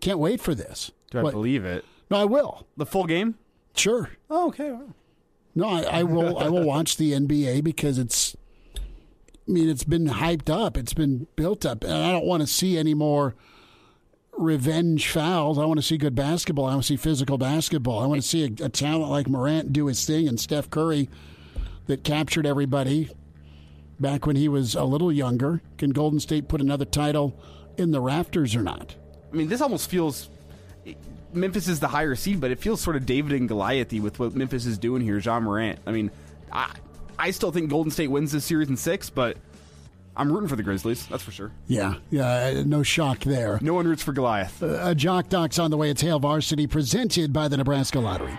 Can't 0.00 0.18
wait 0.18 0.40
for 0.40 0.54
this. 0.54 0.92
Do 1.10 1.18
I 1.18 1.22
what? 1.22 1.32
believe 1.32 1.64
it? 1.64 1.84
No, 2.10 2.18
I 2.18 2.24
will. 2.24 2.66
The 2.76 2.86
full 2.86 3.04
game? 3.04 3.34
Sure. 3.74 4.10
Oh, 4.30 4.48
okay. 4.48 4.74
No, 5.54 5.68
I, 5.68 5.82
I 5.82 6.02
will. 6.04 6.38
I 6.38 6.48
will 6.48 6.62
watch 6.64 6.96
the 6.96 7.12
NBA 7.12 7.64
because 7.64 7.98
it's. 7.98 8.36
I 9.48 9.52
mean, 9.52 9.68
it's 9.68 9.84
been 9.84 10.06
hyped 10.06 10.50
up. 10.50 10.76
It's 10.76 10.94
been 10.94 11.26
built 11.36 11.64
up, 11.64 11.84
and 11.84 11.92
I 11.92 12.10
don't 12.10 12.26
want 12.26 12.40
to 12.42 12.46
see 12.46 12.76
any 12.76 12.94
more 12.94 13.34
revenge 14.32 15.08
fouls. 15.08 15.58
I 15.58 15.64
want 15.64 15.78
to 15.78 15.86
see 15.86 15.96
good 15.96 16.14
basketball. 16.14 16.66
I 16.66 16.72
want 16.72 16.82
to 16.82 16.88
see 16.88 16.96
physical 16.96 17.38
basketball. 17.38 18.00
I 18.00 18.06
want 18.06 18.20
to 18.20 18.26
see 18.26 18.44
a, 18.44 18.64
a 18.64 18.68
talent 18.68 19.10
like 19.10 19.28
Morant 19.28 19.72
do 19.72 19.86
his 19.86 20.04
thing, 20.04 20.28
and 20.28 20.38
Steph 20.38 20.68
Curry 20.70 21.08
that 21.86 22.02
captured 22.02 22.46
everybody 22.46 23.10
back 24.00 24.26
when 24.26 24.36
he 24.36 24.48
was 24.48 24.74
a 24.74 24.84
little 24.84 25.12
younger. 25.12 25.62
Can 25.78 25.90
Golden 25.90 26.20
State 26.20 26.48
put 26.48 26.60
another 26.60 26.84
title 26.84 27.38
in 27.76 27.92
the 27.92 28.00
rafters 28.00 28.54
or 28.54 28.62
not? 28.62 28.96
I 29.32 29.36
mean, 29.36 29.48
this 29.48 29.60
almost 29.60 29.88
feels 29.88 30.28
Memphis 31.32 31.68
is 31.68 31.80
the 31.80 31.88
higher 31.88 32.14
seed, 32.14 32.40
but 32.40 32.50
it 32.50 32.58
feels 32.58 32.80
sort 32.80 32.96
of 32.96 33.06
David 33.06 33.32
and 33.32 33.48
Goliathy 33.48 34.00
with 34.00 34.18
what 34.18 34.34
Memphis 34.34 34.66
is 34.66 34.78
doing 34.78 35.02
here. 35.02 35.18
Ja 35.18 35.38
Morant. 35.38 35.78
I 35.86 35.92
mean, 35.92 36.10
I 36.50 36.72
I 37.18 37.30
still 37.30 37.50
think 37.52 37.70
Golden 37.70 37.90
State 37.90 38.08
wins 38.08 38.32
this 38.32 38.44
series 38.44 38.68
in 38.68 38.76
six, 38.76 39.10
but 39.10 39.36
I'm 40.16 40.32
rooting 40.32 40.48
for 40.48 40.56
the 40.56 40.62
Grizzlies. 40.62 41.06
That's 41.06 41.22
for 41.22 41.30
sure. 41.30 41.52
Yeah, 41.66 41.94
yeah, 42.10 42.62
no 42.64 42.82
shock 42.82 43.20
there. 43.20 43.58
No 43.62 43.74
one 43.74 43.86
roots 43.86 44.02
for 44.02 44.12
Goliath. 44.12 44.62
Uh, 44.62 44.78
a 44.82 44.94
Jock 44.94 45.28
Doc's 45.28 45.58
on 45.58 45.70
the 45.70 45.76
way. 45.76 45.90
It's 45.90 46.02
Hail 46.02 46.18
Varsity, 46.18 46.66
presented 46.66 47.32
by 47.32 47.48
the 47.48 47.56
Nebraska 47.56 48.00
Lottery. 48.00 48.38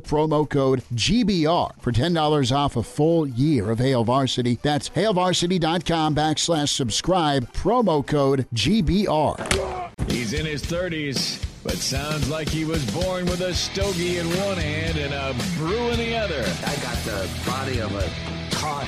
promo 0.00 0.48
code 0.48 0.82
GBR 0.94 1.80
for 1.80 1.92
$10 1.92 2.56
off 2.56 2.76
a 2.76 2.82
full 2.82 3.26
year 3.26 3.70
of 3.70 3.78
Hail 3.78 4.04
Varsity. 4.04 4.58
That's 4.62 4.90
hailvarsity.com 4.90 6.14
backslash 6.14 6.68
subscribe, 6.68 7.52
promo 7.52 8.06
code 8.06 8.46
GBR. 8.54 9.90
He's 10.10 10.32
in 10.32 10.46
his 10.46 10.62
30s, 10.62 11.44
but 11.62 11.74
sounds 11.74 12.28
like 12.30 12.48
he 12.48 12.64
was 12.64 12.84
born 12.92 13.26
with 13.26 13.40
a 13.40 13.54
stogie 13.54 14.18
in 14.18 14.26
one 14.28 14.56
hand 14.56 14.96
and 14.98 15.12
a 15.12 15.34
brew 15.56 15.88
in 15.90 15.98
the 15.98 16.16
other. 16.16 16.40
I 16.66 16.76
got 16.76 16.96
the 17.04 17.28
body 17.46 17.80
of 17.80 17.94
a 17.94 18.08
taut, 18.50 18.86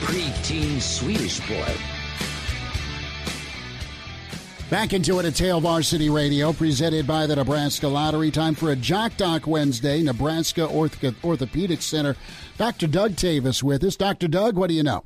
preteen 0.00 0.80
Swedish 0.80 1.40
boy. 1.48 1.97
Back 4.70 4.92
into 4.92 5.18
it 5.18 5.24
at 5.24 5.38
Hail 5.38 5.60
Varsity 5.60 6.10
Radio, 6.10 6.52
presented 6.52 7.06
by 7.06 7.26
the 7.26 7.36
Nebraska 7.36 7.88
Lottery. 7.88 8.30
Time 8.30 8.54
for 8.54 8.70
a 8.70 8.76
Jock 8.76 9.16
Doc 9.16 9.46
Wednesday, 9.46 10.02
Nebraska 10.02 10.60
Ortho- 10.60 11.14
Orthopedic 11.24 11.80
Center. 11.80 12.16
Dr. 12.58 12.86
Doug 12.86 13.16
Davis 13.16 13.62
with 13.62 13.82
us. 13.82 13.96
Dr. 13.96 14.28
Doug, 14.28 14.58
what 14.58 14.68
do 14.68 14.74
you 14.74 14.82
know? 14.82 15.04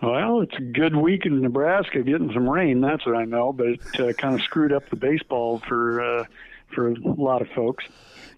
Well, 0.00 0.42
it's 0.42 0.54
a 0.56 0.60
good 0.62 0.94
week 0.94 1.26
in 1.26 1.42
Nebraska, 1.42 2.00
getting 2.04 2.30
some 2.32 2.48
rain. 2.48 2.80
That's 2.80 3.04
what 3.04 3.16
I 3.16 3.24
know, 3.24 3.52
but 3.52 3.66
it 3.66 3.80
uh, 3.98 4.12
kind 4.12 4.36
of 4.36 4.42
screwed 4.42 4.72
up 4.72 4.88
the 4.88 4.94
baseball 4.96 5.60
for 5.66 6.00
uh, 6.00 6.24
for 6.72 6.90
a 6.90 6.94
lot 7.00 7.42
of 7.42 7.48
folks. 7.48 7.84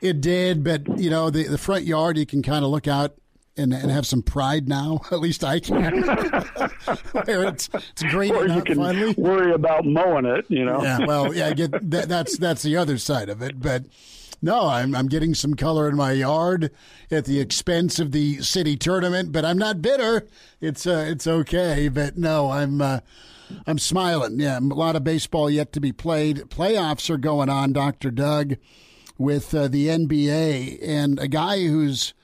It 0.01 0.23
did, 0.23 0.65
but 0.65 0.99
you 0.99 1.11
know 1.11 1.29
the 1.29 1.45
the 1.45 1.59
front 1.59 1.85
yard 1.85 2.17
you 2.17 2.25
can 2.25 2.43
kind 2.43 2.65
of 2.65 2.71
look 2.71 2.89
out 2.89 3.17
and, 3.57 3.73
and 3.73 3.91
have 3.91 4.07
some 4.07 4.23
pride 4.23 4.69
now. 4.69 5.01
At 5.11 5.21
least 5.21 5.45
I 5.45 5.61
can. 5.61 6.03
Where 7.25 7.45
it's 7.45 7.69
it's 7.73 8.03
green 8.05 8.35
or 8.35 8.47
you 8.47 8.63
can 8.63 8.77
finally. 8.77 9.15
worry 9.17 9.53
about 9.53 9.85
mowing 9.85 10.27
it. 10.27 10.47
You 10.49 10.65
know. 10.65 10.83
Yeah, 10.83 11.07
well, 11.07 11.35
yeah, 11.35 11.49
I 11.49 11.53
get 11.55 11.91
that, 11.91 12.09
that's 12.09 12.39
that's 12.39 12.63
the 12.63 12.77
other 12.77 12.99
side 12.99 13.29
of 13.29 13.43
it, 13.43 13.61
but. 13.61 13.85
No, 14.43 14.69
I'm 14.69 14.95
I'm 14.95 15.09
getting 15.09 15.35
some 15.35 15.53
color 15.53 15.87
in 15.87 15.97
my 15.97 16.13
yard 16.13 16.71
at 17.11 17.27
the 17.27 17.39
expense 17.41 17.99
of 17.99 18.13
the 18.13 18.41
city 18.41 18.75
tournament, 18.75 19.33
but 19.33 19.45
I'm 19.45 19.59
not 19.59 19.83
bitter. 19.83 20.27
It's 20.63 20.87
uh, 20.87 21.05
it's 21.07 21.27
okay, 21.27 21.89
but 21.89 22.17
no, 22.17 22.51
I'm 22.51 22.81
uh, 22.81 23.01
I'm 23.67 23.79
smiling. 23.79 24.41
Yeah, 24.41 24.59
a 24.59 24.61
lot 24.61 24.97
of 24.97 25.05
baseball 25.05 25.51
yet 25.51 25.75
to 25.75 25.81
be 25.81 25.93
played. 25.93 26.39
Playoffs 26.49 27.11
are 27.11 27.19
going 27.19 27.51
on, 27.51 27.75
Doctor 27.75 28.11
Doug, 28.11 28.57
with 29.19 29.55
uh, 29.55 29.69
the 29.69 29.89
NBA, 29.89 30.79
and 30.83 31.19
a 31.19 31.29
guy 31.29 31.67
who's 31.67 32.15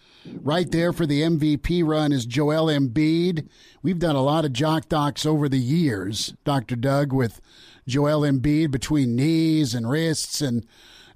right 0.43 0.71
there 0.71 0.93
for 0.93 1.07
the 1.07 1.23
MVP 1.23 1.85
run 1.85 2.13
is 2.13 2.27
Joel 2.27 2.67
Embiid. 2.67 3.49
We've 3.83 3.99
done 3.99 4.17
a 4.17 4.23
lot 4.23 4.45
of 4.45 4.53
jock 4.53 4.89
docs 4.89 5.27
over 5.27 5.49
the 5.49 5.59
years, 5.59 6.35
Doctor 6.45 6.77
Doug, 6.77 7.13
with 7.13 7.41
Joel 7.87 8.23
Embiid 8.23 8.71
between 8.71 9.17
knees 9.17 9.75
and 9.75 9.89
wrists, 9.89 10.41
and 10.41 10.67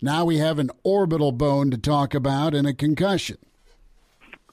now 0.01 0.25
we 0.25 0.39
have 0.39 0.59
an 0.59 0.71
orbital 0.83 1.33
bone 1.33 1.71
to 1.71 1.79
talk 1.79 2.15
about 2.15 2.55
and 2.55 2.67
a 2.67 2.75
concussion. 2.75 3.39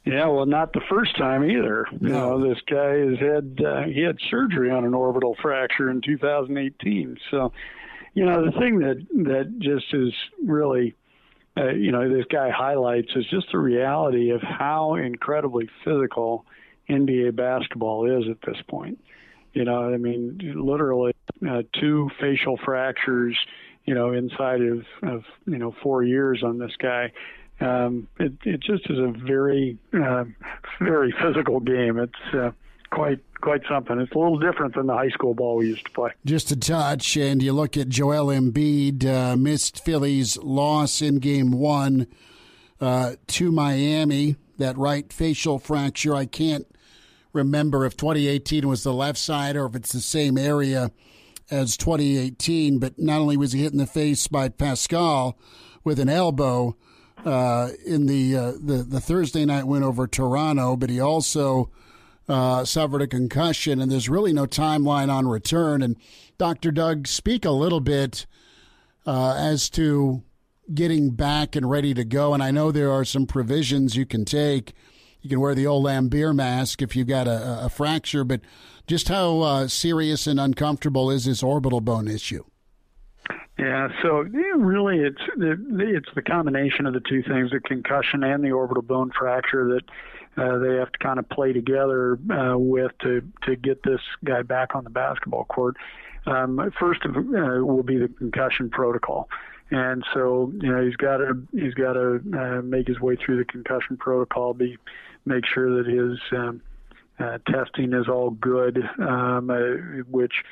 Yeah, 0.07 0.27
well, 0.27 0.45
not 0.45 0.71
the 0.71 0.81
first 0.89 1.17
time 1.17 1.43
either. 1.43 1.85
You 1.99 2.09
know, 2.09 2.39
this 2.41 2.59
guy 2.69 2.95
has 2.95 3.19
had 3.19 3.65
uh, 3.65 3.83
he 3.83 4.01
had 4.01 4.17
surgery 4.29 4.71
on 4.71 4.85
an 4.85 4.93
orbital 4.93 5.35
fracture 5.41 5.89
in 5.89 5.99
2018. 5.99 7.17
So, 7.29 7.51
you 8.13 8.25
know, 8.25 8.45
the 8.45 8.57
thing 8.57 8.79
that 8.79 9.05
that 9.25 9.59
just 9.59 9.93
is 9.93 10.13
really, 10.41 10.95
uh, 11.57 11.69
you 11.71 11.91
know, 11.91 12.07
this 12.13 12.25
guy 12.31 12.49
highlights 12.49 13.09
is 13.15 13.25
just 13.29 13.47
the 13.51 13.57
reality 13.57 14.29
of 14.29 14.41
how 14.41 14.95
incredibly 14.95 15.69
physical 15.83 16.45
NBA 16.89 17.35
basketball 17.35 18.21
is 18.21 18.29
at 18.29 18.37
this 18.45 18.61
point. 18.67 18.99
You 19.53 19.65
know, 19.65 19.91
I 19.93 19.97
mean, 19.97 20.39
literally 20.55 21.13
uh, 21.47 21.63
two 21.79 22.09
facial 22.19 22.57
fractures. 22.63 23.37
You 23.85 23.95
know, 23.95 24.11
inside 24.11 24.61
of, 24.61 24.83
of 25.01 25.23
you 25.45 25.57
know 25.57 25.73
four 25.81 26.03
years 26.03 26.43
on 26.43 26.59
this 26.59 26.73
guy 26.77 27.11
um, 27.59 28.07
it, 28.19 28.33
it 28.43 28.59
just 28.61 28.89
is 28.89 28.97
a 28.99 29.13
very, 29.25 29.77
uh, 29.93 30.25
very 30.79 31.13
physical 31.21 31.59
game. 31.59 31.97
It's 31.97 32.33
uh, 32.33 32.51
quite 32.91 33.19
quite 33.37 33.61
something. 33.67 33.99
It's 33.99 34.11
a 34.11 34.17
little 34.17 34.39
different 34.39 34.75
than 34.75 34.87
the 34.87 34.93
high 34.93 35.09
school 35.09 35.33
ball 35.33 35.57
we 35.57 35.67
used 35.67 35.85
to 35.85 35.91
play. 35.91 36.11
Just 36.25 36.51
a 36.51 36.55
touch, 36.55 37.15
and 37.17 37.41
you 37.41 37.53
look 37.53 37.77
at 37.77 37.89
Joel 37.89 38.27
Embiid, 38.27 39.05
uh, 39.05 39.35
missed 39.35 39.83
Philly's 39.83 40.37
loss 40.37 41.01
in 41.01 41.19
game 41.19 41.51
one 41.51 42.07
uh, 42.79 43.13
to 43.27 43.51
Miami, 43.51 44.35
that 44.57 44.77
right 44.77 45.11
facial 45.11 45.59
fracture. 45.59 46.15
I 46.15 46.25
can't 46.25 46.67
remember 47.33 47.85
if 47.85 47.95
2018 47.95 48.67
was 48.67 48.83
the 48.83 48.93
left 48.93 49.19
side 49.19 49.55
or 49.55 49.65
if 49.65 49.75
it's 49.75 49.91
the 49.91 49.99
same 49.99 50.37
area 50.37 50.91
as 51.49 51.77
2018, 51.77 52.79
but 52.79 52.99
not 52.99 53.19
only 53.19 53.37
was 53.37 53.53
he 53.53 53.63
hit 53.63 53.71
in 53.71 53.77
the 53.77 53.87
face 53.87 54.27
by 54.27 54.49
Pascal 54.49 55.37
with 55.83 55.99
an 55.99 56.09
elbow 56.09 56.75
uh, 57.25 57.69
in 57.85 58.05
the, 58.05 58.35
uh, 58.35 58.51
the 58.51 58.85
the 58.87 59.01
Thursday 59.01 59.45
night 59.45 59.65
win 59.65 59.83
over 59.83 60.07
Toronto, 60.07 60.75
but 60.75 60.89
he 60.89 60.99
also 60.99 61.69
uh, 62.27 62.65
suffered 62.65 63.01
a 63.01 63.07
concussion, 63.07 63.79
and 63.81 63.91
there's 63.91 64.09
really 64.09 64.33
no 64.33 64.45
timeline 64.45 65.09
on 65.09 65.27
return. 65.27 65.81
And 65.81 65.97
Dr. 66.37 66.71
Doug, 66.71 67.07
speak 67.07 67.45
a 67.45 67.51
little 67.51 67.79
bit 67.79 68.25
uh, 69.05 69.35
as 69.37 69.69
to 69.71 70.23
getting 70.73 71.11
back 71.11 71.55
and 71.55 71.69
ready 71.69 71.93
to 71.93 72.03
go. 72.03 72.33
And 72.33 72.43
I 72.43 72.51
know 72.51 72.71
there 72.71 72.91
are 72.91 73.05
some 73.05 73.25
provisions 73.25 73.95
you 73.95 74.05
can 74.05 74.25
take. 74.25 74.73
You 75.21 75.29
can 75.29 75.39
wear 75.39 75.55
the 75.55 75.67
old 75.67 75.85
Laimbeer 75.85 76.35
mask 76.35 76.81
if 76.81 76.95
you've 76.95 77.07
got 77.07 77.27
a, 77.27 77.65
a 77.65 77.69
fracture, 77.69 78.23
but 78.23 78.41
just 78.85 79.07
how 79.07 79.39
uh, 79.39 79.67
serious 79.67 80.27
and 80.27 80.39
uncomfortable 80.39 81.09
is 81.09 81.25
this 81.25 81.41
orbital 81.41 81.81
bone 81.81 82.07
issue? 82.07 82.43
Yeah, 83.57 83.87
so 84.03 84.19
really, 84.19 84.99
it's 84.99 85.21
it's 85.35 86.09
the 86.13 86.21
combination 86.21 86.85
of 86.85 86.93
the 86.93 86.99
two 86.99 87.23
things: 87.23 87.49
the 87.49 87.59
concussion 87.59 88.23
and 88.23 88.43
the 88.43 88.51
orbital 88.51 88.83
bone 88.83 89.11
fracture 89.17 89.67
that 89.69 89.81
uh, 90.37 90.57
they 90.59 90.75
have 90.75 90.91
to 90.91 90.99
kind 90.99 91.19
of 91.19 91.27
play 91.29 91.53
together 91.53 92.19
uh, 92.31 92.57
with 92.57 92.91
to 92.99 93.21
to 93.43 93.55
get 93.55 93.83
this 93.83 94.01
guy 94.23 94.41
back 94.41 94.75
on 94.75 94.83
the 94.83 94.89
basketball 94.89 95.45
court. 95.45 95.75
Um, 96.25 96.71
first 96.79 97.03
of, 97.05 97.15
uh, 97.15 97.65
will 97.65 97.83
be 97.83 97.97
the 97.97 98.09
concussion 98.09 98.69
protocol, 98.69 99.29
and 99.71 100.03
so 100.13 100.51
you 100.61 100.71
know 100.71 100.85
he's 100.85 100.95
got 100.95 101.17
to 101.17 101.41
he's 101.51 101.73
got 101.73 101.93
to 101.93 102.21
uh, 102.37 102.61
make 102.61 102.87
his 102.87 102.99
way 102.99 103.15
through 103.15 103.37
the 103.37 103.45
concussion 103.45 103.97
protocol, 103.97 104.53
be 104.53 104.77
make 105.25 105.45
sure 105.45 105.81
that 105.81 105.89
his 105.89 106.19
um, 106.37 106.61
uh, 107.19 107.37
testing 107.47 107.93
is 107.93 108.07
all 108.07 108.31
good, 108.31 108.77
um, 108.99 109.49
uh, 109.49 110.03
which 110.09 110.43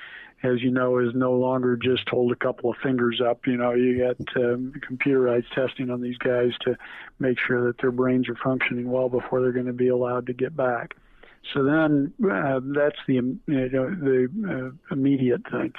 as 0.43 0.61
you 0.61 0.71
know, 0.71 0.99
is 0.99 1.13
no 1.13 1.33
longer 1.33 1.75
just 1.75 2.07
hold 2.09 2.31
a 2.31 2.35
couple 2.35 2.69
of 2.69 2.77
fingers 2.83 3.21
up. 3.25 3.47
You 3.47 3.57
know, 3.57 3.73
you 3.73 3.99
got 3.99 4.43
um, 4.43 4.73
computerized 4.89 5.49
testing 5.53 5.89
on 5.89 6.01
these 6.01 6.17
guys 6.17 6.51
to 6.61 6.77
make 7.19 7.37
sure 7.39 7.65
that 7.67 7.81
their 7.81 7.91
brains 7.91 8.29
are 8.29 8.37
functioning 8.43 8.91
well 8.91 9.09
before 9.09 9.41
they're 9.41 9.51
going 9.51 9.65
to 9.65 9.73
be 9.73 9.87
allowed 9.87 10.27
to 10.27 10.33
get 10.33 10.55
back. 10.55 10.95
So 11.53 11.63
then 11.63 12.13
uh, 12.23 12.59
that's 12.63 12.97
the 13.07 13.13
you 13.13 13.39
know, 13.47 13.89
the 13.89 14.73
uh, 14.89 14.93
immediate 14.93 15.41
thing. 15.49 15.73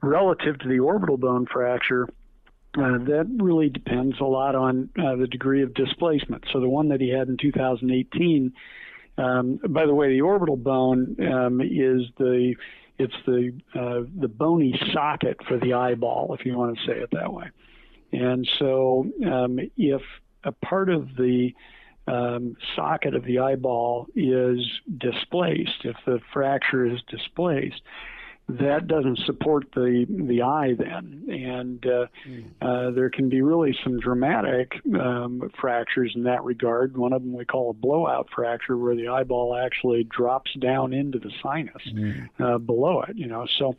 Relative 0.00 0.58
to 0.60 0.68
the 0.68 0.80
orbital 0.80 1.16
bone 1.16 1.46
fracture, 1.52 2.08
uh, 2.76 2.98
that 2.98 3.26
really 3.40 3.68
depends 3.68 4.18
a 4.20 4.24
lot 4.24 4.54
on 4.54 4.88
uh, 4.98 5.16
the 5.16 5.26
degree 5.26 5.62
of 5.62 5.74
displacement. 5.74 6.44
So 6.52 6.60
the 6.60 6.68
one 6.68 6.88
that 6.88 7.00
he 7.00 7.10
had 7.10 7.28
in 7.28 7.36
2018, 7.36 8.52
um, 9.18 9.60
by 9.68 9.86
the 9.86 9.94
way, 9.94 10.08
the 10.08 10.22
orbital 10.22 10.56
bone 10.56 11.16
um, 11.20 11.60
is 11.60 12.02
the 12.18 12.54
it's 13.02 13.14
the 13.26 13.52
uh, 13.74 14.02
the 14.20 14.28
bony 14.28 14.78
socket 14.92 15.38
for 15.46 15.58
the 15.58 15.74
eyeball, 15.74 16.34
if 16.38 16.46
you 16.46 16.56
want 16.56 16.78
to 16.78 16.86
say 16.86 16.98
it 16.98 17.10
that 17.12 17.32
way. 17.32 17.50
And 18.12 18.48
so, 18.58 19.06
um, 19.26 19.58
if 19.76 20.02
a 20.44 20.52
part 20.52 20.90
of 20.90 21.16
the 21.16 21.54
um, 22.06 22.56
socket 22.76 23.14
of 23.14 23.24
the 23.24 23.38
eyeball 23.38 24.06
is 24.14 24.58
displaced, 24.98 25.84
if 25.84 25.96
the 26.04 26.20
fracture 26.32 26.84
is 26.84 27.00
displaced, 27.08 27.80
that 28.48 28.88
doesn't 28.88 29.18
support 29.20 29.66
the 29.74 30.04
the 30.08 30.42
eye 30.42 30.74
then, 30.76 31.24
and 31.28 31.86
uh, 31.86 32.06
mm. 32.28 32.44
uh, 32.60 32.90
there 32.90 33.08
can 33.08 33.28
be 33.28 33.40
really 33.40 33.76
some 33.84 34.00
dramatic 34.00 34.72
um, 35.00 35.50
fractures 35.60 36.12
in 36.14 36.24
that 36.24 36.42
regard. 36.42 36.96
One 36.96 37.12
of 37.12 37.22
them 37.22 37.34
we 37.34 37.44
call 37.44 37.70
a 37.70 37.74
blowout 37.74 38.28
fracture, 38.34 38.76
where 38.76 38.96
the 38.96 39.08
eyeball 39.08 39.56
actually 39.56 40.04
drops 40.04 40.52
down 40.54 40.92
into 40.92 41.18
the 41.18 41.30
sinus 41.42 41.82
mm. 41.88 42.28
uh, 42.40 42.58
below 42.58 43.02
it. 43.02 43.16
You 43.16 43.26
know, 43.26 43.46
so. 43.58 43.76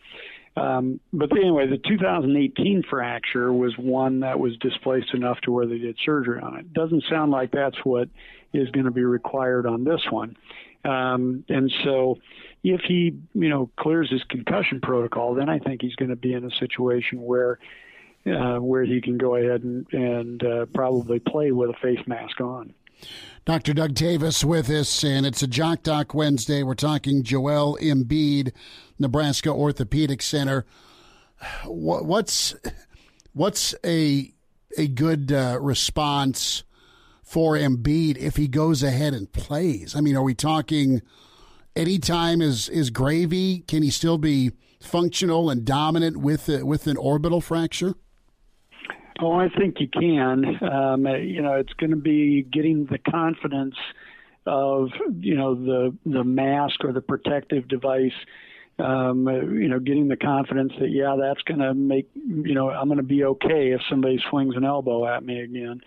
Um, 0.56 0.99
but 1.11 1.31
anyway, 1.31 1.65
the 1.65 1.80
2018 1.80 2.84
fracture 2.88 3.52
was 3.52 3.76
one 3.76 4.19
that 4.19 4.40
was 4.40 4.56
displaced 4.57 5.11
enough 5.15 5.41
to 5.41 5.52
where 5.52 5.65
they 5.65 5.80
did 5.80 5.98
surgery 6.06 6.40
on 6.41 6.60
it. 6.60 6.72
Doesn't 6.73 7.03
sound 7.10 7.31
like 7.31 7.49
that's 7.49 7.77
what 7.84 8.07
is 8.53 8.69
going 8.69 8.85
to 8.85 8.91
be 8.91 9.03
required 9.03 9.65
on 9.65 9.84
this 9.84 10.02
one. 10.11 10.38
Um, 10.84 11.45
and 11.49 11.72
so, 11.84 12.19
if 12.64 12.81
he, 12.81 13.18
you 13.34 13.49
know, 13.49 13.69
clears 13.77 14.10
his 14.10 14.23
concussion 14.23 14.81
protocol, 14.81 15.35
then 15.35 15.49
I 15.49 15.60
think 15.60 15.81
he's 15.81 15.95
going 15.95 16.10
to 16.10 16.15
be 16.15 16.34
in 16.34 16.43
a 16.43 16.51
situation 16.51 17.22
where 17.22 17.60
uh, 18.26 18.57
where 18.57 18.84
he 18.84 19.01
can 19.01 19.18
go 19.18 19.35
ahead 19.35 19.64
and, 19.64 19.85
and 19.91 20.43
uh, 20.43 20.65
probably 20.73 21.19
play 21.19 21.51
with 21.51 21.69
a 21.69 21.80
face 21.81 22.05
mask 22.07 22.39
on. 22.39 22.73
Dr. 23.45 23.73
Doug 23.73 23.93
Davis 23.93 24.45
with 24.45 24.69
us, 24.69 25.03
and 25.03 25.26
it's 25.26 25.43
a 25.43 25.47
Jock 25.47 25.84
Doc 25.84 26.14
Wednesday. 26.14 26.64
We're 26.64 26.76
talking 26.76 27.23
Joel 27.23 27.77
Embiid, 27.81 28.53
Nebraska 28.97 29.49
Orthopedic 29.49 30.22
Center. 30.22 30.65
What's 31.65 32.55
what's 33.34 33.76
a 33.85 34.34
a 34.77 34.88
good 34.88 35.31
uh, 35.34 35.57
response 35.60 36.64
for 37.34 37.55
Embiid 37.55 38.15
if 38.18 38.35
he 38.35 38.47
goes 38.47 38.84
ahead 38.84 39.15
and 39.15 39.31
plays? 39.34 39.95
I 39.95 40.01
mean, 40.01 40.15
are 40.15 40.22
we 40.22 40.35
talking 40.35 41.01
anytime 41.76 42.43
is 42.43 42.69
is 42.69 42.91
gravy? 42.91 43.64
Can 43.68 43.81
he 43.81 43.89
still 43.89 44.19
be 44.19 44.51
functional 44.80 45.49
and 45.49 45.65
dominant 45.65 46.18
with 46.18 46.47
a, 46.47 46.64
with 46.64 46.85
an 46.85 46.95
orbital 46.95 47.41
fracture? 47.41 47.95
Oh, 49.19 49.34
I 49.34 49.49
think 49.49 49.80
you 49.80 49.88
can. 49.88 50.60
Um, 50.64 51.07
you 51.07 51.41
know, 51.41 51.53
it's 51.55 51.73
going 51.73 51.89
to 51.89 51.95
be 51.95 52.43
getting 52.43 52.85
the 52.85 52.99
confidence 52.99 53.76
of 54.45 54.89
you 55.19 55.35
know 55.35 55.55
the 55.55 55.97
the 56.05 56.23
mask 56.23 56.84
or 56.84 56.93
the 56.93 57.01
protective 57.01 57.68
device. 57.68 58.11
Um, 58.77 59.27
you 59.27 59.69
know, 59.69 59.80
getting 59.80 60.07
the 60.07 60.18
confidence 60.18 60.73
that 60.80 60.91
yeah, 60.91 61.15
that's 61.19 61.41
going 61.43 61.61
to 61.61 61.73
make 61.73 62.11
you 62.14 62.53
know 62.53 62.69
I'm 62.69 62.89
going 62.89 62.97
to 62.97 63.03
be 63.03 63.23
okay 63.23 63.72
if 63.72 63.81
somebody 63.89 64.19
swings 64.30 64.55
an 64.55 64.65
elbow 64.65 65.07
at 65.07 65.26
me 65.26 65.39
again. 65.39 65.81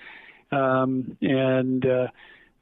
Um, 0.52 1.16
and 1.20 1.84
uh, 1.84 2.06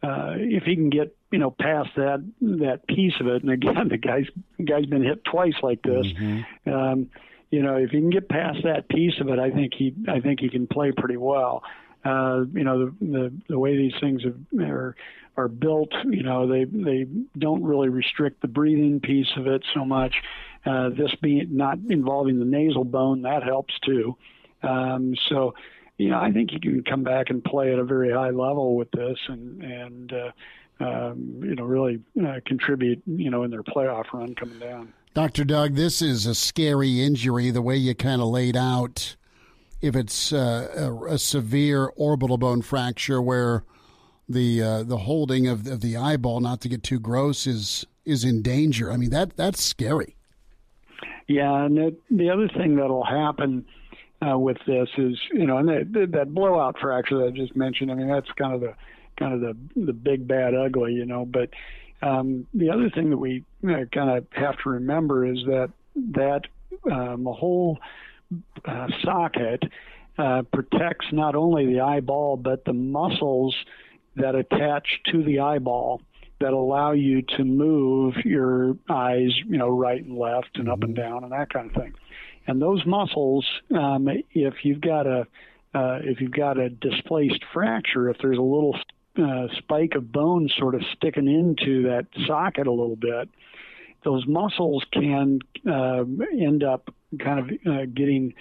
uh, 0.02 0.34
if 0.36 0.64
he 0.64 0.74
can 0.74 0.90
get 0.90 1.16
you 1.30 1.38
know 1.38 1.50
past 1.50 1.90
that 1.96 2.24
that 2.40 2.86
piece 2.86 3.14
of 3.20 3.26
it, 3.26 3.42
and 3.42 3.50
again 3.50 3.88
the 3.88 3.96
guy's 3.96 4.26
guy's 4.64 4.86
been 4.86 5.02
hit 5.02 5.24
twice 5.24 5.54
like 5.62 5.82
this. 5.82 6.06
Mm-hmm. 6.06 6.70
Um, 6.70 7.10
you 7.50 7.62
know, 7.62 7.76
if 7.76 7.90
he 7.90 7.98
can 7.98 8.10
get 8.10 8.28
past 8.28 8.58
that 8.64 8.88
piece 8.88 9.20
of 9.20 9.28
it, 9.28 9.38
I 9.38 9.50
think 9.50 9.74
he 9.74 9.94
I 10.08 10.20
think 10.20 10.40
he 10.40 10.48
can 10.48 10.66
play 10.66 10.92
pretty 10.92 11.16
well. 11.16 11.62
Uh, 12.04 12.44
you 12.52 12.64
know, 12.64 12.86
the, 12.86 12.94
the 13.00 13.32
the 13.48 13.58
way 13.58 13.76
these 13.76 13.94
things 14.00 14.22
have, 14.24 14.36
are 14.60 14.96
are 15.36 15.48
built, 15.48 15.92
you 16.04 16.22
know, 16.22 16.46
they 16.46 16.64
they 16.64 17.06
don't 17.38 17.62
really 17.64 17.88
restrict 17.88 18.40
the 18.42 18.48
breathing 18.48 19.00
piece 19.00 19.30
of 19.36 19.46
it 19.46 19.64
so 19.74 19.84
much. 19.84 20.14
Uh, 20.66 20.90
this 20.90 21.14
being 21.20 21.56
not 21.56 21.78
involving 21.90 22.38
the 22.38 22.44
nasal 22.44 22.84
bone, 22.84 23.22
that 23.22 23.42
helps 23.42 23.74
too. 23.80 24.16
Um, 24.62 25.14
so 25.28 25.54
you 25.98 26.10
know, 26.10 26.18
I 26.18 26.32
think 26.32 26.50
he 26.50 26.58
can 26.58 26.82
come 26.82 27.02
back 27.02 27.30
and 27.30 27.42
play 27.42 27.72
at 27.72 27.78
a 27.78 27.84
very 27.84 28.12
high 28.12 28.30
level 28.30 28.76
with 28.76 28.90
this, 28.90 29.18
and 29.28 29.62
and 29.62 30.12
uh, 30.12 30.30
um, 30.80 31.40
you 31.42 31.54
know 31.54 31.64
really 31.64 32.00
uh, 32.24 32.40
contribute, 32.46 33.02
you 33.06 33.30
know, 33.30 33.44
in 33.44 33.50
their 33.50 33.62
playoff 33.62 34.12
run 34.12 34.34
coming 34.34 34.58
down. 34.58 34.92
Dr. 35.14 35.44
Doug, 35.44 35.74
this 35.74 36.02
is 36.02 36.26
a 36.26 36.34
scary 36.34 37.00
injury. 37.00 37.50
The 37.50 37.62
way 37.62 37.76
you 37.76 37.94
kind 37.94 38.20
of 38.20 38.28
laid 38.28 38.56
out, 38.56 39.14
if 39.80 39.94
it's 39.94 40.32
uh, 40.32 40.68
a, 40.76 41.14
a, 41.14 41.18
severe 41.18 41.92
orbital 41.94 42.36
bone 42.36 42.62
fracture 42.62 43.22
where 43.22 43.62
the 44.28 44.60
uh, 44.60 44.82
the 44.82 44.98
holding 44.98 45.46
of, 45.46 45.68
of 45.68 45.80
the 45.80 45.96
eyeball, 45.96 46.40
not 46.40 46.60
to 46.62 46.68
get 46.68 46.82
too 46.82 46.98
gross, 46.98 47.46
is 47.46 47.86
is 48.04 48.24
in 48.24 48.42
danger. 48.42 48.90
I 48.90 48.96
mean 48.96 49.10
that 49.10 49.36
that's 49.36 49.62
scary. 49.62 50.16
Yeah, 51.28 51.64
and 51.64 51.76
the, 51.76 51.96
the 52.10 52.28
other 52.28 52.48
thing 52.48 52.76
that'll 52.76 53.04
happen 53.04 53.64
uh, 54.24 54.38
with 54.38 54.58
this 54.66 54.88
is 54.96 55.18
you 55.32 55.46
know, 55.46 55.58
and 55.58 55.68
that, 55.68 56.08
that 56.12 56.34
blowout 56.34 56.76
fracture 56.80 57.18
that 57.18 57.26
I 57.26 57.30
just 57.30 57.56
mentioned. 57.56 57.90
I 57.90 57.94
mean, 57.94 58.08
that's 58.08 58.30
kind 58.38 58.54
of 58.54 58.60
the 58.60 58.74
kind 59.18 59.34
of 59.34 59.40
the 59.40 59.82
the 59.86 59.92
big 59.92 60.26
bad 60.26 60.54
ugly, 60.54 60.92
you 60.92 61.06
know. 61.06 61.24
But 61.24 61.50
um, 62.02 62.46
the 62.54 62.70
other 62.70 62.90
thing 62.90 63.10
that 63.10 63.16
we 63.16 63.44
you 63.62 63.70
know, 63.70 63.84
kind 63.92 64.10
of 64.10 64.26
have 64.32 64.56
to 64.62 64.70
remember 64.70 65.26
is 65.26 65.38
that 65.46 65.70
that 66.12 66.42
um, 66.90 67.24
whole 67.24 67.78
uh, 68.64 68.88
socket 69.02 69.62
uh, 70.18 70.42
protects 70.52 71.06
not 71.12 71.34
only 71.34 71.66
the 71.66 71.80
eyeball 71.80 72.36
but 72.36 72.64
the 72.64 72.72
muscles 72.72 73.54
that 74.16 74.34
attach 74.34 75.00
to 75.10 75.22
the 75.22 75.40
eyeball 75.40 76.00
that 76.40 76.52
allow 76.52 76.92
you 76.92 77.22
to 77.22 77.44
move 77.44 78.14
your 78.24 78.76
eyes, 78.88 79.30
you 79.46 79.56
know, 79.56 79.68
right 79.68 80.04
and 80.04 80.18
left 80.18 80.50
and 80.56 80.68
up 80.68 80.82
and 80.82 80.94
mm-hmm. 80.94 81.02
down 81.02 81.24
and 81.24 81.32
that 81.32 81.52
kind 81.52 81.70
of 81.70 81.82
thing. 81.82 81.94
And 82.46 82.60
those 82.60 82.84
muscles, 82.84 83.46
um, 83.74 84.08
if 84.32 84.64
you've 84.64 84.80
got 84.80 85.06
a 85.06 85.26
uh, 85.74 85.98
if 86.04 86.20
you've 86.20 86.30
got 86.30 86.56
a 86.56 86.68
displaced 86.68 87.42
fracture, 87.52 88.08
if 88.08 88.16
there's 88.22 88.38
a 88.38 88.42
little 88.42 88.78
uh, 89.20 89.48
spike 89.58 89.94
of 89.96 90.12
bone 90.12 90.48
sort 90.56 90.76
of 90.76 90.82
sticking 90.96 91.26
into 91.26 91.82
that 91.82 92.06
socket 92.26 92.68
a 92.68 92.70
little 92.70 92.96
bit, 92.96 93.28
those 94.04 94.24
muscles 94.26 94.84
can 94.92 95.40
uh, 95.68 96.04
end 96.32 96.62
up 96.62 96.94
kind 97.18 97.40
of 97.40 97.50
uh, 97.66 97.86
getting 97.92 98.34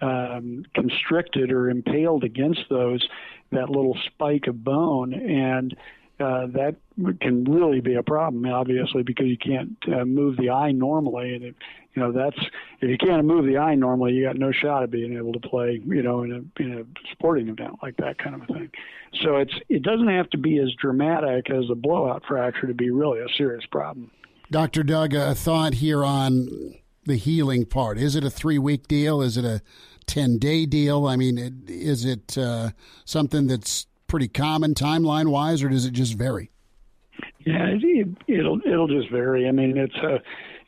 um, 0.00 0.64
constricted 0.74 1.52
or 1.52 1.70
impaled 1.70 2.24
against 2.24 2.62
those 2.70 3.06
that 3.52 3.68
little 3.68 3.96
spike 4.06 4.46
of 4.46 4.62
bone, 4.64 5.12
and 5.12 5.76
uh, 6.20 6.46
that 6.46 6.76
can 7.20 7.44
really 7.44 7.80
be 7.80 7.94
a 7.94 8.02
problem, 8.02 8.46
obviously, 8.46 9.02
because 9.02 9.26
you 9.26 9.38
can't 9.38 9.76
uh, 9.92 10.04
move 10.04 10.36
the 10.36 10.50
eye 10.50 10.70
normally, 10.70 11.34
and 11.34 11.44
if, 11.44 11.54
you 11.94 12.02
know 12.02 12.12
that's 12.12 12.38
if 12.80 12.88
you 12.88 12.96
can't 12.96 13.24
move 13.24 13.46
the 13.46 13.58
eye 13.58 13.74
normally, 13.74 14.12
you 14.12 14.24
got 14.24 14.36
no 14.36 14.52
shot 14.52 14.82
of 14.82 14.90
being 14.90 15.16
able 15.16 15.32
to 15.32 15.40
play, 15.40 15.80
you 15.84 16.02
know, 16.02 16.22
in 16.22 16.32
a 16.32 16.62
in 16.62 16.78
a 16.78 17.10
sporting 17.12 17.48
event 17.48 17.76
like 17.82 17.96
that 17.96 18.18
kind 18.18 18.34
of 18.34 18.42
a 18.42 18.46
thing. 18.46 18.70
So 19.22 19.36
it's 19.36 19.54
it 19.68 19.82
doesn't 19.82 20.08
have 20.08 20.30
to 20.30 20.38
be 20.38 20.58
as 20.58 20.72
dramatic 20.74 21.50
as 21.50 21.64
a 21.70 21.74
blowout 21.74 22.22
fracture 22.26 22.66
to 22.66 22.74
be 22.74 22.90
really 22.90 23.20
a 23.20 23.28
serious 23.36 23.66
problem. 23.66 24.10
Dr. 24.50 24.82
Doug, 24.82 25.14
a 25.14 25.34
thought 25.34 25.74
here 25.74 26.04
on 26.04 26.74
the 27.04 27.16
healing 27.16 27.64
part. 27.64 27.98
Is 27.98 28.16
it 28.16 28.24
a 28.24 28.30
three 28.30 28.58
week 28.58 28.88
deal? 28.88 29.22
Is 29.22 29.36
it 29.36 29.44
a 29.44 29.62
10 30.06 30.38
day 30.38 30.66
deal? 30.66 31.06
I 31.06 31.16
mean, 31.16 31.64
is 31.68 32.04
it 32.04 32.36
uh, 32.36 32.70
something 33.04 33.46
that's 33.46 33.86
pretty 34.06 34.28
common 34.28 34.74
timeline 34.74 35.30
wise, 35.30 35.62
or 35.62 35.68
does 35.68 35.86
it 35.86 35.92
just 35.92 36.14
vary? 36.14 36.50
Yeah, 37.40 37.68
it, 37.68 38.08
it'll 38.26 38.60
it'll 38.66 38.88
just 38.88 39.10
vary. 39.10 39.48
I 39.48 39.52
mean, 39.52 39.78
it's 39.78 39.96
a 39.96 40.20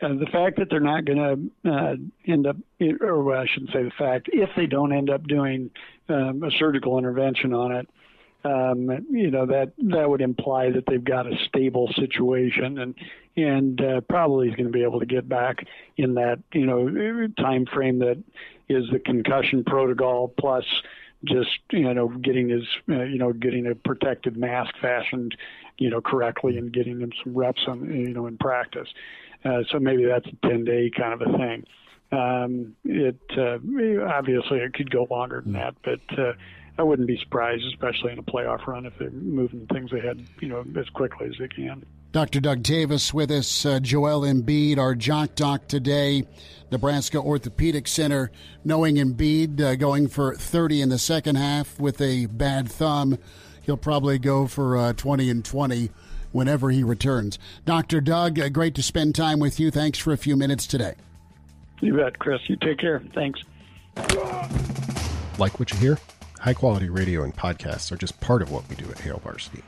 uh, 0.03 0.15
the 0.15 0.27
fact 0.27 0.59
that 0.59 0.69
they're 0.71 0.81
not 0.81 1.05
going 1.05 1.51
to 1.65 1.71
uh, 1.71 1.95
end 2.27 2.47
up, 2.47 2.57
or 3.01 3.37
I 3.37 3.47
shouldn't 3.47 3.73
say 3.73 3.83
the 3.83 3.93
fact, 3.97 4.29
if 4.33 4.51
they 4.57 4.67
don't 4.67 4.93
end 4.93 5.11
up 5.11 5.27
doing 5.27 5.71
um, 6.09 6.43
a 6.43 6.51
surgical 6.51 6.99
intervention 6.99 7.55
on 7.55 7.73
it, 7.73 7.89
um, 8.45 8.91
you 9.11 9.31
know 9.31 9.47
that 9.47 9.73
that 9.79 10.11
would 10.11 10.21
imply 10.21 10.71
that 10.71 10.85
they've 10.89 11.05
got 11.05 11.27
a 11.27 11.37
stable 11.47 11.89
situation, 11.95 12.79
and 12.79 12.95
and 13.37 13.81
uh, 13.81 14.01
probably 14.01 14.49
is 14.49 14.57
going 14.57 14.67
to 14.67 14.73
be 14.73 14.83
able 14.83 14.99
to 14.99 15.07
get 15.07 15.29
back 15.29 15.65
in 15.97 16.15
that 16.15 16.41
you 16.53 16.67
know 16.67 17.29
time 17.39 17.67
frame 17.67 18.01
that 18.01 18.21
is 18.69 18.85
the 18.91 18.99
concussion 18.99 19.63
protocol 19.65 20.33
plus 20.39 20.65
just 21.25 21.51
you 21.71 21.93
know 21.95 22.09
getting 22.09 22.49
his 22.49 22.65
uh, 22.89 23.03
you 23.03 23.19
know 23.19 23.33
getting 23.33 23.67
a 23.67 23.75
protective 23.75 24.37
mask 24.37 24.75
fashioned 24.81 25.37
you 25.79 25.91
know 25.91 26.01
correctly 26.01 26.59
and 26.59 26.73
getting 26.73 27.01
him 27.01 27.13
some 27.23 27.37
reps 27.37 27.63
on 27.67 27.85
you 27.93 28.13
know 28.13 28.27
in 28.27 28.37
practice. 28.39 28.89
Uh, 29.45 29.63
so 29.71 29.79
maybe 29.79 30.05
that's 30.05 30.27
a 30.27 30.49
10 30.49 30.65
day 30.65 30.91
kind 30.97 31.15
of 31.15 31.21
a 31.21 31.37
thing. 31.37 31.65
Um, 32.13 32.77
it 32.85 33.19
uh, 33.37 33.59
obviously 34.07 34.59
it 34.59 34.75
could 34.75 34.91
go 34.91 35.07
longer 35.11 35.41
than 35.41 35.55
that, 35.55 35.75
but 35.83 36.19
uh, 36.19 36.33
I 36.79 36.83
wouldn't 36.83 37.09
be 37.09 37.19
surprised, 37.19 37.65
especially 37.69 38.13
in 38.13 38.19
a 38.19 38.23
playoff 38.23 38.67
run, 38.67 38.87
if 38.87 38.93
they're 38.99 39.11
moving 39.11 39.67
things 39.73 39.93
ahead, 39.93 40.25
you 40.41 40.49
know, 40.49 40.65
as 40.79 40.89
quickly 40.91 41.27
as 41.27 41.35
they 41.39 41.49
can. 41.49 41.85
Dr. 42.13 42.41
Doug 42.41 42.63
Davis 42.63 43.15
with 43.15 43.31
us, 43.31 43.65
uh, 43.65 43.81
Joel 43.81 44.21
Embiid, 44.21 44.77
our 44.77 44.95
jock 44.95 45.35
doc 45.35 45.67
today, 45.67 46.25
Nebraska 46.71 47.17
Orthopedic 47.17 47.89
Center, 47.89 48.31
knowing 48.67 48.97
Embiid 48.97 49.59
uh, 49.63 49.77
going 49.77 50.09
for 50.09 50.35
30 50.35 50.83
in 50.83 50.89
the 50.91 50.99
second 50.99 51.37
half 51.37 51.81
with 51.81 52.03
a 52.03 52.27
bad 52.27 52.71
thumb. 52.71 53.17
He'll 53.63 53.79
probably 53.79 54.19
go 54.19 54.47
for 54.47 54.77
uh, 54.77 54.93
20 54.93 55.31
and 55.31 55.43
20 55.43 55.91
whenever 56.33 56.69
he 56.69 56.85
returns. 56.85 57.39
Dr. 57.65 58.03
Doug, 58.03 58.39
uh, 58.39 58.51
great 58.51 58.75
to 58.75 58.83
spend 58.83 59.15
time 59.15 59.39
with 59.39 59.59
you. 59.59 59.71
Thanks 59.71 59.99
for 59.99 60.13
a 60.13 60.19
few 60.19 60.37
minutes 60.37 60.67
today. 60.67 60.97
You 61.81 61.97
bet, 61.97 62.19
Chris. 62.19 62.43
You 62.47 62.57
take 62.57 62.79
care. 62.79 63.03
Thanks. 63.15 63.41
Like 65.39 65.59
what 65.59 65.73
you 65.73 65.79
hear? 65.79 65.99
High 66.41 66.55
quality 66.55 66.91
radio 66.91 67.23
and 67.23 67.35
podcasts 67.35 67.91
are 67.91 67.97
just 67.97 68.21
part 68.21 68.43
of 68.43 68.51
what 68.51 68.69
we 68.69 68.77
do 68.77 68.91
at 68.91 68.99
Hail 68.99 69.19
Varsity. 69.25 69.63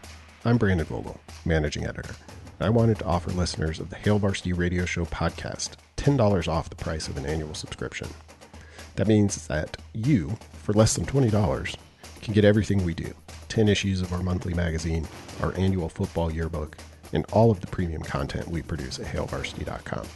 I'm 0.47 0.59
Brandon 0.59 0.85
Vogel, 0.85 1.19
managing 1.47 1.87
editor. 1.87 2.15
I 2.61 2.69
wanted 2.69 2.99
to 2.99 3.07
offer 3.07 3.31
listeners 3.31 3.81
of 3.81 3.89
the 3.89 3.97
Hail 3.97 4.19
Varsity 4.19 4.53
Radio 4.53 4.85
Show 4.85 5.07
podcast 5.07 5.71
$10 5.97 6.49
off 6.49 6.69
the 6.69 6.77
price 6.77 7.09
of 7.09 7.17
an 7.17 7.25
annual 7.25 7.55
subscription. 7.55 8.09
That 8.97 9.09
means 9.09 9.47
that 9.47 9.79
you, 9.95 10.37
for 10.53 10.75
less 10.75 10.97
than 10.97 11.07
$20, 11.07 11.77
can 12.21 12.35
get 12.35 12.45
everything 12.45 12.85
we 12.85 12.93
do 12.93 13.15
10 13.49 13.69
issues 13.69 14.03
of 14.03 14.13
our 14.13 14.23
monthly 14.23 14.53
magazine, 14.53 15.09
our 15.41 15.57
annual 15.57 15.89
football 15.89 16.31
yearbook, 16.31 16.77
and 17.15 17.25
all 17.33 17.51
of 17.51 17.61
the 17.61 17.67
premium 17.67 18.03
content 18.03 18.47
we 18.47 18.61
produce 18.61 18.99
at 18.99 19.07
hailvarsity.com. 19.07 20.07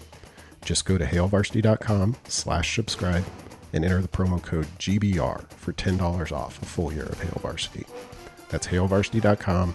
Just 0.63 0.85
go 0.85 0.99
to 0.99 1.07
hailvarsity.com 1.07 2.17
slash 2.27 2.77
subscribe 2.77 3.25
and 3.73 3.83
enter 3.83 4.03
the 4.03 4.09
promo 4.09 4.43
code 4.43 4.67
GBR 4.79 5.51
for 5.53 5.73
$10 5.73 6.33
off 6.33 6.61
a 6.61 6.67
full 6.67 6.93
year 6.93 7.07
of 7.07 7.19
Hail 7.19 7.41
Varsity. 7.41 7.87
That's 8.51 8.67
hailvarsity.com 8.67 9.75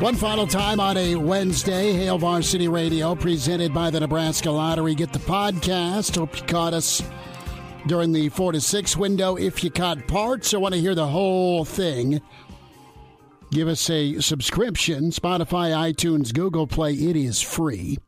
One 0.00 0.14
final 0.14 0.46
time 0.46 0.78
on 0.78 0.96
a 0.96 1.16
Wednesday, 1.16 1.92
Hail 1.92 2.18
Varsity 2.18 2.68
Radio, 2.68 3.16
presented 3.16 3.74
by 3.74 3.90
the 3.90 3.98
Nebraska 3.98 4.48
Lottery. 4.48 4.94
Get 4.94 5.12
the 5.12 5.18
podcast. 5.18 6.14
Hope 6.16 6.38
you 6.38 6.46
caught 6.46 6.72
us 6.72 7.02
during 7.88 8.12
the 8.12 8.28
4 8.28 8.52
to 8.52 8.60
6 8.60 8.96
window. 8.96 9.34
If 9.34 9.64
you 9.64 9.72
caught 9.72 10.06
parts 10.06 10.54
or 10.54 10.60
want 10.60 10.74
to 10.74 10.80
hear 10.80 10.94
the 10.94 11.08
whole 11.08 11.64
thing, 11.64 12.22
give 13.50 13.66
us 13.66 13.90
a 13.90 14.20
subscription. 14.20 15.10
Spotify, 15.10 15.72
iTunes, 15.92 16.32
Google 16.32 16.68
Play. 16.68 16.92
It 16.92 17.16
is 17.16 17.42
free. 17.42 17.98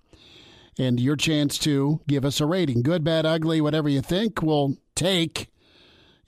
And 0.78 1.00
your 1.00 1.16
chance 1.16 1.58
to 1.58 2.00
give 2.06 2.24
us 2.24 2.40
a 2.40 2.46
rating. 2.46 2.82
Good, 2.82 3.02
bad, 3.02 3.26
ugly, 3.26 3.60
whatever 3.60 3.88
you 3.88 4.00
think, 4.00 4.42
we'll 4.42 4.76
take 4.94 5.48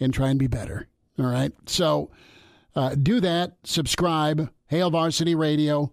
and 0.01 0.13
try 0.13 0.31
and 0.31 0.41
be 0.41 0.49
better. 0.49 0.89
All 1.21 1.27
right. 1.27 1.53
So 1.67 2.11
uh, 2.75 2.97
do 2.97 3.21
that. 3.21 3.59
Subscribe. 3.63 4.51
Hail 4.73 4.91
Varsity 4.91 5.35
Radio, 5.35 5.93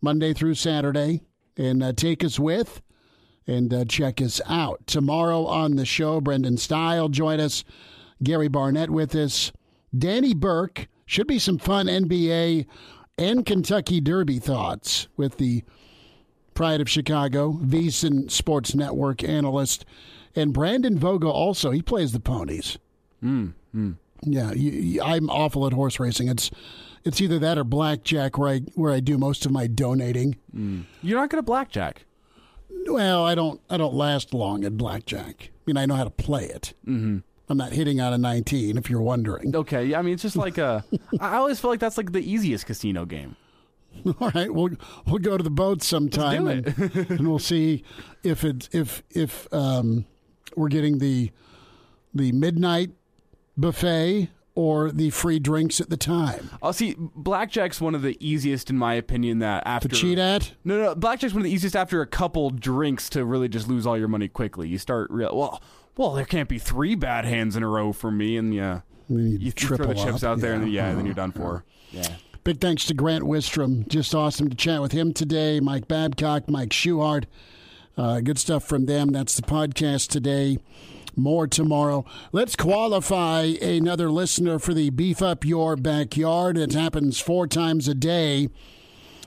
Monday 0.00 0.32
through 0.32 0.54
Saturday, 0.54 1.22
and 1.56 1.82
uh, 1.82 1.92
take 1.92 2.22
us 2.22 2.38
with 2.38 2.80
and 3.48 3.74
uh, 3.74 3.84
check 3.84 4.22
us 4.22 4.40
out. 4.46 4.86
Tomorrow 4.86 5.44
on 5.46 5.74
the 5.74 5.84
show, 5.84 6.20
Brenden 6.20 6.56
Stai 6.56 7.10
join 7.10 7.40
us, 7.40 7.64
Gary 8.22 8.46
Barnett 8.46 8.90
with 8.90 9.16
us, 9.16 9.50
Danny 9.98 10.34
Burke. 10.34 10.86
Should 11.04 11.26
be 11.26 11.40
some 11.40 11.58
fun 11.58 11.86
NBA 11.86 12.66
and 13.18 13.44
Kentucky 13.44 14.00
Derby 14.00 14.38
thoughts 14.38 15.08
with 15.16 15.38
the 15.38 15.64
Pride 16.54 16.80
of 16.80 16.88
Chicago, 16.88 17.54
VSiN 17.54 18.30
Sports 18.30 18.72
Network 18.72 19.24
analyst, 19.24 19.84
and 20.36 20.52
Brandon 20.52 20.96
Vogel 20.96 21.32
also. 21.32 21.72
He 21.72 21.82
plays 21.82 22.12
the 22.12 22.20
ponies. 22.20 22.78
Mm, 23.20 23.54
mm. 23.74 23.96
Yeah, 24.22 24.52
you, 24.52 24.70
you, 24.70 25.02
I'm 25.02 25.28
awful 25.28 25.66
at 25.66 25.72
horse 25.72 25.98
racing. 25.98 26.28
It's 26.28 26.52
it's 27.04 27.20
either 27.20 27.38
that 27.38 27.58
or 27.58 27.64
blackjack, 27.64 28.38
where 28.38 28.48
I 28.48 28.58
where 28.74 28.92
I 28.92 29.00
do 29.00 29.18
most 29.18 29.44
of 29.46 29.52
my 29.52 29.66
donating. 29.66 30.36
Mm. 30.54 30.84
You're 31.02 31.20
not 31.20 31.30
good 31.30 31.38
at 31.38 31.44
blackjack. 31.44 32.04
Well, 32.86 33.24
I 33.24 33.34
don't 33.34 33.60
I 33.70 33.76
don't 33.76 33.94
last 33.94 34.34
long 34.34 34.64
at 34.64 34.76
blackjack. 34.76 35.50
I 35.50 35.60
mean, 35.66 35.76
I 35.76 35.86
know 35.86 35.94
how 35.94 36.04
to 36.04 36.10
play 36.10 36.44
it. 36.44 36.74
Mm-hmm. 36.86 37.18
I'm 37.48 37.58
not 37.58 37.72
hitting 37.72 38.00
on 38.00 38.14
a 38.14 38.18
19, 38.18 38.78
if 38.78 38.88
you're 38.88 39.02
wondering. 39.02 39.54
Okay, 39.54 39.84
yeah, 39.84 39.98
I 39.98 40.02
mean, 40.02 40.14
it's 40.14 40.22
just 40.22 40.36
like 40.36 40.58
a. 40.58 40.84
I 41.20 41.36
always 41.36 41.60
feel 41.60 41.70
like 41.70 41.80
that's 41.80 41.98
like 41.98 42.12
the 42.12 42.22
easiest 42.22 42.66
casino 42.66 43.04
game. 43.04 43.36
All 44.20 44.30
right, 44.34 44.52
we'll 44.52 44.70
we'll 45.06 45.18
go 45.18 45.36
to 45.36 45.44
the 45.44 45.50
boat 45.50 45.82
sometime 45.82 46.46
and, 46.46 46.66
and 47.10 47.28
we'll 47.28 47.38
see 47.38 47.84
if 48.22 48.42
it 48.42 48.68
if 48.72 49.02
if 49.10 49.52
um, 49.52 50.06
we're 50.56 50.68
getting 50.68 50.98
the 50.98 51.30
the 52.14 52.32
midnight 52.32 52.90
buffet 53.56 54.28
or 54.54 54.90
the 54.90 55.10
free 55.10 55.38
drinks 55.38 55.80
at 55.80 55.90
the 55.90 55.96
time. 55.96 56.50
I'll 56.62 56.72
see. 56.72 56.94
Blackjack's 56.98 57.80
one 57.80 57.94
of 57.94 58.02
the 58.02 58.16
easiest, 58.20 58.70
in 58.70 58.76
my 58.78 58.94
opinion. 58.94 59.38
That 59.38 59.62
after 59.66 59.88
To 59.88 59.96
cheat 59.96 60.18
at? 60.18 60.52
No, 60.64 60.80
no. 60.80 60.94
Blackjack's 60.94 61.32
one 61.32 61.40
of 61.40 61.44
the 61.44 61.52
easiest 61.52 61.74
after 61.74 62.00
a 62.00 62.06
couple 62.06 62.50
drinks 62.50 63.08
to 63.10 63.24
really 63.24 63.48
just 63.48 63.68
lose 63.68 63.86
all 63.86 63.98
your 63.98 64.08
money 64.08 64.28
quickly. 64.28 64.68
You 64.68 64.78
start 64.78 65.10
real 65.10 65.36
well. 65.36 65.62
Well, 65.96 66.12
there 66.14 66.24
can't 66.24 66.48
be 66.48 66.58
three 66.58 66.94
bad 66.94 67.24
hands 67.24 67.54
in 67.54 67.62
a 67.62 67.68
row 67.68 67.92
for 67.92 68.10
me, 68.10 68.36
and 68.38 68.54
yeah, 68.54 68.80
you, 69.08 69.18
you 69.38 69.50
throw 69.50 69.76
the 69.76 69.94
chips 69.94 70.22
up, 70.22 70.32
out 70.32 70.40
there, 70.40 70.54
and 70.54 70.62
then, 70.62 70.70
yeah. 70.70 70.88
yeah, 70.88 70.94
then 70.94 71.04
you're 71.04 71.14
done 71.14 71.32
for. 71.32 71.64
Yeah. 71.90 72.16
Big 72.44 72.60
thanks 72.60 72.86
to 72.86 72.94
Grant 72.94 73.24
Wistrom. 73.24 73.86
Just 73.88 74.14
awesome 74.14 74.48
to 74.48 74.56
chat 74.56 74.80
with 74.80 74.92
him 74.92 75.12
today. 75.12 75.60
Mike 75.60 75.86
Babcock, 75.86 76.48
Mike 76.48 76.70
Schuchart. 76.70 77.24
Uh, 77.96 78.20
good 78.20 78.38
stuff 78.38 78.64
from 78.64 78.86
them. 78.86 79.10
That's 79.10 79.36
the 79.36 79.42
podcast 79.42 80.08
today. 80.08 80.58
More 81.14 81.46
tomorrow. 81.46 82.04
Let's 82.32 82.56
qualify 82.56 83.42
another 83.60 84.10
listener 84.10 84.58
for 84.58 84.72
the 84.72 84.90
Beef 84.90 85.20
Up 85.20 85.44
Your 85.44 85.76
Backyard. 85.76 86.56
It 86.56 86.72
happens 86.72 87.20
four 87.20 87.46
times 87.46 87.86
a 87.86 87.94
day 87.94 88.48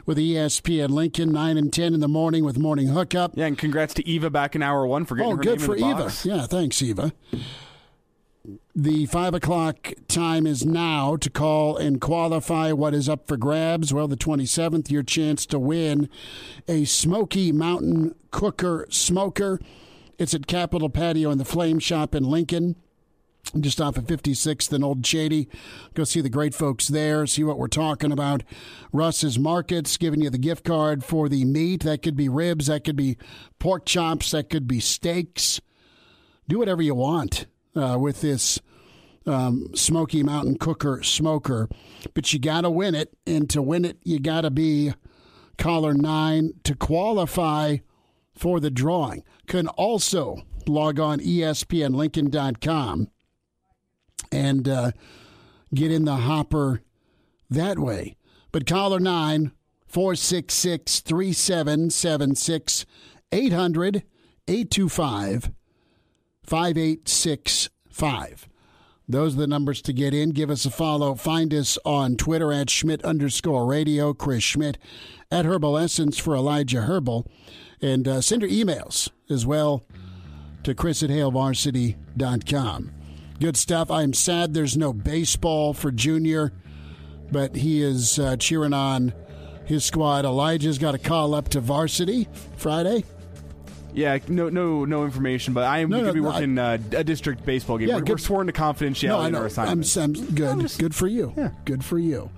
with 0.06 0.18
E 0.20 0.34
ESPN 0.34 0.90
Lincoln, 0.90 1.32
9 1.32 1.58
and 1.58 1.72
10 1.72 1.94
in 1.94 2.00
the 2.00 2.08
morning 2.08 2.44
with 2.44 2.58
Morning 2.58 2.88
Hookup. 2.88 3.34
Yeah, 3.36 3.46
and 3.46 3.58
congrats 3.58 3.94
to 3.96 4.08
Eva 4.08 4.30
back 4.30 4.56
in 4.56 4.64
hour 4.64 4.86
one 4.88 5.06
for 5.06 5.16
getting 5.16 5.34
Oh, 5.34 5.36
her 5.36 5.42
good 5.44 5.62
for 5.62 5.76
Eva. 5.76 5.94
box. 6.06 6.26
Yeah, 6.26 6.46
thanks, 6.48 6.82
Eva. 6.82 7.12
The 8.76 9.06
five 9.08 9.34
o'clock 9.34 9.94
time 10.08 10.46
is 10.46 10.66
now 10.66 11.16
to 11.16 11.30
call 11.32 11.78
and 11.78 12.00
qualify 12.00 12.72
what 12.74 12.94
is 12.94 13.08
up 13.10 13.28
for 13.28 13.38
grabs. 13.38 13.92
Well, 13.94 14.08
the 14.08 14.18
27th, 14.18 14.92
your 14.92 15.02
chance 15.02 15.46
to 15.48 15.58
win 15.58 16.10
a 16.68 16.86
Smoky 16.86 17.52
Mountain 17.52 18.14
Cooker 18.32 18.86
Smoker. 18.90 19.60
It's 20.18 20.34
at 20.34 20.48
Capitol 20.48 20.90
Patio 20.90 21.32
in 21.32 21.38
the 21.38 21.46
Flame 21.46 21.80
Shop 21.80 22.16
in 22.16 22.24
Lincoln. 22.24 22.76
Just 23.60 23.80
off 23.80 23.98
of 23.98 24.06
56th 24.06 24.74
and 24.74 24.84
Old 24.84 25.06
Shady. 25.06 25.48
Go 25.94 26.04
see 26.04 26.20
the 26.20 26.30
great 26.30 26.56
folks 26.56 26.88
there, 26.88 27.28
see 27.28 27.44
what 27.44 27.60
we're 27.60 27.68
talking 27.68 28.12
about. 28.12 28.44
Russ's 28.92 29.38
Markets 29.38 29.98
giving 29.98 30.22
you 30.22 30.32
the 30.32 30.40
gift 30.40 30.64
card 30.64 31.04
for 31.04 31.30
the 31.30 31.46
meat. 31.46 31.84
That 31.84 32.02
could 32.02 32.16
be 32.16 32.28
ribs, 32.28 32.68
that 32.68 32.84
could 32.84 32.96
be 32.96 33.18
pork 33.60 33.86
chops, 33.86 34.32
that 34.32 34.50
could 34.50 34.68
be 34.68 34.80
steaks. 34.80 35.62
Do 36.48 36.58
whatever 36.58 36.82
you 36.82 36.96
want 36.96 37.46
uh, 37.76 37.98
with 38.00 38.22
this 38.22 38.60
um, 39.28 39.68
Smoky 39.76 40.24
Mountain 40.24 40.58
Cooker 40.58 41.04
Smoker. 41.04 41.70
But 42.14 42.34
you 42.34 42.40
got 42.40 42.62
to 42.62 42.70
win 42.70 42.96
it. 42.96 43.16
And 43.28 43.50
to 43.52 43.62
win 43.62 43.86
it, 43.86 43.98
you 44.04 44.20
got 44.20 44.42
to 44.42 44.52
be 44.52 44.94
caller 45.58 45.94
nine 45.94 46.54
to 46.64 46.76
qualify 46.76 47.78
for 48.36 48.60
the 48.60 48.70
drawing. 48.70 49.24
Can 49.48 49.68
also 49.70 50.44
log 50.68 51.00
on 51.00 51.20
espnlincoln.com 51.20 53.08
and 54.32 54.68
uh, 54.68 54.92
get 55.74 55.92
in 55.92 56.06
the 56.06 56.16
hopper 56.16 56.82
that 57.50 57.80
way. 57.80 58.16
But 58.52 58.68
caller 58.68 59.00
9 59.00 59.52
466 59.88 61.00
3776 61.02 62.86
800 63.32 64.04
825 64.48 65.52
5865. 66.44 68.48
Those 69.08 69.36
are 69.36 69.40
the 69.40 69.48
numbers 69.48 69.82
to 69.84 69.94
get 69.94 70.14
in. 70.14 70.32
Give 70.32 70.50
us 70.50 70.66
a 70.66 70.72
follow. 70.72 71.16
Find 71.16 71.54
us 71.54 71.78
on 71.86 72.16
Twitter 72.16 72.52
at 72.52 72.70
Schmidt 72.70 73.04
underscore 73.04 73.66
radio, 73.66 74.14
Chris 74.14 74.44
Schmidt, 74.44 74.78
at 75.30 75.46
Herbal 75.46 75.78
Essence 75.78 76.18
for 76.18 76.36
Elijah 76.36 76.82
Herbal. 76.82 77.28
And 77.82 78.08
uh, 78.08 78.22
send 78.22 78.42
your 78.42 78.52
emails 78.52 79.10
as 79.30 79.46
well 79.46 79.84
to 80.64 80.74
Chris 80.74 81.04
at 81.04 81.10
HailVarsity.com. 81.10 82.92
Good 83.40 83.58
stuff. 83.58 83.92
I'm 83.92 84.14
sad 84.14 84.54
there's 84.54 84.78
no 84.78 84.94
baseball 84.94 85.74
for 85.74 85.92
Junior, 85.92 86.54
but 87.32 87.56
he 87.58 87.82
is 87.82 88.18
uh, 88.18 88.38
cheering 88.38 88.74
on 88.74 89.14
his 89.66 89.84
squad. 89.84 90.26
Elijah's 90.26 90.78
got 90.78 90.96
a 90.96 90.98
call 90.98 91.36
up 91.36 91.50
to 91.50 91.60
varsity 91.60 92.28
Friday. 92.56 93.04
Yeah, 93.94 94.18
no, 94.28 94.50
no, 94.50 94.84
no 94.86 95.04
information. 95.06 95.54
But 95.54 95.64
I 95.66 95.80
am 95.80 95.90
No, 95.90 95.98
going 96.02 96.08
to 96.08 96.14
be 96.14 96.20
no, 96.22 96.30
I- 96.30 96.34
working 96.34 96.58
uh, 96.58 96.78
a 96.98 97.04
district 97.04 97.46
baseball 97.46 97.78
game. 97.78 97.88
Yeah, 97.90 97.96
we're, 97.96 98.02
good- 98.02 98.10
we're 98.12 98.18
sworn 98.18 98.48
to 98.48 98.54
confidentiality 98.54 99.08
no, 99.08 99.20
I 99.20 99.28
in 99.28 99.36
our 99.36 99.42
I'm, 99.42 99.48
assignments. 99.48 99.98
I'm 99.98 100.14
good. 100.14 100.74
Good 100.78 100.96
for 100.96 101.08
you. 101.08 101.52
Good 101.66 101.84
for 101.84 101.98
you. 102.00 102.30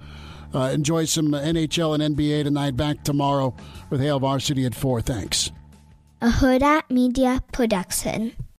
Uh, 0.58 0.72
enjoy 0.72 1.06
some 1.06 1.28
NHL 1.28 2.00
and 2.00 2.18
NBA 2.18 2.44
tonight. 2.44 2.76
Back 2.76 3.04
tomorrow 3.04 3.54
with 3.92 4.02
Hail 4.02 4.20
Varsity 4.20 4.66
at 4.66 4.74
4. 4.74 5.02
Thanks. 5.02 5.52
A 6.20 6.30
Hurrdat 6.30 6.90
Media 6.90 7.44
Production. 7.52 8.34